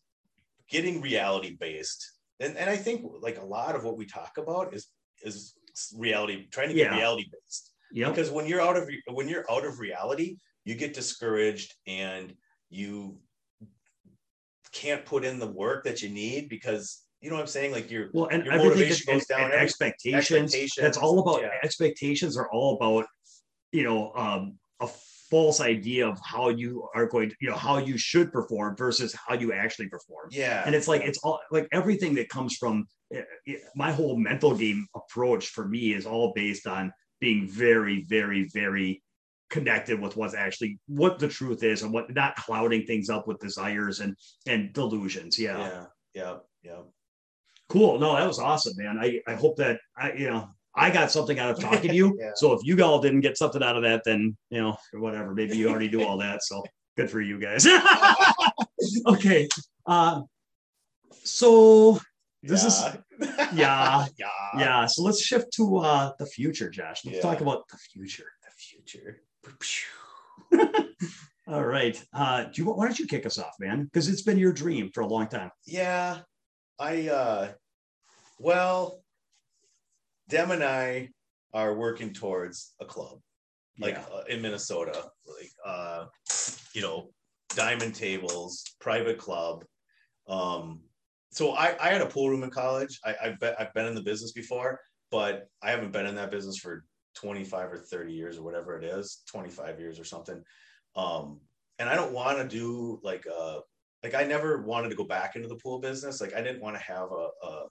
getting 0.68 1.00
reality 1.00 1.56
based. 1.58 2.12
And 2.40 2.56
and 2.56 2.68
I 2.68 2.76
think 2.76 3.04
like 3.20 3.38
a 3.38 3.44
lot 3.44 3.74
of 3.74 3.84
what 3.84 3.96
we 3.96 4.06
talk 4.06 4.38
about 4.38 4.74
is 4.74 4.88
is 5.22 5.54
reality, 5.96 6.46
trying 6.50 6.68
to 6.68 6.74
get 6.74 6.92
reality 6.92 7.24
based 7.32 7.72
Yep. 7.92 8.14
Because 8.14 8.30
when 8.30 8.46
you're 8.46 8.60
out 8.60 8.76
of 8.76 8.88
when 9.12 9.28
you're 9.28 9.44
out 9.50 9.64
of 9.64 9.78
reality, 9.78 10.36
you 10.64 10.74
get 10.74 10.94
discouraged 10.94 11.74
and 11.86 12.34
you 12.68 13.18
can't 14.72 15.04
put 15.04 15.24
in 15.24 15.38
the 15.38 15.46
work 15.46 15.84
that 15.84 16.02
you 16.02 16.08
need 16.08 16.48
because 16.48 17.02
you 17.20 17.30
know 17.30 17.36
what 17.36 17.42
I'm 17.42 17.48
saying? 17.48 17.72
Like 17.72 17.90
your 17.90 18.10
well, 18.12 18.26
and 18.26 18.44
your 18.44 18.56
motivation 18.56 19.14
goes 19.14 19.26
down. 19.26 19.50
expectations, 19.52 20.52
expectations. 20.54 20.74
That's 20.78 20.98
all 20.98 21.18
about 21.20 21.42
yeah. 21.42 21.48
expectations 21.62 22.36
are 22.36 22.48
all 22.52 22.76
about 22.76 23.06
you 23.72 23.84
know 23.84 24.12
um, 24.14 24.58
a 24.80 24.88
false 25.30 25.60
idea 25.60 26.06
of 26.06 26.18
how 26.24 26.50
you 26.50 26.88
are 26.94 27.06
going 27.06 27.30
to 27.30 27.36
you 27.40 27.48
know 27.48 27.56
how 27.56 27.78
you 27.78 27.96
should 27.96 28.32
perform 28.32 28.76
versus 28.76 29.14
how 29.26 29.34
you 29.34 29.52
actually 29.52 29.88
perform. 29.88 30.28
Yeah, 30.30 30.62
and 30.66 30.74
it's 30.74 30.88
like 30.88 31.02
it's 31.02 31.18
all 31.22 31.40
like 31.50 31.68
everything 31.72 32.14
that 32.16 32.28
comes 32.28 32.56
from 32.56 32.86
eh, 33.12 33.22
my 33.74 33.92
whole 33.92 34.16
mental 34.16 34.54
game 34.54 34.86
approach 34.94 35.48
for 35.48 35.66
me 35.66 35.94
is 35.94 36.06
all 36.06 36.32
based 36.34 36.66
on 36.66 36.92
being 37.20 37.48
very, 37.48 38.04
very, 38.08 38.48
very 38.52 39.02
connected 39.48 40.00
with 40.00 40.16
what's 40.16 40.34
actually 40.34 40.78
what 40.88 41.18
the 41.18 41.28
truth 41.28 41.62
is 41.62 41.82
and 41.82 41.92
what 41.92 42.12
not 42.14 42.34
clouding 42.36 42.84
things 42.84 43.08
up 43.08 43.28
with 43.28 43.38
desires 43.38 44.00
and 44.00 44.16
and 44.46 44.72
delusions. 44.72 45.38
Yeah. 45.38 45.58
Yeah. 45.58 45.84
Yeah. 46.14 46.36
Yeah. 46.62 46.80
Cool. 47.68 47.98
No, 47.98 48.14
that 48.14 48.26
was 48.26 48.38
awesome, 48.38 48.74
man. 48.76 48.98
I, 49.00 49.20
I 49.26 49.34
hope 49.34 49.56
that 49.56 49.80
I, 49.96 50.12
you 50.12 50.30
know, 50.30 50.48
I 50.74 50.90
got 50.90 51.10
something 51.10 51.38
out 51.38 51.50
of 51.50 51.60
talking 51.60 51.90
to 51.90 51.96
you. 51.96 52.16
yeah. 52.20 52.30
So 52.36 52.52
if 52.52 52.60
you 52.62 52.82
all 52.84 53.00
didn't 53.00 53.20
get 53.20 53.36
something 53.36 53.62
out 53.62 53.76
of 53.76 53.82
that, 53.82 54.02
then 54.04 54.36
you 54.50 54.60
know, 54.60 54.76
whatever. 54.92 55.34
Maybe 55.34 55.56
you 55.56 55.68
already 55.68 55.88
do 55.88 56.04
all 56.04 56.18
that. 56.18 56.42
So 56.42 56.62
good 56.96 57.10
for 57.10 57.20
you 57.20 57.40
guys. 57.40 57.66
okay. 59.06 59.48
Uh, 59.86 60.22
so 61.24 61.98
this 62.46 62.62
yeah. 62.62 62.68
is 62.68 63.54
yeah, 63.54 64.06
yeah, 64.18 64.28
yeah. 64.58 64.86
So 64.86 65.02
let's 65.02 65.22
shift 65.22 65.52
to 65.54 65.78
uh, 65.78 66.12
the 66.18 66.26
future, 66.26 66.70
Josh. 66.70 67.04
Let's 67.04 67.16
yeah. 67.16 67.22
talk 67.22 67.40
about 67.40 67.68
the 67.68 67.76
future. 67.76 68.26
The 68.42 68.50
future. 68.56 69.20
All 71.48 71.64
right. 71.64 72.02
Uh, 72.12 72.44
do 72.44 72.62
you 72.62 72.70
why 72.70 72.86
don't 72.86 72.98
you 72.98 73.06
kick 73.06 73.26
us 73.26 73.38
off, 73.38 73.54
man? 73.60 73.84
Because 73.84 74.08
it's 74.08 74.22
been 74.22 74.38
your 74.38 74.52
dream 74.52 74.90
for 74.92 75.02
a 75.02 75.06
long 75.06 75.28
time. 75.28 75.50
Yeah, 75.64 76.18
I. 76.78 77.08
uh 77.08 77.52
Well, 78.38 79.02
Dem 80.28 80.50
and 80.50 80.64
I 80.64 81.10
are 81.54 81.74
working 81.74 82.12
towards 82.12 82.74
a 82.80 82.84
club, 82.84 83.20
like 83.78 83.94
yeah. 83.94 84.04
uh, 84.14 84.24
in 84.28 84.42
Minnesota, 84.42 85.10
like 85.26 85.50
uh, 85.64 86.06
you 86.74 86.82
know, 86.82 87.10
diamond 87.50 87.94
tables, 87.94 88.64
private 88.80 89.18
club. 89.18 89.64
Um, 90.28 90.80
so 91.36 91.52
I, 91.52 91.76
I 91.78 91.90
had 91.90 92.00
a 92.00 92.06
pool 92.06 92.30
room 92.30 92.42
in 92.44 92.50
college. 92.50 92.98
I, 93.04 93.14
I've, 93.22 93.38
been, 93.38 93.52
I've 93.58 93.74
been 93.74 93.84
in 93.84 93.94
the 93.94 94.00
business 94.00 94.32
before, 94.32 94.80
but 95.10 95.48
I 95.62 95.70
haven't 95.70 95.92
been 95.92 96.06
in 96.06 96.14
that 96.14 96.30
business 96.30 96.56
for 96.56 96.86
25 97.14 97.72
or 97.74 97.78
30 97.78 98.10
years 98.10 98.38
or 98.38 98.42
whatever 98.42 98.78
it 98.78 98.84
is, 98.84 99.22
25 99.28 99.78
years 99.78 100.00
or 100.00 100.04
something. 100.04 100.42
Um, 100.94 101.40
and 101.78 101.90
I 101.90 101.94
don't 101.94 102.14
want 102.14 102.38
to 102.38 102.48
do 102.48 103.00
like 103.02 103.26
uh, 103.26 103.58
like 104.02 104.14
I 104.14 104.24
never 104.24 104.62
wanted 104.62 104.88
to 104.88 104.96
go 104.96 105.04
back 105.04 105.36
into 105.36 105.46
the 105.46 105.56
pool 105.56 105.78
business. 105.78 106.22
Like 106.22 106.34
I 106.34 106.40
didn't 106.40 106.62
want 106.62 106.74
to 106.74 106.82
have 106.82 107.10
a, 107.12 107.28
a, 107.46 107.64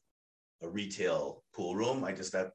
a 0.62 0.70
retail 0.70 1.44
pool 1.56 1.76
room. 1.76 2.04
I 2.04 2.12
just 2.12 2.34
that 2.34 2.52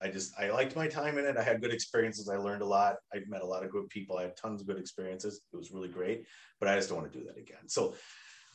I 0.00 0.10
just 0.10 0.32
I 0.38 0.50
liked 0.50 0.76
my 0.76 0.86
time 0.86 1.18
in 1.18 1.24
it. 1.24 1.36
I 1.36 1.42
had 1.42 1.60
good 1.60 1.72
experiences. 1.72 2.28
I 2.28 2.36
learned 2.36 2.62
a 2.62 2.66
lot. 2.66 2.96
I 3.12 3.18
met 3.26 3.42
a 3.42 3.46
lot 3.46 3.64
of 3.64 3.72
good 3.72 3.88
people. 3.88 4.16
I 4.16 4.22
had 4.22 4.36
tons 4.36 4.60
of 4.60 4.68
good 4.68 4.78
experiences. 4.78 5.40
It 5.52 5.56
was 5.56 5.72
really 5.72 5.88
great, 5.88 6.24
but 6.60 6.68
I 6.68 6.76
just 6.76 6.88
don't 6.88 7.00
want 7.00 7.12
to 7.12 7.18
do 7.18 7.24
that 7.26 7.36
again. 7.36 7.68
So 7.68 7.96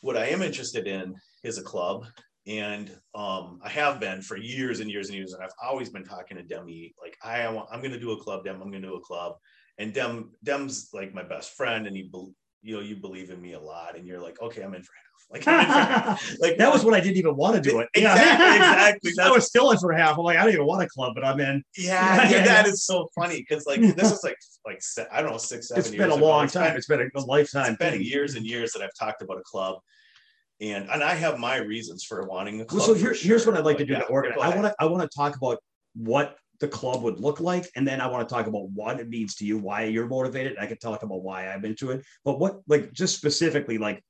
what 0.02 0.18
I 0.18 0.28
am 0.28 0.42
interested 0.42 0.88
in 0.88 1.16
is 1.48 1.58
a 1.58 1.64
club 1.64 2.06
and 2.48 2.90
um, 3.14 3.60
I 3.62 3.70
have 3.70 4.00
been 4.00 4.22
for 4.22 4.38
years 4.38 4.80
and 4.80 4.90
years 4.90 5.10
and 5.10 5.18
years, 5.18 5.34
and 5.34 5.44
I've 5.44 5.52
always 5.62 5.90
been 5.90 6.06
talking 6.06 6.38
to 6.38 6.44
Demi 6.44 6.96
like 7.02 7.18
I 7.22 7.48
want, 7.50 7.68
I'm 7.72 7.80
going 7.80 7.92
to 7.92 8.00
do 8.00 8.12
a 8.12 8.18
club, 8.18 8.46
Dem, 8.46 8.62
I'm 8.62 8.72
going 8.72 8.82
to 8.82 8.88
do 8.88 8.96
a 8.96 9.02
club, 9.02 9.36
and 9.78 9.94
Dem 9.94 10.32
Dem's 10.44 10.90
like 10.94 11.14
my 11.14 11.24
best 11.24 11.56
friend, 11.56 11.88
and 11.88 11.96
he 11.96 12.10
you 12.62 12.76
know 12.76 12.82
you 12.82 12.96
believe 12.96 13.32
in 13.32 13.42
me 13.42 13.54
a 13.54 13.60
lot, 13.60 13.98
and 13.98 14.08
you're 14.08 14.22
like 14.22 14.42
okay, 14.42 14.62
I'm 14.64 14.74
in 14.74 14.82
for 14.82 14.94
half. 14.94 15.04
Like, 15.30 15.46
like 16.40 16.58
that 16.58 16.72
was 16.72 16.86
when 16.86 16.94
I 16.94 17.02
didn't 17.02 17.18
even 17.18 17.36
want 17.36 17.62
to 17.62 17.62
do 17.62 17.82
it. 17.82 17.90
Exactly, 17.96 19.10
exactly. 19.10 19.12
I 19.22 19.30
was 19.30 19.46
still 19.46 19.72
in 19.72 19.78
for 19.78 19.92
half. 19.92 20.18
I'm 20.18 20.24
like, 20.24 20.38
I 20.38 20.44
don't 20.46 20.54
even 20.54 20.66
want 20.66 20.84
a 20.84 20.88
club, 20.88 21.16
but 21.16 21.26
I'm 21.26 21.38
in. 21.42 21.62
Yeah, 21.76 22.30
yeah, 22.30 22.46
that 22.46 22.66
is 22.66 22.86
so 22.86 23.10
funny 23.14 23.46
because 23.46 23.66
like 23.66 23.82
this 23.82 24.10
is 24.10 24.24
like 24.24 24.38
like 24.66 24.82
I 25.12 25.22
don't 25.22 25.32
know 25.32 25.38
six 25.38 25.68
seven. 25.68 25.82
It's 25.82 25.94
been 25.94 26.12
a 26.12 26.16
long 26.16 26.48
time. 26.48 26.78
It's 26.78 26.88
been 26.88 27.12
a 27.14 27.20
lifetime. 27.26 27.74
It's 27.74 27.78
been 27.78 28.02
years 28.02 28.36
and 28.36 28.46
years 28.46 28.72
that 28.72 28.82
I've 28.82 28.94
talked 28.98 29.22
about 29.22 29.38
a 29.38 29.44
club, 29.44 29.80
and 30.60 30.90
and 30.90 31.04
I 31.04 31.14
have 31.14 31.40
my 31.40 31.58
reasons 31.58 32.04
for 32.04 32.26
wanting 32.28 32.62
a 32.62 32.66
club. 32.66 32.80
Well, 32.80 32.88
so 32.88 32.94
here, 32.94 33.14
sure. 33.14 33.28
here's 33.28 33.46
what 33.46 33.56
I'd 33.56 33.66
like 33.66 33.78
but 33.78 33.84
to 33.84 33.86
do 33.86 33.94
yeah, 33.94 34.00
to 34.00 34.06
organize. 34.08 34.40
I 34.42 34.50
want 34.50 34.68
to 34.68 34.76
I 34.80 34.86
want 34.86 35.10
to 35.10 35.16
talk 35.16 35.36
about 35.36 35.60
what 35.96 36.36
the 36.60 36.68
club 36.68 37.04
would 37.04 37.20
look 37.20 37.40
like, 37.40 37.70
and 37.76 37.88
then 37.88 38.02
I 38.02 38.08
want 38.08 38.28
to 38.28 38.34
talk 38.34 38.48
about 38.48 38.70
what 38.72 39.00
it 39.00 39.10
means 39.10 39.36
to 39.36 39.46
you, 39.46 39.58
why 39.58 39.84
you're 39.84 40.08
motivated. 40.08 40.58
I 40.60 40.66
could 40.66 40.82
talk 40.82 41.04
about 41.04 41.22
why 41.22 41.48
I'm 41.48 41.64
into 41.66 41.92
it, 41.92 42.04
but 42.26 42.40
what 42.40 42.60
like 42.68 42.92
just 42.94 43.16
specifically 43.16 43.78
like 43.78 44.04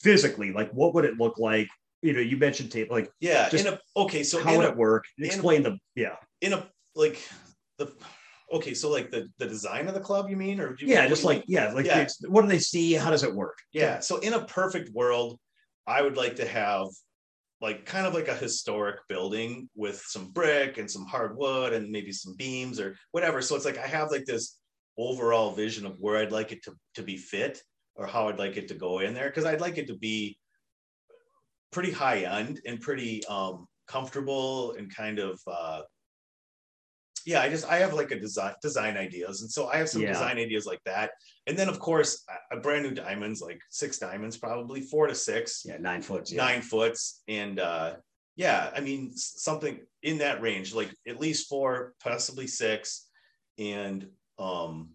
physically, 0.00 0.52
like 0.52 0.70
what 0.72 0.94
would 0.94 1.04
it 1.04 1.18
look 1.18 1.38
like? 1.38 1.68
You 2.02 2.12
know, 2.12 2.20
you 2.20 2.36
mentioned 2.36 2.70
tape, 2.70 2.90
like 2.90 3.10
yeah. 3.20 3.48
in 3.52 3.66
a 3.66 3.78
okay, 3.96 4.22
so 4.22 4.42
how 4.42 4.56
would 4.56 4.66
a, 4.66 4.70
it 4.70 4.76
work? 4.76 5.04
Explain 5.18 5.66
a, 5.66 5.70
the 5.70 5.78
yeah. 5.94 6.16
In 6.40 6.52
a 6.52 6.66
like 6.94 7.18
the 7.78 7.92
okay, 8.52 8.74
so 8.74 8.90
like 8.90 9.10
the 9.10 9.28
the 9.38 9.46
design 9.46 9.88
of 9.88 9.94
the 9.94 10.00
club, 10.00 10.28
you 10.28 10.36
mean, 10.36 10.60
or 10.60 10.76
yeah, 10.80 11.06
just 11.08 11.24
like 11.24 11.44
yeah, 11.46 11.72
like 11.72 11.86
yeah. 11.86 12.06
what 12.28 12.42
do 12.42 12.48
they 12.48 12.58
see? 12.58 12.92
How 12.92 13.10
does 13.10 13.22
it 13.22 13.34
work? 13.34 13.58
Yeah, 13.72 14.00
so 14.00 14.18
in 14.18 14.34
a 14.34 14.44
perfect 14.44 14.92
world, 14.92 15.38
I 15.86 16.02
would 16.02 16.16
like 16.16 16.36
to 16.36 16.46
have 16.46 16.86
like 17.60 17.86
kind 17.86 18.06
of 18.06 18.14
like 18.14 18.28
a 18.28 18.34
historic 18.34 19.00
building 19.08 19.68
with 19.76 20.02
some 20.06 20.30
brick 20.30 20.78
and 20.78 20.90
some 20.90 21.06
hardwood 21.06 21.72
and 21.72 21.90
maybe 21.90 22.12
some 22.12 22.34
beams 22.36 22.80
or 22.80 22.96
whatever. 23.12 23.40
So 23.40 23.54
it's 23.54 23.64
like 23.64 23.78
I 23.78 23.86
have 23.86 24.10
like 24.10 24.24
this 24.24 24.58
overall 24.98 25.52
vision 25.52 25.86
of 25.86 25.96
where 26.00 26.18
I'd 26.18 26.32
like 26.32 26.50
it 26.52 26.62
to, 26.64 26.74
to 26.96 27.02
be 27.02 27.16
fit 27.16 27.62
or 27.94 28.06
how 28.06 28.28
I'd 28.28 28.38
like 28.38 28.56
it 28.56 28.68
to 28.68 28.74
go 28.74 28.98
in 28.98 29.14
there 29.14 29.28
because 29.28 29.44
I'd 29.44 29.60
like 29.60 29.78
it 29.78 29.86
to 29.86 29.96
be 29.96 30.36
pretty 31.70 31.92
high 31.92 32.20
end 32.20 32.60
and 32.66 32.80
pretty 32.80 33.24
um, 33.26 33.66
comfortable 33.86 34.72
and 34.72 34.94
kind 34.94 35.18
of 35.18 35.40
uh, 35.46 35.82
yeah 37.26 37.40
i 37.40 37.48
just 37.48 37.66
i 37.68 37.76
have 37.76 37.92
like 37.94 38.10
a 38.10 38.18
design 38.18 38.54
design 38.62 38.96
ideas 38.96 39.42
and 39.42 39.50
so 39.50 39.68
i 39.68 39.76
have 39.76 39.88
some 39.88 40.02
yeah. 40.02 40.08
design 40.08 40.38
ideas 40.38 40.66
like 40.66 40.80
that 40.84 41.10
and 41.46 41.56
then 41.56 41.68
of 41.68 41.78
course 41.78 42.24
a 42.50 42.56
brand 42.56 42.84
new 42.84 42.92
diamonds 42.92 43.40
like 43.40 43.60
six 43.70 43.98
diamonds 43.98 44.36
probably 44.36 44.80
four 44.80 45.06
to 45.06 45.14
six 45.14 45.62
yeah 45.64 45.76
nine 45.78 46.02
foot 46.02 46.30
yeah. 46.30 46.44
nine 46.44 46.62
foots 46.62 47.22
and 47.28 47.58
uh 47.58 47.94
yeah 48.36 48.70
i 48.74 48.80
mean 48.80 49.10
something 49.14 49.80
in 50.02 50.18
that 50.18 50.40
range 50.40 50.74
like 50.74 50.92
at 51.06 51.20
least 51.20 51.48
four 51.48 51.94
possibly 52.02 52.46
six 52.46 53.08
and 53.58 54.06
um 54.38 54.88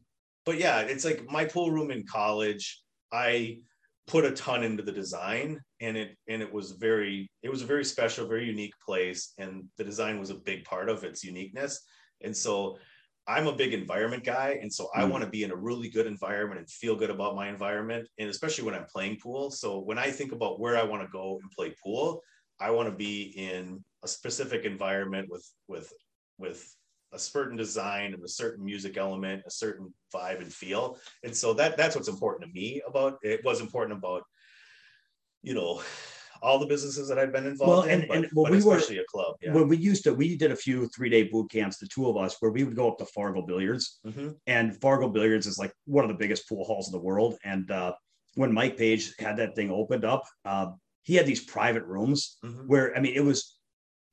but 0.46 0.58
yeah 0.58 0.80
it's 0.80 1.06
like 1.06 1.26
my 1.30 1.46
pool 1.46 1.72
room 1.72 1.92
in 1.92 2.06
college 2.06 2.82
I 3.12 3.60
put 4.08 4.26
a 4.26 4.32
ton 4.32 4.64
into 4.64 4.84
the 4.84 4.92
design 4.92 5.60
and 5.82 5.98
it 5.98 6.18
and 6.30 6.42
it 6.42 6.52
was 6.52 6.72
very 6.72 7.28
it 7.44 7.50
was 7.50 7.62
a 7.62 7.66
very 7.66 7.84
special 7.84 8.28
very 8.28 8.46
unique 8.46 8.74
place 8.86 9.34
and 9.38 9.66
the 9.78 9.84
design 9.84 10.20
was 10.20 10.30
a 10.30 10.36
big 10.36 10.64
part 10.64 10.90
of 10.90 11.04
its 11.04 11.24
uniqueness 11.24 11.82
and 12.22 12.36
so 12.36 12.78
i'm 13.28 13.48
a 13.48 13.56
big 13.56 13.74
environment 13.74 14.24
guy 14.24 14.58
and 14.62 14.72
so 14.72 14.90
i 14.96 15.04
mm. 15.04 15.12
want 15.12 15.24
to 15.24 15.30
be 15.30 15.44
in 15.44 15.52
a 15.52 15.56
really 15.56 15.90
good 15.90 16.08
environment 16.08 16.60
and 16.60 16.70
feel 16.70 16.96
good 16.96 17.10
about 17.10 17.36
my 17.36 17.50
environment 17.50 18.08
and 18.18 18.30
especially 18.30 18.64
when 18.64 18.74
i'm 18.74 18.86
playing 18.86 19.18
pool 19.18 19.50
so 19.52 19.80
when 19.80 19.98
i 19.98 20.10
think 20.10 20.32
about 20.32 20.60
where 20.60 20.78
i 20.78 20.84
want 20.84 21.02
to 21.02 21.10
go 21.10 21.40
and 21.42 21.52
play 21.52 21.74
pool 21.84 22.22
i 22.60 22.70
want 22.70 22.90
to 22.90 22.96
be 22.96 23.34
in 23.36 23.84
a 24.04 24.08
specific 24.08 24.66
environment 24.66 25.28
with 25.30 25.48
with 25.68 25.92
with 26.38 26.76
a 27.14 27.20
certain 27.20 27.58
design 27.58 28.14
and 28.14 28.24
a 28.24 28.28
certain 28.28 28.66
music 28.66 28.98
element, 28.98 29.44
a 29.46 29.52
certain 29.52 29.94
vibe 30.14 30.42
and 30.42 30.54
feel. 30.54 30.98
And 31.24 31.36
so 31.36 31.54
that 31.54 31.78
that's 31.78 31.96
what's 31.96 32.10
important 32.10 32.48
to 32.48 32.54
me 32.54 32.82
about 32.88 33.18
it 33.24 33.44
was 33.44 33.62
important 33.62 33.98
about, 33.98 34.24
you 35.42 35.54
know, 35.54 35.82
all 36.42 36.60
the 36.60 36.66
businesses 36.66 37.08
that 37.08 37.18
I've 37.20 37.32
been 37.32 37.46
involved 37.46 37.88
well, 37.88 37.94
and, 37.94 38.04
in, 38.04 38.08
but, 38.08 38.18
and 38.18 38.28
well, 38.34 38.46
but 38.46 38.52
we 38.52 38.58
especially 38.60 38.98
were, 38.98 39.04
a 39.04 39.06
club. 39.06 39.36
Yeah. 39.42 39.54
When 39.54 39.68
we 39.68 39.78
used 39.78 40.04
to, 40.06 40.14
we 40.14 40.38
did 40.38 40.52
a 40.52 40.56
few 40.56 40.88
three 40.90 41.10
day 41.10 41.24
boot 41.24 41.50
camps, 41.50 41.78
the 41.78 41.88
two 41.88 42.08
of 42.08 42.18
us, 42.18 42.38
where 42.40 42.52
we 42.52 42.64
would 42.64 42.76
go 42.76 42.92
up 42.92 42.98
to 43.00 43.06
Fargo 43.06 43.42
Billiards, 43.42 44.00
mm-hmm. 44.06 44.30
and 44.48 44.80
Fargo 44.82 45.10
Billiards 45.10 45.48
is 45.48 45.58
like 45.58 45.74
one 45.86 46.04
of 46.04 46.10
the 46.10 46.18
biggest 46.18 46.48
pool 46.48 46.64
halls 46.64 46.88
in 46.88 46.92
the 46.92 47.04
world. 47.04 47.38
And 47.44 47.70
uh, 47.72 47.94
when 48.36 48.54
Mike 48.54 48.78
Page 48.78 49.14
had 49.20 49.38
that 49.38 49.56
thing 49.56 49.72
opened 49.72 50.06
up, 50.06 50.24
uh, 50.46 50.68
he 51.04 51.16
had 51.16 51.26
these 51.26 51.46
private 51.46 51.84
rooms 51.84 52.38
mm-hmm. 52.44 52.68
where 52.68 52.96
I 52.96 53.00
mean, 53.00 53.16
it 53.16 53.24
was 53.24 53.58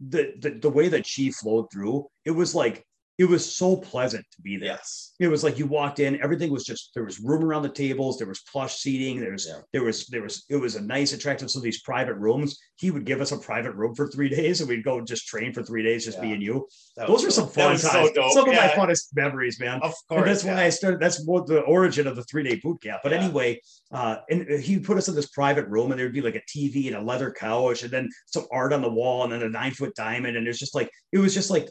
the, 0.00 0.34
the 0.40 0.50
the 0.50 0.70
way 0.70 0.88
that 0.88 1.06
she 1.06 1.30
flowed 1.30 1.66
through, 1.72 2.06
it 2.24 2.30
was 2.30 2.54
like 2.54 2.84
it 3.16 3.26
was 3.26 3.54
so 3.54 3.76
pleasant 3.76 4.24
to 4.32 4.42
be 4.42 4.56
there. 4.56 4.70
Yes. 4.70 5.12
It 5.20 5.28
was 5.28 5.44
like 5.44 5.56
you 5.56 5.66
walked 5.66 6.00
in, 6.00 6.20
everything 6.20 6.50
was 6.50 6.64
just 6.64 6.90
there 6.94 7.04
was 7.04 7.20
room 7.20 7.44
around 7.44 7.62
the 7.62 7.68
tables, 7.68 8.18
there 8.18 8.26
was 8.26 8.40
plush 8.50 8.78
seating, 8.78 9.20
there 9.20 9.30
was 9.30 9.46
yeah. 9.46 9.60
there 9.72 9.84
was 9.84 10.06
there 10.06 10.22
was 10.22 10.44
it 10.48 10.56
was 10.56 10.74
a 10.74 10.80
nice 10.80 11.12
attractive. 11.12 11.48
So 11.48 11.60
these 11.60 11.80
private 11.82 12.14
rooms, 12.14 12.58
he 12.74 12.90
would 12.90 13.04
give 13.04 13.20
us 13.20 13.30
a 13.30 13.38
private 13.38 13.74
room 13.76 13.94
for 13.94 14.08
three 14.08 14.28
days 14.34 14.60
and 14.60 14.68
we'd 14.68 14.82
go 14.82 15.00
just 15.00 15.28
train 15.28 15.52
for 15.52 15.62
three 15.62 15.84
days, 15.84 16.04
just 16.04 16.18
yeah. 16.18 16.24
me 16.24 16.32
and 16.32 16.42
you. 16.42 16.66
Those 16.96 17.24
were 17.24 17.30
some 17.30 17.48
fun 17.48 17.76
times. 17.76 17.82
So 17.82 18.10
some 18.32 18.48
of 18.48 18.54
my 18.54 18.72
funnest 18.74 19.14
memories, 19.14 19.60
man. 19.60 19.80
Of 19.82 19.94
course. 20.08 20.18
And 20.18 20.26
that's 20.26 20.44
why 20.44 20.64
I 20.64 20.70
started. 20.70 20.98
That's 20.98 21.24
what 21.24 21.46
the 21.46 21.60
origin 21.60 22.08
of 22.08 22.16
the 22.16 22.24
three 22.24 22.42
day 22.42 22.56
boot 22.56 22.82
camp. 22.82 23.00
But 23.04 23.12
anyway, 23.12 23.60
uh, 23.92 24.16
and 24.28 24.60
he 24.60 24.80
put 24.80 24.96
us 24.96 25.06
in 25.06 25.14
this 25.14 25.28
private 25.28 25.68
room 25.68 25.92
and 25.92 26.00
there'd 26.00 26.12
be 26.12 26.20
like 26.20 26.34
a 26.34 26.42
TV 26.50 26.88
and 26.88 26.96
a 26.96 27.00
leather 27.00 27.30
couch 27.30 27.84
and 27.84 27.92
then 27.92 28.08
some 28.26 28.46
art 28.50 28.72
on 28.72 28.82
the 28.82 28.90
wall 28.90 29.22
and 29.22 29.32
then 29.32 29.42
a 29.42 29.48
nine 29.48 29.70
foot 29.70 29.94
diamond. 29.94 30.36
And 30.36 30.48
it's 30.48 30.58
just 30.58 30.74
like, 30.74 30.90
it 31.12 31.18
was 31.18 31.32
just 31.32 31.48
like, 31.48 31.70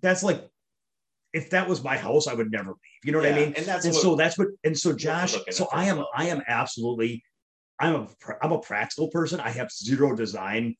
that's 0.00 0.22
like 0.22 0.48
if 1.32 1.50
that 1.50 1.68
was 1.68 1.82
my 1.82 1.96
house, 1.96 2.26
I 2.26 2.34
would 2.34 2.50
never 2.50 2.70
leave. 2.70 3.04
You 3.04 3.12
know 3.12 3.18
what 3.18 3.28
yeah, 3.28 3.36
I 3.36 3.38
mean? 3.38 3.54
And 3.56 3.66
that's 3.66 3.84
and 3.84 3.94
what, 3.94 4.02
so 4.02 4.16
that's 4.16 4.38
what 4.38 4.48
and 4.64 4.76
so 4.76 4.92
Josh. 4.92 5.36
So 5.50 5.68
I 5.72 5.84
am 5.86 6.04
I 6.14 6.26
am 6.26 6.42
absolutely 6.46 7.22
I'm 7.78 7.94
a 7.94 8.08
I'm 8.42 8.52
a 8.52 8.58
practical 8.58 9.08
person. 9.08 9.40
I 9.40 9.50
have 9.50 9.70
zero 9.70 10.14
design 10.14 10.74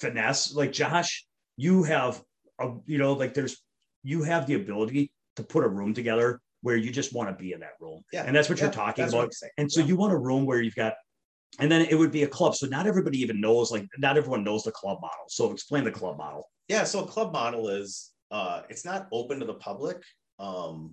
finesse. 0.00 0.54
Like 0.54 0.72
Josh, 0.72 1.26
you 1.56 1.82
have 1.84 2.22
a 2.60 2.72
you 2.86 2.98
know 2.98 3.12
like 3.12 3.34
there's 3.34 3.60
you 4.02 4.22
have 4.22 4.46
the 4.46 4.54
ability 4.54 5.12
to 5.36 5.42
put 5.42 5.64
a 5.64 5.68
room 5.68 5.94
together 5.94 6.40
where 6.62 6.76
you 6.76 6.90
just 6.90 7.12
want 7.12 7.28
to 7.28 7.34
be 7.34 7.52
in 7.52 7.60
that 7.60 7.72
room. 7.80 8.02
Yeah. 8.12 8.24
And 8.24 8.34
that's 8.34 8.48
what 8.48 8.58
yeah, 8.58 8.64
you're 8.64 8.72
talking 8.72 9.06
about. 9.06 9.32
And 9.58 9.70
so 9.70 9.80
yeah. 9.80 9.86
you 9.86 9.96
want 9.96 10.12
a 10.12 10.18
room 10.18 10.46
where 10.46 10.62
you've 10.62 10.74
got 10.74 10.94
and 11.58 11.70
then 11.70 11.82
it 11.82 11.94
would 11.94 12.10
be 12.10 12.22
a 12.22 12.28
club. 12.28 12.54
So 12.54 12.66
not 12.66 12.86
everybody 12.86 13.20
even 13.20 13.40
knows, 13.40 13.70
like 13.70 13.86
not 13.98 14.16
everyone 14.16 14.44
knows 14.44 14.62
the 14.64 14.72
club 14.72 14.98
model. 15.00 15.24
So 15.28 15.52
explain 15.52 15.84
the 15.84 15.90
club 15.90 16.16
model. 16.16 16.48
Yeah. 16.68 16.84
So 16.84 17.04
a 17.04 17.06
club 17.06 17.32
model 17.32 17.68
is 17.68 18.13
uh, 18.34 18.62
it's 18.68 18.84
not 18.84 19.06
open 19.12 19.38
to 19.38 19.46
the 19.46 19.60
public 19.68 20.02
um, 20.40 20.92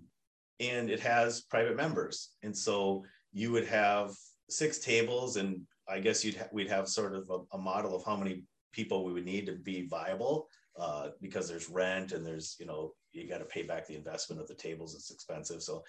and 0.59 0.91
it 0.91 0.99
has 0.99 1.41
private 1.41 1.75
members. 1.75 2.33
And 2.43 2.55
so 2.55 3.03
you 3.33 3.51
would 3.51 3.65
have 3.65 4.11
six 4.49 4.79
tables 4.79 5.37
and 5.37 5.61
i 5.87 5.97
guess 5.97 6.23
you'd 6.25 6.35
ha- 6.35 6.49
we'd 6.51 6.69
have 6.69 6.87
sort 6.87 7.15
of 7.15 7.29
a, 7.29 7.55
a, 7.55 7.57
model 7.57 7.95
of 7.95 8.03
how 8.03 8.17
many 8.17 8.43
people 8.73 9.05
we 9.05 9.13
would 9.13 9.25
need 9.25 9.45
to 9.45 9.53
be 9.53 9.87
viable 9.87 10.47
uh, 10.77 11.07
because 11.21 11.47
there's 11.47 11.69
rent 11.69 12.11
and 12.11 12.25
there's 12.25 12.57
you 12.59 12.65
know 12.65 12.91
you 13.13 13.27
got 13.27 13.37
to 13.37 13.45
pay 13.45 13.63
back 13.63 13.87
the 13.87 13.95
investment 13.95 14.41
of 14.41 14.47
the 14.47 14.53
tables 14.53 14.93
it's 14.93 15.11
expensive. 15.11 15.61
So 15.61 15.83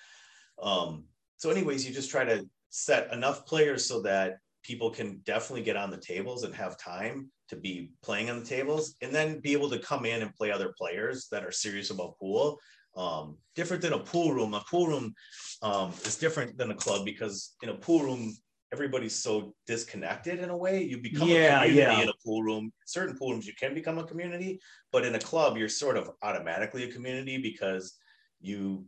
um, 0.62 1.04
so 1.36 1.50
anyways 1.50 1.86
you 1.86 1.92
just 1.92 2.10
try 2.10 2.24
to 2.24 2.48
set 2.70 3.12
enough 3.12 3.44
players 3.46 3.84
so 3.84 4.00
that 4.02 4.38
people 4.62 4.90
can 4.90 5.20
definitely 5.24 5.64
get 5.64 5.76
on 5.76 5.90
the 5.90 5.96
tables 6.12 6.44
and 6.44 6.54
have 6.54 6.78
time 6.78 7.30
to 7.52 7.60
be 7.60 7.90
playing 8.02 8.30
on 8.30 8.40
the 8.40 8.46
tables 8.46 8.96
and 9.02 9.14
then 9.14 9.38
be 9.40 9.52
able 9.52 9.68
to 9.68 9.78
come 9.78 10.06
in 10.06 10.22
and 10.22 10.34
play 10.34 10.50
other 10.50 10.72
players 10.76 11.28
that 11.30 11.44
are 11.44 11.52
serious 11.52 11.90
about 11.90 12.18
pool. 12.18 12.58
Um, 12.96 13.36
different 13.54 13.82
than 13.82 13.92
a 13.92 13.98
pool 13.98 14.32
room. 14.32 14.54
A 14.54 14.64
pool 14.70 14.86
room 14.86 15.14
um, 15.60 15.92
is 16.06 16.16
different 16.16 16.56
than 16.56 16.70
a 16.70 16.74
club 16.74 17.04
because 17.04 17.54
in 17.62 17.68
a 17.68 17.74
pool 17.74 18.02
room 18.02 18.34
everybody's 18.72 19.14
so 19.14 19.54
disconnected 19.66 20.40
in 20.40 20.48
a 20.48 20.56
way. 20.56 20.82
You 20.82 21.02
become 21.02 21.28
yeah, 21.28 21.62
a 21.62 21.66
community 21.66 21.78
yeah. 21.78 22.02
in 22.02 22.08
a 22.08 22.14
pool 22.24 22.42
room. 22.42 22.72
Certain 22.86 23.16
pool 23.16 23.32
rooms 23.32 23.46
you 23.46 23.52
can 23.60 23.74
become 23.74 23.98
a 23.98 24.04
community 24.04 24.58
but 24.90 25.04
in 25.04 25.14
a 25.14 25.18
club 25.18 25.58
you're 25.58 25.68
sort 25.68 25.98
of 25.98 26.10
automatically 26.22 26.84
a 26.84 26.92
community 26.92 27.36
because 27.36 27.98
you 28.40 28.86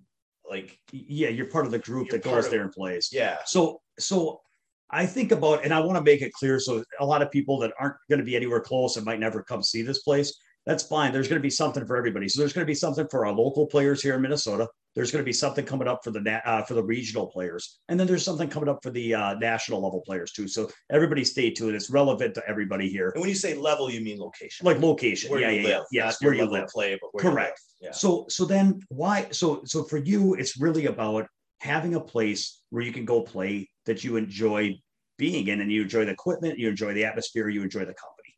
like 0.49 0.79
yeah 0.93 1.29
you're 1.29 1.47
part 1.47 1.67
of 1.67 1.71
the 1.71 1.79
group 1.79 2.09
that 2.09 2.23
goes 2.23 2.47
of, 2.47 2.51
there 2.51 2.63
and 2.63 2.73
plays. 2.73 3.11
Yeah. 3.13 3.39
So 3.45 3.83
so 3.99 4.41
I 4.91 5.07
think 5.07 5.33
about, 5.33 5.65
and 5.65 5.73
I 5.73 5.81
want 5.81 5.97
to 5.97 6.03
make 6.03 6.23
it 6.23 6.33
clear 6.33 6.61
so 6.61 6.85
a 7.01 7.07
lot 7.07 7.23
of 7.23 7.31
people 7.31 7.59
that 7.61 7.73
aren't 7.81 7.97
going 8.09 8.21
to 8.21 8.25
be 8.25 8.37
anywhere 8.37 8.61
close 8.61 8.97
and 8.97 9.05
might 9.05 9.21
never 9.21 9.43
come 9.43 9.63
see 9.63 9.83
this 9.83 10.03
place, 10.03 10.39
that's 10.67 10.83
fine. 10.83 11.13
There's 11.13 11.29
going 11.29 11.39
to 11.39 11.43
be 11.43 11.51
something 11.51 11.85
for 11.87 11.97
everybody. 11.97 12.29
So 12.29 12.41
there's 12.41 12.53
going 12.53 12.65
to 12.65 12.71
be 12.71 12.75
something 12.75 13.07
for 13.09 13.27
our 13.27 13.33
local 13.33 13.67
players 13.67 14.03
here 14.03 14.15
in 14.15 14.23
Minnesota. 14.23 14.69
There's 14.95 15.11
going 15.11 15.23
to 15.23 15.27
be 15.27 15.33
something 15.33 15.65
coming 15.65 15.89
up 15.89 16.05
for 16.05 16.13
the 16.13 16.49
uh, 16.49 16.63
for 16.63 16.75
the 16.75 16.83
regional 16.83 17.27
players, 17.27 17.81
and 17.89 17.99
then 17.99 18.07
there's 18.07 18.25
something 18.25 18.49
coming 18.49 18.69
up 18.69 18.79
for 18.81 18.91
the 18.91 19.13
uh, 19.13 19.35
national 19.35 19.83
level 19.83 20.01
players 20.07 20.31
too. 20.31 20.47
So 20.47 20.71
everybody 20.91 21.25
stay 21.25 21.51
tuned. 21.51 21.75
It's 21.75 21.91
relevant 21.91 22.35
to 22.37 22.49
everybody 22.49 22.89
here. 22.89 23.11
And 23.11 23.21
when 23.21 23.29
you 23.29 23.35
say 23.35 23.55
level, 23.55 23.91
you 23.91 24.01
mean 24.01 24.21
location, 24.21 24.65
like 24.65 24.79
location. 24.79 25.33
Where 25.33 25.41
yeah, 25.41 25.51
you 25.51 25.61
yeah, 25.63 25.69
live, 25.69 25.85
yeah. 25.91 26.05
Yes, 26.05 26.23
where 26.23 26.33
you 26.33 26.45
live, 26.45 26.69
play, 26.69 26.97
but 27.03 27.21
correct. 27.21 27.61
Yeah. 27.81 27.91
So 27.91 28.27
so 28.29 28.45
then 28.45 28.81
why? 28.89 29.27
So 29.33 29.63
so 29.65 29.83
for 29.83 29.99
you, 29.99 30.35
it's 30.35 30.61
really 30.61 30.87
about 30.87 31.27
having 31.61 31.97
a 31.97 32.01
place 32.01 32.63
where 32.71 32.85
you 32.85 32.93
can 32.93 33.05
go 33.05 33.21
play 33.21 33.69
that 33.87 34.05
you 34.05 34.17
enjoy 34.17 34.79
being 35.17 35.49
in 35.49 35.61
and 35.61 35.71
you 35.71 35.83
enjoy 35.83 36.05
the 36.05 36.13
equipment, 36.13 36.59
you 36.59 36.69
enjoy 36.69 36.93
the 36.95 37.05
atmosphere, 37.05 37.49
you 37.49 37.63
enjoy 37.63 37.81
the 37.81 37.95
company. 37.95 38.35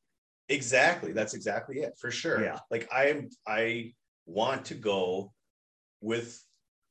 Exactly. 0.49 1.13
That's 1.13 1.35
exactly 1.35 1.79
it 1.79 1.95
for 1.99 2.11
sure. 2.11 2.43
Yeah. 2.43 2.59
Like 2.71 2.89
I 2.93 3.25
I 3.47 3.93
want 4.27 4.65
to 4.67 4.75
go 4.75 5.33
with 6.01 6.41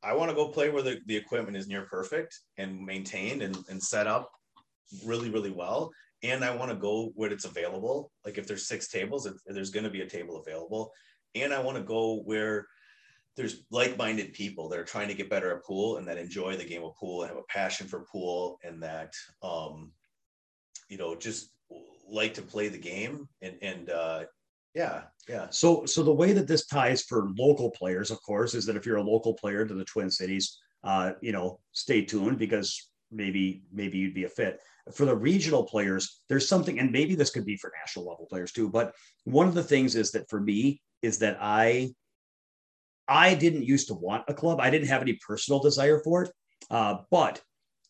I 0.03 0.14
want 0.14 0.30
to 0.30 0.36
go 0.36 0.49
play 0.49 0.69
where 0.69 0.84
the, 0.84 0.99
the 1.07 1.15
equipment 1.15 1.57
is 1.57 1.68
near 1.68 1.84
perfect 1.86 2.40
and 2.57 2.80
maintained 2.86 3.41
and, 3.41 3.57
and 3.69 3.82
set 3.82 4.06
up 4.06 4.30
really, 5.03 5.30
really 5.32 5.49
well. 5.49 5.91
And 6.22 6.44
I 6.44 6.56
want 6.56 6.69
to 6.69 6.77
go 6.77 7.11
where 7.15 7.32
it's 7.32 7.45
available. 7.45 8.11
Like 8.23 8.38
if 8.38 8.45
there's 8.45 8.68
six 8.68 8.88
tables, 8.88 9.27
there's 9.48 9.72
going 9.72 9.84
to 9.84 9.90
be 9.90 10.02
a 10.02 10.10
table 10.10 10.38
available. 10.38 10.91
And 11.34 11.52
I 11.53 11.60
want 11.60 11.77
to 11.77 11.84
go 11.84 12.22
where 12.26 12.68
there's 13.36 13.66
like-minded 13.70 14.34
people 14.34 14.70
that 14.70 14.80
are 14.80 14.86
trying 14.86 15.07
to 15.07 15.14
get 15.14 15.30
better 15.30 15.56
at 15.56 15.64
pool 15.64 15.98
and 15.98 16.07
that 16.07 16.18
enjoy 16.18 16.56
the 16.56 16.66
game 16.66 16.84
of 16.84 16.95
pool 16.95 17.22
and 17.22 17.30
have 17.30 17.38
a 17.38 17.44
passion 17.49 17.88
for 17.88 18.06
pool 18.12 18.57
and 18.64 18.82
that 18.82 19.14
um, 19.44 19.91
you 20.90 20.98
know 20.98 21.16
just 21.16 21.52
like 22.10 22.34
to 22.34 22.41
play 22.41 22.68
the 22.68 22.78
game 22.78 23.28
and 23.41 23.56
and 23.62 23.90
uh, 23.90 24.24
yeah 24.74 25.03
yeah. 25.28 25.48
So 25.49 25.86
so 25.86 26.03
the 26.03 26.14
way 26.14 26.34
that 26.34 26.48
this 26.48 26.68
ties 26.68 27.03
for 27.03 27.30
local 27.38 27.72
players 27.72 28.12
of 28.12 28.22
course 28.22 28.53
is 28.53 28.66
that 28.66 28.76
if 28.76 28.86
you're 28.86 28.98
a 28.98 29.03
local 29.03 29.34
player 29.34 29.66
to 29.66 29.74
the 29.74 29.86
twin 29.86 30.10
cities 30.10 30.57
uh, 30.84 31.14
you 31.22 31.32
know 31.32 31.60
stay 31.72 32.03
tuned 32.03 32.38
because 32.38 32.90
maybe 33.12 33.64
maybe 33.72 33.98
you'd 33.98 34.14
be 34.14 34.26
a 34.26 34.30
fit. 34.30 34.62
For 34.94 35.06
the 35.06 35.16
regional 35.16 35.64
players 35.64 36.22
there's 36.30 36.48
something 36.48 36.80
and 36.80 36.91
maybe 36.91 37.16
this 37.16 37.32
could 37.32 37.45
be 37.45 37.57
for 37.57 37.72
national 37.82 38.07
level 38.07 38.28
players 38.30 38.52
too 38.52 38.70
but 38.70 38.94
one 39.24 39.48
of 39.48 39.56
the 39.56 39.64
things 39.64 39.95
is 39.95 40.12
that 40.12 40.30
for 40.30 40.40
me 40.40 40.80
is 41.02 41.18
that 41.20 41.38
i 41.41 41.91
I 43.07 43.36
didn't 43.36 43.64
used 43.64 43.88
to 43.88 43.94
want 43.94 44.23
a 44.27 44.34
club. 44.34 44.60
I 44.60 44.69
didn't 44.69 44.88
have 44.88 45.02
any 45.02 45.19
personal 45.26 45.60
desire 45.60 46.02
for 46.03 46.23
it. 46.23 46.32
Uh, 46.69 46.98
but 47.11 47.41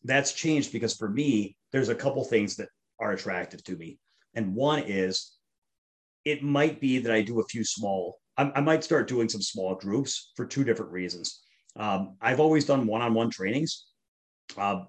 that's 0.04 0.32
changed 0.32 0.72
because 0.72 0.94
for 0.94 1.08
me, 1.08 1.56
there's 1.72 1.88
a 1.88 1.94
couple 1.94 2.24
things 2.24 2.56
that 2.56 2.68
are 3.00 3.12
attractive 3.12 3.62
to 3.64 3.76
me. 3.76 3.98
And 4.34 4.54
one 4.54 4.82
is 4.86 5.32
it 6.24 6.42
might 6.42 6.80
be 6.80 6.98
that 6.98 7.12
I 7.12 7.22
do 7.22 7.40
a 7.40 7.44
few 7.44 7.64
small, 7.64 8.18
I, 8.36 8.52
I 8.54 8.60
might 8.60 8.84
start 8.84 9.08
doing 9.08 9.28
some 9.28 9.42
small 9.42 9.74
groups 9.74 10.32
for 10.36 10.44
two 10.44 10.64
different 10.64 10.92
reasons. 10.92 11.42
Um, 11.76 12.16
I've 12.20 12.40
always 12.40 12.64
done 12.64 12.86
one 12.86 13.02
on 13.02 13.14
one 13.14 13.30
trainings. 13.30 13.86
Uh, 14.56 14.84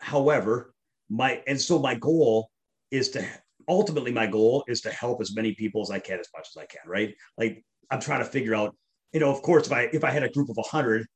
however, 0.00 0.74
my, 1.08 1.42
and 1.46 1.60
so 1.60 1.78
my 1.78 1.94
goal 1.94 2.50
is 2.90 3.10
to 3.10 3.24
ultimately, 3.68 4.12
my 4.12 4.26
goal 4.26 4.64
is 4.66 4.80
to 4.82 4.90
help 4.90 5.20
as 5.20 5.34
many 5.34 5.54
people 5.54 5.82
as 5.82 5.90
I 5.90 5.98
can 5.98 6.18
as 6.18 6.28
much 6.36 6.48
as 6.54 6.60
I 6.60 6.66
can, 6.66 6.80
right? 6.86 7.14
Like 7.38 7.64
I'm 7.90 8.00
trying 8.00 8.20
to 8.20 8.30
figure 8.30 8.54
out 8.54 8.74
you 9.12 9.20
know, 9.20 9.30
of 9.30 9.42
course, 9.42 9.66
if 9.66 9.72
I 9.72 9.82
if 9.92 10.04
I 10.04 10.10
had 10.10 10.22
a 10.22 10.30
group 10.30 10.48
of 10.48 10.56
100, 10.56 11.06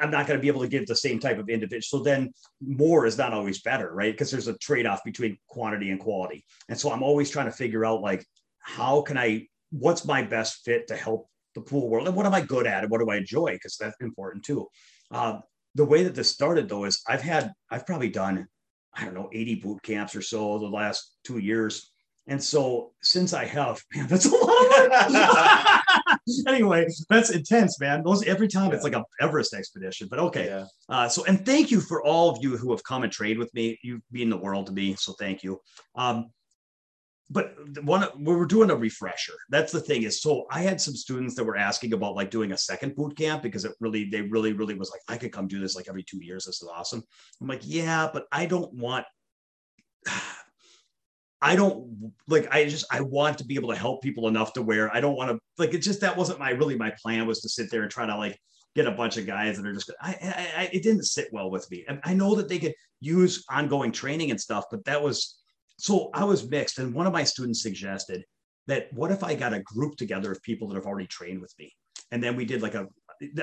I'm 0.00 0.10
not 0.10 0.26
going 0.26 0.38
to 0.38 0.42
be 0.42 0.48
able 0.48 0.60
to 0.60 0.68
give 0.68 0.86
the 0.86 0.94
same 0.94 1.18
type 1.18 1.38
of 1.38 1.48
individual. 1.48 1.82
So 1.82 2.04
then 2.04 2.32
more 2.60 3.04
is 3.04 3.18
not 3.18 3.32
always 3.32 3.62
better, 3.62 3.92
right? 3.92 4.12
Because 4.12 4.30
there's 4.30 4.48
a 4.48 4.56
trade 4.58 4.86
off 4.86 5.02
between 5.04 5.36
quantity 5.48 5.90
and 5.90 5.98
quality. 5.98 6.44
And 6.68 6.78
so 6.78 6.92
I'm 6.92 7.02
always 7.02 7.30
trying 7.30 7.46
to 7.46 7.52
figure 7.52 7.84
out 7.84 8.00
like, 8.00 8.24
how 8.60 9.02
can 9.02 9.18
I, 9.18 9.48
what's 9.70 10.04
my 10.04 10.22
best 10.22 10.64
fit 10.64 10.86
to 10.88 10.96
help 10.96 11.28
the 11.56 11.62
pool 11.62 11.88
world? 11.88 12.06
And 12.06 12.16
what 12.16 12.26
am 12.26 12.34
I 12.34 12.42
good 12.42 12.66
at? 12.66 12.84
And 12.84 12.90
what 12.90 13.00
do 13.00 13.10
I 13.10 13.16
enjoy? 13.16 13.54
Because 13.54 13.76
that's 13.76 13.96
important 14.00 14.44
too. 14.44 14.68
Uh, 15.10 15.40
the 15.74 15.84
way 15.84 16.04
that 16.04 16.14
this 16.14 16.30
started 16.30 16.68
though 16.68 16.84
is 16.84 17.02
I've 17.08 17.22
had, 17.22 17.50
I've 17.68 17.86
probably 17.86 18.10
done, 18.10 18.46
I 18.94 19.04
don't 19.04 19.14
know, 19.14 19.30
80 19.32 19.56
boot 19.56 19.82
camps 19.82 20.14
or 20.14 20.22
so 20.22 20.58
the 20.60 20.66
last 20.66 21.16
two 21.24 21.38
years. 21.38 21.90
And 22.28 22.40
so 22.42 22.92
since 23.02 23.32
I 23.32 23.46
have, 23.46 23.82
man, 23.92 24.06
that's 24.06 24.26
a 24.26 24.30
lot. 24.30 25.81
anyway, 26.46 26.86
that's 27.08 27.30
intense, 27.30 27.80
man. 27.80 28.02
Those 28.02 28.24
every 28.24 28.48
time 28.48 28.70
yeah. 28.70 28.76
it's 28.76 28.84
like 28.84 28.94
a 28.94 29.04
Everest 29.20 29.54
expedition. 29.54 30.08
But 30.08 30.18
okay. 30.18 30.46
Yeah. 30.46 30.64
Uh, 30.88 31.08
so 31.08 31.24
and 31.24 31.44
thank 31.44 31.70
you 31.70 31.80
for 31.80 32.02
all 32.02 32.30
of 32.30 32.38
you 32.42 32.56
who 32.56 32.70
have 32.70 32.82
come 32.84 33.02
and 33.02 33.12
trade 33.12 33.38
with 33.38 33.52
me. 33.54 33.78
You 33.82 34.02
mean 34.10 34.30
the 34.30 34.36
world 34.36 34.66
to 34.66 34.72
me. 34.72 34.94
So 34.94 35.12
thank 35.14 35.42
you. 35.42 35.60
Um, 35.94 36.30
but 37.30 37.54
one 37.82 38.06
we 38.18 38.34
were 38.34 38.46
doing 38.46 38.70
a 38.70 38.76
refresher. 38.76 39.32
That's 39.48 39.72
the 39.72 39.80
thing 39.80 40.02
is 40.02 40.20
so 40.20 40.46
I 40.50 40.60
had 40.60 40.80
some 40.80 40.94
students 40.94 41.34
that 41.36 41.44
were 41.44 41.56
asking 41.56 41.94
about 41.94 42.14
like 42.14 42.30
doing 42.30 42.52
a 42.52 42.58
second 42.58 42.94
boot 42.94 43.16
camp 43.16 43.42
because 43.42 43.64
it 43.64 43.72
really 43.80 44.04
they 44.04 44.22
really 44.22 44.52
really 44.52 44.74
was 44.74 44.90
like 44.90 45.00
I 45.08 45.16
could 45.16 45.32
come 45.32 45.48
do 45.48 45.58
this 45.58 45.74
like 45.74 45.88
every 45.88 46.02
two 46.02 46.22
years. 46.22 46.44
This 46.44 46.62
is 46.62 46.68
awesome. 46.68 47.02
I'm 47.40 47.48
like 47.48 47.62
yeah, 47.64 48.08
but 48.12 48.26
I 48.30 48.46
don't 48.46 48.72
want 48.74 49.06
I 51.42 51.56
don't 51.56 52.12
like 52.28 52.54
I 52.54 52.66
just 52.66 52.86
I 52.90 53.00
want 53.00 53.38
to 53.38 53.44
be 53.44 53.56
able 53.56 53.70
to 53.70 53.76
help 53.76 54.00
people 54.00 54.28
enough 54.28 54.52
to 54.52 54.62
where 54.62 54.94
I 54.94 55.00
don't 55.00 55.16
want 55.16 55.32
to 55.32 55.38
like 55.58 55.74
it 55.74 55.78
just 55.78 56.00
that 56.00 56.16
wasn't 56.16 56.38
my 56.38 56.50
really 56.50 56.76
my 56.76 56.92
plan 57.02 57.26
was 57.26 57.40
to 57.40 57.48
sit 57.48 57.70
there 57.70 57.82
and 57.82 57.90
try 57.90 58.06
to 58.06 58.16
like 58.16 58.38
get 58.76 58.86
a 58.86 58.92
bunch 58.92 59.16
of 59.16 59.26
guys 59.26 59.56
that 59.56 59.66
are 59.66 59.72
just 59.72 59.90
I, 60.00 60.10
I, 60.22 60.62
I 60.62 60.70
it 60.72 60.84
didn't 60.84 61.02
sit 61.02 61.28
well 61.32 61.50
with 61.50 61.68
me. 61.70 61.84
I 62.04 62.14
know 62.14 62.36
that 62.36 62.48
they 62.48 62.60
could 62.60 62.74
use 63.00 63.44
ongoing 63.50 63.90
training 63.90 64.30
and 64.30 64.40
stuff, 64.40 64.66
but 64.70 64.84
that 64.84 65.02
was 65.02 65.40
so 65.78 66.10
I 66.14 66.24
was 66.24 66.48
mixed. 66.48 66.78
And 66.78 66.94
one 66.94 67.08
of 67.08 67.12
my 67.12 67.24
students 67.24 67.62
suggested 67.62 68.24
that 68.68 68.92
what 68.92 69.10
if 69.10 69.24
I 69.24 69.34
got 69.34 69.52
a 69.52 69.60
group 69.60 69.96
together 69.96 70.30
of 70.30 70.40
people 70.42 70.68
that 70.68 70.76
have 70.76 70.86
already 70.86 71.08
trained 71.08 71.40
with 71.40 71.52
me, 71.58 71.74
and 72.12 72.22
then 72.22 72.36
we 72.36 72.44
did 72.44 72.62
like 72.62 72.76
a 72.76 72.86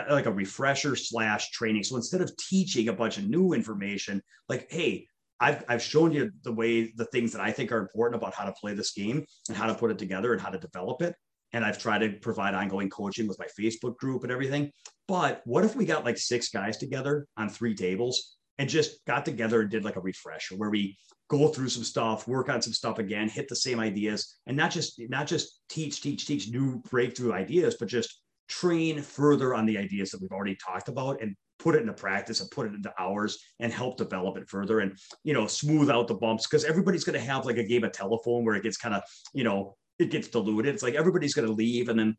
like 0.09 0.25
a 0.25 0.31
refresher 0.31 0.95
slash 0.95 1.51
training. 1.51 1.83
So 1.83 1.97
instead 1.97 2.21
of 2.21 2.31
teaching 2.37 2.87
a 2.87 2.93
bunch 2.93 3.17
of 3.17 3.29
new 3.29 3.51
information, 3.51 4.21
like 4.47 4.71
hey, 4.71 5.07
I've, 5.39 5.63
I've 5.67 5.81
shown 5.81 6.11
you 6.11 6.31
the 6.43 6.51
way 6.51 6.91
the 6.95 7.05
things 7.05 7.31
that 7.31 7.41
I 7.41 7.51
think 7.51 7.71
are 7.71 7.79
important 7.79 8.21
about 8.21 8.33
how 8.33 8.45
to 8.45 8.53
play 8.53 8.73
this 8.73 8.91
game 8.91 9.25
and 9.47 9.57
how 9.57 9.67
to 9.67 9.75
put 9.75 9.91
it 9.91 9.97
together 9.97 10.33
and 10.33 10.41
how 10.41 10.49
to 10.49 10.57
develop 10.57 11.01
it. 11.01 11.15
And 11.53 11.65
I've 11.65 11.79
tried 11.79 11.99
to 11.99 12.11
provide 12.11 12.53
ongoing 12.53 12.89
coaching 12.89 13.27
with 13.27 13.39
my 13.39 13.47
Facebook 13.59 13.97
group 13.97 14.23
and 14.23 14.31
everything. 14.31 14.71
But 15.07 15.41
what 15.45 15.65
if 15.65 15.75
we 15.75 15.85
got 15.85 16.05
like 16.05 16.17
six 16.17 16.49
guys 16.49 16.77
together 16.77 17.25
on 17.37 17.49
three 17.49 17.73
tables 17.73 18.37
and 18.59 18.69
just 18.69 19.03
got 19.05 19.25
together 19.25 19.61
and 19.61 19.69
did 19.69 19.83
like 19.83 19.95
a 19.95 20.01
refresher 20.01 20.55
where 20.55 20.69
we 20.69 20.97
go 21.29 21.47
through 21.47 21.69
some 21.69 21.83
stuff, 21.83 22.27
work 22.27 22.49
on 22.49 22.61
some 22.61 22.73
stuff 22.73 22.99
again, 22.99 23.29
hit 23.29 23.47
the 23.47 23.55
same 23.55 23.79
ideas, 23.79 24.39
and 24.45 24.57
not 24.57 24.71
just 24.71 25.01
not 25.09 25.25
just 25.25 25.61
teach, 25.69 26.01
teach, 26.01 26.27
teach 26.27 26.49
new 26.49 26.81
breakthrough 26.89 27.33
ideas, 27.33 27.77
but 27.79 27.87
just 27.87 28.21
train 28.49 29.01
further 29.01 29.55
on 29.55 29.65
the 29.65 29.77
ideas 29.77 30.11
that 30.11 30.21
we've 30.21 30.31
already 30.31 30.55
talked 30.55 30.89
about 30.89 31.21
and 31.21 31.35
put 31.59 31.75
it 31.75 31.81
into 31.81 31.93
practice 31.93 32.41
and 32.41 32.49
put 32.51 32.65
it 32.65 32.73
into 32.73 32.91
hours 32.97 33.37
and 33.59 33.71
help 33.71 33.97
develop 33.97 34.37
it 34.37 34.49
further 34.49 34.79
and 34.79 34.97
you 35.23 35.33
know 35.33 35.45
smooth 35.47 35.89
out 35.89 36.07
the 36.07 36.15
bumps. 36.15 36.47
Because 36.47 36.65
everybody's 36.65 37.03
going 37.03 37.19
to 37.19 37.25
have 37.25 37.45
like 37.45 37.57
a 37.57 37.63
game 37.63 37.83
of 37.83 37.91
telephone 37.91 38.45
where 38.45 38.55
it 38.55 38.63
gets 38.63 38.77
kind 38.77 38.95
of 38.95 39.03
you 39.33 39.43
know 39.43 39.75
it 39.99 40.11
gets 40.11 40.29
diluted. 40.29 40.73
It's 40.73 40.83
like 40.83 40.95
everybody's 40.95 41.33
going 41.33 41.47
to 41.47 41.53
leave 41.53 41.89
and 41.89 41.99
then 41.99 42.17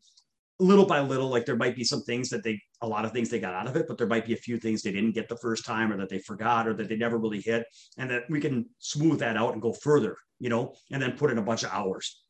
little 0.59 0.85
by 0.85 0.99
little 0.99 1.27
like 1.27 1.45
there 1.45 1.55
might 1.55 1.75
be 1.75 1.83
some 1.83 2.03
things 2.03 2.29
that 2.29 2.43
they 2.43 2.61
a 2.81 2.87
lot 2.87 3.03
of 3.03 3.11
things 3.11 3.29
they 3.29 3.39
got 3.39 3.55
out 3.55 3.65
of 3.65 3.75
it 3.75 3.87
but 3.87 3.97
there 3.97 4.05
might 4.05 4.27
be 4.27 4.33
a 4.33 4.37
few 4.37 4.59
things 4.59 4.83
they 4.83 4.91
didn't 4.91 5.15
get 5.15 5.27
the 5.27 5.37
first 5.37 5.65
time 5.65 5.91
or 5.91 5.97
that 5.97 6.07
they 6.07 6.19
forgot 6.19 6.67
or 6.67 6.73
that 6.75 6.87
they 6.87 6.95
never 6.95 7.17
really 7.17 7.41
hit 7.41 7.65
and 7.97 8.11
that 8.11 8.29
we 8.29 8.39
can 8.39 8.69
smooth 8.77 9.17
that 9.17 9.35
out 9.35 9.53
and 9.53 9.61
go 9.63 9.73
further 9.73 10.15
you 10.41 10.49
know 10.49 10.73
and 10.91 11.01
then 11.01 11.13
put 11.13 11.31
in 11.31 11.37
a 11.37 11.41
bunch 11.41 11.63
of 11.63 11.71
hours. 11.71 12.21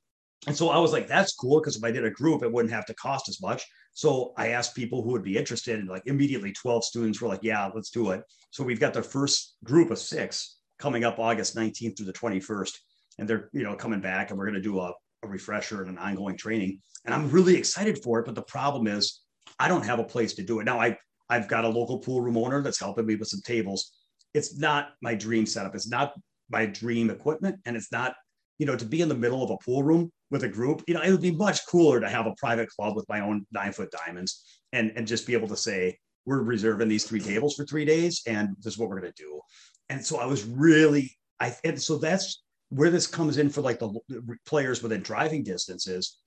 And 0.48 0.56
so 0.56 0.70
I 0.70 0.78
was 0.80 0.92
like, 0.92 1.08
that's 1.08 1.34
cool 1.36 1.60
because 1.60 1.78
if 1.78 1.84
I 1.84 1.92
did 1.92 2.06
a 2.06 2.12
group, 2.12 2.44
it 2.44 2.52
wouldn't 2.52 2.74
have 2.74 2.86
to 2.88 2.94
cost 2.96 3.30
as 3.30 3.42
much. 3.42 3.64
So 3.94 4.34
I 4.38 4.50
asked 4.50 4.76
people 4.76 5.04
who 5.04 5.12
would 5.12 5.24
be 5.24 5.38
interested, 5.38 5.80
and 5.80 5.90
like 5.90 6.04
immediately 6.06 6.54
12 6.54 6.86
students 6.86 7.22
were 7.22 7.28
like, 7.28 7.44
yeah, 7.44 7.70
let's 7.74 7.90
do 7.90 8.12
it. 8.12 8.24
So 8.52 8.64
we've 8.64 8.80
got 8.80 8.94
the 8.94 9.04
first 9.04 9.56
group 9.64 9.92
of 9.92 10.00
six 10.00 10.58
coming 10.80 11.04
up 11.04 11.20
August 11.20 11.56
19th 11.56 11.98
through 11.98 12.06
the 12.06 12.14
21st. 12.14 12.74
And 13.20 13.28
they're, 13.28 13.50
you 13.54 13.64
know, 13.64 13.76
coming 13.76 14.02
back 14.02 14.30
and 14.30 14.40
we're 14.40 14.46
going 14.46 14.56
to 14.56 14.62
do 14.62 14.80
a, 14.80 14.94
a 15.24 15.28
refresher 15.28 15.82
and 15.82 15.92
an 15.92 15.98
ongoing 15.98 16.38
training. 16.38 16.80
And 17.06 17.14
I'm 17.14 17.30
really 17.30 17.56
excited 17.56 18.02
for 18.02 18.20
it. 18.20 18.26
But 18.26 18.36
the 18.36 18.42
problem 18.42 18.88
is 18.88 19.22
I 19.60 19.68
don't 19.68 19.86
have 19.86 20.00
a 20.00 20.04
place 20.04 20.34
to 20.36 20.44
do 20.44 20.60
it. 20.60 20.64
Now 20.64 20.80
I 20.80 20.98
I've 21.32 21.48
got 21.48 21.64
a 21.64 21.70
local 21.70 21.98
pool 21.98 22.20
room 22.20 22.36
owner 22.36 22.62
that's 22.62 22.80
helping 22.80 23.06
me 23.06 23.16
with 23.16 23.30
some 23.30 23.40
tables. 23.42 23.94
It's 24.34 24.58
not 24.58 24.90
my 25.02 25.16
dream 25.16 25.46
setup. 25.46 25.74
It's 25.76 25.88
not 25.88 26.14
my 26.50 26.66
dream 26.66 27.10
equipment. 27.10 27.60
And 27.66 27.78
it's 27.78 27.90
not, 27.90 28.16
you 28.62 28.68
know, 28.68 28.76
to 28.76 28.86
be 28.86 29.02
in 29.02 29.10
the 29.10 29.16
middle 29.16 29.44
of 29.44 29.50
a 29.50 29.58
pool 29.58 29.82
room 29.82 30.12
with 30.30 30.44
a 30.44 30.48
group, 30.48 30.84
you 30.88 30.94
know, 30.94 31.02
it 31.02 31.10
would 31.10 31.20
be 31.20 31.32
much 31.32 31.66
cooler 31.66 32.00
to 32.00 32.08
have 32.08 32.28
a 32.28 32.36
private 32.38 32.70
club 32.70 32.96
with 32.96 33.10
my 33.10 33.20
own 33.20 33.44
nine 33.52 33.74
foot 33.74 33.90
diamonds 33.90 34.62
and, 34.72 34.94
and 34.96 35.08
just 35.08 35.26
be 35.26 35.34
able 35.34 35.48
to 35.48 35.58
say, 35.58 35.98
we're 36.28 36.44
reserving 36.44 36.88
these 36.88 37.04
three 37.04 37.20
tables 37.20 37.56
for 37.56 37.66
three 37.66 37.86
days 37.86 38.22
and 38.28 38.50
this 38.60 38.74
is 38.74 38.78
what 38.78 38.88
we're 38.88 39.00
going 39.00 39.12
to 39.12 39.24
do. 39.24 39.42
And 39.90 40.06
so 40.06 40.20
I 40.20 40.28
was 40.28 40.44
really, 40.44 41.18
I, 41.40 41.56
and 41.64 41.82
so 41.82 41.98
that's 41.98 42.44
where 42.70 42.92
this 42.92 43.08
comes 43.08 43.40
in 43.40 43.50
for 43.50 43.62
like 43.62 43.80
the, 43.80 44.00
players 44.46 44.84
within 44.84 45.02
driving 45.02 45.44
distances. 45.44 46.20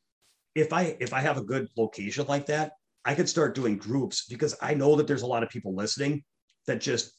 If 0.57 0.73
I, 0.73 0.97
if 0.99 1.13
I 1.13 1.21
have 1.21 1.39
a 1.39 1.45
good 1.45 1.69
location 1.77 2.27
like 2.27 2.47
that, 2.47 2.73
I 3.05 3.15
could 3.15 3.29
start 3.29 3.55
doing 3.55 3.77
groups 3.77 4.27
because 4.27 4.57
I 4.61 4.75
know 4.75 4.97
that 4.97 5.07
there's 5.07 5.23
a 5.23 5.29
lot 5.29 5.45
of 5.45 5.51
people 5.51 5.77
listening 5.77 6.25
that 6.67 6.81
just 6.81 7.13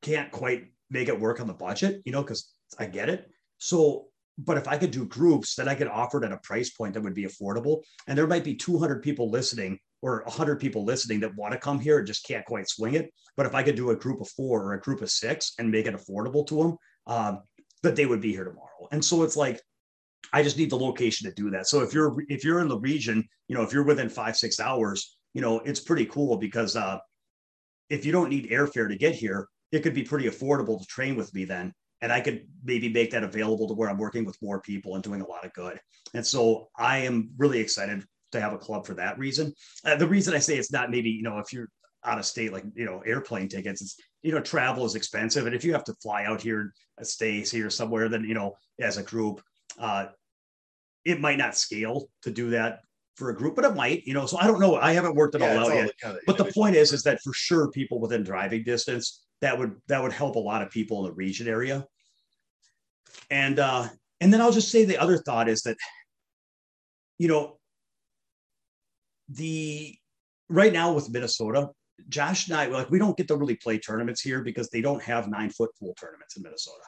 can't 0.00 0.30
quite 0.30 0.66
make 0.90 1.08
it 1.08 1.18
work 1.18 1.40
on 1.40 1.48
the 1.48 1.54
budget, 1.54 2.02
you 2.04 2.12
know, 2.12 2.22
because 2.22 2.52
I 2.78 2.86
get 2.86 3.08
it. 3.08 3.28
So 3.58 4.06
but 4.38 4.56
if 4.56 4.66
I 4.66 4.76
could 4.76 4.90
do 4.90 5.06
groups, 5.06 5.54
then 5.54 5.68
I 5.68 5.74
could 5.74 5.86
offer 5.86 6.22
it 6.22 6.26
at 6.26 6.32
a 6.32 6.38
price 6.38 6.70
point 6.70 6.94
that 6.94 7.02
would 7.02 7.14
be 7.14 7.24
affordable. 7.24 7.82
And 8.06 8.18
there 8.18 8.26
might 8.26 8.44
be 8.44 8.54
200 8.54 9.02
people 9.02 9.30
listening 9.30 9.78
or 10.02 10.22
100 10.24 10.60
people 10.60 10.84
listening 10.84 11.20
that 11.20 11.36
want 11.36 11.52
to 11.52 11.58
come 11.58 11.78
here 11.78 11.98
and 11.98 12.06
just 12.06 12.26
can't 12.26 12.44
quite 12.44 12.68
swing 12.68 12.94
it. 12.94 13.12
But 13.36 13.46
if 13.46 13.54
I 13.54 13.62
could 13.62 13.76
do 13.76 13.90
a 13.90 13.96
group 13.96 14.20
of 14.20 14.28
four 14.30 14.62
or 14.62 14.72
a 14.74 14.80
group 14.80 15.02
of 15.02 15.10
six 15.10 15.54
and 15.58 15.70
make 15.70 15.86
it 15.86 15.94
affordable 15.94 16.46
to 16.48 16.56
them, 16.56 16.76
um, 17.06 17.42
that 17.82 17.96
they 17.96 18.06
would 18.06 18.20
be 18.20 18.32
here 18.32 18.44
tomorrow. 18.44 18.88
And 18.90 19.04
so 19.04 19.22
it's 19.22 19.36
like, 19.36 19.60
I 20.32 20.42
just 20.42 20.58
need 20.58 20.70
the 20.70 20.78
location 20.78 21.28
to 21.28 21.34
do 21.34 21.50
that. 21.50 21.68
So 21.68 21.82
if 21.82 21.92
you're 21.92 22.16
if 22.28 22.44
you're 22.44 22.60
in 22.60 22.68
the 22.68 22.78
region, 22.78 23.28
you 23.46 23.54
know, 23.54 23.62
if 23.62 23.72
you're 23.72 23.84
within 23.84 24.08
five 24.08 24.36
six 24.36 24.58
hours, 24.58 25.16
you 25.34 25.42
know, 25.42 25.60
it's 25.60 25.80
pretty 25.80 26.06
cool 26.06 26.38
because 26.38 26.76
uh, 26.76 26.98
if 27.90 28.06
you 28.06 28.12
don't 28.12 28.30
need 28.30 28.50
airfare 28.50 28.88
to 28.88 28.96
get 28.96 29.14
here, 29.14 29.48
it 29.70 29.82
could 29.82 29.94
be 29.94 30.02
pretty 30.02 30.28
affordable 30.28 30.80
to 30.80 30.86
train 30.86 31.14
with 31.14 31.32
me 31.34 31.44
then 31.44 31.74
and 32.04 32.12
I 32.12 32.20
could 32.20 32.46
maybe 32.62 32.90
make 32.90 33.10
that 33.12 33.24
available 33.24 33.66
to 33.66 33.72
where 33.72 33.88
I'm 33.88 33.96
working 33.96 34.26
with 34.26 34.36
more 34.42 34.60
people 34.60 34.94
and 34.94 35.02
doing 35.02 35.22
a 35.22 35.26
lot 35.26 35.46
of 35.46 35.54
good. 35.54 35.80
And 36.12 36.24
so 36.24 36.68
I 36.76 36.98
am 36.98 37.30
really 37.38 37.58
excited 37.58 38.04
to 38.32 38.40
have 38.42 38.52
a 38.52 38.58
club 38.58 38.84
for 38.84 38.92
that 38.94 39.18
reason. 39.18 39.54
Uh, 39.86 39.96
the 39.96 40.06
reason 40.06 40.34
I 40.34 40.38
say 40.38 40.58
it's 40.58 40.70
not 40.70 40.90
maybe, 40.90 41.08
you 41.08 41.22
know, 41.22 41.38
if 41.38 41.50
you're 41.50 41.70
out 42.04 42.18
of 42.18 42.26
state, 42.26 42.52
like, 42.52 42.64
you 42.74 42.84
know, 42.84 43.00
airplane 43.06 43.48
tickets, 43.48 43.80
it's, 43.80 43.96
you 44.22 44.32
know, 44.32 44.40
travel 44.42 44.84
is 44.84 44.96
expensive. 44.96 45.46
And 45.46 45.54
if 45.54 45.64
you 45.64 45.72
have 45.72 45.84
to 45.84 45.94
fly 45.94 46.26
out 46.26 46.42
here, 46.42 46.74
uh, 47.00 47.04
stay 47.04 47.40
here 47.40 47.70
somewhere, 47.70 48.10
then, 48.10 48.24
you 48.24 48.34
know, 48.34 48.52
as 48.78 48.98
a 48.98 49.02
group, 49.02 49.40
uh, 49.78 50.08
it 51.06 51.22
might 51.22 51.38
not 51.38 51.56
scale 51.56 52.10
to 52.20 52.30
do 52.30 52.50
that 52.50 52.80
for 53.16 53.30
a 53.30 53.34
group, 53.34 53.56
but 53.56 53.64
it 53.64 53.74
might, 53.74 54.04
you 54.04 54.12
know. 54.12 54.26
So 54.26 54.36
I 54.36 54.46
don't 54.46 54.60
know. 54.60 54.76
I 54.76 54.92
haven't 54.92 55.14
worked 55.14 55.36
it 55.36 55.40
Yeah, 55.40 55.54
all 55.54 55.60
out 55.60 55.72
all 55.72 55.78
yet. 55.78 55.92
kind 56.02 56.16
of 56.16 56.22
But 56.26 56.36
the 56.36 56.52
point 56.52 56.76
is, 56.76 56.92
is 56.92 57.02
that 57.04 57.22
for 57.22 57.32
sure, 57.32 57.70
people 57.70 57.98
within 57.98 58.24
driving 58.24 58.62
distance 58.62 59.24
that 59.40 59.58
would 59.58 59.76
that 59.88 60.02
would 60.02 60.12
help 60.12 60.36
a 60.36 60.40
lot 60.40 60.62
of 60.62 60.70
people 60.70 61.04
in 61.04 61.10
the 61.10 61.14
region 61.14 61.48
area. 61.48 61.86
And 63.30 63.58
uh, 63.58 63.88
and 64.20 64.32
then 64.32 64.40
I'll 64.40 64.52
just 64.52 64.70
say 64.70 64.84
the 64.84 64.98
other 64.98 65.18
thought 65.18 65.48
is 65.48 65.62
that, 65.62 65.76
you 67.18 67.28
know, 67.28 67.58
the 69.28 69.96
right 70.48 70.72
now 70.72 70.92
with 70.92 71.10
Minnesota, 71.10 71.70
Josh 72.08 72.48
and 72.48 72.56
I 72.56 72.66
like 72.66 72.90
we 72.90 72.98
don't 72.98 73.16
get 73.16 73.28
to 73.28 73.36
really 73.36 73.56
play 73.56 73.78
tournaments 73.78 74.20
here 74.20 74.42
because 74.42 74.68
they 74.70 74.80
don't 74.80 75.02
have 75.02 75.28
nine 75.28 75.50
foot 75.50 75.70
pool 75.78 75.94
tournaments 75.98 76.36
in 76.36 76.42
Minnesota. 76.42 76.82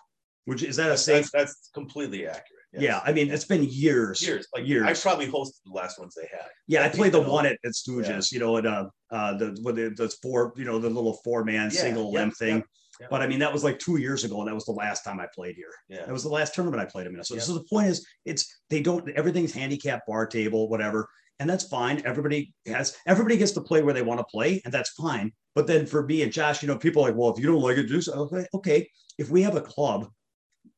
Which 0.45 0.63
is 0.63 0.77
that 0.77 0.93
a 0.93 0.97
safe? 0.97 1.29
that's, 1.33 1.53
that's 1.55 1.71
completely 1.75 2.27
accurate. 2.27 2.63
yes. 2.73 2.83
Yeah, 2.83 3.01
I 3.05 3.13
mean 3.13 3.31
it's 3.31 3.45
been 3.45 3.65
years. 3.65 4.23
years. 4.23 4.47
Like 4.55 4.67
years. 4.67 4.87
I 4.87 4.95
probably 4.95 5.27
hosted 5.27 5.61
the 5.65 5.73
last 5.73 5.99
ones 5.99 6.15
they 6.15 6.29
had. 6.31 6.49
Yeah, 6.69 6.83
I 6.83 6.87
I 6.87 6.89
played 6.89 7.13
the 7.13 7.23
so. 7.23 7.33
one 7.33 7.47
at, 7.47 7.59
at 7.65 7.73
Stooges, 7.73 8.31
you 8.31 8.39
know, 8.39 8.57
at 8.57 8.65
uh, 8.65 8.87
uh, 9.11 9.37
the 9.37 9.59
with 9.65 9.75
the, 9.77 9.91
the 9.91 10.09
four, 10.23 10.53
you 10.57 10.65
know, 10.65 10.79
the 10.79 10.89
little 10.89 11.15
four 11.25 11.45
man 11.45 11.71
Yeah, 11.73 11.81
single 11.81 12.13
yeah, 12.13 12.21
limb 12.21 12.31
thing. 12.31 12.63
Yeah. 13.01 13.07
But 13.11 13.23
I 13.23 13.27
mean, 13.27 13.39
that 13.41 13.53
was 13.53 13.65
like 13.65 13.79
two 13.79 13.99
years 13.99 14.25
ago, 14.25 14.41
and 14.41 14.49
that 14.49 14.55
was 14.55 14.65
the 14.65 14.73
last 14.73 15.03
time 15.03 15.21
I 15.21 15.27
played 15.35 15.57
here. 15.57 15.71
Yeah. 15.89 16.07
That 16.07 16.13
was 16.13 16.23
the 16.23 16.31
last 16.31 16.55
tournament 16.55 16.83
I 16.83 16.87
played 16.87 17.07
in 17.07 17.13
Minnesota. 17.13 17.41
Yeah. 17.41 17.45
So 17.45 17.55
the 17.55 17.65
point 17.65 17.89
is, 17.89 18.07
it's 18.25 18.61
they 18.71 18.81
don't 18.81 19.09
everything's 19.11 19.53
handicap, 19.53 20.07
bar 20.07 20.27
table, 20.27 20.69
whatever, 20.69 21.09
and 21.39 21.49
that's 21.49 21.65
fine. 21.65 22.03
Everybody 22.05 22.53
has 22.67 22.97
everybody 23.07 23.37
gets 23.37 23.53
to 23.53 23.61
play 23.61 23.83
where 23.83 23.95
they 23.95 24.03
want 24.03 24.21
to 24.21 24.25
play, 24.25 24.61
and 24.65 24.73
that's 24.73 24.91
fine. 24.91 25.33
But 25.55 25.67
then 25.67 25.87
for 25.87 26.05
me 26.07 26.23
and 26.23 26.33
Josh, 26.33 26.63
you 26.63 26.69
know, 26.69 26.77
people 26.77 27.03
are 27.03 27.09
like, 27.09 27.19
well, 27.19 27.31
if 27.31 27.39
you 27.39 27.47
don't 27.47 27.63
like 27.63 27.79
it, 27.79 27.89
do 27.89 28.01
so. 28.01 28.13
Okay, 28.13 28.47
okay. 28.55 28.91
If 29.19 29.31
we 29.31 29.43
have 29.43 29.57
a 29.57 29.63
club 29.63 30.09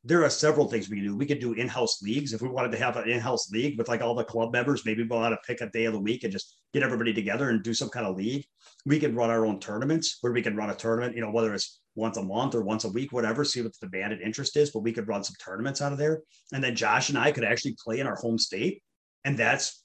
there 0.05 0.25
are 0.25 0.31
several 0.31 0.69
things 0.69 0.89
we 0.89 0.97
can 0.97 1.07
do. 1.07 1.17
We 1.17 1.27
could 1.27 1.41
do 1.41 1.55
in-house 1.55 2.03
leagues 2.03 2.33
if 2.33 2.41
we 2.41 2.49
wanted 2.49 2.73
to 2.73 2.79
have 2.79 2.97
an 2.97 3.09
in-house 3.09 3.51
league 3.51 3.77
with 3.77 3.89
like 3.89 4.01
all 4.01 4.15
the 4.15 4.25
club 4.25 4.53
members. 4.53 4.85
Maybe 4.85 5.03
we 5.03 5.09
want 5.09 5.33
to 5.33 5.47
pick 5.47 5.61
a 5.61 5.71
day 5.71 5.85
of 5.85 5.93
the 5.93 6.01
week 6.01 6.25
and 6.25 6.33
just 6.33 6.57
get 6.73 6.83
everybody 6.83 7.13
together 7.13 7.51
and 7.51 7.63
do 7.63 7.75
some 7.75 7.89
kind 7.89 8.07
of 8.07 8.17
league. 8.17 8.45
We 8.87 9.01
could 9.01 9.17
run 9.17 9.31
our 9.31 9.45
own 9.45 9.61
tournaments 9.61 10.19
where 10.21 10.33
we 10.33 10.43
can 10.43 10.57
run 10.57 10.71
a 10.71 10.75
tournament, 10.75 11.17
you 11.17 11.23
know, 11.23 11.31
whether 11.31 11.53
it's 11.53 11.81
once 11.99 12.17
a 12.17 12.23
month 12.23 12.55
or 12.55 12.63
once 12.63 12.85
a 12.85 12.89
week, 12.89 13.13
whatever. 13.13 13.45
See 13.45 13.61
what 13.61 13.73
the 13.79 13.87
demand 13.89 14.13
and 14.13 14.23
interest 14.23 14.57
is. 14.57 14.71
But 14.71 14.81
we 14.81 14.93
could 14.93 15.09
run 15.09 15.25
some 15.25 15.35
tournaments 15.45 15.83
out 15.83 15.93
of 15.93 15.99
there, 15.99 16.23
and 16.53 16.63
then 16.63 16.75
Josh 16.77 17.09
and 17.11 17.19
I 17.19 17.33
could 17.33 17.45
actually 17.45 17.77
play 17.85 17.99
in 18.01 18.07
our 18.07 18.17
home 18.17 18.39
state, 18.39 18.83
and 19.25 19.37
that's 19.37 19.85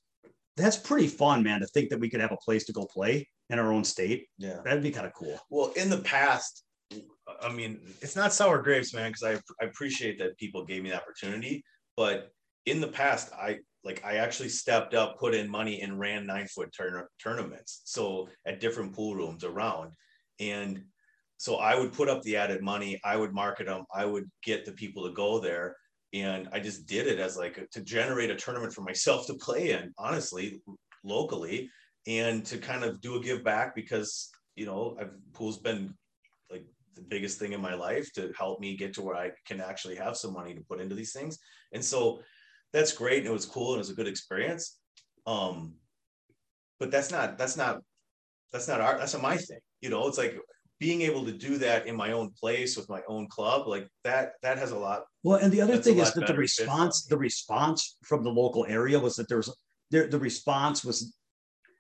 that's 0.56 0.78
pretty 0.78 1.08
fun, 1.08 1.44
man. 1.44 1.60
To 1.62 1.68
think 1.68 1.90
that 1.90 2.00
we 2.00 2.10
could 2.10 2.22
have 2.22 2.32
a 2.32 2.38
place 2.38 2.66
to 2.66 2.74
go 2.74 2.86
play 2.86 3.28
in 3.50 3.60
our 3.60 3.74
own 3.74 3.84
state, 3.84 4.28
Yeah. 4.38 4.60
that'd 4.64 4.84
be 4.84 4.92
kind 4.92 5.08
of 5.08 5.14
cool. 5.14 5.38
Well, 5.50 5.74
in 5.76 5.90
the 5.90 5.98
past, 5.98 6.64
I 7.42 7.52
mean, 7.52 7.80
it's 8.02 8.16
not 8.16 8.34
sour 8.34 8.62
grapes, 8.62 8.94
man, 8.94 9.12
because 9.12 9.24
I, 9.24 9.64
I 9.64 9.68
appreciate 9.68 10.20
that 10.20 10.38
people 10.38 10.64
gave 10.64 10.84
me 10.84 10.92
the 10.92 10.96
opportunity. 10.98 11.64
But 11.98 12.30
in 12.68 12.80
the 12.80 12.88
past, 12.88 13.34
I 13.34 13.60
like 13.84 14.04
I 14.06 14.18
actually 14.18 14.50
stepped 14.50 14.94
up, 14.94 15.18
put 15.20 15.34
in 15.34 15.50
money, 15.50 15.82
and 15.82 16.00
ran 16.00 16.26
nine 16.28 16.48
foot 16.48 16.72
turn- 16.78 17.08
tournaments. 17.22 17.82
So 17.86 18.30
at 18.46 18.60
different 18.62 18.94
pool 18.94 19.16
rooms 19.16 19.44
around, 19.44 19.94
and 20.40 20.84
so 21.44 21.58
I 21.58 21.78
would 21.78 21.92
put 21.92 22.08
up 22.08 22.22
the 22.22 22.38
added 22.38 22.62
money. 22.62 23.02
I 23.04 23.18
would 23.18 23.34
market 23.34 23.68
them. 23.68 23.84
I 23.94 24.06
would 24.06 24.32
get 24.46 24.64
the 24.64 24.72
people 24.72 25.04
to 25.04 25.14
go 25.14 25.40
there, 25.40 25.76
and 26.14 26.48
I 26.54 26.62
just 26.62 26.86
did 26.86 27.06
it 27.06 27.20
as 27.20 27.36
like 27.36 27.70
to 27.70 27.82
generate 27.82 28.30
a 28.30 28.36
tournament 28.38 28.72
for 28.72 28.80
myself 28.80 29.28
to 29.28 29.34
play 29.34 29.72
in. 29.72 29.94
Honestly, 29.98 30.62
locally, 31.04 31.70
and 32.08 32.46
to 32.46 32.58
kind 32.58 32.86
of 32.86 33.02
do 33.02 33.18
a 33.18 33.20
give 33.20 33.44
back 33.44 33.76
because 33.76 34.30
you 34.56 34.66
know 34.66 34.96
I've 34.98 35.12
pool's 35.34 35.60
been 35.60 35.94
like 36.50 36.66
the 36.96 37.02
biggest 37.02 37.40
thing 37.40 37.52
in 37.52 37.60
my 37.60 37.74
life 37.74 38.10
to 38.14 38.32
help 38.38 38.62
me 38.62 38.78
get 38.78 38.94
to 38.94 39.02
where 39.02 39.18
I 39.18 39.32
can 39.46 39.60
actually 39.60 39.98
have 39.98 40.16
some 40.16 40.32
money 40.32 40.56
to 40.56 40.62
put 40.62 40.80
into 40.80 40.96
these 40.96 41.12
things. 41.12 41.40
And 41.74 41.84
so 41.84 42.22
that's 42.72 42.94
great. 42.94 43.18
And 43.18 43.28
it 43.28 43.34
was 43.34 43.46
cool 43.46 43.74
and 43.74 43.80
it 43.80 43.86
was 43.86 43.90
a 43.90 43.96
good 43.96 44.08
experience. 44.08 44.80
Um, 45.28 45.74
but 46.80 46.90
that's 46.90 47.12
not, 47.12 47.38
that's 47.38 47.58
not, 47.58 47.82
that's 48.54 48.70
not 48.70 48.80
our, 48.80 48.98
that's 48.98 49.14
not 49.14 49.22
my 49.22 49.36
thing. 49.36 49.60
You 49.82 49.90
know, 49.90 50.08
it's 50.08 50.18
like 50.18 50.38
being 50.80 51.02
able 51.02 51.26
to 51.26 51.32
do 51.32 51.58
that 51.58 51.88
in 51.88 51.96
my 51.96 52.12
own 52.12 52.32
place 52.40 52.76
with 52.76 52.90
my 52.90 53.02
own 53.08 53.28
club, 53.28 53.68
like 53.68 53.88
that, 54.04 54.34
that 54.42 54.58
has 54.58 54.72
a 54.72 54.78
lot. 54.78 55.04
Well, 55.24 55.40
and 55.40 55.52
the 55.52 55.62
other 55.62 55.78
thing 55.78 56.00
is 56.00 56.14
that 56.14 56.16
the 56.16 56.22
better 56.22 56.34
fit 56.34 56.36
for 56.36 56.42
response, 56.42 57.06
the 57.06 57.18
response 57.18 57.98
from 58.04 58.24
the 58.24 58.32
local 58.32 58.66
area 58.66 59.00
was 59.00 59.16
that 59.16 59.30
there 59.30 59.38
was 59.38 59.56
there 59.92 60.08
the 60.08 60.20
response 60.20 60.84
was 60.84 61.16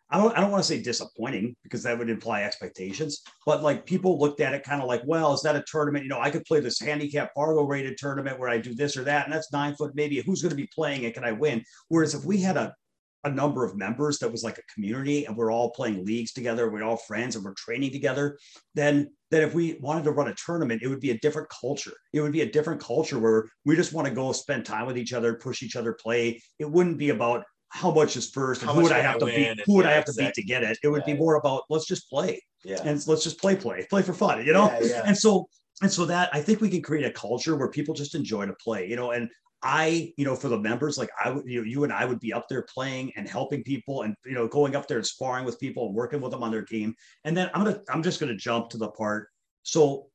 I 0.09 0.17
don't 0.17 0.37
I 0.37 0.41
don't 0.41 0.51
want 0.51 0.63
to 0.63 0.67
say 0.67 0.81
disappointing 0.81 1.55
because 1.63 1.81
that 1.83 1.97
would 1.97 2.09
imply 2.09 2.43
expectations, 2.43 3.23
but 3.45 3.63
like 3.63 3.85
people 3.85 4.19
looked 4.19 4.41
at 4.41 4.53
it 4.53 4.63
kind 4.63 4.81
of 4.81 4.87
like, 4.87 5.01
well, 5.05 5.33
is 5.33 5.41
that 5.41 5.55
a 5.55 5.63
tournament? 5.65 6.05
You 6.05 6.09
know, 6.09 6.21
I 6.21 6.29
could 6.29 6.45
play 6.45 6.59
this 6.59 6.79
handicap 6.79 7.31
Fargo 7.33 7.63
rated 7.63 7.97
tournament 7.97 8.39
where 8.39 8.49
I 8.49 8.59
do 8.59 8.75
this 8.75 8.95
or 8.95 9.03
that, 9.05 9.25
and 9.25 9.33
that's 9.33 9.51
nine 9.51 9.75
foot 9.75 9.95
maybe. 9.95 10.21
Who's 10.21 10.41
going 10.41 10.51
to 10.51 10.55
be 10.55 10.69
playing 10.73 11.03
it? 11.03 11.15
Can 11.15 11.23
I 11.23 11.31
win? 11.31 11.63
Whereas 11.87 12.13
if 12.13 12.25
we 12.25 12.39
had 12.39 12.57
a 12.57 12.75
a 13.23 13.29
number 13.29 13.63
of 13.63 13.77
members 13.77 14.19
that 14.19 14.31
was 14.31 14.43
like 14.43 14.57
a 14.57 14.73
community 14.73 15.25
and 15.25 15.35
we're 15.35 15.51
all 15.51 15.71
playing 15.71 16.05
leagues 16.05 16.33
together, 16.33 16.69
we're 16.69 16.83
all 16.83 16.97
friends 16.97 17.35
and 17.35 17.45
we're 17.45 17.53
training 17.53 17.91
together, 17.91 18.37
then 18.75 19.09
then 19.31 19.41
if 19.41 19.53
we 19.53 19.77
wanted 19.79 20.03
to 20.03 20.11
run 20.11 20.27
a 20.27 20.35
tournament, 20.35 20.83
it 20.83 20.87
would 20.87 20.99
be 20.99 21.11
a 21.11 21.17
different 21.19 21.49
culture. 21.49 21.93
It 22.11 22.21
would 22.21 22.31
be 22.31 22.41
a 22.41 22.51
different 22.51 22.79
culture 22.79 23.17
where 23.17 23.45
we 23.65 23.75
just 23.75 23.93
want 23.93 24.07
to 24.07 24.13
go 24.13 24.31
spend 24.31 24.65
time 24.65 24.85
with 24.85 24.97
each 24.97 25.13
other, 25.13 25.33
push 25.33 25.63
each 25.63 25.75
other, 25.75 25.93
play. 25.93 26.41
It 26.59 26.69
wouldn't 26.69 26.99
be 26.99 27.09
about 27.09 27.43
how 27.69 27.91
much 27.91 28.15
is 28.15 28.29
first 28.29 28.61
and 28.61 28.69
How 28.69 28.75
who 28.75 28.83
would 28.83 28.91
I 28.91 28.99
have 28.99 29.17
to 29.17 29.25
beat, 29.25 29.59
who 29.65 29.75
would 29.75 29.87
I 29.87 29.89
yeah, 29.89 29.95
have 29.95 30.05
to 30.05 30.13
beat 30.13 30.35
to 30.35 30.43
get 30.43 30.61
it. 30.61 30.77
It 30.83 30.89
would 30.89 31.05
be 31.05 31.15
more 31.15 31.35
about 31.35 31.63
let's 31.69 31.87
just 31.87 32.07
play 32.07 32.39
Yeah. 32.63 32.77
and 32.83 33.05
let's 33.07 33.23
just 33.23 33.39
play, 33.39 33.55
play, 33.55 33.87
play 33.89 34.03
for 34.03 34.13
fun, 34.13 34.45
you 34.45 34.53
know? 34.53 34.65
Yeah, 34.65 34.87
yeah. 34.87 35.03
And 35.07 35.17
so 35.17 35.47
and 35.81 35.91
so 35.91 36.05
that 36.05 36.29
I 36.31 36.41
think 36.41 36.61
we 36.61 36.69
can 36.69 36.83
create 36.83 37.05
a 37.05 37.11
culture 37.11 37.55
where 37.55 37.69
people 37.69 37.95
just 37.95 38.13
enjoy 38.13 38.45
to 38.45 38.53
play, 38.53 38.87
you 38.87 38.95
know, 38.95 39.11
and 39.11 39.27
I, 39.64 40.11
you 40.18 40.26
know, 40.26 40.35
for 40.35 40.49
the 40.49 40.60
members, 40.60 40.98
like 40.98 41.10
I 41.23 41.31
would, 41.31 41.45
you 41.48 41.61
know, 41.61 41.65
you 41.65 41.85
and 41.85 41.94
I 41.94 42.03
would 42.03 42.19
be 42.19 42.34
up 42.34 42.48
there 42.49 42.64
playing 42.64 43.14
and 43.15 43.27
helping 43.27 43.64
people 43.64 44.02
and, 44.02 44.14
you 44.26 44.34
know, 44.34 44.48
going 44.48 44.76
up 44.76 44.88
there 44.88 44.98
and 44.98 45.07
sparring 45.07 45.45
with 45.45 45.60
people 45.60 45.88
and 45.88 45.95
working 45.95 46.19
with 46.19 46.31
them 46.31 46.44
on 46.44 46.52
their 46.52 46.65
team. 46.65 46.94
And 47.23 47.35
then 47.35 47.49
I'm 47.53 47.64
going 47.64 47.76
to, 47.76 47.81
I'm 47.90 48.03
just 48.03 48.19
going 48.19 48.31
to 48.31 48.38
jump 48.38 48.69
to 48.69 48.77
the 48.77 48.90
part. 48.90 49.30
So 49.64 50.07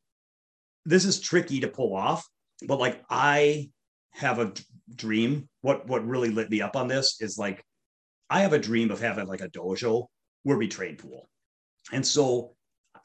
this 0.84 1.06
is 1.06 1.18
tricky 1.18 1.60
to 1.60 1.68
pull 1.68 1.96
off, 1.96 2.28
but 2.66 2.78
like 2.78 3.02
I 3.08 3.70
have 4.12 4.38
a 4.38 4.52
dream. 4.94 5.48
What, 5.62 5.86
what 5.86 6.06
really 6.06 6.28
lit 6.28 6.50
me 6.50 6.60
up 6.60 6.76
on 6.76 6.86
this 6.86 7.16
is 7.20 7.38
like, 7.38 7.64
I 8.28 8.40
have 8.40 8.52
a 8.52 8.58
dream 8.58 8.90
of 8.90 9.00
having 9.00 9.26
like 9.26 9.40
a 9.40 9.48
dojo 9.48 10.06
where 10.42 10.58
we 10.58 10.68
trade 10.68 10.98
pool. 10.98 11.28
And 11.90 12.06
so 12.06 12.54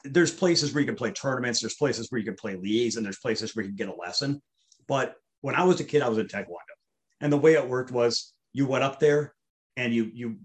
there's 0.04 0.32
places 0.32 0.74
where 0.74 0.82
you 0.82 0.86
can 0.86 0.96
play 0.96 1.12
tournaments, 1.12 1.60
there's 1.60 1.76
places 1.76 2.08
where 2.10 2.18
you 2.18 2.26
can 2.26 2.34
play 2.34 2.56
leagues, 2.56 2.96
and 2.96 3.06
there's 3.06 3.18
places 3.18 3.56
where 3.56 3.64
you 3.64 3.70
can 3.70 3.76
get 3.76 3.88
a 3.88 3.94
lesson. 3.94 4.42
But 4.86 5.14
when 5.44 5.54
I 5.54 5.64
was 5.64 5.78
a 5.78 5.84
kid, 5.84 6.00
I 6.00 6.08
was 6.08 6.16
in 6.16 6.26
Taekwondo. 6.26 6.74
And 7.20 7.30
the 7.30 7.36
way 7.36 7.52
it 7.52 7.68
worked 7.68 7.90
was 7.90 8.32
you 8.54 8.66
went 8.66 8.82
up 8.82 8.98
there 8.98 9.34
and 9.76 9.94
you 9.94 10.10
you 10.14 10.36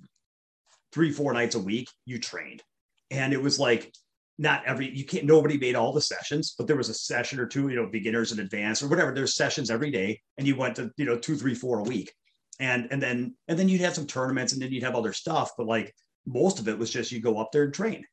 three, 0.92 1.10
four 1.10 1.32
nights 1.32 1.56
a 1.56 1.60
week, 1.60 1.88
you 2.06 2.20
trained. 2.20 2.62
And 3.10 3.32
it 3.32 3.42
was 3.42 3.58
like 3.58 3.94
not 4.38 4.66
every 4.66 4.94
you 4.94 5.06
can't 5.06 5.24
nobody 5.24 5.58
made 5.58 5.76
all 5.76 5.94
the 5.94 6.02
sessions, 6.02 6.54
but 6.58 6.68
there 6.68 6.76
was 6.76 6.90
a 6.90 6.94
session 6.94 7.40
or 7.40 7.46
two, 7.46 7.70
you 7.70 7.78
know, 7.78 7.88
beginners 7.88 8.34
and 8.34 8.42
advanced 8.42 8.84
or 8.84 8.90
whatever. 8.90 9.14
There's 9.14 9.38
sessions 9.38 9.72
every 9.72 9.90
day, 9.90 10.20
and 10.38 10.46
you 10.46 10.58
went 10.58 10.76
to, 10.76 10.92
you 10.98 11.06
know, 11.06 11.18
two, 11.18 11.38
three, 11.38 11.56
four 11.56 11.80
a 11.80 11.84
week. 11.84 12.14
And 12.60 12.90
and 12.92 13.02
then 13.02 13.36
and 13.48 13.58
then 13.58 13.70
you'd 13.70 13.80
have 13.80 13.96
some 13.96 14.06
tournaments 14.06 14.52
and 14.52 14.62
then 14.62 14.70
you'd 14.70 14.84
have 14.84 14.96
other 14.96 15.14
stuff, 15.14 15.52
but 15.58 15.66
like 15.66 15.96
most 16.26 16.60
of 16.60 16.68
it 16.68 16.78
was 16.78 16.92
just 16.92 17.14
you 17.14 17.22
go 17.22 17.40
up 17.40 17.54
there 17.54 17.64
and 17.64 17.74
train. 17.74 18.04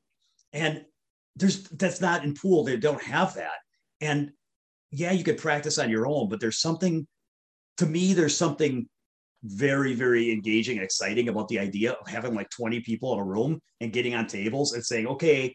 And 0.53 0.85
there's 1.35 1.65
that's 1.65 2.01
not 2.01 2.23
in 2.23 2.35
pool, 2.35 2.63
they 2.63 2.77
don't 2.77 3.03
have 3.03 3.35
that. 3.35 3.59
And 4.01 4.31
yeah, 4.97 5.13
you 5.13 5.23
could 5.23 5.37
practice 5.37 5.79
on 5.79 5.91
your 5.91 6.07
own, 6.07 6.29
but 6.29 6.41
there's 6.41 6.59
something 6.59 7.07
to 7.77 7.87
me, 7.87 8.15
there's 8.15 8.37
something 8.37 8.89
very, 9.45 9.95
very 9.95 10.33
engaging 10.33 10.79
and 10.79 10.85
exciting 10.85 11.29
about 11.29 11.49
the 11.49 11.59
idea 11.59 11.93
of 11.93 12.09
having 12.09 12.35
like 12.35 12.49
20 12.51 12.81
people 12.81 13.13
in 13.13 13.19
a 13.19 13.25
room 13.25 13.61
and 13.81 13.93
getting 13.93 14.15
on 14.15 14.27
tables 14.27 14.73
and 14.73 14.85
saying, 14.85 15.07
okay, 15.07 15.55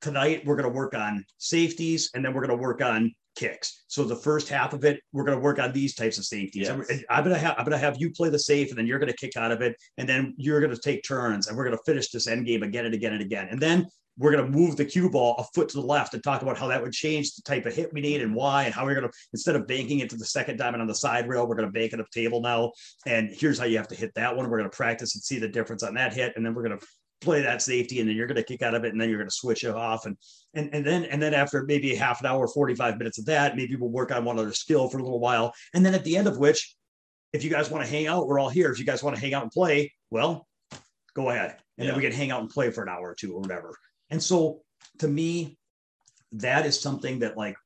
tonight 0.00 0.42
we're 0.46 0.56
going 0.56 0.68
to 0.68 0.74
work 0.74 0.94
on 0.94 1.22
safeties 1.36 2.10
and 2.14 2.24
then 2.24 2.32
we're 2.32 2.40
going 2.40 2.58
to 2.58 2.62
work 2.62 2.82
on 2.82 3.12
kicks. 3.36 3.84
So 3.88 4.04
the 4.04 4.16
first 4.16 4.48
half 4.48 4.72
of 4.72 4.84
it, 4.84 5.00
we're 5.12 5.24
going 5.24 5.36
to 5.36 5.42
work 5.42 5.58
on 5.58 5.72
these 5.72 5.94
types 5.94 6.16
of 6.16 6.24
safeties. 6.24 6.68
Yes. 6.68 7.02
I'm 7.10 7.24
going 7.24 7.34
to 7.34 7.40
have 7.40 7.54
I'm 7.58 7.64
going 7.64 7.72
to 7.72 7.78
have 7.78 7.96
you 7.98 8.10
play 8.10 8.30
the 8.30 8.38
safe, 8.38 8.70
and 8.70 8.78
then 8.78 8.86
you're 8.86 8.98
going 8.98 9.12
to 9.12 9.16
kick 9.16 9.36
out 9.36 9.52
of 9.52 9.60
it, 9.60 9.76
and 9.98 10.08
then 10.08 10.34
you're 10.36 10.60
going 10.60 10.74
to 10.74 10.80
take 10.80 11.02
turns, 11.06 11.46
and 11.46 11.56
we're 11.56 11.64
going 11.64 11.76
to 11.76 11.82
finish 11.84 12.10
this 12.10 12.26
end 12.26 12.46
game 12.46 12.62
again 12.62 12.86
and 12.86 12.94
again 12.94 13.12
and 13.12 13.22
again, 13.22 13.48
and 13.50 13.60
then 13.60 13.86
we're 14.18 14.32
going 14.32 14.44
to 14.44 14.58
move 14.58 14.76
the 14.76 14.84
cue 14.84 15.08
ball 15.08 15.34
a 15.38 15.44
foot 15.54 15.68
to 15.70 15.80
the 15.80 15.86
left 15.86 16.14
and 16.14 16.22
talk 16.22 16.42
about 16.42 16.58
how 16.58 16.68
that 16.68 16.82
would 16.82 16.92
change 16.92 17.34
the 17.34 17.42
type 17.42 17.66
of 17.66 17.74
hit 17.74 17.92
we 17.92 18.00
need 18.00 18.20
and 18.20 18.34
why, 18.34 18.64
and 18.64 18.74
how 18.74 18.84
we're 18.84 18.94
going 18.94 19.08
to 19.08 19.12
instead 19.32 19.56
of 19.56 19.66
banking 19.66 20.00
it 20.00 20.10
to 20.10 20.16
the 20.16 20.24
second 20.24 20.58
diamond 20.58 20.82
on 20.82 20.88
the 20.88 20.94
side 20.94 21.28
rail, 21.28 21.46
we're 21.46 21.56
going 21.56 21.68
to 21.68 21.72
bank 21.72 21.92
it 21.92 22.00
up 22.00 22.10
table 22.10 22.40
now, 22.40 22.72
and 23.06 23.30
here's 23.32 23.58
how 23.58 23.64
you 23.64 23.76
have 23.76 23.88
to 23.88 23.94
hit 23.94 24.12
that 24.14 24.36
one. 24.36 24.48
We're 24.48 24.58
going 24.58 24.70
to 24.70 24.76
practice 24.76 25.14
and 25.14 25.22
see 25.22 25.38
the 25.38 25.48
difference 25.48 25.82
on 25.82 25.94
that 25.94 26.12
hit, 26.12 26.34
and 26.36 26.44
then 26.44 26.54
we're 26.54 26.64
going 26.64 26.78
to 26.78 26.86
play 27.22 27.40
that 27.40 27.62
safety 27.62 28.00
and 28.00 28.08
then 28.08 28.16
you're 28.16 28.26
going 28.26 28.36
to 28.36 28.42
kick 28.42 28.62
out 28.62 28.74
of 28.74 28.84
it 28.84 28.92
and 28.92 29.00
then 29.00 29.08
you're 29.08 29.18
going 29.18 29.28
to 29.28 29.34
switch 29.34 29.64
it 29.64 29.70
off. 29.70 30.06
And 30.06 30.16
and 30.54 30.68
and 30.74 30.84
then 30.84 31.04
and 31.04 31.22
then 31.22 31.32
after 31.32 31.62
maybe 31.62 31.94
half 31.94 32.20
an 32.20 32.26
hour 32.26 32.46
45 32.46 32.98
minutes 32.98 33.18
of 33.18 33.26
that 33.26 33.56
maybe 33.56 33.76
we'll 33.76 33.90
work 33.90 34.10
on 34.10 34.24
one 34.24 34.38
other 34.38 34.52
skill 34.52 34.88
for 34.88 34.98
a 34.98 35.02
little 35.02 35.20
while. 35.20 35.54
And 35.72 35.86
then 35.86 35.94
at 35.94 36.04
the 36.04 36.16
end 36.16 36.26
of 36.26 36.38
which 36.38 36.74
if 37.32 37.44
you 37.44 37.50
guys 37.50 37.70
want 37.70 37.84
to 37.84 37.90
hang 37.90 38.08
out 38.08 38.26
we're 38.26 38.40
all 38.40 38.50
here. 38.50 38.70
If 38.70 38.78
you 38.78 38.84
guys 38.84 39.02
want 39.02 39.16
to 39.16 39.22
hang 39.22 39.34
out 39.34 39.44
and 39.44 39.52
play 39.52 39.92
well 40.10 40.46
go 41.14 41.30
ahead. 41.30 41.56
And 41.78 41.86
yeah. 41.86 41.92
then 41.92 41.96
we 41.96 42.02
can 42.02 42.12
hang 42.12 42.30
out 42.30 42.40
and 42.40 42.50
play 42.50 42.70
for 42.70 42.82
an 42.82 42.88
hour 42.88 43.10
or 43.10 43.14
two 43.14 43.34
or 43.34 43.40
whatever 43.40 43.74
and 44.12 44.22
so 44.22 44.60
to 44.98 45.08
me 45.08 45.58
that 46.30 46.64
is 46.64 46.80
something 46.80 47.18
that 47.18 47.36
like 47.36 47.56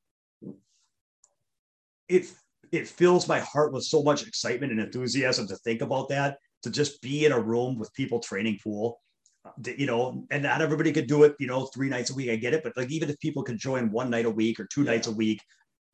it 2.09 2.25
it 2.71 2.87
fills 2.87 3.27
my 3.27 3.39
heart 3.39 3.71
with 3.71 3.83
so 3.83 4.01
much 4.01 4.25
excitement 4.25 4.71
and 4.71 4.81
enthusiasm 4.81 5.47
to 5.47 5.55
think 5.57 5.81
about 5.81 6.09
that 6.09 6.37
to 6.63 6.71
just 6.71 7.01
be 7.01 7.25
in 7.25 7.31
a 7.31 7.39
room 7.39 7.77
with 7.77 7.93
people 7.93 8.19
training 8.19 8.57
pool 8.63 8.99
uh, 9.45 9.71
you 9.77 9.85
know, 9.85 10.25
and 10.31 10.43
not 10.43 10.61
everybody 10.61 10.91
could 10.91 11.07
do 11.07 11.23
it, 11.23 11.35
you 11.39 11.47
know, 11.47 11.65
three 11.67 11.87
nights 11.87 12.09
a 12.09 12.13
week. 12.13 12.29
I 12.29 12.35
get 12.35 12.53
it, 12.53 12.63
but 12.63 12.75
like 12.75 12.91
even 12.91 13.09
if 13.09 13.19
people 13.19 13.43
could 13.43 13.57
join 13.57 13.91
one 13.91 14.09
night 14.09 14.25
a 14.25 14.29
week 14.29 14.59
or 14.59 14.65
two 14.65 14.83
yeah. 14.83 14.91
nights 14.91 15.07
a 15.07 15.11
week 15.11 15.41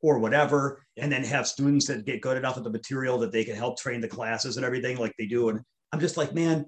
or 0.02 0.18
whatever, 0.18 0.84
and 0.98 1.12
then 1.12 1.24
have 1.24 1.48
students 1.48 1.86
that 1.88 2.06
get 2.06 2.22
good 2.22 2.38
enough 2.38 2.58
at 2.58 2.64
the 2.64 2.70
material 2.72 3.20
that 3.20 3.32
they 3.32 3.44
can 3.44 3.56
help 3.56 3.78
train 3.78 4.02
the 4.02 4.08
classes 4.08 4.58
and 4.58 4.66
everything 4.66 4.98
like 4.98 5.14
they 5.20 5.28
do. 5.28 5.50
And 5.50 5.60
I'm 5.92 6.00
just 6.00 6.18
like, 6.18 6.34
man, 6.34 6.66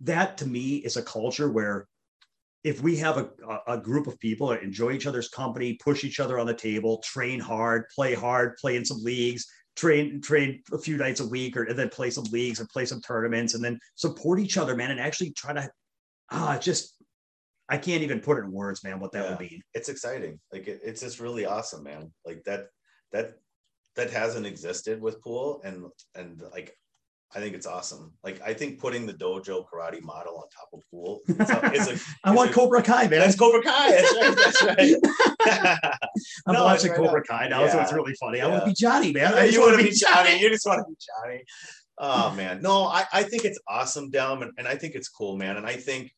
that 0.00 0.38
to 0.38 0.46
me 0.46 0.76
is 0.76 0.96
a 0.96 1.02
culture 1.02 1.52
where 1.52 1.86
if 2.64 2.82
we 2.82 2.96
have 2.96 3.18
a, 3.18 3.28
a 3.66 3.78
group 3.78 4.06
of 4.06 4.18
people 4.18 4.48
that 4.48 4.62
enjoy 4.62 4.92
each 4.92 5.06
other's 5.06 5.28
company, 5.28 5.78
push 5.84 6.02
each 6.02 6.18
other 6.18 6.38
on 6.38 6.46
the 6.46 6.54
table, 6.54 6.98
train 7.04 7.38
hard, 7.38 7.84
play 7.94 8.14
hard, 8.14 8.56
play 8.56 8.76
in 8.76 8.84
some 8.84 9.02
leagues, 9.02 9.46
train 9.76 10.20
train 10.22 10.62
a 10.72 10.78
few 10.78 10.96
nights 10.96 11.20
a 11.20 11.26
week, 11.26 11.56
or 11.56 11.64
and 11.64 11.78
then 11.78 11.90
play 11.90 12.10
some 12.10 12.24
leagues 12.24 12.60
and 12.60 12.68
play 12.70 12.86
some 12.86 13.02
tournaments, 13.02 13.54
and 13.54 13.62
then 13.62 13.78
support 13.96 14.40
each 14.40 14.56
other, 14.56 14.74
man, 14.74 14.90
and 14.90 14.98
actually 14.98 15.30
try 15.32 15.52
to 15.52 15.68
ah, 16.30 16.58
just 16.58 16.96
I 17.68 17.76
can't 17.76 18.02
even 18.02 18.20
put 18.20 18.38
it 18.38 18.44
in 18.44 18.52
words, 18.52 18.82
man, 18.82 18.98
what 18.98 19.12
that 19.12 19.24
yeah. 19.24 19.30
would 19.30 19.40
mean. 19.40 19.62
It's 19.74 19.90
exciting. 19.90 20.40
Like 20.50 20.66
it, 20.66 20.80
it's 20.82 21.02
just 21.02 21.20
really 21.20 21.44
awesome, 21.44 21.84
man. 21.84 22.12
Like 22.24 22.44
that 22.44 22.68
that 23.12 23.34
that 23.96 24.10
hasn't 24.10 24.46
existed 24.46 25.02
with 25.02 25.22
pool 25.22 25.60
and 25.64 25.86
and 26.14 26.42
like 26.50 26.76
I 27.36 27.40
think 27.40 27.54
it's 27.54 27.66
awesome. 27.66 28.12
Like 28.22 28.40
I 28.42 28.54
think 28.54 28.78
putting 28.78 29.06
the 29.06 29.12
dojo 29.12 29.64
karate 29.66 30.00
model 30.02 30.36
on 30.36 30.44
top 30.56 30.68
of 30.72 30.80
pool 30.90 31.20
is 31.28 31.50
a, 31.50 31.72
is 31.72 32.02
a 32.02 32.28
I 32.28 32.32
want 32.32 32.50
a, 32.50 32.52
Cobra 32.52 32.82
Kai, 32.82 33.08
man. 33.08 33.20
That's 33.20 33.36
Cobra 33.36 33.62
Kai. 33.62 33.90
That's 33.90 34.14
right. 34.14 34.36
That's 34.36 34.62
right. 34.62 35.84
I'm 36.46 36.54
no, 36.54 36.64
watching 36.64 36.90
right 36.90 36.98
Cobra 36.98 37.20
up. 37.20 37.26
Kai 37.26 37.48
now, 37.48 37.64
yeah. 37.64 37.72
so 37.72 37.80
it's 37.80 37.92
really 37.92 38.14
funny. 38.14 38.38
Yeah. 38.38 38.46
I 38.46 38.50
want 38.50 38.62
to 38.62 38.66
be 38.66 38.74
Johnny, 38.74 39.12
man. 39.12 39.32
Yeah, 39.34 39.44
you 39.44 39.60
want 39.60 39.78
to 39.78 39.84
be 39.84 39.90
Johnny. 39.90 40.30
Johnny. 40.30 40.42
You 40.42 40.50
just 40.50 40.66
want 40.66 40.80
to 40.80 40.84
be 40.88 40.96
Johnny. 40.96 41.44
Oh 41.98 42.34
man. 42.34 42.62
No, 42.62 42.84
I, 42.84 43.04
I 43.12 43.22
think 43.24 43.44
it's 43.44 43.58
awesome, 43.68 44.10
Dom, 44.10 44.42
and, 44.42 44.52
and 44.58 44.68
I 44.68 44.76
think 44.76 44.94
it's 44.94 45.08
cool, 45.08 45.36
man. 45.36 45.56
And 45.56 45.66
I 45.66 45.74
think 45.74 46.12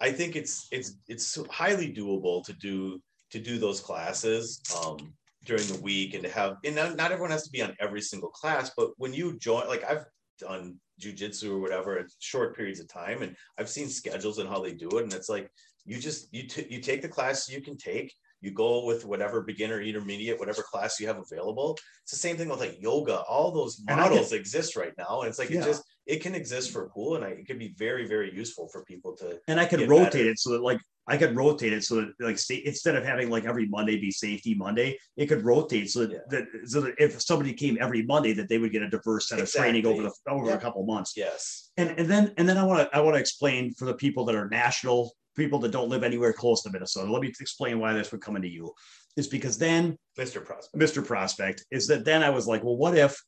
I 0.00 0.12
think 0.12 0.36
it's 0.36 0.68
it's 0.70 0.96
it's 1.08 1.38
highly 1.50 1.92
doable 1.92 2.44
to 2.44 2.52
do 2.52 3.00
to 3.30 3.40
do 3.40 3.58
those 3.58 3.80
classes 3.80 4.60
um, 4.84 4.98
during 5.44 5.66
the 5.66 5.80
week 5.80 6.14
and 6.14 6.22
to 6.22 6.30
have 6.30 6.56
and 6.64 6.76
not, 6.76 6.96
not 6.96 7.10
everyone 7.10 7.30
has 7.30 7.44
to 7.44 7.50
be 7.50 7.62
on 7.62 7.74
every 7.80 8.00
single 8.00 8.30
class, 8.30 8.70
but 8.76 8.90
when 8.96 9.12
you 9.12 9.36
join, 9.38 9.66
like 9.66 9.84
I've 9.84 10.04
done 10.38 10.76
jujitsu 11.00 11.50
or 11.50 11.58
whatever 11.60 11.98
at 11.98 12.06
short 12.18 12.56
periods 12.56 12.80
of 12.80 12.88
time, 12.88 13.22
and 13.22 13.36
I've 13.58 13.68
seen 13.68 13.88
schedules 13.88 14.38
and 14.38 14.48
how 14.48 14.60
they 14.60 14.72
do 14.72 14.88
it, 14.98 15.04
and 15.04 15.12
it's 15.12 15.28
like 15.28 15.50
you 15.84 15.98
just 15.98 16.32
you 16.32 16.46
t- 16.46 16.66
you 16.68 16.80
take 16.80 17.02
the 17.02 17.08
class 17.08 17.48
you 17.48 17.60
can 17.60 17.76
take. 17.76 18.12
You 18.40 18.50
go 18.50 18.84
with 18.84 19.06
whatever 19.06 19.40
beginner 19.40 19.80
intermediate 19.80 20.38
whatever 20.38 20.62
class 20.62 21.00
you 21.00 21.06
have 21.06 21.16
available. 21.16 21.78
It's 22.02 22.10
the 22.10 22.18
same 22.18 22.36
thing 22.36 22.50
with 22.50 22.60
like 22.60 22.76
yoga. 22.78 23.20
All 23.20 23.50
those 23.50 23.80
models 23.88 24.32
exist 24.32 24.76
right 24.76 24.92
now. 24.98 25.20
And 25.20 25.30
it's 25.30 25.38
like 25.38 25.48
yeah. 25.48 25.62
it 25.62 25.64
just 25.64 25.82
it 26.06 26.22
can 26.22 26.34
exist 26.34 26.70
for 26.70 26.88
pool 26.90 27.16
and 27.16 27.24
I, 27.24 27.28
it 27.28 27.46
could 27.46 27.58
be 27.58 27.74
very 27.78 28.06
very 28.06 28.34
useful 28.34 28.68
for 28.68 28.84
people 28.84 29.16
to 29.16 29.38
and 29.48 29.58
i 29.58 29.64
could 29.64 29.88
rotate 29.88 30.12
better. 30.12 30.30
it 30.30 30.38
so 30.38 30.50
that 30.50 30.62
like 30.62 30.80
i 31.06 31.16
could 31.16 31.36
rotate 31.36 31.72
it 31.72 31.84
so 31.84 31.96
that 31.96 32.08
like 32.20 32.38
instead 32.64 32.96
of 32.96 33.04
having 33.04 33.30
like 33.30 33.44
every 33.44 33.66
monday 33.66 33.98
be 33.98 34.10
safety 34.10 34.54
monday 34.54 34.96
it 35.16 35.26
could 35.26 35.44
rotate 35.44 35.90
so 35.90 36.00
that, 36.00 36.10
yeah. 36.10 36.18
that 36.28 36.46
so 36.64 36.80
that 36.80 36.94
if 36.98 37.20
somebody 37.20 37.52
came 37.52 37.78
every 37.80 38.02
monday 38.02 38.32
that 38.32 38.48
they 38.48 38.58
would 38.58 38.72
get 38.72 38.82
a 38.82 38.88
diverse 38.88 39.28
set 39.28 39.38
exactly. 39.38 39.58
of 39.58 39.84
training 39.84 39.86
over 39.86 40.02
the 40.02 40.30
over 40.30 40.50
a 40.52 40.58
couple 40.58 40.84
months 40.84 41.14
yes 41.16 41.70
and 41.76 41.90
and 41.98 42.08
then 42.08 42.32
and 42.36 42.48
then 42.48 42.58
i 42.58 42.64
want 42.64 42.80
to 42.80 42.96
i 42.96 43.00
want 43.00 43.14
to 43.14 43.20
explain 43.20 43.72
for 43.74 43.84
the 43.84 43.94
people 43.94 44.24
that 44.24 44.34
are 44.34 44.48
national 44.48 45.12
people 45.34 45.58
that 45.60 45.72
don't 45.72 45.88
live 45.88 46.02
anywhere 46.02 46.32
close 46.32 46.62
to 46.62 46.70
Minnesota. 46.70 47.10
Let 47.10 47.22
me 47.22 47.32
explain 47.40 47.78
why 47.78 47.92
this 47.92 48.12
would 48.12 48.20
come 48.20 48.36
into 48.36 48.48
you. 48.48 48.72
Is 49.16 49.28
because 49.28 49.58
then 49.58 49.96
Mr. 50.18 50.44
Prospect. 50.44 50.76
Mr. 50.76 51.04
Prospect 51.04 51.64
is 51.70 51.86
that 51.86 52.04
then 52.04 52.22
I 52.22 52.30
was 52.30 52.46
like, 52.46 52.64
well, 52.64 52.76
what 52.76 52.96
if 52.96 53.20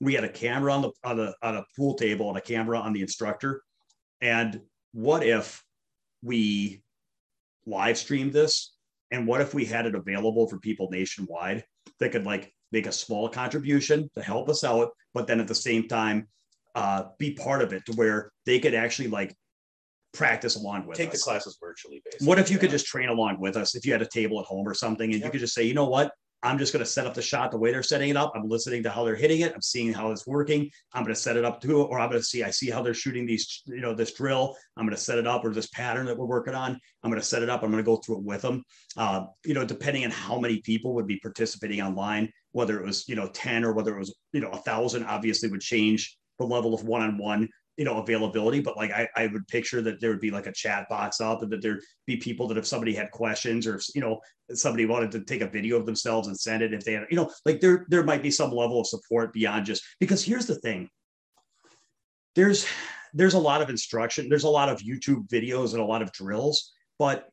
we 0.00 0.14
had 0.14 0.24
a 0.24 0.28
camera 0.28 0.72
on 0.72 0.82
the 0.82 0.92
on 1.04 1.20
a 1.20 1.34
on 1.42 1.56
a 1.56 1.64
pool 1.76 1.94
table 1.94 2.28
and 2.28 2.38
a 2.38 2.40
camera 2.40 2.78
on 2.78 2.92
the 2.92 3.00
instructor, 3.00 3.62
and 4.20 4.60
what 4.92 5.24
if 5.24 5.64
we 6.22 6.82
live 7.66 7.98
streamed 7.98 8.32
this, 8.32 8.74
and 9.10 9.26
what 9.26 9.40
if 9.40 9.54
we 9.54 9.64
had 9.64 9.86
it 9.86 9.94
available 9.94 10.48
for 10.48 10.58
people 10.58 10.88
nationwide 10.90 11.64
that 12.00 12.12
could 12.12 12.24
like 12.24 12.52
make 12.72 12.86
a 12.86 12.92
small 12.92 13.28
contribution 13.28 14.08
to 14.14 14.22
help 14.22 14.48
us 14.48 14.64
out, 14.64 14.90
but 15.14 15.26
then 15.26 15.40
at 15.40 15.48
the 15.48 15.54
same 15.54 15.88
time 15.88 16.28
uh, 16.74 17.04
be 17.18 17.34
part 17.34 17.62
of 17.62 17.72
it 17.72 17.84
to 17.86 17.92
where 17.92 18.32
they 18.46 18.58
could 18.58 18.74
actually 18.74 19.08
like 19.08 19.36
practice 20.12 20.56
along 20.56 20.86
with 20.86 20.96
take 20.96 21.10
us. 21.10 21.20
the 21.20 21.30
classes 21.30 21.58
virtually 21.60 22.02
basically. 22.04 22.26
what 22.26 22.38
if 22.38 22.50
you 22.50 22.56
yeah. 22.56 22.60
could 22.60 22.70
just 22.70 22.86
train 22.86 23.08
along 23.08 23.40
with 23.40 23.56
us 23.56 23.74
if 23.74 23.86
you 23.86 23.92
had 23.92 24.02
a 24.02 24.08
table 24.08 24.38
at 24.40 24.46
home 24.46 24.66
or 24.66 24.74
something 24.74 25.10
and 25.12 25.20
yep. 25.20 25.26
you 25.26 25.30
could 25.30 25.40
just 25.40 25.54
say 25.54 25.62
you 25.62 25.74
know 25.74 25.88
what 25.88 26.12
i'm 26.42 26.58
just 26.58 26.72
going 26.72 26.84
to 26.84 26.90
set 26.90 27.06
up 27.06 27.14
the 27.14 27.22
shot 27.22 27.50
the 27.50 27.58
way 27.58 27.70
they're 27.70 27.82
setting 27.82 28.10
it 28.10 28.16
up. 28.16 28.32
I'm 28.34 28.48
listening 28.48 28.82
to 28.84 28.90
how 28.90 29.04
they're 29.04 29.14
hitting 29.14 29.40
it. 29.40 29.52
I'm 29.54 29.62
seeing 29.62 29.92
how 29.92 30.10
it's 30.10 30.26
working. 30.26 30.70
I'm 30.92 31.02
going 31.02 31.14
to 31.14 31.20
set 31.20 31.36
it 31.36 31.44
up 31.44 31.60
to 31.62 31.82
or 31.82 32.00
i'm 32.00 32.08
going 32.08 32.20
to 32.20 32.26
see 32.26 32.42
i 32.42 32.50
see 32.50 32.70
how 32.70 32.82
they're 32.82 32.94
shooting 32.94 33.26
these 33.26 33.62
you 33.66 33.80
know 33.80 33.94
this 33.94 34.14
drill. 34.14 34.56
I'm 34.76 34.86
going 34.86 34.96
to 34.96 35.02
set 35.02 35.18
it 35.18 35.26
up 35.26 35.44
or 35.44 35.50
this 35.50 35.68
pattern 35.68 36.06
that 36.06 36.18
we're 36.18 36.26
working 36.26 36.54
on. 36.54 36.78
I'm 37.02 37.10
going 37.10 37.20
to 37.20 37.26
set 37.26 37.42
it 37.42 37.50
up. 37.50 37.62
I'm 37.62 37.70
going 37.70 37.82
to 37.82 37.86
go 37.86 37.96
through 37.96 38.18
it 38.18 38.24
with 38.24 38.42
them. 38.42 38.64
Uh, 38.96 39.26
you 39.44 39.54
know 39.54 39.64
depending 39.64 40.04
on 40.04 40.10
how 40.10 40.38
many 40.38 40.60
people 40.60 40.94
would 40.94 41.06
be 41.06 41.18
participating 41.20 41.80
online 41.80 42.30
whether 42.52 42.78
it 42.78 42.86
was 42.86 43.08
you 43.08 43.16
know 43.16 43.28
10 43.28 43.64
or 43.64 43.72
whether 43.72 43.94
it 43.94 43.98
was 43.98 44.14
you 44.32 44.40
know 44.40 44.50
a 44.50 44.58
thousand 44.58 45.04
obviously 45.04 45.48
would 45.48 45.60
change 45.60 46.16
the 46.38 46.44
level 46.44 46.74
of 46.74 46.84
one-on-one 46.84 47.48
you 47.76 47.84
know 47.84 47.98
availability 47.98 48.60
but 48.60 48.76
like 48.76 48.90
I, 48.90 49.08
I 49.16 49.26
would 49.28 49.48
picture 49.48 49.80
that 49.82 50.00
there 50.00 50.10
would 50.10 50.20
be 50.20 50.30
like 50.30 50.46
a 50.46 50.52
chat 50.52 50.88
box 50.88 51.20
up 51.20 51.42
and 51.42 51.50
that 51.52 51.62
there'd 51.62 51.80
be 52.06 52.16
people 52.16 52.46
that 52.48 52.58
if 52.58 52.66
somebody 52.66 52.94
had 52.94 53.10
questions 53.10 53.66
or 53.66 53.76
if 53.76 53.86
you 53.94 54.00
know 54.00 54.20
somebody 54.52 54.84
wanted 54.84 55.10
to 55.12 55.20
take 55.20 55.40
a 55.40 55.48
video 55.48 55.78
of 55.78 55.86
themselves 55.86 56.28
and 56.28 56.38
send 56.38 56.62
it 56.62 56.74
if 56.74 56.84
they 56.84 56.92
had 56.92 57.06
you 57.10 57.16
know 57.16 57.30
like 57.46 57.60
there 57.60 57.86
there 57.88 58.04
might 58.04 58.22
be 58.22 58.30
some 58.30 58.50
level 58.50 58.80
of 58.80 58.86
support 58.86 59.32
beyond 59.32 59.64
just 59.64 59.82
because 60.00 60.22
here's 60.22 60.46
the 60.46 60.56
thing 60.56 60.88
there's 62.34 62.66
there's 63.14 63.34
a 63.34 63.38
lot 63.38 63.62
of 63.62 63.70
instruction 63.70 64.28
there's 64.28 64.44
a 64.44 64.48
lot 64.48 64.68
of 64.68 64.80
youtube 64.80 65.26
videos 65.28 65.72
and 65.72 65.80
a 65.80 65.84
lot 65.84 66.02
of 66.02 66.12
drills 66.12 66.72
but 66.98 67.28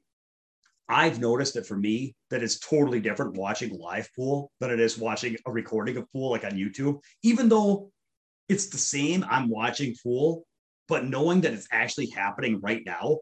I've 0.91 1.19
noticed 1.19 1.53
that 1.53 1.67
for 1.67 1.77
me, 1.77 2.15
that 2.31 2.41
it's 2.41 2.57
totally 2.57 2.99
different 2.99 3.37
watching 3.37 3.77
live 3.77 4.09
pool 4.15 4.51
than 4.59 4.71
it 4.71 4.79
is 4.79 4.97
watching 4.97 5.37
a 5.45 5.51
recording 5.51 5.97
of 5.97 6.11
pool 6.11 6.31
like 6.31 6.43
on 6.43 6.53
YouTube. 6.53 6.99
Even 7.21 7.47
though 7.47 7.91
it's 8.49 8.67
the 8.67 8.77
same. 8.77 9.25
I'm 9.29 9.47
watching 9.49 9.93
Fool, 9.95 10.45
but 10.87 11.05
knowing 11.05 11.41
that 11.41 11.53
it's 11.53 11.67
actually 11.71 12.07
happening 12.07 12.59
right 12.61 12.81
now, 12.85 13.19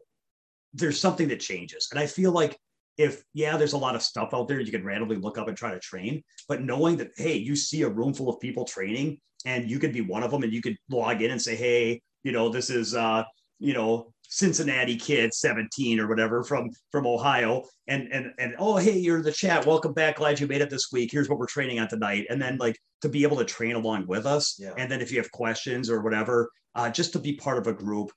there's 0.72 1.00
something 1.00 1.28
that 1.28 1.40
changes. 1.40 1.88
And 1.90 2.00
I 2.00 2.06
feel 2.06 2.32
like 2.32 2.58
if, 2.96 3.22
yeah, 3.32 3.56
there's 3.56 3.74
a 3.74 3.78
lot 3.78 3.94
of 3.94 4.02
stuff 4.02 4.30
out 4.32 4.48
there 4.48 4.60
you 4.60 4.72
can 4.72 4.84
randomly 4.84 5.16
look 5.16 5.38
up 5.38 5.48
and 5.48 5.56
try 5.56 5.70
to 5.70 5.78
train, 5.78 6.22
but 6.48 6.62
knowing 6.62 6.96
that, 6.96 7.10
hey, 7.16 7.36
you 7.36 7.54
see 7.54 7.82
a 7.82 7.88
room 7.88 8.12
full 8.12 8.28
of 8.28 8.40
people 8.40 8.64
training 8.64 9.20
and 9.44 9.70
you 9.70 9.78
could 9.78 9.92
be 9.92 10.00
one 10.00 10.22
of 10.22 10.30
them 10.30 10.42
and 10.42 10.52
you 10.52 10.60
could 10.60 10.76
log 10.90 11.22
in 11.22 11.30
and 11.30 11.40
say, 11.40 11.54
hey, 11.54 12.02
you 12.24 12.32
know, 12.32 12.48
this 12.48 12.70
is, 12.70 12.94
uh, 12.94 13.22
you 13.60 13.72
know, 13.72 14.12
Cincinnati 14.28 14.96
kid, 14.96 15.32
17 15.32 15.98
or 15.98 16.06
whatever 16.06 16.44
from 16.44 16.70
from 16.92 17.06
Ohio, 17.06 17.64
and 17.86 18.08
and 18.12 18.32
and 18.38 18.54
oh 18.58 18.76
hey, 18.76 18.98
you're 18.98 19.18
in 19.18 19.22
the 19.22 19.32
chat. 19.32 19.66
Welcome 19.66 19.94
back. 19.94 20.16
Glad 20.16 20.38
you 20.38 20.46
made 20.46 20.60
it 20.60 20.70
this 20.70 20.92
week. 20.92 21.10
Here's 21.10 21.28
what 21.28 21.38
we're 21.38 21.46
training 21.46 21.80
on 21.80 21.88
tonight. 21.88 22.26
And 22.28 22.40
then 22.40 22.58
like 22.58 22.78
to 23.00 23.08
be 23.08 23.22
able 23.22 23.38
to 23.38 23.44
train 23.44 23.74
along 23.74 24.06
with 24.06 24.26
us. 24.26 24.58
Yeah. 24.60 24.74
And 24.76 24.90
then 24.90 25.00
if 25.00 25.10
you 25.10 25.18
have 25.18 25.30
questions 25.32 25.90
or 25.90 26.02
whatever, 26.02 26.50
uh, 26.74 26.90
just 26.90 27.12
to 27.14 27.18
be 27.18 27.34
part 27.34 27.58
of 27.58 27.66
a 27.66 27.72
group. 27.72 28.12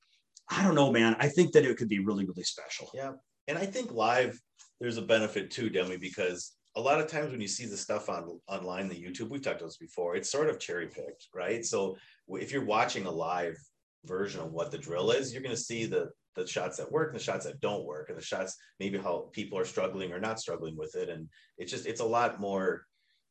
I 0.49 0.63
don't 0.63 0.75
know, 0.75 0.91
man. 0.91 1.15
I 1.17 1.29
think 1.29 1.53
that 1.53 1.63
it 1.63 1.77
could 1.77 1.87
be 1.87 1.99
really, 1.99 2.25
really 2.25 2.43
special. 2.43 2.91
Yeah. 2.93 3.13
And 3.47 3.57
I 3.57 3.65
think 3.65 3.93
live, 3.93 4.37
there's 4.81 4.97
a 4.97 5.01
benefit 5.01 5.49
too, 5.49 5.69
Demi, 5.69 5.95
because 5.95 6.51
a 6.75 6.81
lot 6.81 6.99
of 6.99 7.07
times 7.07 7.31
when 7.31 7.41
you 7.41 7.47
see 7.47 7.65
the 7.65 7.77
stuff 7.77 8.09
on 8.09 8.39
online, 8.47 8.89
the 8.89 8.95
YouTube, 8.95 9.29
we've 9.29 9.41
talked 9.41 9.61
about 9.61 9.67
this 9.67 9.77
before, 9.77 10.15
it's 10.15 10.29
sort 10.29 10.49
of 10.49 10.59
cherry 10.59 10.87
picked, 10.87 11.27
right? 11.33 11.65
So 11.65 11.95
if 12.29 12.51
you're 12.51 12.65
watching 12.65 13.05
a 13.05 13.11
live 13.11 13.57
version 14.05 14.41
of 14.41 14.51
what 14.51 14.71
the 14.71 14.77
drill 14.77 15.11
is, 15.11 15.33
you're 15.33 15.43
going 15.43 15.55
to 15.55 15.61
see 15.61 15.85
the 15.85 16.09
the 16.35 16.47
shots 16.47 16.77
that 16.77 16.89
work 16.89 17.09
and 17.09 17.19
the 17.19 17.23
shots 17.23 17.45
that 17.45 17.59
don't 17.59 17.85
work, 17.85 18.09
and 18.09 18.17
the 18.17 18.23
shots 18.23 18.55
maybe 18.79 18.97
how 18.97 19.29
people 19.33 19.57
are 19.57 19.65
struggling 19.65 20.13
or 20.13 20.19
not 20.19 20.39
struggling 20.39 20.77
with 20.77 20.95
it. 20.95 21.09
And 21.09 21.27
it's 21.57 21.71
just 21.71 21.85
it's 21.85 22.01
a 22.01 22.05
lot 22.05 22.39
more. 22.39 22.85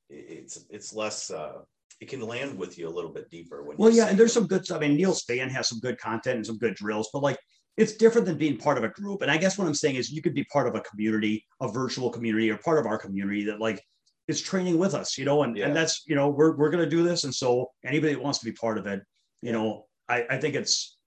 It's 0.09 0.65
it's 0.71 0.93
less. 0.93 1.31
Uh, 1.31 1.63
it 2.01 2.09
can 2.09 2.21
land 2.21 2.57
with 2.57 2.79
you 2.79 2.89
a 2.89 2.91
little 2.91 3.13
bit 3.13 3.31
deeper. 3.31 3.63
When 3.63 3.77
well, 3.77 3.91
yeah, 3.91 4.09
and 4.09 4.19
there's 4.19 4.33
some 4.33 4.47
good 4.47 4.65
stuff. 4.65 4.79
I 4.79 4.89
mean, 4.89 4.97
Neil 4.97 5.13
Spann 5.13 5.51
has 5.51 5.69
some 5.69 5.81
good 5.81 5.99
content 5.99 6.37
and 6.37 6.47
some 6.47 6.57
good 6.57 6.75
drills, 6.75 7.11
but 7.13 7.23
like 7.23 7.39
it's 7.77 7.93
different 7.93 8.27
than 8.27 8.37
being 8.37 8.57
part 8.57 8.79
of 8.79 8.85
a 8.85 8.89
group. 8.89 9.23
And 9.23 9.31
I 9.31 9.37
guess 9.37 9.57
what 9.57 9.67
I'm 9.67 9.75
saying 9.75 9.97
is 9.97 10.11
you 10.11 10.23
could 10.23 10.35
be 10.35 10.45
part 10.45 10.67
of 10.67 10.75
a 10.75 10.81
community, 10.81 11.45
a 11.61 11.69
virtual 11.69 12.11
community, 12.11 12.51
or 12.51 12.59
part 12.59 12.79
of 12.79 12.87
our 12.87 12.99
community 12.99 13.45
that 13.45 13.61
like 13.61 13.83
is 14.29 14.41
training 14.41 14.79
with 14.79 14.95
us, 14.95 15.17
you 15.17 15.25
know, 15.25 15.43
and, 15.43 15.57
yeah. 15.57 15.67
and 15.67 15.75
that's, 15.75 16.05
you 16.07 16.15
know, 16.15 16.29
we're, 16.29 16.57
we're 16.57 16.71
going 16.71 16.85
to 16.85 16.91
do 16.91 17.03
this. 17.03 17.25
And 17.25 17.35
so 17.35 17.71
anybody 17.85 18.15
that 18.15 18.23
wants 18.23 18.39
to 18.41 18.45
be 18.45 18.53
part 18.53 18.79
of 18.79 18.87
it, 18.87 19.03
you 19.43 19.53
know, 19.53 19.87
I, 20.11 20.27
I 20.35 20.37
think 20.39 20.55
it's, 20.55 20.99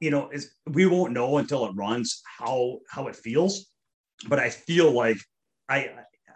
you 0.00 0.10
know, 0.10 0.28
is 0.30 0.54
we 0.66 0.86
won't 0.86 1.12
know 1.12 1.38
until 1.38 1.64
it 1.66 1.72
runs 1.74 2.22
how 2.38 2.78
how 2.90 3.08
it 3.08 3.16
feels. 3.16 3.66
But 4.28 4.38
I 4.38 4.50
feel 4.50 4.90
like 4.92 5.18
I, 5.68 5.78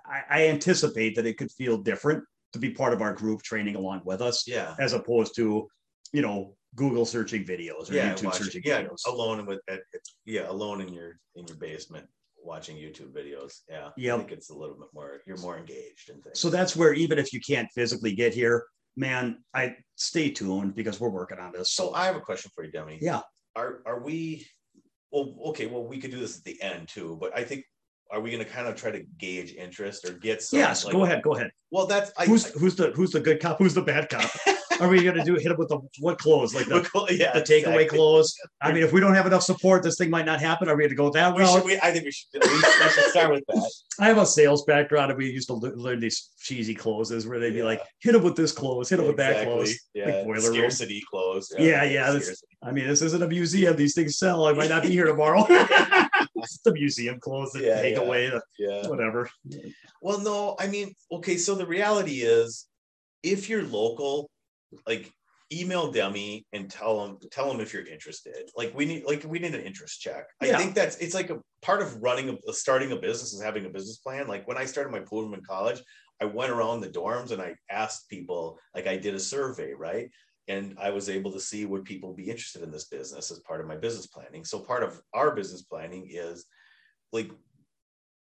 I 0.05 0.22
I 0.30 0.48
anticipate 0.48 1.14
that 1.16 1.26
it 1.26 1.36
could 1.38 1.52
feel 1.52 1.76
different 1.78 2.24
to 2.52 2.59
be 2.59 2.70
part 2.70 2.93
of 2.94 3.02
our 3.02 3.12
group 3.12 3.43
training 3.43 3.76
along 3.76 4.01
with 4.05 4.20
us, 4.22 4.47
Yeah. 4.48 4.74
as 4.78 4.93
opposed 4.93 5.36
to, 5.36 5.68
you 6.12 6.22
know, 6.22 6.56
Google 6.74 7.05
searching 7.05 7.44
videos 7.44 7.90
or 7.90 7.94
Yeah. 7.94 8.14
YouTube 8.14 8.24
watching- 8.24 8.44
searching 8.44 8.62
yeah. 8.64 8.82
videos. 8.82 9.06
Alone 9.06 9.47
with 9.47 9.60
at, 9.68 9.80
yeah, 10.24 10.48
alone 10.51 10.80
in 10.80 10.93
your 10.93 11.10
in 11.34 11.47
your 11.47 11.56
basement 11.59 12.06
watching 12.38 12.76
YouTube 12.76 13.12
videos. 13.12 13.52
Yeah. 13.68 13.90
Yep. 13.97 14.14
I 14.14 14.18
think 14.18 14.32
it's 14.32 14.51
a 14.51 14.55
little 14.55 14.76
bit 14.76 14.88
more 14.94 15.20
you're 15.26 15.38
more 15.38 15.59
engaged 15.59 16.10
in 16.10 16.22
things. 16.22 16.38
So 16.40 16.48
that's 16.51 16.74
where 16.76 16.93
even 16.94 17.18
if 17.18 17.32
you 17.32 17.40
can't 17.40 17.68
physically 17.74 18.14
get 18.14 18.32
here, 18.32 18.64
man, 18.97 19.43
I 19.55 19.77
stay 19.97 20.31
tuned 20.31 20.74
because 20.74 21.01
we're 21.01 21.10
working 21.10 21.39
on 21.39 21.52
this. 21.52 21.70
So 21.70 21.93
I 21.94 22.06
have 22.06 22.16
a 22.16 22.20
question 22.20 22.51
for 22.55 22.64
you, 22.64 22.70
Demi. 22.70 22.98
Yeah. 23.01 23.20
Are 23.55 23.82
are 23.86 24.01
we 24.01 24.47
well 25.12 25.35
okay, 25.47 25.66
well 25.66 25.86
we 25.86 25.98
could 25.98 26.10
do 26.10 26.18
this 26.18 26.39
at 26.39 26.44
the 26.44 26.60
end 26.60 26.89
too, 26.89 27.16
but 27.20 27.36
I 27.36 27.44
think 27.44 27.64
are 28.10 28.20
we 28.20 28.31
gonna 28.31 28.44
kind 28.44 28.68
of 28.68 28.77
try 28.77 28.90
to 28.90 29.02
gauge 29.18 29.55
interest 29.55 30.05
or 30.05 30.12
get 30.12 30.43
some 30.43 30.59
yes, 30.59 30.85
like- 30.85 30.93
go 30.93 31.05
ahead, 31.05 31.23
go 31.23 31.35
ahead. 31.35 31.51
Well 31.70 31.86
that's 31.86 32.12
I, 32.18 32.27
Who's 32.27 32.47
who's 32.52 32.77
the 32.77 32.90
who's 32.93 33.12
the 33.12 33.20
good 33.20 33.40
cop? 33.40 33.59
Who's 33.59 33.74
the 33.74 33.82
bad 33.82 34.09
cop? 34.09 34.31
Are 34.81 34.89
we 34.89 35.03
gonna 35.03 35.24
do 35.24 35.35
hit 35.35 35.47
him 35.47 35.57
with 35.57 35.69
the 35.69 35.78
what 36.01 36.19
close? 36.19 36.55
Like 36.55 36.66
the, 36.66 36.77
yeah, 37.19 37.32
the 37.32 37.40
takeaway 37.40 37.82
exactly. 37.82 37.86
close? 37.86 38.35
I 38.61 38.73
mean, 38.73 38.82
if 38.82 38.93
we 38.93 39.01
don't 39.01 39.15
have 39.15 39.27
enough 39.27 39.43
support, 39.43 39.82
this 39.82 39.97
thing 39.97 40.11
might 40.11 40.27
not 40.27 40.40
happen. 40.40 40.69
Are 40.69 40.77
we 40.77 40.85
gonna 40.85 40.94
go 40.94 41.11
that 41.11 41.35
We 41.35 41.43
route? 41.43 41.55
should, 41.55 41.65
we, 41.65 41.78
I 41.81 41.90
think 41.93 42.05
we 42.05 42.11
should, 42.12 42.28
we 42.35 42.40
should 42.48 42.81
we 42.85 42.89
should 42.90 43.11
start 43.11 43.31
with 43.32 43.44
that. 43.48 43.70
I 44.01 44.07
have 44.09 44.19
a 44.19 44.27
sales 44.27 44.65
background, 44.65 45.11
and 45.11 45.19
we 45.19 45.31
used 45.31 45.48
to 45.48 45.55
learn 45.55 46.01
these 46.01 46.31
cheesy 46.39 46.74
closes 46.74 47.27
where 47.27 47.39
they'd 47.40 47.51
be 47.53 47.59
Yeah. 47.59 47.65
like, 47.65 47.81
hit 48.01 48.15
him 48.15 48.23
with 48.23 48.36
this 48.36 48.53
close, 48.53 48.90
hit 48.90 48.98
him 49.01 49.07
with 49.07 49.16
that 49.16 49.44
close. 49.44 49.74
Yeah, 49.94 50.23
boiler 50.24 50.51
room. 50.53 50.70
close. 51.11 51.53
Yeah, 51.59 51.82
yeah, 51.85 52.11
Scarcity. 52.11 52.36
I 52.62 52.73
mean, 52.73 52.86
this 52.86 53.01
isn't 53.03 53.23
a 53.23 53.28
museum. 53.28 53.77
These 53.77 53.94
things 53.94 54.19
sell. 54.19 54.47
I 54.47 54.53
might 54.53 54.69
not 54.69 54.82
be 54.82 54.90
here 54.90 55.07
tomorrow. 55.07 55.47
it's 56.36 56.59
the 56.65 56.73
museum 56.73 57.19
close 57.20 57.53
that 57.53 57.62
Yeah, 57.62 57.81
take 57.81 57.97
yeah. 57.97 58.03
away 58.03 58.28
the 58.31 58.43
Yeah. 58.59 58.86
whatever. 58.89 59.31
Well, 60.03 60.20
no, 60.20 60.57
I 60.59 60.66
mean, 60.66 60.94
okay, 61.12 61.36
so 61.39 61.55
the 61.55 61.66
reality 61.66 62.20
is 62.20 62.66
if 63.23 63.48
you're 63.48 63.65
local, 63.65 64.31
like 64.86 65.12
email 65.53 65.93
Demi 65.93 66.44
and 66.53 66.70
tell 66.70 67.07
them 67.07 67.19
tell 67.31 67.48
them 67.48 67.61
if 67.61 67.73
you're 67.73 67.86
interested. 67.86 68.51
Like 68.57 68.74
we 68.74 68.85
need 68.85 69.05
like 69.05 69.24
we 69.24 69.39
need 69.39 69.55
an 69.55 69.62
interest 69.62 70.01
check. 70.01 70.27
I 70.40 70.47
Yeah. 70.47 70.59
think 70.59 70.74
that's 70.74 70.97
it's 70.98 71.15
like 71.15 71.31
a 71.31 71.39
part 71.62 71.82
of 71.82 72.03
running 72.03 72.39
a 72.48 72.53
starting 72.53 72.93
a 72.93 72.97
business 72.97 73.32
is 73.32 73.43
having 73.43 73.66
a 73.66 73.70
business 73.70 73.98
plan. 73.98 74.28
Like 74.28 74.47
when 74.48 74.59
I 74.59 74.65
started 74.65 74.90
my 74.90 75.01
pool 75.01 75.23
room 75.23 75.35
in 75.35 75.43
college, 75.43 75.82
I 76.20 76.24
went 76.24 76.53
around 76.53 76.81
the 76.81 76.89
dorms 76.89 77.31
and 77.31 77.40
I 77.40 77.55
asked 77.70 78.09
people, 78.09 78.59
like 78.74 78.86
I 78.86 78.97
did 78.97 79.15
a 79.15 79.20
survey, 79.20 79.73
right? 79.73 80.11
And 80.48 80.77
I 80.81 80.90
was 80.90 81.09
able 81.09 81.32
to 81.32 81.40
see 81.40 81.65
would 81.66 81.85
people 81.85 82.15
be 82.15 82.31
interested 82.31 82.62
in 82.62 82.70
this 82.70 82.86
business 82.86 83.31
as 83.31 83.40
part 83.40 83.61
of 83.61 83.66
my 83.66 83.77
business 83.77 84.07
planning. 84.07 84.44
So 84.44 84.61
part 84.61 84.82
of 84.82 85.01
our 85.12 85.35
business 85.35 85.62
planning 85.62 86.09
is 86.11 86.47
like 87.12 87.31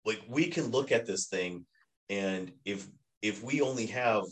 like 0.05 0.21
we 0.27 0.47
can 0.47 0.71
look 0.71 0.91
at 0.91 1.05
this 1.05 1.27
thing 1.27 1.65
and 2.09 2.51
if 2.65 2.87
if 3.21 3.43
we 3.43 3.61
only 3.61 3.85
have 3.85 4.23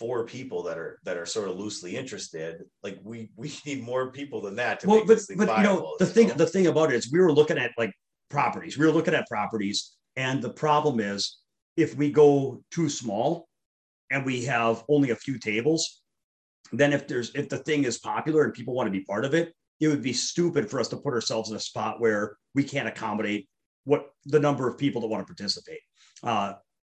four 0.00 0.24
people 0.24 0.62
that 0.64 0.78
are 0.78 0.98
that 1.04 1.16
are 1.16 1.26
sort 1.26 1.48
of 1.48 1.56
loosely 1.56 1.96
interested 1.96 2.64
like 2.82 2.98
we 3.04 3.30
we 3.36 3.52
need 3.66 3.84
more 3.84 4.10
people 4.10 4.40
than 4.40 4.56
that 4.56 4.80
to 4.80 4.88
well, 4.88 4.96
make 4.96 5.06
but 5.06 5.14
this 5.14 5.26
thing 5.26 5.36
but 5.36 5.56
you 5.58 5.62
know 5.62 5.94
the 6.00 6.06
you 6.06 6.10
thing 6.10 6.28
the 6.36 6.46
thing 6.46 6.66
about 6.66 6.92
it 6.92 6.96
is 6.96 7.12
we 7.12 7.20
were 7.20 7.32
looking 7.32 7.58
at 7.58 7.70
like 7.78 7.92
properties. 8.30 8.78
We 8.78 8.86
were 8.86 8.92
looking 8.92 9.14
at 9.14 9.28
properties, 9.28 9.96
and 10.16 10.40
the 10.40 10.52
problem 10.52 11.00
is 11.00 11.38
if 11.76 11.94
we 11.96 12.10
go 12.10 12.62
too 12.70 12.88
small 12.88 13.48
and 14.10 14.24
we 14.24 14.44
have 14.44 14.82
only 14.88 15.10
a 15.10 15.16
few 15.16 15.38
tables, 15.38 16.02
then 16.72 16.92
if 16.92 17.06
there's 17.06 17.34
if 17.34 17.48
the 17.48 17.58
thing 17.58 17.84
is 17.84 17.98
popular 17.98 18.44
and 18.44 18.54
people 18.54 18.74
want 18.74 18.86
to 18.86 18.98
be 18.98 19.04
part 19.04 19.26
of 19.26 19.34
it, 19.34 19.52
it 19.80 19.88
would 19.88 20.02
be 20.02 20.14
stupid 20.14 20.70
for 20.70 20.80
us 20.80 20.88
to 20.88 20.96
put 20.96 21.12
ourselves 21.12 21.50
in 21.50 21.56
a 21.56 21.60
spot 21.60 22.00
where 22.00 22.36
we 22.54 22.64
can't 22.64 22.88
accommodate 22.88 23.48
what 23.84 24.10
the 24.24 24.40
number 24.40 24.68
of 24.68 24.78
people 24.78 25.00
that 25.00 25.08
want 25.08 25.26
to 25.26 25.26
participate. 25.26 25.80
Uh, 26.22 26.54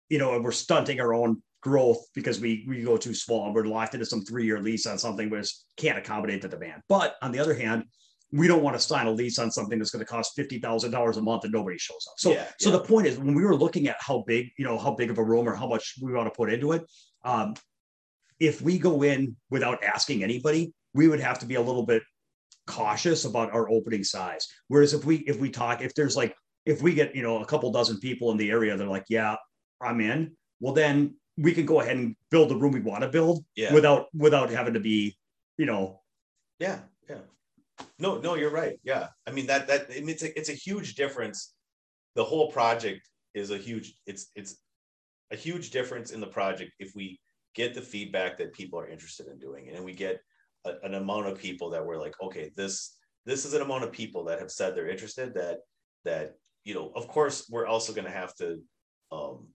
you 0.09 0.19
know, 0.19 0.35
and 0.35 0.45
we're 0.45 0.53
stunting 0.53 1.01
our 1.01 1.15
own 1.15 1.43
growth 1.63 2.05
because 2.15 2.41
we 2.41 2.65
we 2.69 2.83
go 2.83 2.97
too 2.97 3.15
small 3.15 3.47
and 3.47 3.55
we're 3.55 3.65
locked 3.65 3.95
into 3.95 4.05
some 4.05 4.25
three 4.25 4.45
year 4.45 4.61
lease 4.61 4.87
on 4.87 4.99
something 4.99 5.31
which 5.31 5.55
can't 5.77 5.97
accommodate 5.97 6.43
the 6.43 6.49
demand. 6.49 6.83
But 6.89 7.17
on 7.23 7.33
the 7.33 7.39
other 7.39 7.55
hand, 7.55 7.85
we 8.33 8.49
don't 8.49 8.63
want 8.63 8.75
to 8.75 8.81
sign 8.81 9.07
a 9.07 9.11
lease 9.11 9.39
on 9.39 9.51
something 9.51 9.79
that's 9.79 9.91
going 9.91 10.05
to 10.05 10.11
cost 10.11 10.33
fifty 10.35 10.59
thousand 10.59 10.91
dollars 10.91 11.17
a 11.17 11.23
month 11.23 11.45
and 11.45 11.53
nobody 11.53 11.79
shows 11.79 12.07
up. 12.11 12.15
So 12.19 12.33
Yeah, 12.33 12.47
so 12.59 12.71
yeah. 12.71 12.79
the 12.79 12.85
point 12.85 13.07
is 13.07 13.19
when 13.19 13.35
we 13.35 13.45
were 13.45 13.57
looking 13.57 13.89
at 13.89 13.97
how 14.01 14.25
big 14.27 14.49
you 14.59 14.65
know 14.65 14.77
how 14.77 14.95
big 14.95 15.11
of 15.11 15.19
a 15.19 15.25
room 15.25 15.49
or 15.49 15.55
how 15.55 15.69
much 15.69 15.95
we 16.03 16.13
want 16.13 16.27
to 16.27 16.37
put 16.37 16.53
into 16.53 16.73
it, 16.73 16.83
um, 17.25 17.55
if 18.41 18.61
we 18.61 18.79
go 18.79 19.03
in 19.03 19.37
without 19.51 19.83
asking 19.85 20.25
anybody, 20.25 20.75
we 20.95 21.09
would 21.09 21.21
have 21.21 21.39
to 21.39 21.47
be 21.47 21.55
a 21.55 21.63
little 21.63 21.87
bit 21.87 22.03
cautious 22.67 23.25
about 23.25 23.53
our 23.53 23.71
opening 23.71 24.03
size. 24.03 24.49
Whereas 24.67 24.95
if 24.95 25.05
we 25.05 25.19
if 25.19 25.39
we 25.39 25.51
talk 25.51 25.81
if 25.81 25.95
there's 25.95 26.17
like 26.17 26.35
if 26.67 26.83
we 26.83 26.95
get 26.95 27.15
you 27.15 27.23
know 27.23 27.41
a 27.41 27.47
couple 27.47 27.71
dozen 27.71 28.01
people 28.01 28.33
in 28.33 28.37
the 28.37 28.51
area, 28.51 28.77
they're 28.77 28.89
like, 28.89 29.07
yeah, 29.09 29.37
I'm 29.81 30.01
in. 30.01 30.37
Well, 30.59 30.73
then 30.73 31.17
we 31.37 31.53
can 31.53 31.67
go 31.67 31.81
ahead 31.81 31.97
and 31.97 32.17
build 32.31 32.49
the 32.49 32.57
room 32.57 32.73
we 32.73 32.81
want 32.81 33.03
to 33.03 33.09
build 33.09 33.45
yeah. 33.57 33.73
without 33.73 34.07
without 34.15 34.51
having 34.51 34.75
to 34.75 34.81
be 34.81 35.17
you 35.57 35.67
know. 35.67 36.01
Yeah 36.59 36.81
yeah. 37.09 37.19
No 37.99 38.19
no 38.19 38.35
you're 38.35 38.51
right. 38.51 38.79
Yeah. 38.85 39.09
I 39.27 39.31
mean 39.31 39.47
that 39.47 39.67
that 39.69 39.87
I 39.91 40.01
mean, 40.01 40.11
it's 40.11 40.23
a, 40.23 40.39
it's 40.39 40.51
a 40.51 40.55
huge 40.55 40.95
difference. 40.95 41.55
The 42.15 42.25
whole 42.25 42.51
project 42.51 43.09
is 43.35 43.51
a 43.51 43.59
huge 43.59 43.95
it's 44.07 44.31
it's 44.35 44.57
a 45.31 45.37
huge 45.37 45.71
difference 45.71 46.11
in 46.11 46.21
the 46.21 46.27
project 46.27 46.73
if 46.79 46.93
we 46.95 47.19
get 47.55 47.75
the 47.75 47.81
feedback 47.81 48.39
that 48.39 48.53
people 48.53 48.79
are 48.79 48.89
interested 48.89 49.27
in 49.27 49.39
doing 49.39 49.67
it 49.67 49.75
and 49.75 49.85
we 49.85 49.93
get 49.93 50.21
a, 50.67 50.75
an 50.83 50.95
amount 50.95 51.27
of 51.27 51.39
people 51.39 51.71
that 51.71 51.85
we're 51.85 51.99
like 51.99 52.15
okay 52.23 52.51
this 52.57 52.97
this 53.25 53.45
is 53.45 53.55
an 53.55 53.63
amount 53.63 53.85
of 53.85 53.93
people 53.93 54.25
that 54.25 54.39
have 54.39 54.51
said 54.51 54.75
they're 54.75 54.91
interested 54.91 55.35
that 55.35 55.59
that 56.05 56.35
you 56.65 56.75
know 56.75 56.93
of 56.95 57.09
course 57.09 57.49
we're 57.51 57.67
also 57.67 57.93
going 57.93 58.05
to 58.05 58.11
have 58.11 58.35
to 58.35 58.61
um 59.11 59.49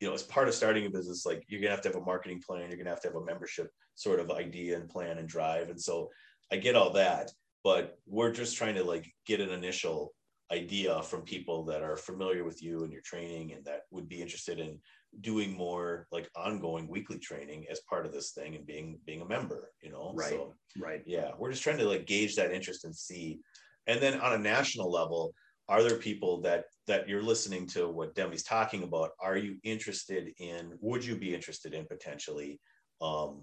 you 0.00 0.08
know 0.08 0.14
as 0.14 0.22
part 0.22 0.48
of 0.48 0.54
starting 0.54 0.86
a 0.86 0.90
business 0.90 1.24
like 1.26 1.44
you're 1.48 1.60
to 1.60 1.70
have 1.70 1.80
to 1.80 1.88
have 1.88 1.96
a 1.96 2.04
marketing 2.04 2.40
plan 2.46 2.68
you're 2.70 2.82
to 2.82 2.90
have 2.90 3.00
to 3.00 3.08
have 3.08 3.16
a 3.16 3.24
membership 3.24 3.70
sort 3.94 4.20
of 4.20 4.30
idea 4.30 4.76
and 4.76 4.88
plan 4.88 5.18
and 5.18 5.28
drive 5.28 5.68
and 5.70 5.80
so 5.80 6.10
i 6.52 6.56
get 6.56 6.76
all 6.76 6.90
that 6.90 7.30
but 7.64 7.98
we're 8.06 8.32
just 8.32 8.56
trying 8.56 8.74
to 8.74 8.84
like 8.84 9.10
get 9.26 9.40
an 9.40 9.50
initial 9.50 10.12
idea 10.52 11.02
from 11.02 11.22
people 11.22 11.64
that 11.64 11.82
are 11.82 11.96
familiar 11.96 12.44
with 12.44 12.62
you 12.62 12.84
and 12.84 12.92
your 12.92 13.02
training 13.02 13.52
and 13.52 13.64
that 13.64 13.80
would 13.90 14.08
be 14.08 14.22
interested 14.22 14.60
in 14.60 14.78
doing 15.22 15.52
more 15.56 16.06
like 16.12 16.28
ongoing 16.36 16.86
weekly 16.86 17.18
training 17.18 17.64
as 17.70 17.80
part 17.88 18.06
of 18.06 18.12
this 18.12 18.30
thing 18.30 18.54
and 18.54 18.66
being 18.66 18.98
being 19.06 19.22
a 19.22 19.26
member 19.26 19.72
you 19.82 19.90
know 19.90 20.12
Right. 20.14 20.30
so 20.30 20.54
right 20.78 21.02
yeah 21.06 21.30
we're 21.38 21.50
just 21.50 21.62
trying 21.64 21.78
to 21.78 21.84
like 21.88 22.06
gauge 22.06 22.36
that 22.36 22.52
interest 22.52 22.84
and 22.84 22.94
see 22.94 23.40
and 23.88 24.00
then 24.00 24.20
on 24.20 24.34
a 24.34 24.38
national 24.38 24.90
level 24.90 25.34
are 25.68 25.82
there 25.82 25.96
people 25.96 26.40
that 26.42 26.64
that 26.86 27.08
you're 27.08 27.22
listening 27.22 27.66
to 27.66 27.88
what 27.88 28.14
demi's 28.14 28.44
talking 28.44 28.82
about? 28.82 29.10
Are 29.20 29.36
you 29.36 29.56
interested 29.62 30.32
in 30.38 30.72
would 30.80 31.04
you 31.04 31.16
be 31.16 31.34
interested 31.34 31.74
in 31.74 31.86
potentially 31.86 32.60
um 33.00 33.42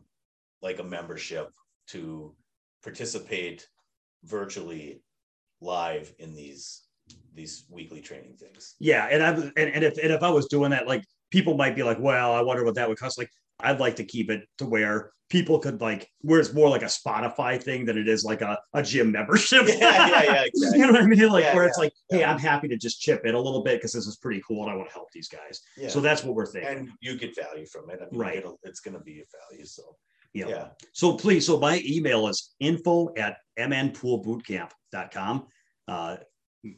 like 0.62 0.80
a 0.80 0.84
membership 0.84 1.50
to 1.88 2.36
participate 2.82 3.68
virtually 4.24 5.02
live 5.62 6.14
in 6.20 6.34
these 6.34 6.84
these 7.34 7.66
weekly 7.70 8.02
training 8.02 8.38
things? 8.38 8.76
Yeah 8.80 9.08
and 9.12 9.24
i 9.24 9.30
and, 9.30 9.74
and 9.76 9.84
if 9.84 9.98
and 9.98 10.12
if 10.12 10.24
i 10.24 10.30
was 10.30 10.48
doing 10.48 10.72
that 10.72 10.88
like 10.88 11.04
people 11.32 11.56
might 11.56 11.76
be 11.76 11.84
like 11.84 12.00
well 12.00 12.34
i 12.34 12.42
wonder 12.42 12.64
what 12.64 12.76
that 12.76 12.88
would 12.88 12.98
cost. 12.98 13.18
Like 13.18 13.30
i'd 13.64 13.80
like 13.80 13.96
to 13.96 14.04
keep 14.04 14.30
it 14.30 14.48
to 14.58 14.66
where 14.66 15.12
people 15.30 15.58
could 15.58 15.82
like 15.82 16.08
where 16.22 16.40
it's 16.40 16.54
more 16.54 16.70
like 16.70 16.84
a 16.84 16.86
spotify 16.86 17.62
thing 17.62 17.86
than 17.86 17.98
it 17.98 18.08
is 18.08 18.24
like 18.24 18.42
a, 18.42 18.58
a 18.74 18.84
gym 18.84 19.12
membership 19.12 19.64
yeah 19.68 20.08
yeah 20.08 20.24
yeah 20.24 20.44
exactly 20.46 20.80
you 20.80 20.86
know 20.86 20.92
what 20.94 21.02
i 21.02 21.06
mean 21.08 21.30
like 21.30 21.44
Yeah, 21.44 21.56
where 21.56 21.66
it's 21.66 21.78
like 21.78 21.92
hey 22.10 22.24
i'm 22.24 22.38
happy 22.38 22.68
to 22.68 22.78
just 22.78 23.02
chip 23.02 23.26
in 23.26 23.34
a 23.34 23.40
little 23.40 23.64
bit 23.64 23.78
because 23.80 23.94
this 23.94 24.06
is 24.06 24.18
pretty 24.18 24.42
cool 24.48 24.62
and 24.64 24.72
i 24.72 24.76
want 24.76 24.90
to 24.90 24.94
help 24.94 25.08
these 25.12 25.28
guys 25.30 25.62
yeah. 25.78 25.88
so 25.90 26.00
that's 26.02 26.24
what 26.24 26.36
we're 26.36 26.46
thinking 26.46 26.78
and 26.78 26.90
you 27.02 27.18
get 27.18 27.36
value 27.36 27.66
from 27.66 27.90
it 27.90 28.00
I 28.02 28.06
mean, 28.12 28.20
Right. 28.20 28.38
it'll, 28.38 28.60
it's 28.64 28.80
going 28.82 28.96
to 28.96 29.00
be 29.04 29.22
a 29.22 29.26
value 29.52 29.66
so 29.66 29.96
Yeah. 30.34 30.48
yeah 30.50 30.68
So 30.94 31.14
please, 31.16 31.46
so 31.48 31.60
my 31.60 31.82
email 31.86 32.28
is 32.28 32.54
info 32.60 33.14
at 33.18 33.38
mnpoolbootcamp.com. 33.60 35.48
Uh, 35.88 36.18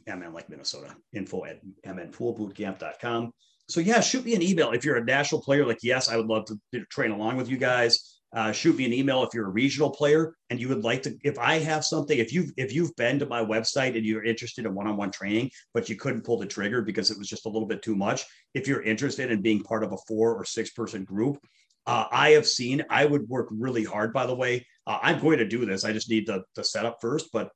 MN 0.06 0.32
like 0.32 0.48
Minnesota, 0.50 0.94
info 1.12 1.44
at 1.44 1.60
mnpoolbootcamp.com. 1.86 3.32
So 3.68 3.80
yeah, 3.80 4.00
shoot 4.00 4.24
me 4.24 4.34
an 4.34 4.42
email. 4.42 4.70
If 4.72 4.84
you're 4.84 4.96
a 4.96 5.04
national 5.04 5.42
player, 5.42 5.66
like, 5.66 5.80
yes, 5.82 6.08
I 6.08 6.16
would 6.16 6.26
love 6.26 6.46
to 6.46 6.84
train 6.86 7.10
along 7.10 7.36
with 7.36 7.48
you 7.48 7.56
guys. 7.56 8.12
Uh, 8.34 8.52
shoot 8.52 8.76
me 8.76 8.84
an 8.84 8.92
email 8.92 9.22
if 9.22 9.32
you're 9.32 9.46
a 9.46 9.50
regional 9.50 9.88
player 9.88 10.34
and 10.50 10.60
you 10.60 10.68
would 10.68 10.84
like 10.84 11.02
to, 11.02 11.16
if 11.24 11.38
I 11.38 11.58
have 11.58 11.84
something, 11.84 12.18
if 12.18 12.32
you've, 12.32 12.52
if 12.56 12.72
you've 12.72 12.94
been 12.96 13.18
to 13.18 13.26
my 13.26 13.42
website 13.42 13.96
and 13.96 14.04
you're 14.04 14.24
interested 14.24 14.66
in 14.66 14.74
one-on-one 14.74 15.10
training, 15.10 15.50
but 15.72 15.88
you 15.88 15.96
couldn't 15.96 16.24
pull 16.24 16.38
the 16.38 16.46
trigger 16.46 16.82
because 16.82 17.10
it 17.10 17.18
was 17.18 17.28
just 17.28 17.46
a 17.46 17.48
little 17.48 17.68
bit 17.68 17.82
too 17.82 17.96
much. 17.96 18.24
If 18.52 18.68
you're 18.68 18.82
interested 18.82 19.30
in 19.30 19.42
being 19.42 19.62
part 19.62 19.84
of 19.84 19.92
a 19.92 19.96
four 20.06 20.34
or 20.34 20.44
six 20.44 20.70
person 20.70 21.04
group, 21.04 21.38
uh, 21.86 22.06
I 22.10 22.30
have 22.30 22.46
seen, 22.46 22.84
I 22.90 23.06
would 23.06 23.28
work 23.28 23.48
really 23.50 23.84
hard, 23.84 24.12
by 24.12 24.26
the 24.26 24.34
way. 24.34 24.66
Uh, 24.86 24.98
I'm 25.00 25.20
going 25.20 25.38
to 25.38 25.48
do 25.48 25.64
this. 25.64 25.84
I 25.84 25.92
just 25.92 26.10
need 26.10 26.26
the, 26.26 26.42
the 26.56 26.64
setup 26.64 26.98
first, 27.00 27.30
but 27.32 27.50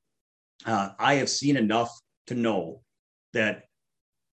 uh, 0.65 0.91
I 0.99 1.15
have 1.15 1.28
seen 1.28 1.57
enough 1.57 1.91
to 2.28 2.35
know 2.35 2.82
that 3.35 3.65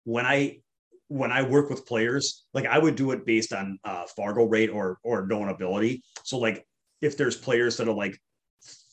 when 0.05 0.27
I 0.27 0.61
when 1.09 1.33
I 1.33 1.43
work 1.43 1.71
with 1.71 1.87
players, 1.87 2.45
like 2.53 2.67
I 2.67 2.79
would 2.79 2.97
do 2.97 3.13
it 3.13 3.25
based 3.27 3.53
on 3.53 3.79
uh, 3.85 4.05
Fargo 4.17 4.45
rate 4.45 4.71
or 4.71 4.99
or 5.03 5.27
known 5.27 5.49
ability. 5.49 6.03
So 6.25 6.39
like 6.39 6.67
if 7.01 7.17
there's 7.17 7.37
players 7.37 7.77
that 7.77 7.89
are 7.89 7.95
like 7.95 8.19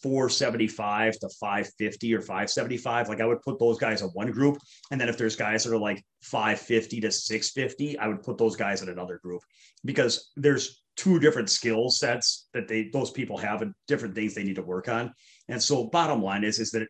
475 0.03 1.17
to 1.19 1.29
550 1.39 2.13
or 2.13 2.19
575. 2.19 3.07
Like 3.07 3.21
I 3.21 3.25
would 3.25 3.41
put 3.41 3.57
those 3.57 3.77
guys 3.77 4.01
in 4.01 4.09
one 4.09 4.31
group. 4.31 4.57
And 4.91 4.99
then 4.99 5.07
if 5.07 5.17
there's 5.17 5.37
guys 5.37 5.63
that 5.63 5.73
are 5.73 5.79
like 5.79 6.03
550 6.21 6.99
to 7.01 7.11
650, 7.11 7.97
I 7.97 8.07
would 8.09 8.21
put 8.21 8.37
those 8.37 8.57
guys 8.57 8.81
in 8.81 8.89
another 8.89 9.19
group 9.23 9.41
because 9.85 10.31
there's 10.35 10.83
two 10.97 11.19
different 11.19 11.49
skill 11.49 11.89
sets 11.89 12.49
that 12.53 12.67
they 12.67 12.89
those 12.93 13.09
people 13.09 13.37
have 13.37 13.61
and 13.61 13.73
different 13.87 14.13
things 14.13 14.35
they 14.35 14.43
need 14.43 14.57
to 14.57 14.61
work 14.61 14.89
on. 14.89 15.13
And 15.47 15.63
so 15.63 15.85
bottom 15.85 16.21
line 16.21 16.43
is 16.43 16.59
is 16.59 16.71
that 16.71 16.87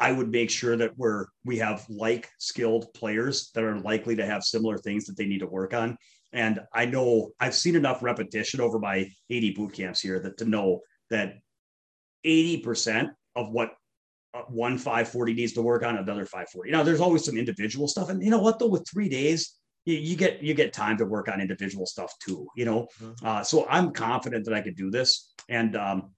I 0.00 0.12
would 0.12 0.30
make 0.30 0.50
sure 0.50 0.76
that 0.76 0.96
we're 0.96 1.26
we 1.44 1.58
have 1.58 1.84
like 1.90 2.30
skilled 2.38 2.92
players 2.94 3.50
that 3.54 3.62
are 3.62 3.78
likely 3.78 4.16
to 4.16 4.26
have 4.26 4.42
similar 4.42 4.78
things 4.78 5.04
that 5.04 5.16
they 5.16 5.26
need 5.26 5.40
to 5.40 5.46
work 5.46 5.74
on. 5.74 5.96
And 6.32 6.60
I 6.72 6.86
know 6.86 7.32
I've 7.38 7.54
seen 7.54 7.76
enough 7.76 8.02
repetition 8.02 8.60
over 8.60 8.78
my 8.78 9.10
80 9.28 9.50
boot 9.52 9.72
camps 9.74 10.00
here 10.00 10.18
that 10.20 10.38
to 10.38 10.46
know 10.46 10.80
that 11.10 11.34
80% 12.24 13.10
of 13.36 13.50
what 13.50 13.72
uh, 14.32 14.42
one 14.48 14.78
540 14.78 15.34
needs 15.34 15.52
to 15.54 15.62
work 15.62 15.82
on 15.82 15.96
another 15.96 16.24
540. 16.24 16.70
Now 16.70 16.82
there's 16.82 17.00
always 17.00 17.24
some 17.24 17.36
individual 17.36 17.86
stuff. 17.86 18.08
And 18.08 18.22
you 18.22 18.30
know 18.30 18.38
what 18.38 18.58
though, 18.58 18.68
with 18.68 18.88
three 18.90 19.08
days, 19.08 19.56
you, 19.84 19.96
you 19.96 20.16
get 20.16 20.42
you 20.42 20.54
get 20.54 20.72
time 20.72 20.96
to 20.98 21.04
work 21.04 21.28
on 21.28 21.40
individual 21.40 21.84
stuff 21.84 22.14
too, 22.24 22.46
you 22.56 22.64
know. 22.64 22.86
Mm-hmm. 23.02 23.26
Uh, 23.26 23.42
so 23.42 23.66
I'm 23.68 23.92
confident 23.92 24.46
that 24.46 24.54
I 24.54 24.62
could 24.62 24.76
do 24.76 24.90
this. 24.90 25.34
And 25.48 25.76
um, 25.76 26.10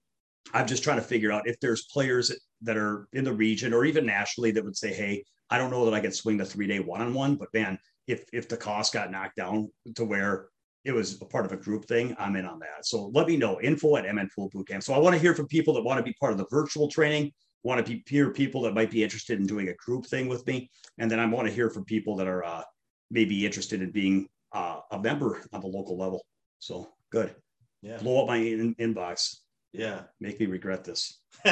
I'm 0.53 0.67
just 0.67 0.83
trying 0.83 0.97
to 0.97 1.03
figure 1.03 1.31
out 1.31 1.47
if 1.47 1.59
there's 1.59 1.85
players 1.85 2.31
that 2.63 2.77
are 2.77 3.07
in 3.13 3.23
the 3.23 3.33
region 3.33 3.73
or 3.73 3.85
even 3.85 4.05
nationally 4.05 4.51
that 4.51 4.63
would 4.63 4.77
say, 4.77 4.93
hey, 4.93 5.23
I 5.49 5.57
don't 5.57 5.71
know 5.71 5.85
that 5.85 5.93
I 5.93 5.99
could 5.99 6.15
swing 6.15 6.37
the 6.37 6.45
three 6.45 6.67
day 6.67 6.79
one 6.79 7.01
on 7.01 7.13
one, 7.13 7.35
but 7.35 7.53
man, 7.53 7.77
if 8.07 8.25
if 8.33 8.49
the 8.49 8.57
cost 8.57 8.93
got 8.93 9.11
knocked 9.11 9.35
down 9.35 9.71
to 9.95 10.05
where 10.05 10.47
it 10.85 10.91
was 10.91 11.21
a 11.21 11.25
part 11.25 11.45
of 11.45 11.51
a 11.51 11.57
group 11.57 11.85
thing, 11.85 12.15
I'm 12.19 12.35
in 12.35 12.45
on 12.45 12.59
that. 12.59 12.85
So 12.85 13.07
let 13.13 13.27
me 13.27 13.37
know 13.37 13.61
info 13.61 13.95
at 13.95 14.13
MN 14.13 14.29
Pool 14.35 14.49
Bootcamp. 14.49 14.83
So 14.83 14.93
I 14.93 14.97
want 14.97 15.13
to 15.13 15.21
hear 15.21 15.33
from 15.33 15.47
people 15.47 15.73
that 15.75 15.83
want 15.83 15.97
to 15.97 16.03
be 16.03 16.13
part 16.19 16.33
of 16.33 16.37
the 16.37 16.47
virtual 16.51 16.89
training, 16.89 17.31
want 17.63 17.85
to 17.85 18.01
hear 18.05 18.31
people 18.31 18.61
that 18.63 18.73
might 18.73 18.91
be 18.91 19.03
interested 19.03 19.39
in 19.39 19.47
doing 19.47 19.69
a 19.69 19.75
group 19.75 20.05
thing 20.05 20.27
with 20.27 20.45
me, 20.45 20.69
and 20.97 21.09
then 21.09 21.19
I 21.19 21.25
want 21.25 21.47
to 21.47 21.53
hear 21.53 21.69
from 21.69 21.85
people 21.85 22.15
that 22.17 22.27
are 22.27 22.43
uh, 22.43 22.63
maybe 23.09 23.45
interested 23.45 23.81
in 23.81 23.91
being 23.91 24.27
uh, 24.51 24.79
a 24.91 24.99
member 24.99 25.41
on 25.53 25.61
the 25.61 25.67
local 25.67 25.97
level. 25.97 26.25
So 26.59 26.89
good. 27.09 27.33
Yeah. 27.81 27.97
Blow 27.97 28.21
up 28.21 28.27
my 28.27 28.37
in- 28.37 28.75
inbox. 28.75 29.37
Yeah. 29.71 30.03
Make 30.19 30.39
me 30.39 30.45
regret 30.45 30.83
this. 30.83 31.19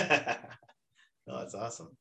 no, 1.27 1.39
that's 1.39 1.56
awesome. 1.56 1.95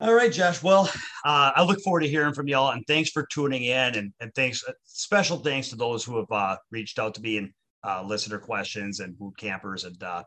All 0.00 0.14
right, 0.14 0.32
Josh. 0.32 0.62
Well, 0.62 0.90
uh, 1.24 1.52
I 1.54 1.62
look 1.62 1.80
forward 1.80 2.00
to 2.00 2.08
hearing 2.08 2.34
from 2.34 2.48
y'all, 2.48 2.72
and 2.72 2.84
thanks 2.86 3.10
for 3.10 3.26
tuning 3.32 3.64
in, 3.64 3.94
and, 3.94 4.12
and 4.20 4.34
thanks, 4.34 4.64
uh, 4.66 4.72
special 4.84 5.38
thanks 5.38 5.68
to 5.68 5.76
those 5.76 6.04
who 6.04 6.16
have 6.16 6.30
uh, 6.30 6.56
reached 6.70 6.98
out 6.98 7.14
to 7.14 7.20
me 7.20 7.38
and 7.38 7.50
uh, 7.86 8.02
listener 8.02 8.38
questions 8.38 9.00
and 9.00 9.16
boot 9.18 9.36
campers, 9.36 9.84
and 9.84 10.02
uh, 10.02 10.24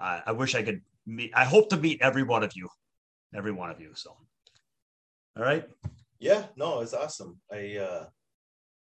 I 0.00 0.32
wish 0.32 0.54
I 0.54 0.62
could 0.62 0.80
meet. 1.06 1.32
I 1.34 1.44
hope 1.44 1.70
to 1.70 1.76
meet 1.76 2.02
every 2.02 2.22
one 2.22 2.42
of 2.42 2.52
you, 2.54 2.68
every 3.34 3.52
one 3.52 3.70
of 3.70 3.80
you. 3.80 3.90
So, 3.94 4.16
all 5.36 5.44
right. 5.44 5.68
Yeah. 6.18 6.46
No, 6.56 6.80
it's 6.80 6.94
awesome. 6.94 7.40
I 7.52 7.76
uh, 7.76 8.06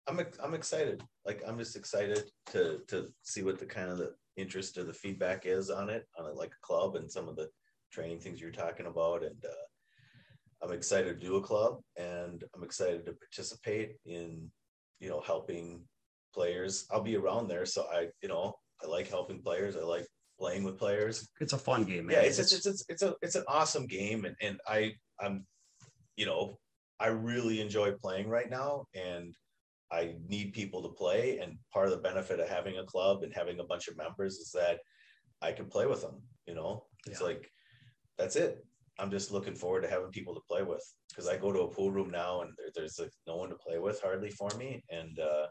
I'm 0.07 0.21
I'm 0.43 0.55
excited. 0.55 1.03
Like 1.25 1.43
I'm 1.47 1.59
just 1.59 1.77
excited 1.77 2.31
to 2.47 2.81
to 2.89 3.09
see 3.23 3.43
what 3.43 3.59
the 3.59 3.67
kind 3.67 3.91
of 3.91 3.99
the 3.99 4.15
interest 4.37 4.79
or 4.79 4.85
the 4.85 4.93
feedback 4.93 5.47
is 5.47 5.71
on 5.71 5.91
it 5.91 6.07
on 6.19 6.27
it 6.27 6.37
like 6.37 6.53
a 6.53 6.67
club 6.67 6.97
and 6.97 7.11
some 7.11 7.29
of 7.29 7.37
the 7.37 7.49
training 7.93 8.21
things 8.21 8.41
you're 8.41 8.51
talking 8.51 8.87
about 8.87 9.23
and. 9.23 9.45
Uh, 9.45 9.65
I'm 10.65 10.71
excited 10.71 11.19
to 11.19 11.27
do 11.27 11.35
a 11.39 11.43
club 11.43 11.81
and 11.97 12.45
I'm 12.55 12.63
excited 12.63 13.05
to 13.07 13.15
participate 13.15 13.97
in, 14.07 14.49
you 15.01 15.09
know, 15.09 15.21
helping 15.21 15.83
players. 16.33 16.87
I'll 16.93 17.03
be 17.03 17.17
around 17.17 17.49
there. 17.49 17.67
So 17.67 17.89
I, 17.93 18.11
you 18.23 18.29
know, 18.29 18.55
I 18.81 18.87
like 18.87 19.09
helping 19.09 19.43
players. 19.43 19.77
I 19.77 19.81
like 19.81 20.07
playing 20.39 20.63
with 20.63 20.79
players. 20.79 21.29
It's 21.41 21.53
a 21.53 21.59
fun 21.59 21.83
game. 21.83 22.07
Man. 22.07 22.15
Yeah. 22.15 22.23
It's, 22.29 22.39
it's, 22.39 22.53
it's, 22.53 22.67
it's, 22.67 22.85
it's 22.89 23.03
a, 23.03 23.17
it's 23.23 23.35
an 23.35 23.43
awesome 23.49 23.89
game. 23.89 24.25
And, 24.25 24.37
and 24.41 24.61
I, 24.69 24.93
I'm, 25.21 25.45
you 26.17 26.27
know, 26.27 26.61
I 27.01 27.09
really 27.09 27.61
enjoy 27.61 27.91
playing 28.01 28.29
right 28.29 28.49
now 28.49 28.85
and 28.95 29.35
I 29.91 30.15
need 30.29 30.53
people 30.53 30.81
to 30.85 30.91
play. 30.91 31.41
And 31.41 31.59
part 31.73 31.87
of 31.87 31.91
the 31.91 32.09
benefit 32.09 32.39
of 32.39 32.49
having 32.49 32.79
a 32.79 32.85
club 32.85 33.25
and 33.25 33.35
having 33.35 33.59
a 33.59 33.65
bunch 33.65 33.89
of 33.89 33.97
members 33.97 34.37
is 34.37 34.53
that 34.53 34.79
I 35.43 35.51
can 35.51 35.67
play 35.67 35.87
with 35.87 36.03
them, 36.03 36.23
you 36.47 36.55
know, 36.55 36.85
it's 37.09 37.21
yeah. 37.21 37.27
like, 37.27 37.51
that's 38.19 38.37
it. 38.37 38.65
I'm 38.99 39.11
just 39.11 39.33
looking 39.33 39.55
forward 39.55 39.83
to 39.83 39.89
having 39.89 40.11
people 40.11 40.35
to 40.35 40.41
play 40.49 40.63
with 40.63 40.85
because 41.09 41.29
I 41.29 41.37
go 41.37 41.53
to 41.53 41.61
a 41.61 41.69
pool 41.69 41.91
room 41.91 42.11
now 42.11 42.43
and 42.43 42.53
there, 42.57 42.69
there's 42.75 42.99
like 42.99 43.13
no 43.27 43.37
one 43.37 43.49
to 43.49 43.55
play 43.57 43.79
with 43.79 44.01
hardly 44.03 44.31
for 44.31 44.51
me. 44.59 44.85
And 44.91 45.19
uh, 45.19 45.47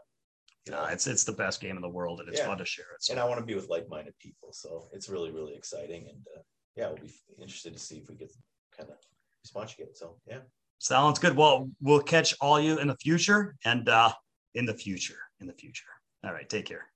you 0.66 0.72
know, 0.72 0.84
it's 0.84 1.06
it's 1.06 1.24
the 1.24 1.32
best 1.32 1.60
game 1.60 1.76
in 1.76 1.82
the 1.82 1.88
world 1.88 2.20
and 2.20 2.28
it's 2.28 2.38
yeah. 2.38 2.46
fun 2.46 2.58
to 2.58 2.64
share 2.64 2.86
it. 2.94 3.02
So. 3.02 3.12
And 3.12 3.20
I 3.20 3.24
want 3.24 3.40
to 3.40 3.46
be 3.46 3.54
with 3.54 3.68
like-minded 3.68 4.14
people, 4.20 4.50
so 4.52 4.88
it's 4.92 5.08
really 5.08 5.30
really 5.32 5.54
exciting. 5.54 6.06
And 6.08 6.24
uh, 6.36 6.42
yeah, 6.76 6.88
we'll 6.88 6.98
be 6.98 7.12
interested 7.40 7.72
to 7.72 7.78
see 7.78 7.96
if 7.96 8.08
we 8.08 8.14
get 8.14 8.32
kind 8.76 8.88
of 8.88 8.96
response 9.42 9.74
you 9.76 9.84
get. 9.84 9.96
So 9.96 10.16
yeah, 10.26 10.38
sounds 10.78 11.18
good. 11.18 11.36
Well, 11.36 11.68
we'll 11.80 12.00
catch 12.00 12.34
all 12.40 12.60
you 12.60 12.78
in 12.78 12.88
the 12.88 12.96
future 12.96 13.56
and 13.64 13.88
uh, 13.88 14.12
in 14.54 14.66
the 14.66 14.74
future 14.74 15.18
in 15.40 15.46
the 15.48 15.54
future. 15.54 15.88
All 16.24 16.32
right, 16.32 16.48
take 16.48 16.66
care. 16.66 16.91